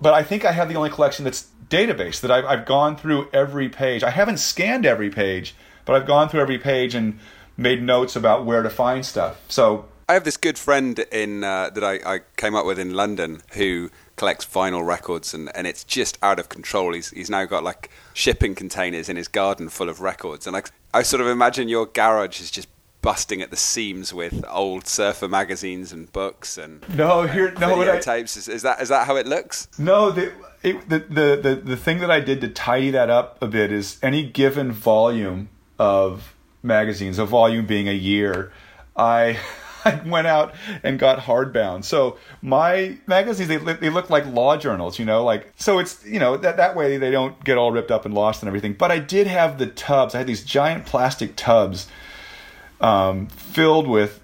But 0.00 0.14
I 0.14 0.22
think 0.22 0.44
I 0.44 0.52
have 0.52 0.68
the 0.68 0.76
only 0.76 0.90
collection 0.90 1.24
that's 1.24 1.48
database 1.68 2.20
that 2.20 2.30
I've 2.30 2.44
I've 2.44 2.66
gone 2.66 2.96
through 2.96 3.28
every 3.32 3.68
page. 3.68 4.02
I 4.02 4.10
haven't 4.10 4.38
scanned 4.38 4.86
every 4.86 5.10
page, 5.10 5.54
but 5.84 5.96
I've 5.96 6.06
gone 6.06 6.28
through 6.28 6.40
every 6.40 6.58
page 6.58 6.94
and 6.94 7.18
made 7.56 7.82
notes 7.82 8.14
about 8.14 8.44
where 8.44 8.62
to 8.62 8.70
find 8.70 9.04
stuff. 9.04 9.40
So 9.48 9.86
I 10.08 10.14
have 10.14 10.24
this 10.24 10.36
good 10.36 10.56
friend 10.56 10.98
in 11.10 11.44
uh, 11.44 11.70
that 11.70 11.84
I, 11.84 12.14
I 12.14 12.20
came 12.36 12.54
up 12.54 12.64
with 12.64 12.78
in 12.78 12.94
London 12.94 13.42
who 13.54 13.90
collects 14.18 14.44
vinyl 14.44 14.86
records 14.86 15.32
and, 15.32 15.50
and 15.56 15.66
it's 15.66 15.84
just 15.84 16.18
out 16.22 16.38
of 16.38 16.48
control. 16.48 16.92
He's 16.92 17.10
he's 17.10 17.30
now 17.30 17.44
got 17.46 17.64
like 17.64 17.90
shipping 18.12 18.54
containers 18.54 19.08
in 19.08 19.16
his 19.16 19.28
garden 19.28 19.68
full 19.68 19.88
of 19.88 20.00
records. 20.00 20.46
And 20.46 20.56
I, 20.56 20.62
I 20.92 21.02
sort 21.02 21.22
of 21.22 21.28
imagine 21.28 21.68
your 21.68 21.86
garage 21.86 22.40
is 22.40 22.50
just 22.50 22.68
busting 23.00 23.40
at 23.40 23.50
the 23.50 23.56
seams 23.56 24.12
with 24.12 24.44
old 24.48 24.86
surfer 24.86 25.28
magazines 25.28 25.92
and 25.92 26.12
books 26.12 26.58
and 26.58 26.84
no 26.96 27.26
here 27.26 27.52
no 27.60 27.80
I, 27.80 28.00
tapes. 28.00 28.36
Is, 28.36 28.48
is 28.48 28.62
that 28.62 28.82
is 28.82 28.88
that 28.90 29.06
how 29.06 29.16
it 29.16 29.26
looks? 29.26 29.68
No, 29.78 30.10
the, 30.10 30.32
it, 30.62 30.88
the 30.88 30.98
the 30.98 31.40
the 31.42 31.60
the 31.64 31.76
thing 31.76 32.00
that 32.00 32.10
I 32.10 32.20
did 32.20 32.40
to 32.42 32.48
tidy 32.48 32.90
that 32.90 33.08
up 33.08 33.40
a 33.40 33.46
bit 33.46 33.72
is 33.72 33.98
any 34.02 34.28
given 34.28 34.72
volume 34.72 35.48
of 35.78 36.34
magazines, 36.62 37.18
a 37.18 37.24
volume 37.24 37.66
being 37.66 37.88
a 37.88 37.92
year, 37.92 38.52
I 38.96 39.38
I 39.88 40.08
went 40.08 40.26
out 40.26 40.54
and 40.82 40.98
got 40.98 41.18
hardbound. 41.20 41.84
So 41.84 42.18
my 42.42 42.98
magazines 43.06 43.48
they 43.48 43.56
they 43.56 43.90
look 43.90 44.10
like 44.10 44.26
law 44.26 44.56
journals, 44.56 44.98
you 44.98 45.04
know, 45.04 45.24
like 45.24 45.52
so 45.56 45.78
it's 45.78 46.04
you 46.04 46.18
know 46.18 46.36
that 46.36 46.56
that 46.56 46.76
way 46.76 46.96
they 46.96 47.10
don't 47.10 47.42
get 47.44 47.58
all 47.58 47.72
ripped 47.72 47.90
up 47.90 48.04
and 48.04 48.14
lost 48.14 48.42
and 48.42 48.48
everything. 48.48 48.74
But 48.74 48.90
I 48.90 48.98
did 48.98 49.26
have 49.26 49.58
the 49.58 49.66
tubs. 49.66 50.14
I 50.14 50.18
had 50.18 50.26
these 50.26 50.44
giant 50.44 50.86
plastic 50.86 51.36
tubs 51.36 51.88
um, 52.80 53.26
filled 53.28 53.88
with 53.88 54.20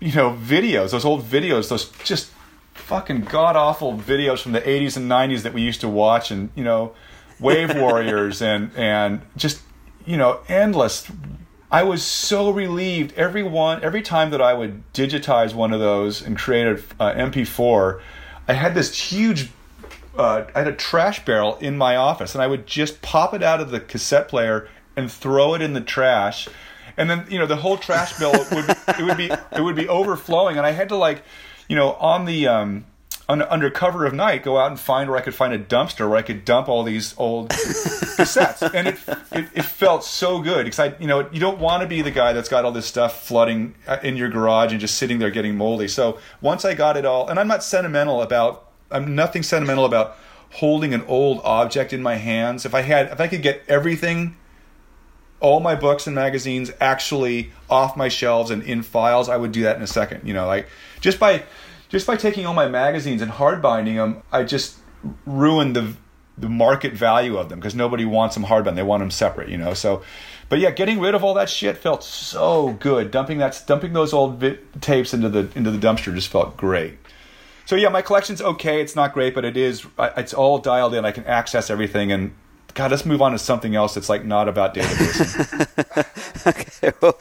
you 0.00 0.12
know 0.12 0.30
videos, 0.32 0.90
those 0.90 1.04
old 1.04 1.22
videos, 1.22 1.68
those 1.68 1.90
just 2.04 2.30
fucking 2.74 3.22
god 3.22 3.56
awful 3.56 3.96
videos 3.96 4.42
from 4.42 4.52
the 4.52 4.60
80s 4.60 4.96
and 4.96 5.10
90s 5.10 5.42
that 5.42 5.54
we 5.54 5.62
used 5.62 5.80
to 5.80 5.88
watch 5.88 6.30
and 6.30 6.50
you 6.54 6.64
know 6.64 6.92
wave 7.40 7.74
warriors 7.76 8.42
and 8.42 8.70
and 8.76 9.22
just 9.36 9.62
you 10.04 10.16
know 10.16 10.40
endless 10.48 11.10
I 11.74 11.82
was 11.82 12.04
so 12.04 12.50
relieved 12.50 13.14
every 13.14 13.42
one 13.42 13.82
every 13.82 14.00
time 14.00 14.30
that 14.30 14.40
I 14.40 14.54
would 14.54 14.84
digitize 14.92 15.54
one 15.54 15.72
of 15.72 15.80
those 15.80 16.22
and 16.22 16.38
create 16.38 16.68
an 16.68 16.84
uh, 17.00 17.14
MP4. 17.14 18.00
I 18.46 18.52
had 18.52 18.76
this 18.76 18.96
huge 18.96 19.50
uh, 20.16 20.44
I 20.54 20.58
had 20.60 20.68
a 20.68 20.72
trash 20.72 21.24
barrel 21.24 21.56
in 21.56 21.76
my 21.76 21.96
office, 21.96 22.32
and 22.32 22.40
I 22.44 22.46
would 22.46 22.68
just 22.68 23.02
pop 23.02 23.34
it 23.34 23.42
out 23.42 23.60
of 23.60 23.72
the 23.72 23.80
cassette 23.80 24.28
player 24.28 24.68
and 24.94 25.10
throw 25.10 25.54
it 25.54 25.62
in 25.62 25.72
the 25.72 25.80
trash. 25.80 26.48
And 26.96 27.10
then 27.10 27.26
you 27.28 27.40
know 27.40 27.46
the 27.46 27.56
whole 27.56 27.76
trash 27.76 28.20
bill 28.20 28.30
would 28.52 28.70
it 28.96 29.02
would 29.04 29.16
be 29.16 29.32
it 29.50 29.60
would 29.60 29.74
be 29.74 29.88
overflowing, 29.88 30.56
and 30.56 30.64
I 30.64 30.70
had 30.70 30.90
to 30.90 30.96
like 30.96 31.24
you 31.68 31.74
know 31.74 31.94
on 31.94 32.24
the 32.24 32.46
um, 32.46 32.84
under 33.28 33.70
cover 33.70 34.04
of 34.04 34.12
night, 34.12 34.42
go 34.42 34.58
out 34.58 34.70
and 34.70 34.78
find 34.78 35.08
where 35.08 35.18
I 35.18 35.22
could 35.22 35.34
find 35.34 35.54
a 35.54 35.58
dumpster 35.58 36.08
where 36.08 36.18
I 36.18 36.22
could 36.22 36.44
dump 36.44 36.68
all 36.68 36.82
these 36.82 37.14
old 37.16 37.48
cassettes, 37.50 38.62
and 38.74 38.88
it, 38.88 38.98
it, 39.32 39.48
it 39.54 39.64
felt 39.64 40.04
so 40.04 40.40
good 40.40 40.64
because 40.64 40.78
I 40.78 40.94
you 40.98 41.06
know 41.06 41.28
you 41.30 41.40
don't 41.40 41.58
want 41.58 41.82
to 41.82 41.88
be 41.88 42.02
the 42.02 42.10
guy 42.10 42.34
that's 42.34 42.48
got 42.48 42.64
all 42.64 42.72
this 42.72 42.86
stuff 42.86 43.26
flooding 43.26 43.74
uh, 43.86 43.98
in 44.02 44.16
your 44.16 44.28
garage 44.28 44.72
and 44.72 44.80
just 44.80 44.96
sitting 44.96 45.18
there 45.18 45.30
getting 45.30 45.56
moldy. 45.56 45.88
So 45.88 46.18
once 46.40 46.64
I 46.64 46.74
got 46.74 46.96
it 46.96 47.06
all, 47.06 47.28
and 47.28 47.40
I'm 47.40 47.48
not 47.48 47.64
sentimental 47.64 48.20
about 48.20 48.70
I'm 48.90 49.14
nothing 49.14 49.42
sentimental 49.42 49.86
about 49.86 50.16
holding 50.50 50.92
an 50.92 51.02
old 51.08 51.40
object 51.44 51.92
in 51.92 52.02
my 52.02 52.16
hands. 52.16 52.66
If 52.66 52.74
I 52.74 52.82
had 52.82 53.06
if 53.06 53.20
I 53.20 53.28
could 53.28 53.42
get 53.42 53.62
everything 53.68 54.36
all 55.40 55.60
my 55.60 55.74
books 55.74 56.06
and 56.06 56.14
magazines 56.14 56.70
actually 56.80 57.52
off 57.68 57.96
my 57.96 58.08
shelves 58.08 58.50
and 58.50 58.62
in 58.62 58.82
files, 58.82 59.28
I 59.28 59.36
would 59.36 59.52
do 59.52 59.64
that 59.64 59.76
in 59.76 59.82
a 59.82 59.86
second. 59.86 60.26
You 60.26 60.34
know, 60.34 60.46
like 60.46 60.68
just 61.00 61.18
by 61.18 61.42
just 61.94 62.08
by 62.08 62.16
taking 62.16 62.44
all 62.44 62.54
my 62.54 62.66
magazines 62.66 63.22
and 63.22 63.30
hard 63.30 63.62
binding 63.62 63.94
them, 63.94 64.20
I 64.32 64.42
just 64.42 64.78
ruined 65.26 65.76
the 65.76 65.94
the 66.36 66.48
market 66.48 66.92
value 66.92 67.36
of 67.36 67.48
them 67.48 67.60
because 67.60 67.76
nobody 67.76 68.04
wants 68.04 68.34
them 68.34 68.46
hardbound. 68.46 68.74
They 68.74 68.82
want 68.82 69.00
them 69.00 69.12
separate, 69.12 69.48
you 69.48 69.56
know. 69.56 69.74
So, 69.74 70.02
but 70.48 70.58
yeah, 70.58 70.72
getting 70.72 70.98
rid 70.98 71.14
of 71.14 71.22
all 71.22 71.34
that 71.34 71.48
shit 71.48 71.78
felt 71.78 72.02
so 72.02 72.72
good. 72.80 73.12
Dumping 73.12 73.38
that, 73.38 73.62
dumping 73.68 73.92
those 73.92 74.12
old 74.12 74.40
vi- 74.40 74.58
tapes 74.80 75.14
into 75.14 75.28
the 75.28 75.48
into 75.54 75.70
the 75.70 75.78
dumpster 75.78 76.12
just 76.12 76.26
felt 76.26 76.56
great. 76.56 76.98
So 77.64 77.76
yeah, 77.76 77.90
my 77.90 78.02
collection's 78.02 78.42
okay. 78.42 78.80
It's 78.80 78.96
not 78.96 79.12
great, 79.12 79.32
but 79.32 79.44
it 79.44 79.56
is. 79.56 79.86
It's 79.96 80.34
all 80.34 80.58
dialed 80.58 80.94
in. 80.94 81.04
I 81.04 81.12
can 81.12 81.24
access 81.26 81.70
everything, 81.70 82.10
and 82.10 82.34
God, 82.74 82.90
let's 82.90 83.06
move 83.06 83.22
on 83.22 83.30
to 83.32 83.38
something 83.38 83.76
else 83.76 83.94
that's 83.94 84.08
like 84.08 84.24
not 84.24 84.48
about 84.48 84.74
databases. 84.74 86.46
okay, 86.46 86.92
well, 87.00 87.18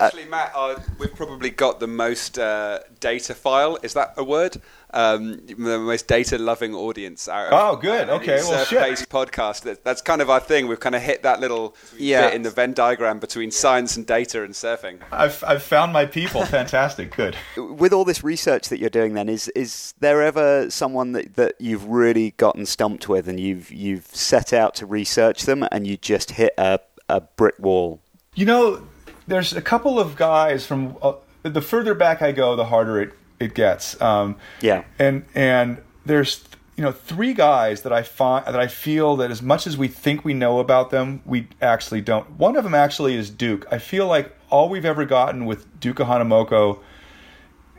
Actually, 0.00 0.24
Matt, 0.24 0.50
uh, 0.54 0.80
we've 0.98 1.14
probably 1.14 1.50
got 1.50 1.78
the 1.78 1.86
most 1.86 2.38
uh, 2.38 2.80
data 2.98 3.34
file. 3.34 3.78
Is 3.82 3.94
that 3.94 4.14
a 4.16 4.24
word? 4.24 4.60
Um, 4.92 5.40
the 5.46 5.78
most 5.78 6.06
data-loving 6.06 6.74
audience. 6.74 7.28
Out 7.28 7.52
of 7.52 7.52
Oh, 7.52 7.76
good. 7.76 8.08
any 8.08 8.10
Okay, 8.12 8.36
well, 8.42 8.58
shit. 8.64 8.68
surf-based 8.78 9.08
podcast. 9.08 9.62
That, 9.62 9.84
that's 9.84 10.00
kind 10.02 10.20
of 10.22 10.30
our 10.30 10.40
thing. 10.40 10.66
We've 10.68 10.80
kind 10.80 10.94
of 10.94 11.02
hit 11.02 11.22
that 11.22 11.40
little 11.40 11.76
Yeah. 11.96 12.26
bit 12.28 12.34
in 12.34 12.42
the 12.42 12.50
Venn 12.50 12.72
diagram 12.72 13.18
between 13.18 13.50
science 13.50 13.96
and 13.96 14.06
data 14.06 14.42
and 14.42 14.52
surfing. 14.54 14.98
I've, 15.12 15.42
I've 15.46 15.62
found 15.62 15.92
my 15.92 16.06
people. 16.06 16.44
Fantastic. 16.46 17.14
Good. 17.14 17.36
With 17.56 17.92
all 17.92 18.04
this 18.04 18.24
research 18.24 18.68
that 18.68 18.78
you're 18.78 18.90
doing, 18.90 19.14
then 19.14 19.28
is 19.28 19.48
is 19.48 19.94
there 20.00 20.22
ever 20.22 20.70
someone 20.70 21.12
that, 21.12 21.36
that 21.36 21.54
you've 21.58 21.84
really 21.86 22.32
gotten 22.36 22.66
stumped 22.66 23.08
with, 23.08 23.28
and 23.28 23.38
you've 23.38 23.70
you've 23.70 24.06
set 24.06 24.52
out 24.52 24.74
to 24.76 24.86
research 24.86 25.44
them, 25.44 25.66
and 25.72 25.86
you 25.86 25.96
just 25.96 26.32
hit 26.32 26.52
a 26.58 26.80
a 27.08 27.20
brick 27.20 27.58
wall? 27.58 28.00
You 28.34 28.46
know, 28.46 28.86
there's 29.26 29.52
a 29.52 29.62
couple 29.62 29.98
of 29.98 30.16
guys 30.16 30.64
from 30.66 30.96
uh, 31.02 31.14
the 31.42 31.60
further 31.62 31.94
back 31.94 32.22
I 32.22 32.32
go, 32.32 32.54
the 32.56 32.64
harder 32.66 33.00
it 33.00 33.12
it 33.40 33.54
gets. 33.54 34.00
Um, 34.00 34.36
Yeah. 34.60 34.84
and 34.98 35.24
and 35.34 35.78
there's 36.06 36.44
you 36.76 36.84
know 36.84 36.92
three 36.92 37.34
guys 37.34 37.82
that 37.82 37.92
I 37.92 38.02
find 38.02 38.46
that 38.46 38.58
I 38.60 38.66
feel 38.68 39.16
that 39.16 39.30
as 39.30 39.42
much 39.42 39.66
as 39.66 39.76
we 39.76 39.88
think 39.88 40.24
we 40.24 40.34
know 40.34 40.60
about 40.60 40.90
them, 40.90 41.20
we 41.26 41.48
actually 41.60 42.00
don't. 42.00 42.30
One 42.38 42.56
of 42.56 42.64
them 42.64 42.74
actually 42.74 43.16
is 43.16 43.30
Duke. 43.30 43.66
I 43.70 43.78
feel 43.78 44.06
like 44.06 44.34
all 44.50 44.68
we've 44.68 44.84
ever 44.84 45.04
gotten 45.04 45.46
with 45.46 45.66
Duke 45.80 45.96
Kahanamoku, 45.98 46.78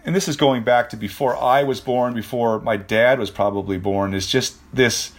and 0.05 0.16
this 0.16 0.28
is 0.28 0.36
going 0.36 0.64
back 0.64 0.89
to 0.89 0.97
before 0.97 1.36
I 1.38 1.64
was 1.64 1.80
born, 1.80 2.14
before 2.14 2.59
my 2.59 2.78
dad 2.78 3.20
was 3.20 3.30
probably 3.32 3.78
born, 3.78 4.14
is 4.14 4.28
just 4.28 4.57
this 4.74 5.12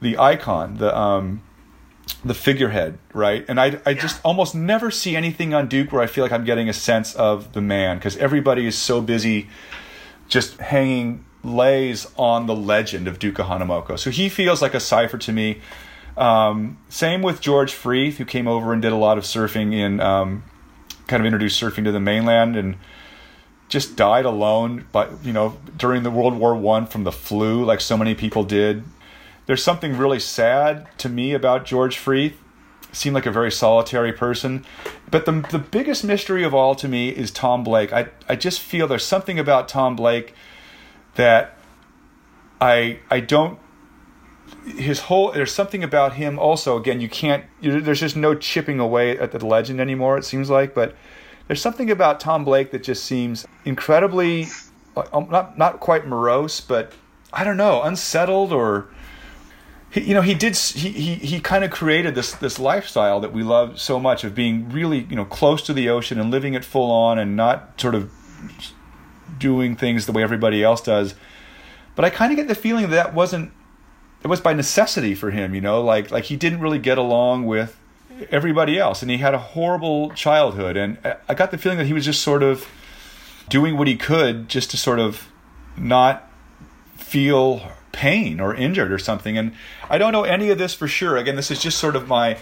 the 0.00 0.18
icon, 0.18 0.78
the 0.78 0.96
um, 0.96 1.42
the 2.24 2.34
figurehead, 2.34 2.98
right? 3.12 3.44
And 3.48 3.60
I, 3.60 3.80
I 3.84 3.94
just 3.94 4.20
almost 4.24 4.54
never 4.54 4.90
see 4.90 5.16
anything 5.16 5.54
on 5.54 5.68
Duke 5.68 5.92
where 5.92 6.02
I 6.02 6.06
feel 6.06 6.24
like 6.24 6.32
I'm 6.32 6.44
getting 6.44 6.68
a 6.68 6.72
sense 6.72 7.14
of 7.14 7.52
the 7.52 7.60
man 7.60 7.98
because 7.98 8.16
everybody 8.16 8.66
is 8.66 8.76
so 8.76 9.00
busy 9.00 9.48
just 10.28 10.58
hanging 10.58 11.24
leis 11.42 12.06
on 12.16 12.46
the 12.46 12.54
legend 12.54 13.08
of 13.08 13.18
Duke 13.18 13.36
Kahanamoku. 13.36 13.98
So 13.98 14.10
he 14.10 14.28
feels 14.28 14.62
like 14.62 14.74
a 14.74 14.80
cipher 14.80 15.18
to 15.18 15.32
me. 15.32 15.60
Um, 16.16 16.78
same 16.88 17.22
with 17.22 17.40
George 17.40 17.72
Freeth, 17.72 18.14
who 18.14 18.24
came 18.24 18.46
over 18.46 18.72
and 18.72 18.80
did 18.80 18.92
a 18.92 18.96
lot 18.96 19.18
of 19.18 19.24
surfing 19.24 19.74
in, 19.74 20.00
um, 20.00 20.44
kind 21.06 21.20
of 21.20 21.26
introduced 21.26 21.60
surfing 21.60 21.84
to 21.84 21.92
the 21.92 22.00
mainland 22.00 22.56
and 22.56 22.76
just 23.68 23.96
died 23.96 24.26
alone, 24.26 24.86
but 24.92 25.10
you 25.24 25.32
know, 25.32 25.56
during 25.78 26.02
the 26.02 26.10
World 26.10 26.36
War 26.36 26.54
One 26.54 26.86
from 26.86 27.04
the 27.04 27.12
flu, 27.12 27.64
like 27.64 27.80
so 27.80 27.96
many 27.96 28.14
people 28.14 28.44
did. 28.44 28.84
There's 29.46 29.62
something 29.62 29.96
really 29.96 30.20
sad 30.20 30.86
to 30.98 31.08
me 31.08 31.32
about 31.32 31.64
George 31.64 31.96
Freeth. 31.98 32.34
Seemed 32.94 33.14
like 33.14 33.24
a 33.24 33.32
very 33.32 33.50
solitary 33.50 34.12
person, 34.12 34.66
but 35.10 35.24
the 35.24 35.32
the 35.50 35.58
biggest 35.58 36.04
mystery 36.04 36.44
of 36.44 36.52
all 36.52 36.74
to 36.74 36.86
me 36.86 37.08
is 37.08 37.30
Tom 37.30 37.64
Blake. 37.64 37.90
I 37.90 38.08
I 38.28 38.36
just 38.36 38.60
feel 38.60 38.86
there's 38.86 39.04
something 39.04 39.38
about 39.38 39.66
Tom 39.66 39.96
Blake 39.96 40.34
that 41.14 41.56
I 42.60 43.00
I 43.10 43.20
don't 43.20 43.58
his 44.66 45.00
whole 45.00 45.32
there's 45.32 45.52
something 45.52 45.82
about 45.82 46.14
him 46.14 46.38
also 46.38 46.76
again 46.76 47.00
you 47.00 47.08
can't 47.08 47.44
you, 47.60 47.80
there's 47.80 48.00
just 48.00 48.16
no 48.16 48.34
chipping 48.34 48.78
away 48.78 49.18
at 49.18 49.32
the 49.32 49.44
legend 49.44 49.80
anymore 49.80 50.18
it 50.18 50.24
seems 50.24 50.50
like 50.50 50.74
but 50.74 50.94
there's 51.46 51.60
something 51.60 51.90
about 51.90 52.20
Tom 52.20 52.44
Blake 52.44 52.70
that 52.70 52.82
just 52.82 53.04
seems 53.04 53.46
incredibly 53.64 54.46
um, 55.12 55.28
not 55.30 55.58
not 55.58 55.80
quite 55.80 56.06
morose 56.06 56.60
but 56.60 56.92
I 57.32 57.44
don't 57.44 57.56
know 57.56 57.82
unsettled 57.82 58.52
or 58.52 58.88
he, 59.92 60.00
you 60.00 60.14
know 60.14 60.22
he 60.22 60.34
did 60.34 60.56
he 60.56 60.90
he, 60.90 61.14
he 61.14 61.40
kind 61.40 61.64
of 61.64 61.70
created 61.70 62.14
this 62.14 62.32
this 62.32 62.58
lifestyle 62.58 63.20
that 63.20 63.32
we 63.32 63.42
love 63.42 63.80
so 63.80 64.00
much 64.00 64.24
of 64.24 64.34
being 64.34 64.70
really 64.70 65.00
you 65.10 65.16
know 65.16 65.24
close 65.24 65.62
to 65.62 65.72
the 65.72 65.88
ocean 65.88 66.18
and 66.18 66.30
living 66.30 66.54
it 66.54 66.64
full 66.64 66.90
on 66.90 67.18
and 67.18 67.36
not 67.36 67.80
sort 67.80 67.94
of 67.94 68.10
doing 69.38 69.76
things 69.76 70.06
the 70.06 70.12
way 70.12 70.22
everybody 70.22 70.62
else 70.62 70.80
does. 70.80 71.14
But 71.94 72.04
I 72.04 72.10
kind 72.10 72.32
of 72.32 72.36
get 72.36 72.48
the 72.48 72.54
feeling 72.54 72.88
that, 72.88 72.90
that 72.90 73.14
wasn't 73.14 73.52
it 74.22 74.28
was 74.28 74.40
by 74.40 74.54
necessity 74.54 75.14
for 75.14 75.30
him, 75.30 75.54
you 75.54 75.60
know, 75.60 75.82
like 75.82 76.10
like 76.10 76.24
he 76.24 76.36
didn't 76.36 76.60
really 76.60 76.78
get 76.78 76.96
along 76.96 77.46
with 77.46 77.78
everybody 78.30 78.78
else, 78.78 79.02
and 79.02 79.10
he 79.10 79.18
had 79.18 79.34
a 79.34 79.38
horrible 79.38 80.10
childhood, 80.12 80.76
and 80.76 80.98
I 81.28 81.34
got 81.34 81.50
the 81.50 81.58
feeling 81.58 81.78
that 81.78 81.86
he 81.86 81.92
was 81.92 82.04
just 82.04 82.22
sort 82.22 82.42
of 82.42 82.66
doing 83.48 83.76
what 83.76 83.88
he 83.88 83.96
could 83.96 84.48
just 84.48 84.70
to 84.70 84.76
sort 84.76 84.98
of 84.98 85.28
not 85.76 86.30
feel 86.96 87.72
pain 87.92 88.40
or 88.40 88.54
injured 88.54 88.90
or 88.92 88.98
something. 88.98 89.38
And 89.38 89.52
I 89.88 89.98
don't 89.98 90.12
know 90.12 90.24
any 90.24 90.50
of 90.50 90.58
this 90.58 90.74
for 90.74 90.88
sure. 90.88 91.16
Again, 91.16 91.36
this 91.36 91.50
is 91.50 91.60
just 91.62 91.78
sort 91.78 91.96
of 91.96 92.08
my. 92.08 92.36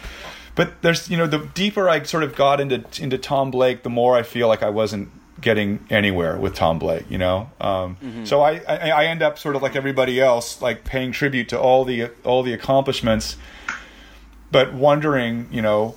But 0.54 0.82
there's, 0.82 1.08
you 1.08 1.16
know, 1.16 1.26
the 1.26 1.48
deeper 1.54 1.88
I 1.88 2.02
sort 2.02 2.22
of 2.24 2.34
got 2.34 2.60
into 2.60 2.84
into 3.02 3.18
Tom 3.18 3.50
Blake, 3.50 3.82
the 3.82 3.90
more 3.90 4.16
I 4.16 4.22
feel 4.22 4.48
like 4.48 4.62
I 4.62 4.70
wasn't 4.70 5.08
getting 5.40 5.78
anywhere 5.88 6.36
with 6.36 6.54
Tom 6.54 6.78
Blake, 6.78 7.04
you 7.08 7.16
know. 7.16 7.50
Um, 7.60 7.96
So 8.24 8.42
I, 8.42 8.60
I 8.68 8.90
I 8.90 9.04
end 9.06 9.22
up 9.22 9.38
sort 9.38 9.56
of 9.56 9.62
like 9.62 9.76
everybody 9.76 10.20
else, 10.20 10.60
like 10.60 10.84
paying 10.84 11.12
tribute 11.12 11.48
to 11.50 11.58
all 11.58 11.84
the 11.84 12.10
all 12.24 12.42
the 12.42 12.52
accomplishments, 12.52 13.36
but 14.50 14.74
wondering, 14.74 15.48
you 15.50 15.62
know, 15.62 15.94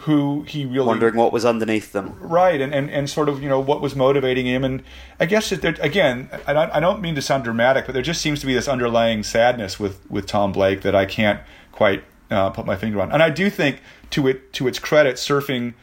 who 0.00 0.42
he 0.42 0.64
really 0.64 0.86
Wondering 0.86 1.16
what 1.16 1.32
was 1.32 1.44
underneath 1.44 1.92
them. 1.92 2.16
right 2.20 2.60
and, 2.60 2.72
and 2.72 2.88
and 2.90 3.10
sort 3.10 3.28
of 3.28 3.42
you 3.42 3.48
know 3.48 3.60
what 3.60 3.80
was 3.80 3.96
motivating 3.96 4.46
him 4.46 4.64
and 4.64 4.82
i 5.18 5.26
guess 5.26 5.50
that 5.50 5.62
there, 5.62 5.74
again 5.80 6.28
I 6.46 6.52
don't, 6.52 6.70
I 6.70 6.80
don't 6.80 7.00
mean 7.00 7.14
to 7.16 7.22
sound 7.22 7.44
dramatic 7.44 7.86
but 7.86 7.92
there 7.92 8.02
just 8.02 8.20
seems 8.20 8.40
to 8.40 8.46
be 8.46 8.54
this 8.54 8.68
underlying 8.68 9.22
sadness 9.22 9.80
with 9.80 9.98
with 10.10 10.26
tom 10.26 10.52
blake 10.52 10.82
that 10.82 10.94
i 10.94 11.04
can't 11.04 11.40
quite 11.72 12.04
uh, 12.30 12.50
put 12.50 12.64
my 12.64 12.76
finger 12.76 13.00
on 13.00 13.10
and 13.10 13.22
i 13.22 13.30
do 13.30 13.50
think 13.50 13.80
to 14.10 14.28
it 14.28 14.52
to 14.52 14.68
its 14.68 14.78
credit 14.78 15.16
surfing 15.16 15.74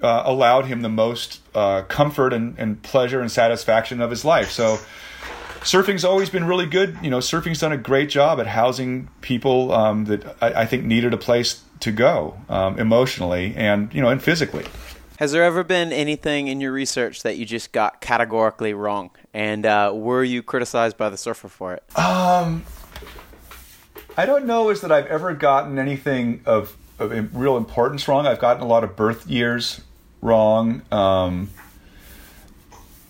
uh, 0.00 0.22
allowed 0.24 0.64
him 0.64 0.80
the 0.80 0.88
most 0.88 1.40
uh, 1.54 1.82
comfort 1.82 2.32
and, 2.32 2.58
and 2.58 2.82
pleasure 2.82 3.20
and 3.20 3.30
satisfaction 3.30 4.00
of 4.00 4.10
his 4.10 4.24
life 4.24 4.50
so 4.50 4.78
surfing's 5.64 6.04
always 6.04 6.28
been 6.28 6.44
really 6.44 6.66
good. 6.66 6.98
You 7.02 7.10
know, 7.10 7.18
surfing's 7.18 7.60
done 7.60 7.72
a 7.72 7.76
great 7.76 8.08
job 8.08 8.40
at 8.40 8.46
housing 8.46 9.08
people 9.20 9.72
um, 9.72 10.06
that 10.06 10.36
I, 10.42 10.62
I 10.62 10.66
think 10.66 10.84
needed 10.84 11.14
a 11.14 11.16
place 11.16 11.62
to 11.82 11.92
go 11.92 12.36
um, 12.48 12.78
emotionally 12.78 13.54
and 13.56 13.92
you 13.92 14.00
know 14.00 14.08
and 14.08 14.22
physically. 14.22 14.64
Has 15.18 15.30
there 15.30 15.44
ever 15.44 15.62
been 15.62 15.92
anything 15.92 16.48
in 16.48 16.60
your 16.60 16.72
research 16.72 17.22
that 17.22 17.36
you 17.36 17.44
just 17.44 17.70
got 17.70 18.00
categorically 18.00 18.74
wrong? 18.74 19.10
And 19.32 19.64
uh, 19.64 19.92
were 19.94 20.24
you 20.24 20.42
criticized 20.42 20.96
by 20.96 21.10
the 21.10 21.16
surfer 21.16 21.48
for 21.48 21.74
it? 21.74 21.84
Um, 21.96 22.64
I 24.16 24.26
don't 24.26 24.46
know 24.46 24.70
is 24.70 24.80
that 24.80 24.90
I've 24.90 25.06
ever 25.06 25.32
gotten 25.34 25.78
anything 25.78 26.42
of, 26.44 26.76
of 26.98 27.36
real 27.36 27.56
importance 27.56 28.08
wrong. 28.08 28.26
I've 28.26 28.40
gotten 28.40 28.62
a 28.62 28.66
lot 28.66 28.82
of 28.84 28.96
birth 28.96 29.28
years 29.28 29.80
wrong. 30.22 30.82
Um, 30.90 31.50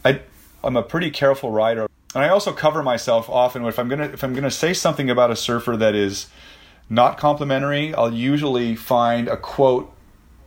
I 0.05 0.21
I'm 0.63 0.77
a 0.77 0.83
pretty 0.83 1.11
careful 1.11 1.51
writer, 1.51 1.89
and 2.15 2.25
I 2.25 2.29
also 2.29 2.53
cover 2.53 2.83
myself 2.83 3.31
often. 3.31 3.65
If 3.65 3.79
I'm 3.79 3.89
gonna 3.89 4.05
if 4.05 4.23
I'm 4.23 4.35
gonna 4.35 4.51
say 4.51 4.75
something 4.75 5.09
about 5.09 5.31
a 5.31 5.37
surfer 5.37 5.77
that 5.77 5.95
is 5.95 6.27
not 6.89 7.19
complimentary, 7.19 7.95
I'll 7.95 8.13
usually 8.13 8.77
find 8.77 9.29
a 9.29 9.37
quote 9.37 9.93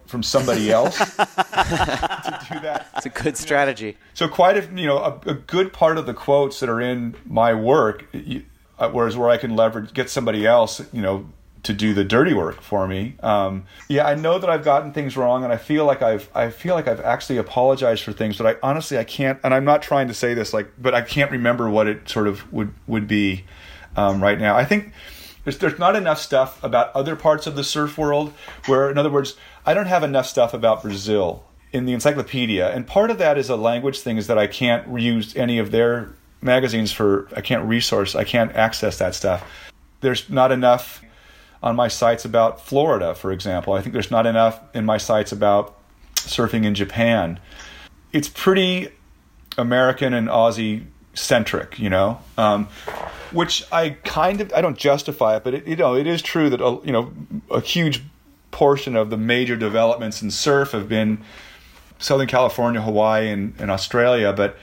from 0.06 0.24
somebody 0.24 0.72
else 0.82 0.98
to 0.98 1.06
do 1.06 2.60
that. 2.60 2.88
It's 2.98 3.06
a 3.06 3.10
good 3.10 3.38
strategy. 3.38 3.98
So 4.14 4.28
quite 4.28 4.58
a 4.58 4.80
you 4.80 4.88
know 4.88 4.98
a, 4.98 5.30
a 5.30 5.34
good 5.34 5.74
part 5.74 5.98
of 5.98 6.06
the 6.06 6.14
quotes 6.14 6.60
that 6.60 6.70
are 6.70 6.82
in 6.82 7.16
my 7.26 7.54
work, 7.54 8.06
you, 8.12 8.44
uh, 8.78 8.90
whereas 8.90 9.18
where 9.18 9.30
I 9.30 9.38
can 9.38 9.56
leverage 9.56 9.94
get 9.94 10.10
somebody 10.10 10.46
else 10.46 10.82
you 10.94 11.02
know 11.02 11.28
to 11.66 11.74
do 11.74 11.96
the 11.96 12.04
dirty 12.04 12.34
work 12.34 12.62
for 12.62 12.88
me. 12.88 13.16
Um, 13.22 13.66
yeah, 13.90 14.06
I 14.06 14.14
know 14.14 14.38
that 14.38 14.50
I've 14.50 14.64
gotten 14.64 14.94
things 14.94 15.18
wrong, 15.18 15.43
and 15.43 15.51
I 15.51 15.58
feel 15.58 15.86
like 15.86 16.01
I've 16.01 16.30
I 16.36 16.51
feel 16.51 16.76
like 16.76 16.88
I've 16.88 17.01
actually 17.01 17.38
apologized 17.38 18.04
for 18.04 18.14
things, 18.14 18.38
but 18.38 18.46
I 18.46 18.55
honestly 18.62 18.97
I 18.97 19.04
can't, 19.04 19.39
and 19.43 19.54
I'm 19.54 19.66
not 19.66 19.82
trying 19.82 20.08
to 20.08 20.14
say 20.14 20.34
this 20.34 20.54
like, 20.54 20.72
but 20.78 20.93
I 20.93 21.01
can't 21.01 21.32
remember 21.32 21.70
what 21.70 21.88
it 21.88 22.08
sort 22.08 22.28
of 22.28 22.51
would 22.54 22.74
would 22.88 23.08
be 23.08 23.46
um, 23.96 24.22
right 24.22 24.39
now. 24.39 24.55
I 24.55 24.66
think. 24.66 24.93
There's, 25.46 25.59
there's 25.59 25.80
not 25.80 25.96
enough 25.96 26.20
stuff 26.20 26.62
about 26.63 26.93
other 26.93 27.16
parts 27.16 27.47
of 27.47 27.55
the 27.55 27.63
surf 27.63 27.97
world 27.97 28.34
where, 28.66 28.89
in 28.89 28.97
other 28.97 29.12
words, 29.12 29.38
I 29.66 29.74
don't 29.74 29.86
have 29.86 30.04
enough 30.04 30.26
stuff 30.26 30.54
about 30.54 30.82
Brazil 30.82 31.46
in 31.72 31.86
the 31.86 31.93
encyclopedia. 31.93 32.70
And 32.74 32.86
part 32.86 33.12
of 33.12 33.20
that 33.20 33.38
is 33.38 33.50
a 33.50 33.55
language 33.55 34.00
thing 34.00 34.17
is 34.17 34.28
that 34.28 34.38
I 34.38 34.47
can't 34.47 34.88
reuse 34.92 35.38
any 35.38 35.59
of 35.59 35.72
their 35.72 36.13
magazines 36.42 36.92
for, 36.92 37.30
I 37.36 37.42
can't 37.42 37.63
resource, 37.66 38.16
I 38.16 38.24
can't 38.24 38.51
access 38.54 38.97
that 38.97 39.16
stuff. 39.16 39.43
There's 40.01 40.30
not 40.30 40.51
enough 40.51 41.01
on 41.62 41.76
my 41.76 41.88
sites 41.88 42.26
about 42.26 42.62
Florida, 42.62 43.16
for 43.16 43.32
example. 43.32 43.74
I 43.74 43.82
think 43.82 43.93
there's 43.93 44.12
not 44.12 44.26
enough 44.26 44.59
in 44.74 44.86
my 44.86 44.97
sites 44.97 45.32
about 45.32 45.78
surfing 46.16 46.66
in 46.66 46.76
Japan. 46.76 47.39
It's 48.12 48.30
pretty 48.30 48.89
American 49.58 50.13
and 50.13 50.28
Aussie 50.28 50.86
centric, 51.16 51.79
you 51.79 51.89
know, 51.89 52.20
um, 52.37 52.67
which 53.32 53.63
I 53.71 53.92
kind 54.04 54.42
of 54.42 54.54
I 54.54 54.62
don't 54.62 54.78
justify 54.78 55.37
it, 55.37 55.43
but 55.43 55.54
it, 55.54 55.67
you 55.67 55.75
know 55.75 55.96
it 55.96 56.08
is 56.08 56.21
true 56.21 56.50
that 56.50 56.62
a, 56.62 56.79
you 56.83 56.92
know 56.92 57.12
a 57.50 57.62
huge 57.62 58.04
portion 58.51 58.96
of 58.96 59.09
the 59.09 59.17
major 59.17 59.55
developments 59.55 60.21
in 60.21 60.32
surf 60.32 60.71
have 60.71 60.87
been 60.87 61.21
Southern 62.00 62.28
California, 62.28 62.82
Hawaii, 62.82 63.29
and, 63.29 63.54
and 63.59 63.71
Australia. 63.71 64.32
But 64.33 64.58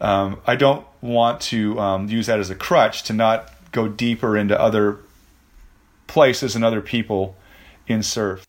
um, 0.00 0.40
I 0.46 0.56
don't 0.56 0.86
want 1.00 1.40
to 1.42 1.78
um, 1.78 2.08
use 2.08 2.26
that 2.26 2.38
as 2.38 2.50
a 2.50 2.54
crutch 2.54 3.04
to 3.04 3.12
not 3.12 3.50
go 3.72 3.88
deeper 3.88 4.36
into 4.36 4.60
other 4.60 4.98
places 6.06 6.54
and 6.54 6.64
other 6.64 6.80
people 6.80 7.36
in 7.86 8.02
surf. 8.02 8.46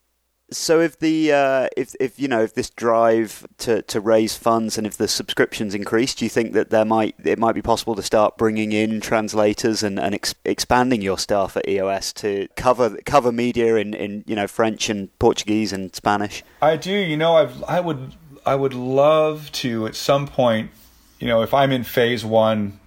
So 0.54 0.80
if 0.80 1.00
the 1.00 1.32
uh, 1.32 1.68
if 1.76 1.96
if 2.00 2.20
you 2.20 2.28
know 2.28 2.42
if 2.42 2.54
this 2.54 2.70
drive 2.70 3.46
to, 3.60 3.82
to 3.84 4.00
raise 4.00 4.38
funds 4.38 4.78
and 4.78 4.86
if 4.86 4.98
the 4.98 5.08
subscriptions 5.08 5.74
increase, 5.74 6.14
do 6.14 6.26
you 6.26 6.30
think 6.30 6.54
that 6.54 6.70
there 6.70 6.86
might 6.86 7.16
it 7.24 7.40
might 7.40 7.54
be 7.54 7.62
possible 7.62 7.96
to 7.96 8.04
start 8.04 8.38
bringing 8.38 8.72
in 8.72 9.02
translators 9.02 9.84
and, 9.84 10.00
and 10.00 10.16
ex- 10.16 10.36
expanding 10.46 11.02
your 11.02 11.18
staff 11.18 11.58
at 11.58 11.68
EOS 11.68 12.14
to 12.14 12.48
cover 12.56 12.98
cover 13.06 13.32
media 13.32 13.76
in, 13.76 13.94
in 13.94 14.24
you 14.28 14.36
know 14.36 14.48
French 14.48 14.90
and 14.90 15.18
Portuguese 15.20 15.74
and 15.74 15.94
Spanish? 15.96 16.44
I 16.62 16.78
do. 16.78 16.94
You 16.94 17.18
know, 17.18 17.36
I've 17.36 17.64
I 17.64 17.80
would 17.80 18.16
I 18.46 18.56
would 18.56 18.74
love 18.74 19.52
to 19.54 19.88
at 19.88 19.96
some 19.96 20.28
point. 20.28 20.72
You 21.20 21.28
know, 21.28 21.42
if 21.42 21.54
I'm 21.54 21.72
in 21.72 21.84
phase 21.84 22.24
one 22.24 22.80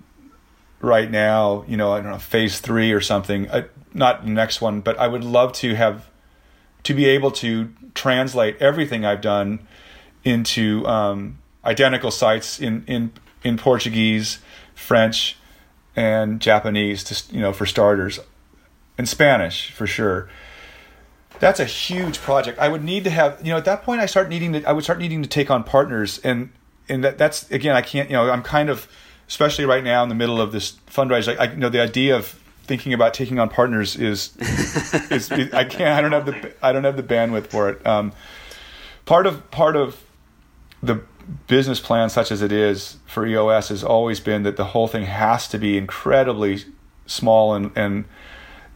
right 0.81 1.11
now, 1.11 1.65
you 1.67 1.77
know, 1.77 1.93
I 1.93 2.01
don't 2.01 2.13
know, 2.13 2.19
phase 2.19 2.61
three 2.61 2.93
or 2.93 3.01
something. 3.01 3.49
Uh, 3.51 3.67
not 3.95 4.25
the 4.25 4.31
next 4.31 4.61
one, 4.61 4.83
but 4.83 4.99
I 4.99 5.09
would 5.09 5.25
love 5.25 5.53
to 5.55 5.75
have 5.75 6.07
to 6.87 6.95
be 6.95 7.05
able 7.07 7.33
to 7.33 7.69
translate 7.97 8.57
everything 8.61 9.05
I've 9.05 9.21
done 9.21 9.67
into 10.23 10.87
um, 10.87 11.39
identical 11.65 12.13
sites 12.13 12.61
in, 12.61 12.85
in 12.87 13.11
in 13.43 13.57
Portuguese, 13.57 14.39
French, 14.77 15.37
and 15.97 16.41
Japanese. 16.41 17.03
To 17.05 17.35
you 17.35 17.41
know, 17.41 17.53
for 17.53 17.67
starters, 17.67 18.21
and 18.97 19.09
Spanish 19.09 19.73
for 19.73 19.89
sure. 19.89 20.29
That's 21.41 21.59
a 21.59 21.65
huge 21.65 22.19
project. 22.21 22.61
I 22.61 22.69
would 22.69 22.85
need 22.85 23.03
to 23.03 23.11
have 23.11 23.45
you 23.45 23.51
know 23.51 23.59
at 23.59 23.65
that 23.65 23.83
point 23.83 24.01
I 24.01 24.07
start 24.07 24.29
needing 24.29 24.53
to 24.53 24.65
I 24.65 24.73
would 24.73 24.85
start 24.85 25.01
needing 25.01 25.25
to 25.25 25.29
take 25.29 25.51
on 25.51 25.65
partners 25.65 26.21
and 26.21 26.51
and 26.89 27.03
that 27.03 27.19
that's 27.19 27.51
again 27.51 27.75
I 27.75 27.83
can't 27.83 28.09
you 28.09 28.15
know 28.15 28.31
I'm 28.31 28.45
kind 28.45 28.71
of 28.71 28.89
especially 29.27 29.65
right 29.65 29.83
now 29.83 30.05
in 30.05 30.09
the 30.09 30.15
middle 30.15 30.41
of 30.41 30.53
this 30.53 30.77
fundraiser 30.87 31.37
I, 31.37 31.47
I 31.47 31.51
you 31.51 31.59
know 31.59 31.69
the 31.69 31.81
idea 31.81 32.17
of 32.17 32.41
thinking 32.67 32.93
about 32.93 33.15
taking 33.15 33.39
on 33.39 33.49
partners 33.49 33.97
is, 33.97 34.37
is, 35.11 35.31
is, 35.31 35.53
I 35.55 35.65
can't 35.65 35.97
I 35.97 36.01
don't 36.01 36.13
have 36.13 36.27
the 36.27 36.55
I 36.63 36.73
don't 36.73 36.85
have 36.85 36.97
the 36.97 37.03
bandwidth 37.03 37.47
for 37.47 37.69
it. 37.71 37.87
Um, 37.87 38.13
part 39.05 39.27
of 39.27 39.51
part 39.51 39.77
of 39.77 40.03
the 40.83 41.01
business 41.47 41.81
plan, 41.81 42.11
such 42.11 42.31
as 42.31 42.43
it 42.43 42.53
is 42.53 42.99
for 43.07 43.27
EOS, 43.27 43.69
has 43.69 43.83
always 43.83 44.21
been 44.21 44.43
that 44.43 44.57
the 44.57 44.67
whole 44.67 44.89
thing 44.89 45.05
has 45.05 45.49
to 45.49 45.59
be 45.59 45.79
incredibly 45.79 46.65
small 47.07 47.55
and 47.55 47.71
and 47.77 48.05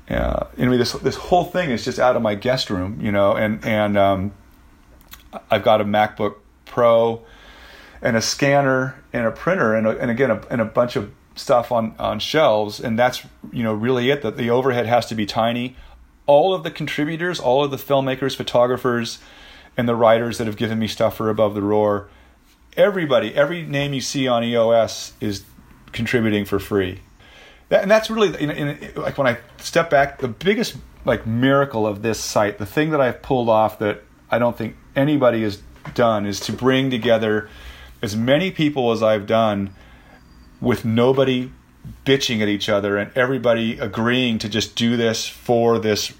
uh, 0.09 0.47
mean 0.57 0.79
this 0.79 0.93
this 0.93 1.17
whole 1.17 1.45
thing 1.45 1.71
is 1.71 1.85
just 1.85 1.99
out 1.99 2.17
of 2.17 2.23
my 2.23 2.35
guest 2.35 2.71
room, 2.71 2.99
you 3.01 3.13
know, 3.13 3.37
and 3.37 3.65
and 3.65 3.97
um, 3.97 4.33
I've 5.51 5.63
got 5.63 5.81
a 5.81 5.85
MacBook 5.85 6.37
Pro 6.65 7.23
and 8.03 8.17
a 8.17 8.23
scanner 8.23 9.03
and 9.13 9.27
a 9.27 9.31
printer 9.31 9.75
and, 9.75 9.87
a, 9.87 9.91
and 9.99 10.11
again 10.11 10.31
a, 10.31 10.41
and 10.51 10.61
a 10.61 10.65
bunch 10.65 10.97
of 10.97 11.13
stuff 11.41 11.73
on 11.73 11.95
on 11.99 12.19
shelves 12.19 12.81
and 12.81 12.99
that's 12.99 13.23
you 13.53 13.63
know 13.63 13.75
really 13.75 14.11
it 14.11 14.23
that 14.23 14.37
the 14.37 14.51
overhead 14.51 14.87
has 14.87 15.07
to 15.07 15.15
be 15.15 15.27
tiny. 15.27 15.77
All 16.27 16.55
of 16.55 16.63
the 16.63 16.71
contributors 16.71 17.41
all 17.41 17.65
of 17.65 17.71
the 17.71 17.77
filmmakers 17.77 18.37
photographers 18.37 19.19
and 19.77 19.89
the 19.89 19.97
writers 19.97 20.39
that 20.39 20.47
have 20.47 20.57
given 20.57 20.79
me 20.79 20.87
stuff 20.87 21.17
for 21.17 21.31
above 21.31 21.55
the 21.55 21.63
roar 21.63 22.09
everybody 22.77 23.35
every 23.35 23.63
name 23.63 23.93
you 23.93 24.01
see 24.01 24.29
on 24.29 24.45
eos 24.45 25.13
is 25.21 25.45
contributing 25.93 26.45
for 26.45 26.59
free. 26.59 27.01
That, 27.69 27.83
and 27.83 27.91
that's 27.91 28.11
really 28.11 28.41
in, 28.41 28.51
in, 28.51 28.93
like 28.97 29.17
when 29.19 29.27
i 29.27 29.39
step 29.59 29.91
back 29.91 30.19
the 30.19 30.29
biggest 30.29 30.77
like 31.05 31.27
miracle 31.27 31.87
of 31.87 32.03
this 32.03 32.19
site 32.19 32.59
the 32.59 32.67
thing 32.67 32.91
that 32.91 33.01
i've 33.01 33.23
pulled 33.23 33.49
off 33.49 33.79
that 33.79 34.03
i 34.31 34.39
don't 34.39 34.57
think 34.57 34.77
anybody 34.97 35.43
has 35.43 35.63
done 35.95 36.27
is 36.27 36.41
to 36.41 36.53
bring 36.53 36.91
together 36.91 37.49
as 38.03 38.17
many 38.17 38.51
people 38.51 38.91
as 38.91 39.03
i've 39.03 39.27
done 39.27 39.73
with 40.61 40.85
nobody 40.85 41.51
bitching 42.05 42.41
at 42.43 42.49
each 42.49 42.69
other 42.69 42.99
and 42.99 43.11
everybody 43.17 43.79
agreeing 43.79 44.39
to 44.39 44.49
just 44.49 44.77
do 44.77 44.97
this 44.97 45.27
for 45.27 45.79
this 45.79 46.13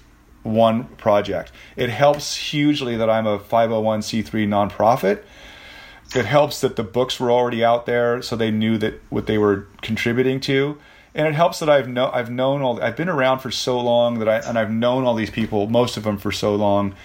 one 0.43 0.85
project. 0.95 1.51
It 1.75 1.89
helps 1.89 2.35
hugely 2.35 2.97
that 2.97 3.09
I'm 3.09 3.27
a 3.27 3.37
501c3 3.37 4.47
nonprofit. 4.47 5.23
It 6.15 6.25
helps 6.25 6.61
that 6.61 6.75
the 6.75 6.83
books 6.83 7.19
were 7.19 7.31
already 7.31 7.63
out 7.63 7.85
there 7.85 8.21
so 8.21 8.35
they 8.35 8.51
knew 8.51 8.77
that 8.79 9.01
what 9.09 9.27
they 9.27 9.37
were 9.37 9.67
contributing 9.81 10.39
to. 10.41 10.77
And 11.13 11.27
it 11.27 11.35
helps 11.35 11.59
that 11.59 11.69
I've 11.69 11.89
know 11.89 12.09
I've 12.13 12.29
known 12.29 12.61
all 12.61 12.81
I've 12.81 12.95
been 12.95 13.09
around 13.09 13.39
for 13.39 13.51
so 13.51 13.79
long 13.79 14.19
that 14.19 14.29
I 14.29 14.37
and 14.37 14.57
I've 14.57 14.71
known 14.71 15.03
all 15.03 15.13
these 15.13 15.29
people, 15.29 15.67
most 15.67 15.97
of 15.97 16.03
them 16.03 16.17
for 16.17 16.31
so 16.31 16.55
long. 16.55 16.95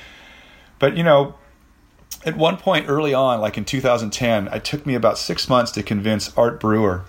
But 0.78 0.96
you 0.96 1.02
know, 1.02 1.34
at 2.24 2.36
one 2.36 2.56
point 2.56 2.86
early 2.88 3.14
on, 3.14 3.40
like 3.40 3.58
in 3.58 3.64
2010, 3.64 4.48
it 4.48 4.64
took 4.64 4.86
me 4.86 4.94
about 4.94 5.18
six 5.18 5.48
months 5.48 5.72
to 5.72 5.82
convince 5.82 6.36
Art 6.36 6.60
Brewer, 6.60 7.04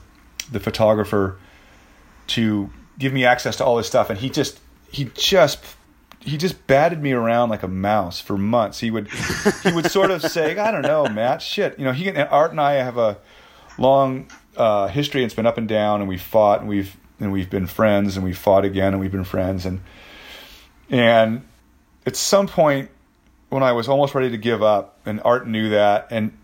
the 0.52 0.60
photographer 0.60 1.38
to 2.28 2.69
give 2.99 3.14
me 3.14 3.26
access 3.26 3.57
to 3.57 3.65
all 3.65 3.76
this 3.76 3.88
stuff 3.88 4.10
and 4.10 4.19
he 4.19 4.30
just 4.30 4.60
he 4.91 5.10
just 5.15 5.64
he 6.19 6.38
just 6.38 6.68
batted 6.68 7.02
me 7.02 7.14
around 7.14 7.49
like 7.49 7.64
a 7.64 7.68
mouse 7.68 8.19
for 8.19 8.38
months. 8.38 8.80
He 8.80 8.91
would 8.91 9.07
he 9.64 9.72
would 9.72 9.90
sort 9.90 10.11
of 10.11 10.22
say 10.22 10.57
i 10.57 10.72
don't 10.72 10.82
know 10.82 11.07
matt 11.07 11.41
shit. 11.41 11.78
You 11.80 11.86
know 11.86 11.94
he 11.94 12.07
and 12.10 12.18
art 12.18 12.52
and 12.52 12.60
i 12.60 12.74
have 12.74 12.98
a 12.98 13.18
long 13.78 14.30
uh, 14.56 14.88
history 14.88 15.24
it's 15.24 15.36
been 15.36 15.45
up 15.45 15.57
and 15.57 15.68
down 15.68 16.02
and 16.02 16.10
we've 16.10 16.22
fought 16.22 16.61
and 16.61 16.69
we've 16.69 16.98
and 17.19 17.32
we've 17.32 17.49
been 17.49 17.68
friends 17.68 18.15
and 18.15 18.26
we've 18.26 18.38
fought 18.38 18.65
again 18.65 18.94
and 18.94 18.99
we've 18.99 19.11
been 19.11 19.24
friends 19.24 19.65
and 19.65 19.82
and 20.90 21.45
at 22.07 22.15
some 22.15 22.48
point 22.48 22.90
when 23.49 23.61
i 23.61 23.72
was 23.72 23.88
almost 23.88 24.15
ready 24.15 24.32
to 24.32 24.38
give 24.38 24.64
up 24.64 24.99
and 25.06 25.22
art 25.24 25.48
knew 25.48 25.69
that 25.69 26.07
and 26.10 26.36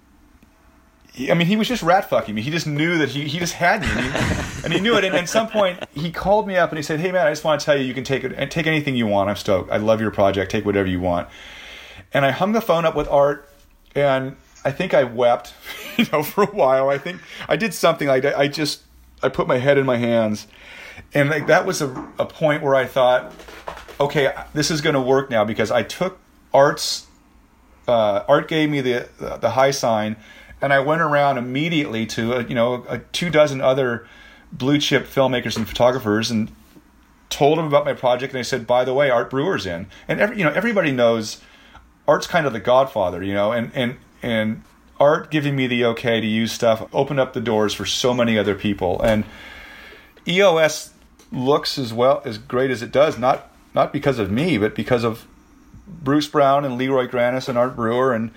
he, 1.13 1.31
I 1.31 1.35
mean, 1.35 1.47
he 1.47 1.55
was 1.55 1.67
just 1.67 1.83
rat 1.83 2.09
fucking 2.09 2.33
me. 2.33 2.41
He 2.41 2.49
just 2.49 2.65
knew 2.65 2.97
that 2.97 3.09
he, 3.09 3.27
he 3.27 3.37
just 3.37 3.53
had 3.53 3.81
me, 3.81 3.87
and 3.87 3.99
he, 3.99 4.63
and 4.63 4.73
he 4.73 4.79
knew 4.79 4.97
it. 4.97 5.03
And 5.03 5.15
at 5.15 5.29
some 5.29 5.47
point, 5.47 5.83
he 5.93 6.11
called 6.11 6.47
me 6.47 6.57
up 6.57 6.71
and 6.71 6.77
he 6.77 6.83
said, 6.83 6.99
"Hey, 6.99 7.11
man, 7.11 7.27
I 7.27 7.31
just 7.31 7.43
want 7.43 7.61
to 7.61 7.65
tell 7.65 7.77
you, 7.77 7.85
you 7.85 7.93
can 7.93 8.03
take 8.03 8.23
it, 8.23 8.51
take 8.51 8.65
anything 8.65 8.95
you 8.95 9.05
want. 9.05 9.29
I'm 9.29 9.35
stoked. 9.35 9.71
I 9.71 9.77
love 9.77 10.01
your 10.01 10.11
project. 10.11 10.51
Take 10.51 10.65
whatever 10.65 10.89
you 10.89 10.99
want." 10.99 11.29
And 12.13 12.25
I 12.25 12.31
hung 12.31 12.51
the 12.51 12.61
phone 12.61 12.85
up 12.85 12.95
with 12.95 13.07
Art, 13.07 13.47
and 13.93 14.35
I 14.65 14.71
think 14.71 14.93
I 14.95 15.03
wept, 15.03 15.53
you 15.97 16.05
know, 16.11 16.23
for 16.23 16.43
a 16.43 16.47
while. 16.47 16.89
I 16.89 16.97
think 16.97 17.21
I 17.47 17.57
did 17.57 17.75
something 17.75 18.07
like 18.07 18.25
I 18.25 18.47
just 18.47 18.81
I 19.21 19.29
put 19.29 19.47
my 19.47 19.59
head 19.59 19.77
in 19.77 19.85
my 19.85 19.97
hands, 19.97 20.47
and 21.13 21.29
like 21.29 21.45
that 21.45 21.67
was 21.67 21.83
a, 21.83 21.89
a 22.17 22.25
point 22.25 22.63
where 22.63 22.73
I 22.73 22.85
thought, 22.85 23.31
okay, 23.99 24.33
this 24.53 24.71
is 24.71 24.81
going 24.81 24.95
to 24.95 25.01
work 25.01 25.29
now 25.29 25.45
because 25.45 25.69
I 25.69 25.83
took 25.83 26.17
Art's 26.51 27.05
uh, 27.87 28.23
Art 28.27 28.47
gave 28.47 28.71
me 28.71 28.81
the 28.81 29.09
the 29.39 29.51
high 29.51 29.71
sign 29.71 30.15
and 30.63 30.71
I 30.71 30.79
went 30.79 31.01
around 31.01 31.37
immediately 31.37 32.05
to 32.07 32.33
a, 32.33 32.43
you 32.45 32.55
know 32.55 32.85
a 32.87 32.99
two 32.99 33.29
dozen 33.29 33.59
other 33.59 34.07
blue 34.51 34.79
chip 34.79 35.05
filmmakers 35.05 35.57
and 35.57 35.67
photographers 35.67 36.31
and 36.31 36.49
told 37.29 37.57
them 37.57 37.67
about 37.67 37.83
my 37.83 37.93
project. 37.93 38.33
And 38.33 38.39
they 38.39 38.43
said 38.43 38.65
by 38.65 38.85
the 38.85 38.93
way 38.93 39.09
art 39.09 39.29
brewer's 39.29 39.65
in. 39.65 39.87
And 40.07 40.21
every, 40.21 40.37
you 40.37 40.45
know 40.45 40.51
everybody 40.51 40.93
knows 40.93 41.41
art's 42.07 42.27
kind 42.27 42.47
of 42.47 42.53
the 42.53 42.59
godfather 42.61 43.21
you 43.21 43.33
know 43.33 43.51
and 43.51 43.71
and 43.75 43.97
and 44.23 44.63
art 44.99 45.29
giving 45.29 45.55
me 45.55 45.67
the 45.67 45.83
okay 45.83 46.21
to 46.21 46.27
use 46.27 46.53
stuff 46.53 46.87
opened 46.93 47.19
up 47.19 47.33
the 47.33 47.41
doors 47.41 47.73
for 47.73 47.85
so 47.85 48.13
many 48.13 48.37
other 48.37 48.55
people. 48.55 49.01
And 49.01 49.25
eos 50.25 50.91
looks 51.29 51.77
as 51.77 51.91
well 51.91 52.21
as 52.23 52.37
great 52.37 52.71
as 52.71 52.81
it 52.81 52.91
does 52.91 53.17
not 53.17 53.51
not 53.73 53.91
because 53.91 54.17
of 54.17 54.31
me 54.31 54.57
but 54.57 54.75
because 54.75 55.03
of 55.03 55.27
bruce 55.87 56.27
brown 56.27 56.63
and 56.63 56.77
leroy 56.77 57.07
grannis 57.07 57.49
and 57.49 57.57
art 57.57 57.75
brewer 57.75 58.13
and 58.13 58.31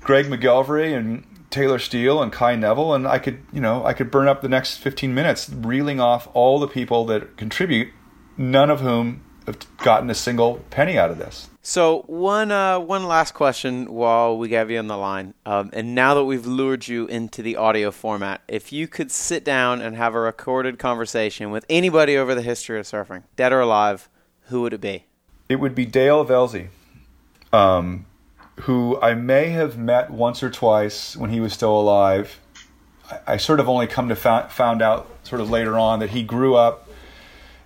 greg 0.00 0.26
macgillivray 0.26 0.94
and 0.94 1.24
Taylor 1.52 1.78
Steele 1.78 2.22
and 2.22 2.32
Kai 2.32 2.56
Neville, 2.56 2.94
and 2.94 3.06
I 3.06 3.18
could, 3.18 3.44
you 3.52 3.60
know, 3.60 3.84
I 3.84 3.92
could 3.92 4.10
burn 4.10 4.26
up 4.26 4.40
the 4.40 4.48
next 4.48 4.78
15 4.78 5.14
minutes 5.14 5.48
reeling 5.50 6.00
off 6.00 6.28
all 6.32 6.58
the 6.58 6.66
people 6.66 7.04
that 7.06 7.36
contribute, 7.36 7.88
none 8.36 8.70
of 8.70 8.80
whom 8.80 9.22
have 9.46 9.58
gotten 9.78 10.08
a 10.10 10.14
single 10.14 10.64
penny 10.70 10.98
out 10.98 11.10
of 11.10 11.18
this. 11.18 11.50
So 11.64 12.02
one 12.06 12.50
uh, 12.50 12.80
one 12.80 13.04
last 13.04 13.34
question 13.34 13.86
while 13.92 14.36
we 14.36 14.50
have 14.50 14.68
you 14.70 14.78
on 14.78 14.88
the 14.88 14.96
line, 14.96 15.34
um, 15.46 15.70
and 15.72 15.94
now 15.94 16.14
that 16.14 16.24
we've 16.24 16.46
lured 16.46 16.88
you 16.88 17.06
into 17.06 17.40
the 17.40 17.56
audio 17.56 17.92
format, 17.92 18.42
if 18.48 18.72
you 18.72 18.88
could 18.88 19.12
sit 19.12 19.44
down 19.44 19.80
and 19.80 19.96
have 19.96 20.14
a 20.16 20.20
recorded 20.20 20.80
conversation 20.80 21.52
with 21.52 21.64
anybody 21.70 22.16
over 22.16 22.34
the 22.34 22.42
history 22.42 22.80
of 22.80 22.86
surfing, 22.86 23.22
dead 23.36 23.52
or 23.52 23.60
alive, 23.60 24.08
who 24.46 24.62
would 24.62 24.72
it 24.72 24.80
be? 24.80 25.06
It 25.48 25.56
would 25.56 25.76
be 25.76 25.86
Dale 25.86 26.24
Velzy. 26.24 26.68
Um, 27.52 28.06
who 28.60 29.00
I 29.00 29.14
may 29.14 29.48
have 29.50 29.78
met 29.78 30.10
once 30.10 30.42
or 30.42 30.50
twice 30.50 31.16
when 31.16 31.30
he 31.30 31.40
was 31.40 31.52
still 31.52 31.78
alive. 31.78 32.38
I, 33.10 33.18
I 33.26 33.36
sort 33.36 33.60
of 33.60 33.68
only 33.68 33.86
come 33.86 34.08
to 34.08 34.16
found, 34.16 34.52
found 34.52 34.82
out 34.82 35.08
sort 35.24 35.40
of 35.40 35.50
later 35.50 35.78
on 35.78 35.98
that 36.00 36.10
he 36.10 36.22
grew 36.22 36.54
up 36.54 36.88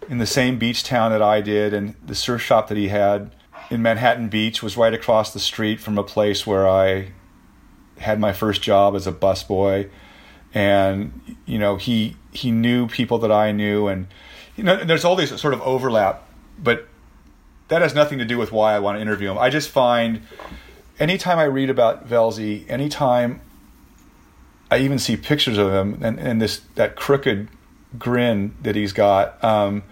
in 0.09 0.19
the 0.19 0.27
same 0.27 0.59
beach 0.59 0.85
town 0.85 1.11
that 1.11 1.23
I 1.23 1.41
did, 1.41 1.75
and 1.75 1.95
the 2.05 2.15
surf 2.15 2.41
shop 2.41 2.69
that 2.69 2.77
he 2.77 2.89
had 2.89 3.33
in 3.71 3.83
Manhattan 3.83 4.29
Beach 4.29 4.63
was 4.63 4.77
right 4.77 4.95
across 4.95 5.33
the 5.33 5.41
street 5.41 5.81
from 5.81 5.99
a 5.99 6.05
place 6.05 6.47
where 6.47 6.69
I 6.69 7.09
had 7.99 8.21
my 8.21 8.33
first 8.33 8.63
job 8.63 8.95
as 8.95 9.07
a 9.07 9.13
busboy, 9.13 9.91
and 10.55 11.37
you 11.45 11.59
know 11.59 11.77
he 11.77 12.17
he 12.33 12.51
knew 12.51 12.87
people 12.87 13.19
that 13.19 13.33
I 13.33 13.53
knew, 13.53 13.89
and 13.89 14.07
you 14.57 14.65
know 14.65 14.85
there's 14.85 15.05
all 15.05 15.17
these 15.17 15.39
sort 15.41 15.55
of 15.55 15.61
overlap, 15.63 16.29
but 16.59 16.89
that 17.69 17.83
has 17.83 17.95
nothing 17.95 18.19
to 18.19 18.25
do 18.25 18.39
with 18.39 18.53
why 18.53 18.75
I 18.75 18.79
want 18.79 18.97
to 18.97 19.03
interview 19.03 19.31
him. 19.31 19.39
I 19.39 19.51
just 19.51 19.71
find 19.71 20.23
anytime 20.99 21.39
I 21.39 21.45
read 21.45 21.71
about 21.71 22.09
Velzy, 22.09 22.69
anytime 22.69 23.41
I 24.71 24.79
even 24.79 24.99
see 24.99 25.17
pictures 25.17 25.59
of 25.59 25.73
him 25.73 25.99
and, 26.03 26.19
and 26.19 26.41
this 26.41 26.61
that 26.75 26.97
crooked 26.97 27.49
grin 27.99 28.55
that 28.63 28.77
he's 28.77 28.93
got, 28.93 29.43
um, 29.45 29.83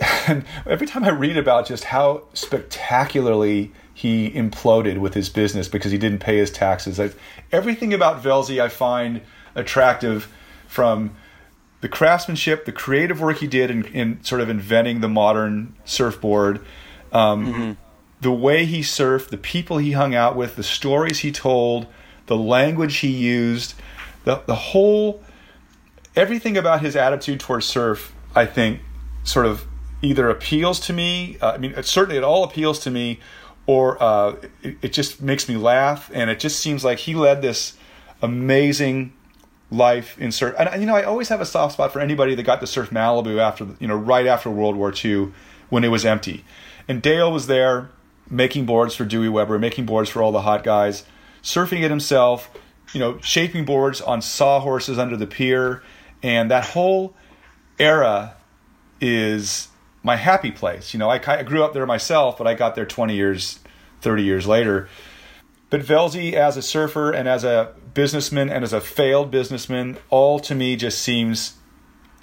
and 0.26 0.44
every 0.66 0.86
time 0.86 1.04
I 1.04 1.10
read 1.10 1.36
about 1.36 1.66
just 1.66 1.84
how 1.84 2.24
spectacularly 2.34 3.72
he 3.92 4.30
imploded 4.30 4.98
with 4.98 5.14
his 5.14 5.28
business 5.28 5.68
because 5.68 5.92
he 5.92 5.98
didn't 5.98 6.20
pay 6.20 6.38
his 6.38 6.50
taxes. 6.50 6.98
I, 6.98 7.10
everything 7.52 7.92
about 7.92 8.22
Velzy 8.22 8.60
I 8.60 8.68
find 8.68 9.20
attractive 9.54 10.32
from 10.66 11.14
the 11.80 11.88
craftsmanship, 11.88 12.64
the 12.64 12.72
creative 12.72 13.20
work 13.20 13.38
he 13.38 13.46
did 13.46 13.70
in, 13.70 13.84
in 13.86 14.24
sort 14.24 14.40
of 14.40 14.48
inventing 14.48 15.00
the 15.00 15.08
modern 15.08 15.74
surfboard, 15.84 16.60
um, 17.12 17.46
mm-hmm. 17.46 17.72
The 18.20 18.32
way 18.32 18.66
he 18.66 18.80
surfed, 18.80 19.28
the 19.28 19.38
people 19.38 19.78
he 19.78 19.92
hung 19.92 20.14
out 20.14 20.36
with, 20.36 20.56
the 20.56 20.62
stories 20.62 21.20
he 21.20 21.32
told, 21.32 21.86
the 22.26 22.36
language 22.36 22.98
he 22.98 23.08
used, 23.08 23.74
the, 24.24 24.42
the 24.46 24.54
whole, 24.54 25.22
everything 26.14 26.56
about 26.56 26.80
his 26.80 26.96
attitude 26.96 27.40
towards 27.40 27.66
surf, 27.66 28.12
I 28.34 28.46
think, 28.46 28.80
sort 29.24 29.46
of 29.46 29.66
either 30.02 30.28
appeals 30.28 30.80
to 30.80 30.92
me. 30.92 31.38
Uh, 31.40 31.52
I 31.52 31.58
mean, 31.58 31.72
it, 31.72 31.86
certainly 31.86 32.18
it 32.18 32.24
all 32.24 32.44
appeals 32.44 32.80
to 32.80 32.90
me 32.90 33.20
or 33.66 34.02
uh, 34.02 34.36
it, 34.62 34.76
it, 34.82 34.92
just 34.92 35.22
makes 35.22 35.48
me 35.48 35.56
laugh. 35.56 36.10
And 36.12 36.30
it 36.30 36.40
just 36.40 36.60
seems 36.60 36.84
like 36.84 36.98
he 36.98 37.14
led 37.14 37.42
this 37.42 37.76
amazing 38.22 39.12
life 39.70 40.18
in 40.18 40.32
surf. 40.32 40.54
And 40.58 40.80
you 40.80 40.86
know, 40.86 40.96
I 40.96 41.04
always 41.04 41.28
have 41.28 41.40
a 41.40 41.46
soft 41.46 41.74
spot 41.74 41.92
for 41.92 42.00
anybody 42.00 42.34
that 42.34 42.42
got 42.42 42.60
to 42.60 42.66
surf 42.66 42.90
Malibu 42.90 43.38
after 43.38 43.66
you 43.78 43.86
know 43.86 43.96
right 43.96 44.26
after 44.26 44.50
World 44.50 44.76
War 44.76 44.92
II 44.92 45.32
when 45.68 45.84
it 45.84 45.88
was 45.88 46.04
empty. 46.04 46.44
And 46.88 47.00
Dale 47.00 47.30
was 47.30 47.46
there 47.46 47.90
making 48.30 48.64
boards 48.64 48.94
for 48.94 49.04
Dewey 49.04 49.28
Weber, 49.28 49.58
making 49.58 49.86
boards 49.86 50.08
for 50.08 50.22
all 50.22 50.32
the 50.32 50.42
hot 50.42 50.64
guys, 50.64 51.04
surfing 51.42 51.82
it 51.82 51.90
himself. 51.90 52.50
You 52.92 53.00
know, 53.00 53.20
shaping 53.20 53.64
boards 53.64 54.00
on 54.00 54.20
sawhorses 54.20 54.98
under 54.98 55.16
the 55.16 55.26
pier, 55.26 55.82
and 56.22 56.50
that 56.50 56.64
whole 56.64 57.14
era 57.78 58.34
is 59.00 59.68
my 60.02 60.16
happy 60.16 60.50
place. 60.50 60.92
You 60.92 60.98
know, 60.98 61.08
I, 61.08 61.20
I 61.24 61.42
grew 61.42 61.62
up 61.62 61.72
there 61.72 61.86
myself, 61.86 62.38
but 62.38 62.46
I 62.46 62.54
got 62.54 62.74
there 62.74 62.86
20 62.86 63.14
years, 63.14 63.60
30 64.00 64.22
years 64.22 64.46
later. 64.46 64.88
But 65.68 65.82
Velzy, 65.82 66.32
as 66.32 66.56
a 66.56 66.62
surfer 66.62 67.12
and 67.12 67.28
as 67.28 67.44
a 67.44 67.74
businessman 67.94 68.50
and 68.50 68.64
as 68.64 68.72
a 68.72 68.80
failed 68.80 69.30
businessman, 69.30 69.98
all 70.08 70.40
to 70.40 70.54
me 70.54 70.76
just 70.76 71.00
seems, 71.00 71.54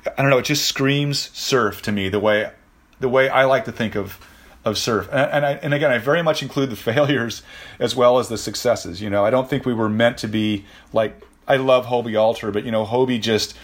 I 0.05 0.21
don't 0.21 0.29
know, 0.29 0.39
it 0.39 0.45
just 0.45 0.65
screams 0.65 1.29
surf 1.34 1.81
to 1.84 1.91
me 1.91 2.09
the 2.09 2.19
way, 2.19 2.51
the 2.99 3.09
way 3.09 3.29
I 3.29 3.45
like 3.45 3.65
to 3.65 3.71
think 3.71 3.95
of, 3.95 4.19
of 4.68 4.77
surf. 4.77 5.07
And, 5.11 5.31
and 5.31 5.45
I, 5.45 5.52
and 5.53 5.73
again, 5.73 5.91
I 5.91 5.98
very 5.98 6.22
much 6.22 6.41
include 6.41 6.69
the 6.69 6.76
failures 6.91 7.41
as 7.80 7.95
well 7.95 8.19
as 8.19 8.30
the 8.30 8.38
successes. 8.38 9.02
You 9.02 9.10
know, 9.10 9.26
I 9.26 9.30
don't 9.30 9.49
think 9.49 9.65
we 9.65 9.73
were 9.73 9.89
meant 9.89 10.18
to 10.19 10.27
be 10.27 10.65
like, 10.94 11.22
I 11.48 11.56
love 11.57 11.85
Hobie 11.85 12.19
Alter, 12.19 12.52
but 12.52 12.65
you 12.65 12.72
know, 12.72 12.85
Hobie 12.85 13.22
just, 13.22 13.56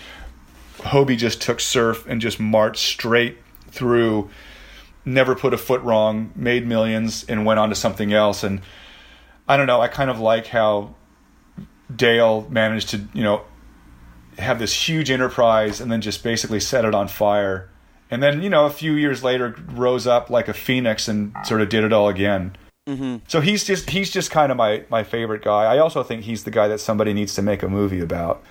Hobie 0.78 1.18
just 1.18 1.42
took 1.42 1.60
surf 1.60 2.06
and 2.08 2.22
just 2.22 2.40
marched 2.40 2.86
straight 2.86 3.38
through, 3.70 4.30
never 5.06 5.36
put 5.36 5.54
a 5.54 5.58
foot 5.58 5.82
wrong, 5.82 6.32
made 6.36 6.66
millions, 6.66 7.26
and 7.26 7.46
went 7.46 7.60
on 7.60 7.70
to 7.70 7.76
something 7.76 8.14
else. 8.14 8.44
And 8.44 8.62
I 9.48 9.58
don't 9.58 9.68
know, 9.68 9.82
I 9.82 9.88
kind 9.90 10.10
of 10.10 10.20
like 10.20 10.48
how 10.48 10.96
Dale 11.94 12.48
managed 12.50 12.90
to, 12.90 13.02
you 13.14 13.24
know, 13.24 13.44
have 14.38 14.60
this 14.60 14.74
huge 14.74 15.12
enterprise 15.12 15.82
and 15.82 15.92
then 15.92 16.02
just 16.02 16.24
basically 16.24 16.60
set 16.60 16.86
it 16.86 16.96
on 16.96 17.08
fire. 17.08 17.70
And 18.14 18.22
then, 18.22 18.44
you 18.44 18.50
know, 18.50 18.66
a 18.68 18.70
few 18.70 18.94
years 18.94 19.24
later 19.24 19.56
rose 19.72 20.06
up 20.06 20.30
like 20.30 20.48
a 20.48 20.54
phoenix 20.54 21.08
and 21.08 21.34
sort 21.44 21.62
of 21.62 21.70
did 21.70 21.84
it 21.84 21.92
all 21.92 22.10
again. 22.10 22.56
Mm-hmm. 22.88 23.18
So 23.28 23.42
he's 23.42 23.64
just 23.64 23.90
he's 23.90 24.12
just 24.12 24.30
kind 24.30 24.52
of 24.52 24.58
my 24.58 24.84
my 24.90 25.04
favorite 25.04 25.42
guy. 25.42 25.64
I 25.64 25.80
also 25.80 26.04
think 26.04 26.24
he's 26.24 26.44
the 26.44 26.52
guy 26.52 26.68
that 26.68 26.80
somebody 26.80 27.14
needs 27.14 27.34
to 27.36 27.42
make 27.42 27.64
a 27.64 27.70
movie 27.70 28.02
about. 28.02 28.44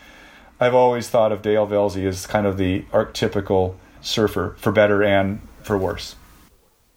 I've 0.58 0.74
always 0.74 1.08
thought 1.08 1.32
of 1.32 1.42
Dale 1.42 1.66
Velzy 1.66 2.06
as 2.06 2.26
kind 2.26 2.46
of 2.46 2.56
the 2.56 2.82
archetypical 2.92 3.74
surfer, 4.00 4.56
for 4.58 4.72
better 4.72 5.02
and 5.02 5.46
for 5.62 5.76
worse. 5.78 6.16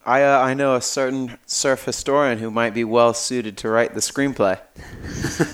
I 0.06 0.22
uh, 0.22 0.40
I 0.40 0.54
know 0.54 0.76
a 0.76 0.80
certain 0.80 1.36
surf 1.46 1.84
historian 1.84 2.38
who 2.38 2.50
might 2.50 2.74
be 2.74 2.84
well 2.84 3.12
suited 3.12 3.56
to 3.58 3.68
write 3.68 3.92
the 3.92 4.00
screenplay. 4.00 4.58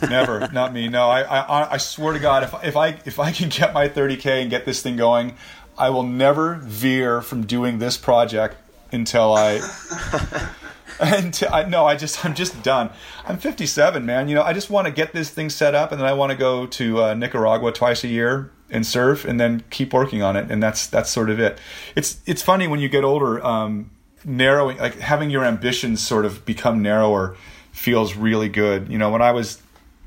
Never, 0.08 0.48
not 0.52 0.72
me. 0.72 0.88
No, 0.88 1.08
I, 1.08 1.22
I 1.22 1.72
I 1.72 1.76
swear 1.78 2.12
to 2.12 2.20
God, 2.20 2.42
if 2.42 2.54
if 2.62 2.76
I 2.76 2.88
if 3.04 3.18
I 3.18 3.32
can 3.32 3.48
get 3.48 3.74
my 3.74 3.88
30k 3.88 4.42
and 4.42 4.50
get 4.50 4.66
this 4.66 4.82
thing 4.82 4.96
going, 4.96 5.34
I 5.82 5.90
will 5.90 6.04
never 6.04 6.54
veer 6.62 7.20
from 7.20 7.44
doing 7.44 7.80
this 7.80 7.96
project 7.96 8.54
until 8.92 9.34
I. 9.34 9.54
and 11.00 11.42
I, 11.50 11.64
no, 11.64 11.84
I 11.84 11.96
just 11.96 12.24
I'm 12.24 12.36
just 12.36 12.62
done. 12.62 12.90
I'm 13.26 13.36
57, 13.36 14.06
man. 14.06 14.28
You 14.28 14.36
know, 14.36 14.44
I 14.44 14.52
just 14.52 14.70
want 14.70 14.86
to 14.86 14.92
get 14.92 15.12
this 15.12 15.28
thing 15.30 15.50
set 15.50 15.74
up, 15.74 15.90
and 15.90 16.00
then 16.00 16.06
I 16.06 16.12
want 16.12 16.30
to 16.30 16.38
go 16.38 16.66
to 16.66 17.02
uh, 17.02 17.14
Nicaragua 17.14 17.72
twice 17.72 18.04
a 18.04 18.08
year 18.08 18.52
and 18.70 18.86
surf, 18.86 19.24
and 19.24 19.40
then 19.40 19.64
keep 19.70 19.92
working 19.92 20.22
on 20.22 20.36
it. 20.36 20.52
And 20.52 20.62
that's 20.62 20.86
that's 20.86 21.10
sort 21.10 21.30
of 21.30 21.40
it. 21.40 21.58
It's 21.96 22.20
it's 22.26 22.42
funny 22.42 22.68
when 22.68 22.78
you 22.78 22.88
get 22.88 23.02
older. 23.02 23.44
Um, 23.44 23.90
narrowing, 24.24 24.78
like 24.78 25.00
having 25.00 25.30
your 25.30 25.44
ambitions 25.44 26.00
sort 26.00 26.24
of 26.24 26.46
become 26.46 26.80
narrower, 26.80 27.36
feels 27.72 28.14
really 28.14 28.48
good. 28.48 28.88
You 28.88 28.98
know, 28.98 29.10
when 29.10 29.20
I 29.20 29.32
was 29.32 29.60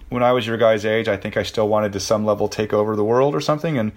when 0.08 0.24
I 0.24 0.32
was 0.32 0.48
your 0.48 0.56
guy's 0.56 0.86
age, 0.86 1.10
I 1.10 1.18
think 1.18 1.36
I 1.36 1.44
still 1.44 1.68
wanted 1.68 1.92
to 1.92 2.00
some 2.00 2.24
level 2.24 2.48
take 2.48 2.72
over 2.72 2.96
the 2.96 3.04
world 3.04 3.36
or 3.36 3.42
something, 3.42 3.78
and 3.78 3.92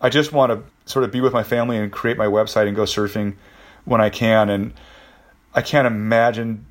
I 0.00 0.08
just 0.08 0.32
want 0.32 0.52
to 0.52 0.90
sort 0.90 1.04
of 1.04 1.10
be 1.10 1.20
with 1.20 1.32
my 1.32 1.42
family 1.42 1.76
and 1.76 1.92
create 1.92 2.16
my 2.16 2.26
website 2.26 2.66
and 2.66 2.76
go 2.76 2.84
surfing 2.84 3.36
when 3.84 4.00
I 4.00 4.10
can. 4.10 4.48
And 4.48 4.72
I 5.54 5.62
can't 5.62 5.86
imagine 5.86 6.66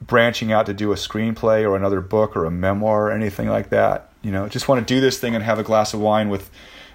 branching 0.00 0.50
out 0.50 0.66
to 0.66 0.74
do 0.74 0.90
a 0.92 0.96
screenplay 0.96 1.62
or 1.62 1.76
another 1.76 2.00
book 2.00 2.36
or 2.36 2.44
a 2.44 2.50
memoir 2.50 3.06
or 3.06 3.12
anything 3.12 3.48
like 3.48 3.70
that. 3.70 4.12
You 4.22 4.32
know, 4.32 4.48
just 4.48 4.68
want 4.68 4.86
to 4.86 4.94
do 4.94 5.00
this 5.00 5.18
thing 5.18 5.34
and 5.34 5.44
have 5.44 5.58
a 5.58 5.62
glass 5.62 5.94
of 5.94 6.00
wine 6.00 6.28
with 6.28 6.50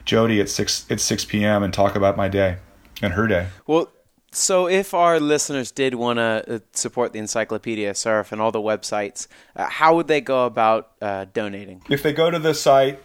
Jody 0.06 0.42
at 0.42 0.50
six 0.50 0.86
at 0.90 1.00
six 1.00 1.26
p.m. 1.26 1.64
and 1.64 1.74
talk 1.74 1.96
about 1.96 2.16
my 2.16 2.28
day 2.28 2.58
and 3.02 3.14
her 3.14 3.28
day. 3.28 3.48
Well, 3.66 3.92
so 4.32 4.68
if 4.68 4.94
our 4.94 5.20
listeners 5.20 5.72
did 5.72 5.96
want 5.96 6.18
to 6.18 6.56
uh, 6.56 6.60
support 6.74 7.14
the 7.14 7.20
Encyclopedia 7.20 7.96
Surf 7.96 8.32
and 8.32 8.42
all 8.42 8.52
the 8.52 8.62
websites, 8.62 9.28
uh, 9.56 9.68
how 9.68 9.96
would 9.96 10.08
they 10.08 10.22
go 10.22 10.46
about 10.46 10.92
uh, 11.02 11.26
donating? 11.34 11.82
If 11.90 12.04
they 12.04 12.14
go 12.14 12.30
to 12.30 12.40
the 12.40 12.54
site 12.54 13.00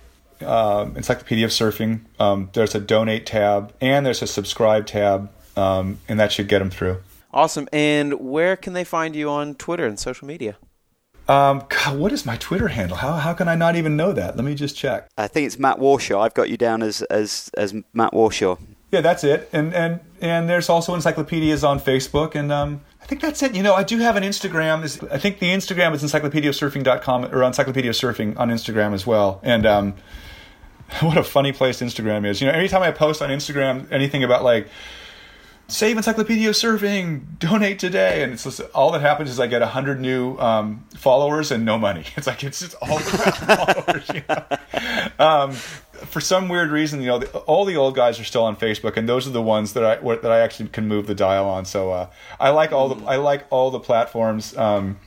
um, 0.45 0.97
Encyclopedia 0.97 1.45
of 1.45 1.51
Surfing, 1.51 2.01
um, 2.19 2.51
there's 2.53 2.75
a 2.75 2.81
donate 2.81 3.27
tab 3.27 3.75
and 3.81 4.05
there's 4.05 4.23
a 4.23 4.27
subscribe 4.27 4.87
tab, 4.87 5.31
um, 5.57 5.99
and 6.09 6.19
that 6.21 6.33
should 6.33 6.49
get 6.49 6.61
them 6.61 6.71
through. 6.71 6.99
Awesome. 7.33 7.69
And 7.73 8.15
where 8.15 8.57
can 8.57 8.73
they 8.73 8.85
find 8.85 9.17
you 9.17 9.31
on 9.31 9.55
Twitter 9.55 9.87
and 9.87 9.99
social 9.99 10.27
media? 10.27 10.57
Um, 11.29 11.65
God, 11.69 11.99
what 11.99 12.13
is 12.13 12.27
my 12.27 12.37
Twitter 12.37 12.69
handle? 12.69 12.97
How 12.97 13.13
how 13.13 13.33
can 13.33 13.49
I 13.49 13.55
not 13.55 13.77
even 13.77 13.97
know 13.97 14.13
that? 14.13 14.37
Let 14.37 14.45
me 14.45 14.55
just 14.55 14.77
check. 14.77 15.09
I 15.17 15.29
think 15.29 15.47
it's 15.47 15.59
Matt 15.59 15.79
Warshaw. 15.79 16.21
I've 16.21 16.35
got 16.35 16.51
you 16.51 16.57
down 16.57 16.83
as 16.83 17.03
as 17.03 17.51
as 17.57 17.75
Matt 17.95 18.13
Warshaw. 18.13 18.59
Yeah, 18.91 19.01
that's 19.01 19.25
it. 19.25 19.49
And 19.53 19.73
and 19.73 20.01
and 20.21 20.49
there's 20.49 20.69
also 20.69 20.95
encyclopedias 20.95 21.65
on 21.65 21.79
Facebook, 21.79 22.35
and 22.35 22.51
um, 22.51 22.83
I 23.01 23.07
think 23.07 23.21
that's 23.21 23.43
it. 23.43 23.55
You 23.55 23.63
know, 23.63 23.75
I 23.75 23.85
do 23.85 23.99
have 23.99 24.17
an 24.17 24.25
Instagram. 24.25 24.83
I 25.11 25.19
think 25.19 25.39
the 25.39 25.47
Instagram 25.47 25.95
is 25.95 26.03
encyclopediasurfing.com 26.03 27.27
or 27.27 27.43
encyclopedia 27.45 27.93
surfing 27.93 28.39
on 28.39 28.51
Instagram 28.51 28.93
as 28.93 29.07
well. 29.07 29.41
And 29.43 29.65
um, 29.65 29.95
what 31.01 31.17
a 31.17 31.23
funny 31.23 31.53
place 31.53 31.81
Instagram 31.81 32.27
is. 32.27 32.41
You 32.41 32.47
know, 32.47 32.53
anytime 32.53 32.83
I 32.83 32.91
post 32.91 33.23
on 33.23 33.31
Instagram 33.31 33.91
anything 33.91 34.25
about 34.25 34.45
like 34.45 34.69
save 35.69 35.97
Encyclopedia 35.97 36.51
Surfing, 36.51 37.39
donate 37.39 37.79
today, 37.79 38.23
and 38.23 38.33
it's 38.33 38.45
just, 38.45 38.61
all 38.75 38.93
that 38.93 39.01
happens 39.01 39.31
is 39.31 39.41
I 39.41 39.47
get 39.47 39.63
hundred 39.63 40.01
new 40.01 40.37
um, 40.39 40.85
followers 40.95 41.51
and 41.51 41.65
no 41.65 41.79
money. 41.79 42.05
It's 42.17 42.27
like 42.27 42.45
it's 42.45 42.61
just 42.61 42.75
all 42.83 42.99
followers. 42.99 44.09
You 44.13 44.23
know? 44.29 44.59
um, 45.19 45.53
for 45.53 46.21
some 46.21 46.49
weird 46.49 46.71
reason, 46.71 47.01
you 47.01 47.07
know, 47.07 47.19
the, 47.19 47.39
all 47.41 47.65
the 47.65 47.77
old 47.77 47.95
guys 47.95 48.21
are 48.21 48.25
still 48.25 48.45
on 48.45 48.57
Facebook, 48.57 48.97
and 48.97 49.09
those 49.09 49.27
are 49.27 49.31
the 49.31 49.43
ones 49.43 49.73
that 49.73 49.85
I 49.85 50.15
that 50.17 50.31
I 50.31 50.41
actually 50.41 50.69
can 50.69 50.89
move 50.89 51.07
the 51.07 51.15
dial 51.15 51.49
on. 51.49 51.65
So 51.65 51.91
uh, 51.91 52.11
I 52.39 52.51
like 52.51 52.73
all 52.73 52.95
the 52.95 53.05
I 53.07 53.17
like 53.17 53.47
all 53.51 53.71
the 53.71 53.81
platforms. 53.81 54.57
Um, 54.57 54.99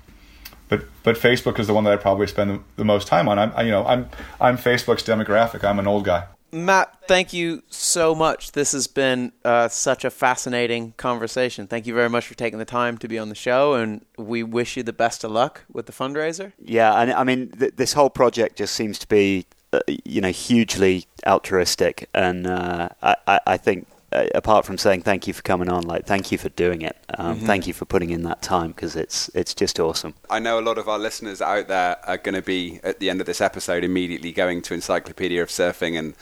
but 0.70 0.86
but 1.04 1.16
Facebook 1.16 1.60
is 1.60 1.68
the 1.68 1.74
one 1.74 1.84
that 1.84 1.94
I 1.94 1.98
probably 1.98 2.28
spend 2.28 2.50
the, 2.50 2.62
the 2.78 2.86
most 2.86 3.08
time 3.08 3.28
on. 3.28 3.40
I'm 3.40 3.54
I, 3.56 3.64
you 3.64 3.72
know 3.72 3.86
I'm 3.86 4.10
I'm 4.40 4.58
Facebook's 4.58 5.04
demographic. 5.04 5.64
I'm 5.64 5.80
an 5.80 5.88
old 5.88 6.06
guy. 6.06 6.26
Matt, 6.56 6.96
thank 7.08 7.34
you 7.34 7.64
so 7.68 8.16
much. 8.16 8.54
This 8.54 8.72
has 8.72 8.88
been 8.88 9.34
uh, 9.44 9.68
such 9.68 10.06
a 10.06 10.10
fascinating 10.10 10.94
conversation. 10.96 11.68
Thank 11.68 11.86
you 11.86 11.94
very 11.94 12.10
much 12.10 12.26
for 12.28 12.34
taking 12.34 12.60
the 12.60 12.66
time 12.66 12.98
to 13.00 13.10
be 13.10 13.20
on 13.20 13.28
the 13.28 13.36
show, 13.36 13.74
and 13.74 14.06
we 14.18 14.42
wish 14.42 14.78
you 14.78 14.84
the 14.84 14.94
best 14.94 15.26
of 15.26 15.32
luck 15.32 15.66
with 15.72 15.86
the 15.86 15.92
fundraiser. 15.92 16.54
Yeah, 16.58 16.94
and 16.94 17.12
I 17.12 17.26
mean, 17.26 17.50
th- 17.52 17.76
this 17.76 17.92
whole 17.92 18.10
project 18.10 18.58
just 18.58 18.74
seems 18.74 18.98
to 19.00 19.08
be, 19.08 19.48
uh, 19.74 19.82
you 20.06 20.22
know, 20.22 20.32
hugely 20.32 21.08
altruistic, 21.28 22.10
and 22.14 22.48
uh, 22.48 22.90
I, 23.04 23.40
I, 23.46 23.58
think. 23.58 23.88
Uh, 24.16 24.28
apart 24.34 24.66
from 24.66 24.78
saying 24.78 25.02
thank 25.02 25.28
you 25.28 25.34
for 25.34 25.42
coming 25.42 25.70
on, 25.70 25.84
like 25.84 26.06
thank 26.06 26.32
you 26.32 26.38
for 26.38 26.48
doing 26.50 26.82
it, 26.82 26.96
um, 27.18 27.36
mm-hmm. 27.36 27.46
thank 27.46 27.68
you 27.68 27.74
for 27.74 27.84
putting 27.84 28.12
in 28.12 28.24
that 28.24 28.42
time 28.42 28.72
because 28.72 28.96
it's 28.96 29.30
it's 29.36 29.54
just 29.54 29.78
awesome. 29.78 30.14
I 30.30 30.40
know 30.40 30.58
a 30.58 30.62
lot 30.62 30.78
of 30.78 30.88
our 30.88 30.98
listeners 30.98 31.42
out 31.42 31.68
there 31.68 31.98
are 32.08 32.18
going 32.18 32.36
to 32.36 32.42
be 32.42 32.80
at 32.84 33.00
the 33.00 33.10
end 33.10 33.20
of 33.20 33.28
this 33.28 33.42
episode 33.42 33.84
immediately 33.84 34.32
going 34.32 34.62
to 34.64 34.74
Encyclopedia 34.74 35.42
of 35.42 35.50
Surfing 35.50 36.00
and 36.00 36.16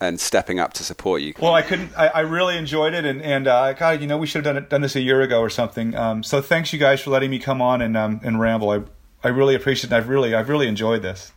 and 0.00 0.20
stepping 0.20 0.60
up 0.60 0.72
to 0.74 0.84
support 0.84 1.22
you. 1.22 1.34
Well, 1.40 1.54
I 1.54 1.62
couldn't. 1.62 1.92
I, 1.96 2.06
I 2.08 2.20
really 2.20 2.56
enjoyed 2.56 2.94
it, 2.94 3.04
and 3.04 3.20
and 3.20 3.48
uh, 3.48 3.72
God, 3.72 4.00
you 4.00 4.06
know, 4.06 4.16
we 4.16 4.28
should 4.28 4.44
have 4.44 4.54
done 4.54 4.62
it, 4.62 4.70
done 4.70 4.82
this 4.82 4.94
a 4.94 5.00
year 5.00 5.20
ago 5.20 5.40
or 5.40 5.50
something. 5.50 5.96
Um, 5.96 6.22
so 6.22 6.40
thanks 6.40 6.72
you 6.72 6.78
guys 6.78 7.00
for 7.00 7.10
letting 7.10 7.30
me 7.30 7.40
come 7.40 7.60
on 7.60 7.82
and 7.82 7.96
um, 7.96 8.20
and 8.22 8.38
ramble. 8.38 8.70
I 8.70 8.82
I 9.24 9.28
really 9.28 9.56
appreciate 9.56 9.92
it. 9.92 9.96
I've 9.96 10.08
really 10.08 10.34
I've 10.34 10.48
really 10.48 10.68
enjoyed 10.68 11.02
this. 11.02 11.32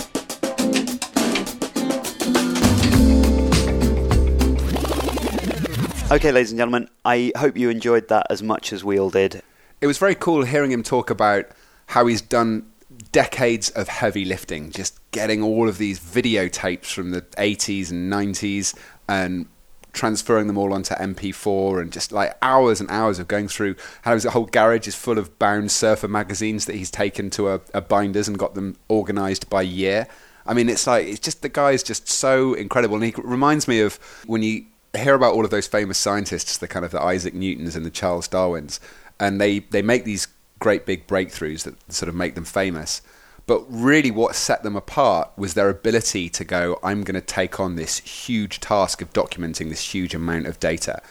Okay, 6.13 6.31
ladies 6.31 6.51
and 6.51 6.59
gentlemen, 6.59 6.87
I 7.03 7.31
hope 7.35 7.57
you 7.57 7.71
enjoyed 7.71 8.07
that 8.09 8.27
as 8.29 8.43
much 8.43 8.71
as 8.71 8.83
we 8.83 8.99
all 8.99 9.09
did. 9.09 9.41
It 9.81 9.87
was 9.87 9.97
very 9.97 10.13
cool 10.13 10.43
hearing 10.43 10.71
him 10.71 10.83
talk 10.83 11.09
about 11.09 11.45
how 11.87 12.05
he's 12.05 12.21
done 12.21 12.67
decades 13.11 13.71
of 13.71 13.87
heavy 13.87 14.23
lifting, 14.23 14.69
just 14.69 14.99
getting 15.09 15.41
all 15.41 15.67
of 15.67 15.79
these 15.79 15.99
videotapes 15.99 16.93
from 16.93 17.09
the 17.09 17.23
80s 17.23 17.89
and 17.89 18.13
90s 18.13 18.77
and 19.09 19.47
transferring 19.93 20.45
them 20.45 20.55
all 20.55 20.71
onto 20.71 20.93
MP4 20.93 21.81
and 21.81 21.91
just 21.91 22.11
like 22.11 22.37
hours 22.43 22.79
and 22.79 22.91
hours 22.91 23.17
of 23.17 23.27
going 23.27 23.47
through 23.47 23.75
how 24.03 24.13
his 24.13 24.23
whole 24.23 24.45
garage 24.45 24.87
is 24.87 24.93
full 24.93 25.17
of 25.17 25.39
bound 25.39 25.71
surfer 25.71 26.07
magazines 26.07 26.67
that 26.67 26.75
he's 26.75 26.91
taken 26.91 27.31
to 27.31 27.49
a, 27.49 27.61
a 27.73 27.81
binders 27.81 28.27
and 28.27 28.37
got 28.37 28.53
them 28.53 28.75
organized 28.87 29.49
by 29.49 29.63
year. 29.63 30.07
I 30.45 30.53
mean, 30.53 30.69
it's 30.69 30.85
like, 30.85 31.07
it's 31.07 31.19
just 31.19 31.41
the 31.41 31.49
guy 31.49 31.71
is 31.71 31.81
just 31.81 32.07
so 32.07 32.53
incredible. 32.53 32.97
And 32.97 33.05
he 33.05 33.13
reminds 33.17 33.67
me 33.67 33.79
of 33.79 33.95
when 34.27 34.43
you 34.43 34.65
hear 34.95 35.15
about 35.15 35.33
all 35.33 35.45
of 35.45 35.51
those 35.51 35.67
famous 35.67 35.97
scientists, 35.97 36.57
the 36.57 36.67
kind 36.67 36.85
of 36.85 36.91
the 36.91 37.01
Isaac 37.01 37.33
Newtons 37.33 37.75
and 37.75 37.85
the 37.85 37.91
Charles 37.91 38.27
Darwins, 38.27 38.79
and 39.19 39.39
they, 39.39 39.59
they 39.59 39.81
make 39.81 40.03
these 40.03 40.27
great 40.59 40.85
big 40.85 41.07
breakthroughs 41.07 41.63
that 41.63 41.91
sort 41.91 42.09
of 42.09 42.15
make 42.15 42.35
them 42.35 42.45
famous. 42.45 43.01
But 43.45 43.65
really, 43.67 44.11
what 44.11 44.35
set 44.35 44.63
them 44.63 44.75
apart 44.75 45.31
was 45.35 45.53
their 45.53 45.69
ability 45.69 46.29
to 46.29 46.45
go, 46.45 46.79
I'm 46.81 47.03
going 47.03 47.15
to 47.15 47.21
take 47.21 47.59
on 47.59 47.75
this 47.75 47.99
huge 47.99 48.59
task 48.61 49.01
of 49.01 49.11
documenting 49.11 49.69
this 49.69 49.93
huge 49.93 50.15
amount 50.15 50.47
of 50.47 50.59
data. 50.59 51.01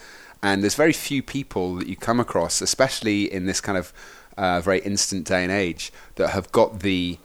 And 0.43 0.63
there's 0.63 0.75
very 0.75 0.95
few 0.95 1.23
people 1.23 1.75
that 1.77 1.89
you 1.89 1.97
come 1.97 2.19
across, 2.19 2.63
especially 2.63 3.31
in 3.31 3.45
this 3.47 3.61
kind 3.61 3.77
of 3.77 3.93
uh, 4.39 4.61
very 4.63 4.81
instant 4.81 5.27
day 5.27 5.43
and 5.43 5.53
age, 5.53 5.93
that 6.15 6.31
have 6.31 6.51
got 6.53 6.81
the 6.81 7.19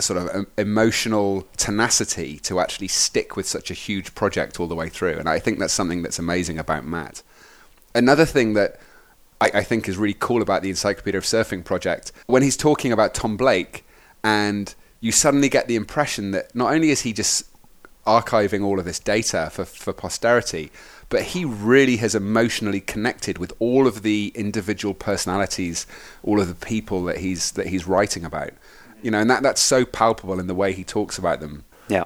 sort 0.00 0.18
of 0.18 0.46
emotional 0.58 1.46
tenacity 1.56 2.38
to 2.40 2.60
actually 2.60 2.88
stick 2.88 3.36
with 3.36 3.46
such 3.46 3.70
a 3.70 3.74
huge 3.74 4.14
project 4.14 4.58
all 4.58 4.66
the 4.66 4.74
way 4.74 4.88
through. 4.88 5.18
And 5.18 5.28
I 5.28 5.38
think 5.38 5.58
that's 5.58 5.72
something 5.72 6.02
that's 6.02 6.18
amazing 6.18 6.58
about 6.58 6.84
Matt. 6.84 7.22
Another 7.94 8.24
thing 8.24 8.54
that 8.54 8.80
I, 9.40 9.50
I 9.54 9.62
think 9.62 9.88
is 9.88 9.96
really 9.96 10.16
cool 10.18 10.42
about 10.42 10.62
the 10.62 10.70
Encyclopedia 10.70 11.18
of 11.18 11.24
Surfing 11.24 11.64
project, 11.64 12.12
when 12.26 12.42
he's 12.42 12.56
talking 12.56 12.92
about 12.92 13.14
Tom 13.14 13.36
Blake, 13.36 13.84
and 14.22 14.74
you 15.00 15.12
suddenly 15.12 15.48
get 15.48 15.68
the 15.68 15.76
impression 15.76 16.30
that 16.32 16.54
not 16.54 16.72
only 16.72 16.90
is 16.90 17.02
he 17.02 17.12
just 17.12 17.44
archiving 18.06 18.64
all 18.64 18.78
of 18.78 18.84
this 18.84 18.98
data 18.98 19.48
for, 19.52 19.64
for 19.64 19.92
posterity, 19.92 20.70
but 21.08 21.22
he 21.22 21.44
really 21.44 21.98
has 21.98 22.14
emotionally 22.14 22.80
connected 22.80 23.38
with 23.38 23.52
all 23.58 23.86
of 23.86 24.02
the 24.02 24.32
individual 24.34 24.94
personalities, 24.94 25.86
all 26.22 26.40
of 26.40 26.48
the 26.48 26.66
people 26.66 27.04
that 27.04 27.18
he's 27.18 27.52
that 27.52 27.68
he's 27.68 27.86
writing 27.86 28.24
about. 28.24 28.50
You 29.04 29.10
know, 29.10 29.20
and 29.20 29.30
that, 29.30 29.42
that's 29.42 29.60
so 29.60 29.84
palpable 29.84 30.40
in 30.40 30.46
the 30.46 30.54
way 30.54 30.72
he 30.72 30.82
talks 30.82 31.18
about 31.18 31.40
them. 31.40 31.64
Yeah. 31.88 32.04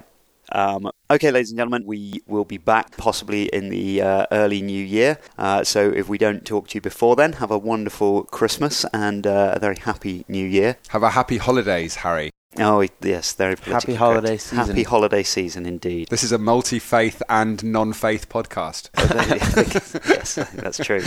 Um, 0.51 0.89
okay, 1.09 1.31
ladies 1.31 1.51
and 1.51 1.57
gentlemen, 1.57 1.85
we 1.85 2.21
will 2.27 2.43
be 2.43 2.57
back 2.57 2.97
possibly 2.97 3.45
in 3.45 3.69
the 3.69 4.01
uh, 4.01 4.25
early 4.31 4.61
new 4.61 4.83
year. 4.83 5.17
Uh, 5.37 5.63
so 5.63 5.89
if 5.89 6.09
we 6.09 6.17
don't 6.17 6.45
talk 6.45 6.67
to 6.69 6.75
you 6.75 6.81
before 6.81 7.15
then, 7.15 7.33
have 7.33 7.51
a 7.51 7.57
wonderful 7.57 8.23
Christmas 8.23 8.85
and 8.93 9.25
uh, 9.25 9.53
a 9.55 9.59
very 9.59 9.77
happy 9.77 10.25
new 10.27 10.45
year. 10.45 10.77
Have 10.89 11.03
a 11.03 11.11
happy 11.11 11.37
holidays, 11.37 11.95
Harry. 11.95 12.31
Oh 12.57 12.83
yes, 13.03 13.33
very 13.33 13.55
happy 13.63 13.93
holiday 13.93 14.29
correct. 14.29 14.41
season. 14.41 14.65
Happy 14.65 14.83
holiday 14.83 15.21
season 15.21 15.67
indeed. 15.67 16.07
This 16.09 16.23
is 16.23 16.31
a 16.31 16.39
multi-faith 16.39 17.21
and 17.29 17.63
non-faith 17.63 18.27
podcast. 18.27 18.89
yes, 20.09 20.33
that's 20.55 20.79
true. 20.79 21.01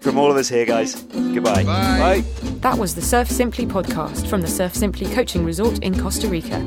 From 0.00 0.18
all 0.18 0.30
of 0.30 0.38
us 0.38 0.48
here, 0.48 0.64
guys. 0.64 0.94
Goodbye. 1.02 1.64
Bye. 1.64 2.24
That 2.60 2.78
was 2.78 2.94
the 2.94 3.02
Surf 3.02 3.28
Simply 3.28 3.66
podcast 3.66 4.28
from 4.28 4.40
the 4.40 4.48
Surf 4.48 4.74
Simply 4.74 5.06
Coaching 5.14 5.44
Resort 5.44 5.78
in 5.80 6.00
Costa 6.00 6.26
Rica. 6.26 6.64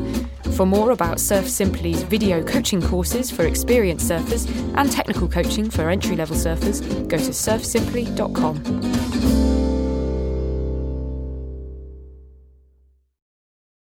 For 0.52 0.68
more 0.68 0.92
about 0.92 1.20
Surf 1.20 1.50
Simply's 1.50 2.04
video 2.04 2.44
coaching 2.44 2.82
courses 2.82 3.32
for 3.32 3.48
experienced 3.48 4.08
surfers 4.08 4.48
and 4.78 4.92
technical 4.92 5.28
coaching 5.28 5.68
for 5.68 5.90
entry 5.90 6.16
level 6.16 6.36
surfers, 6.36 6.82
go 7.08 7.18
to 7.18 7.32
surfsimply.com. 7.32 9.41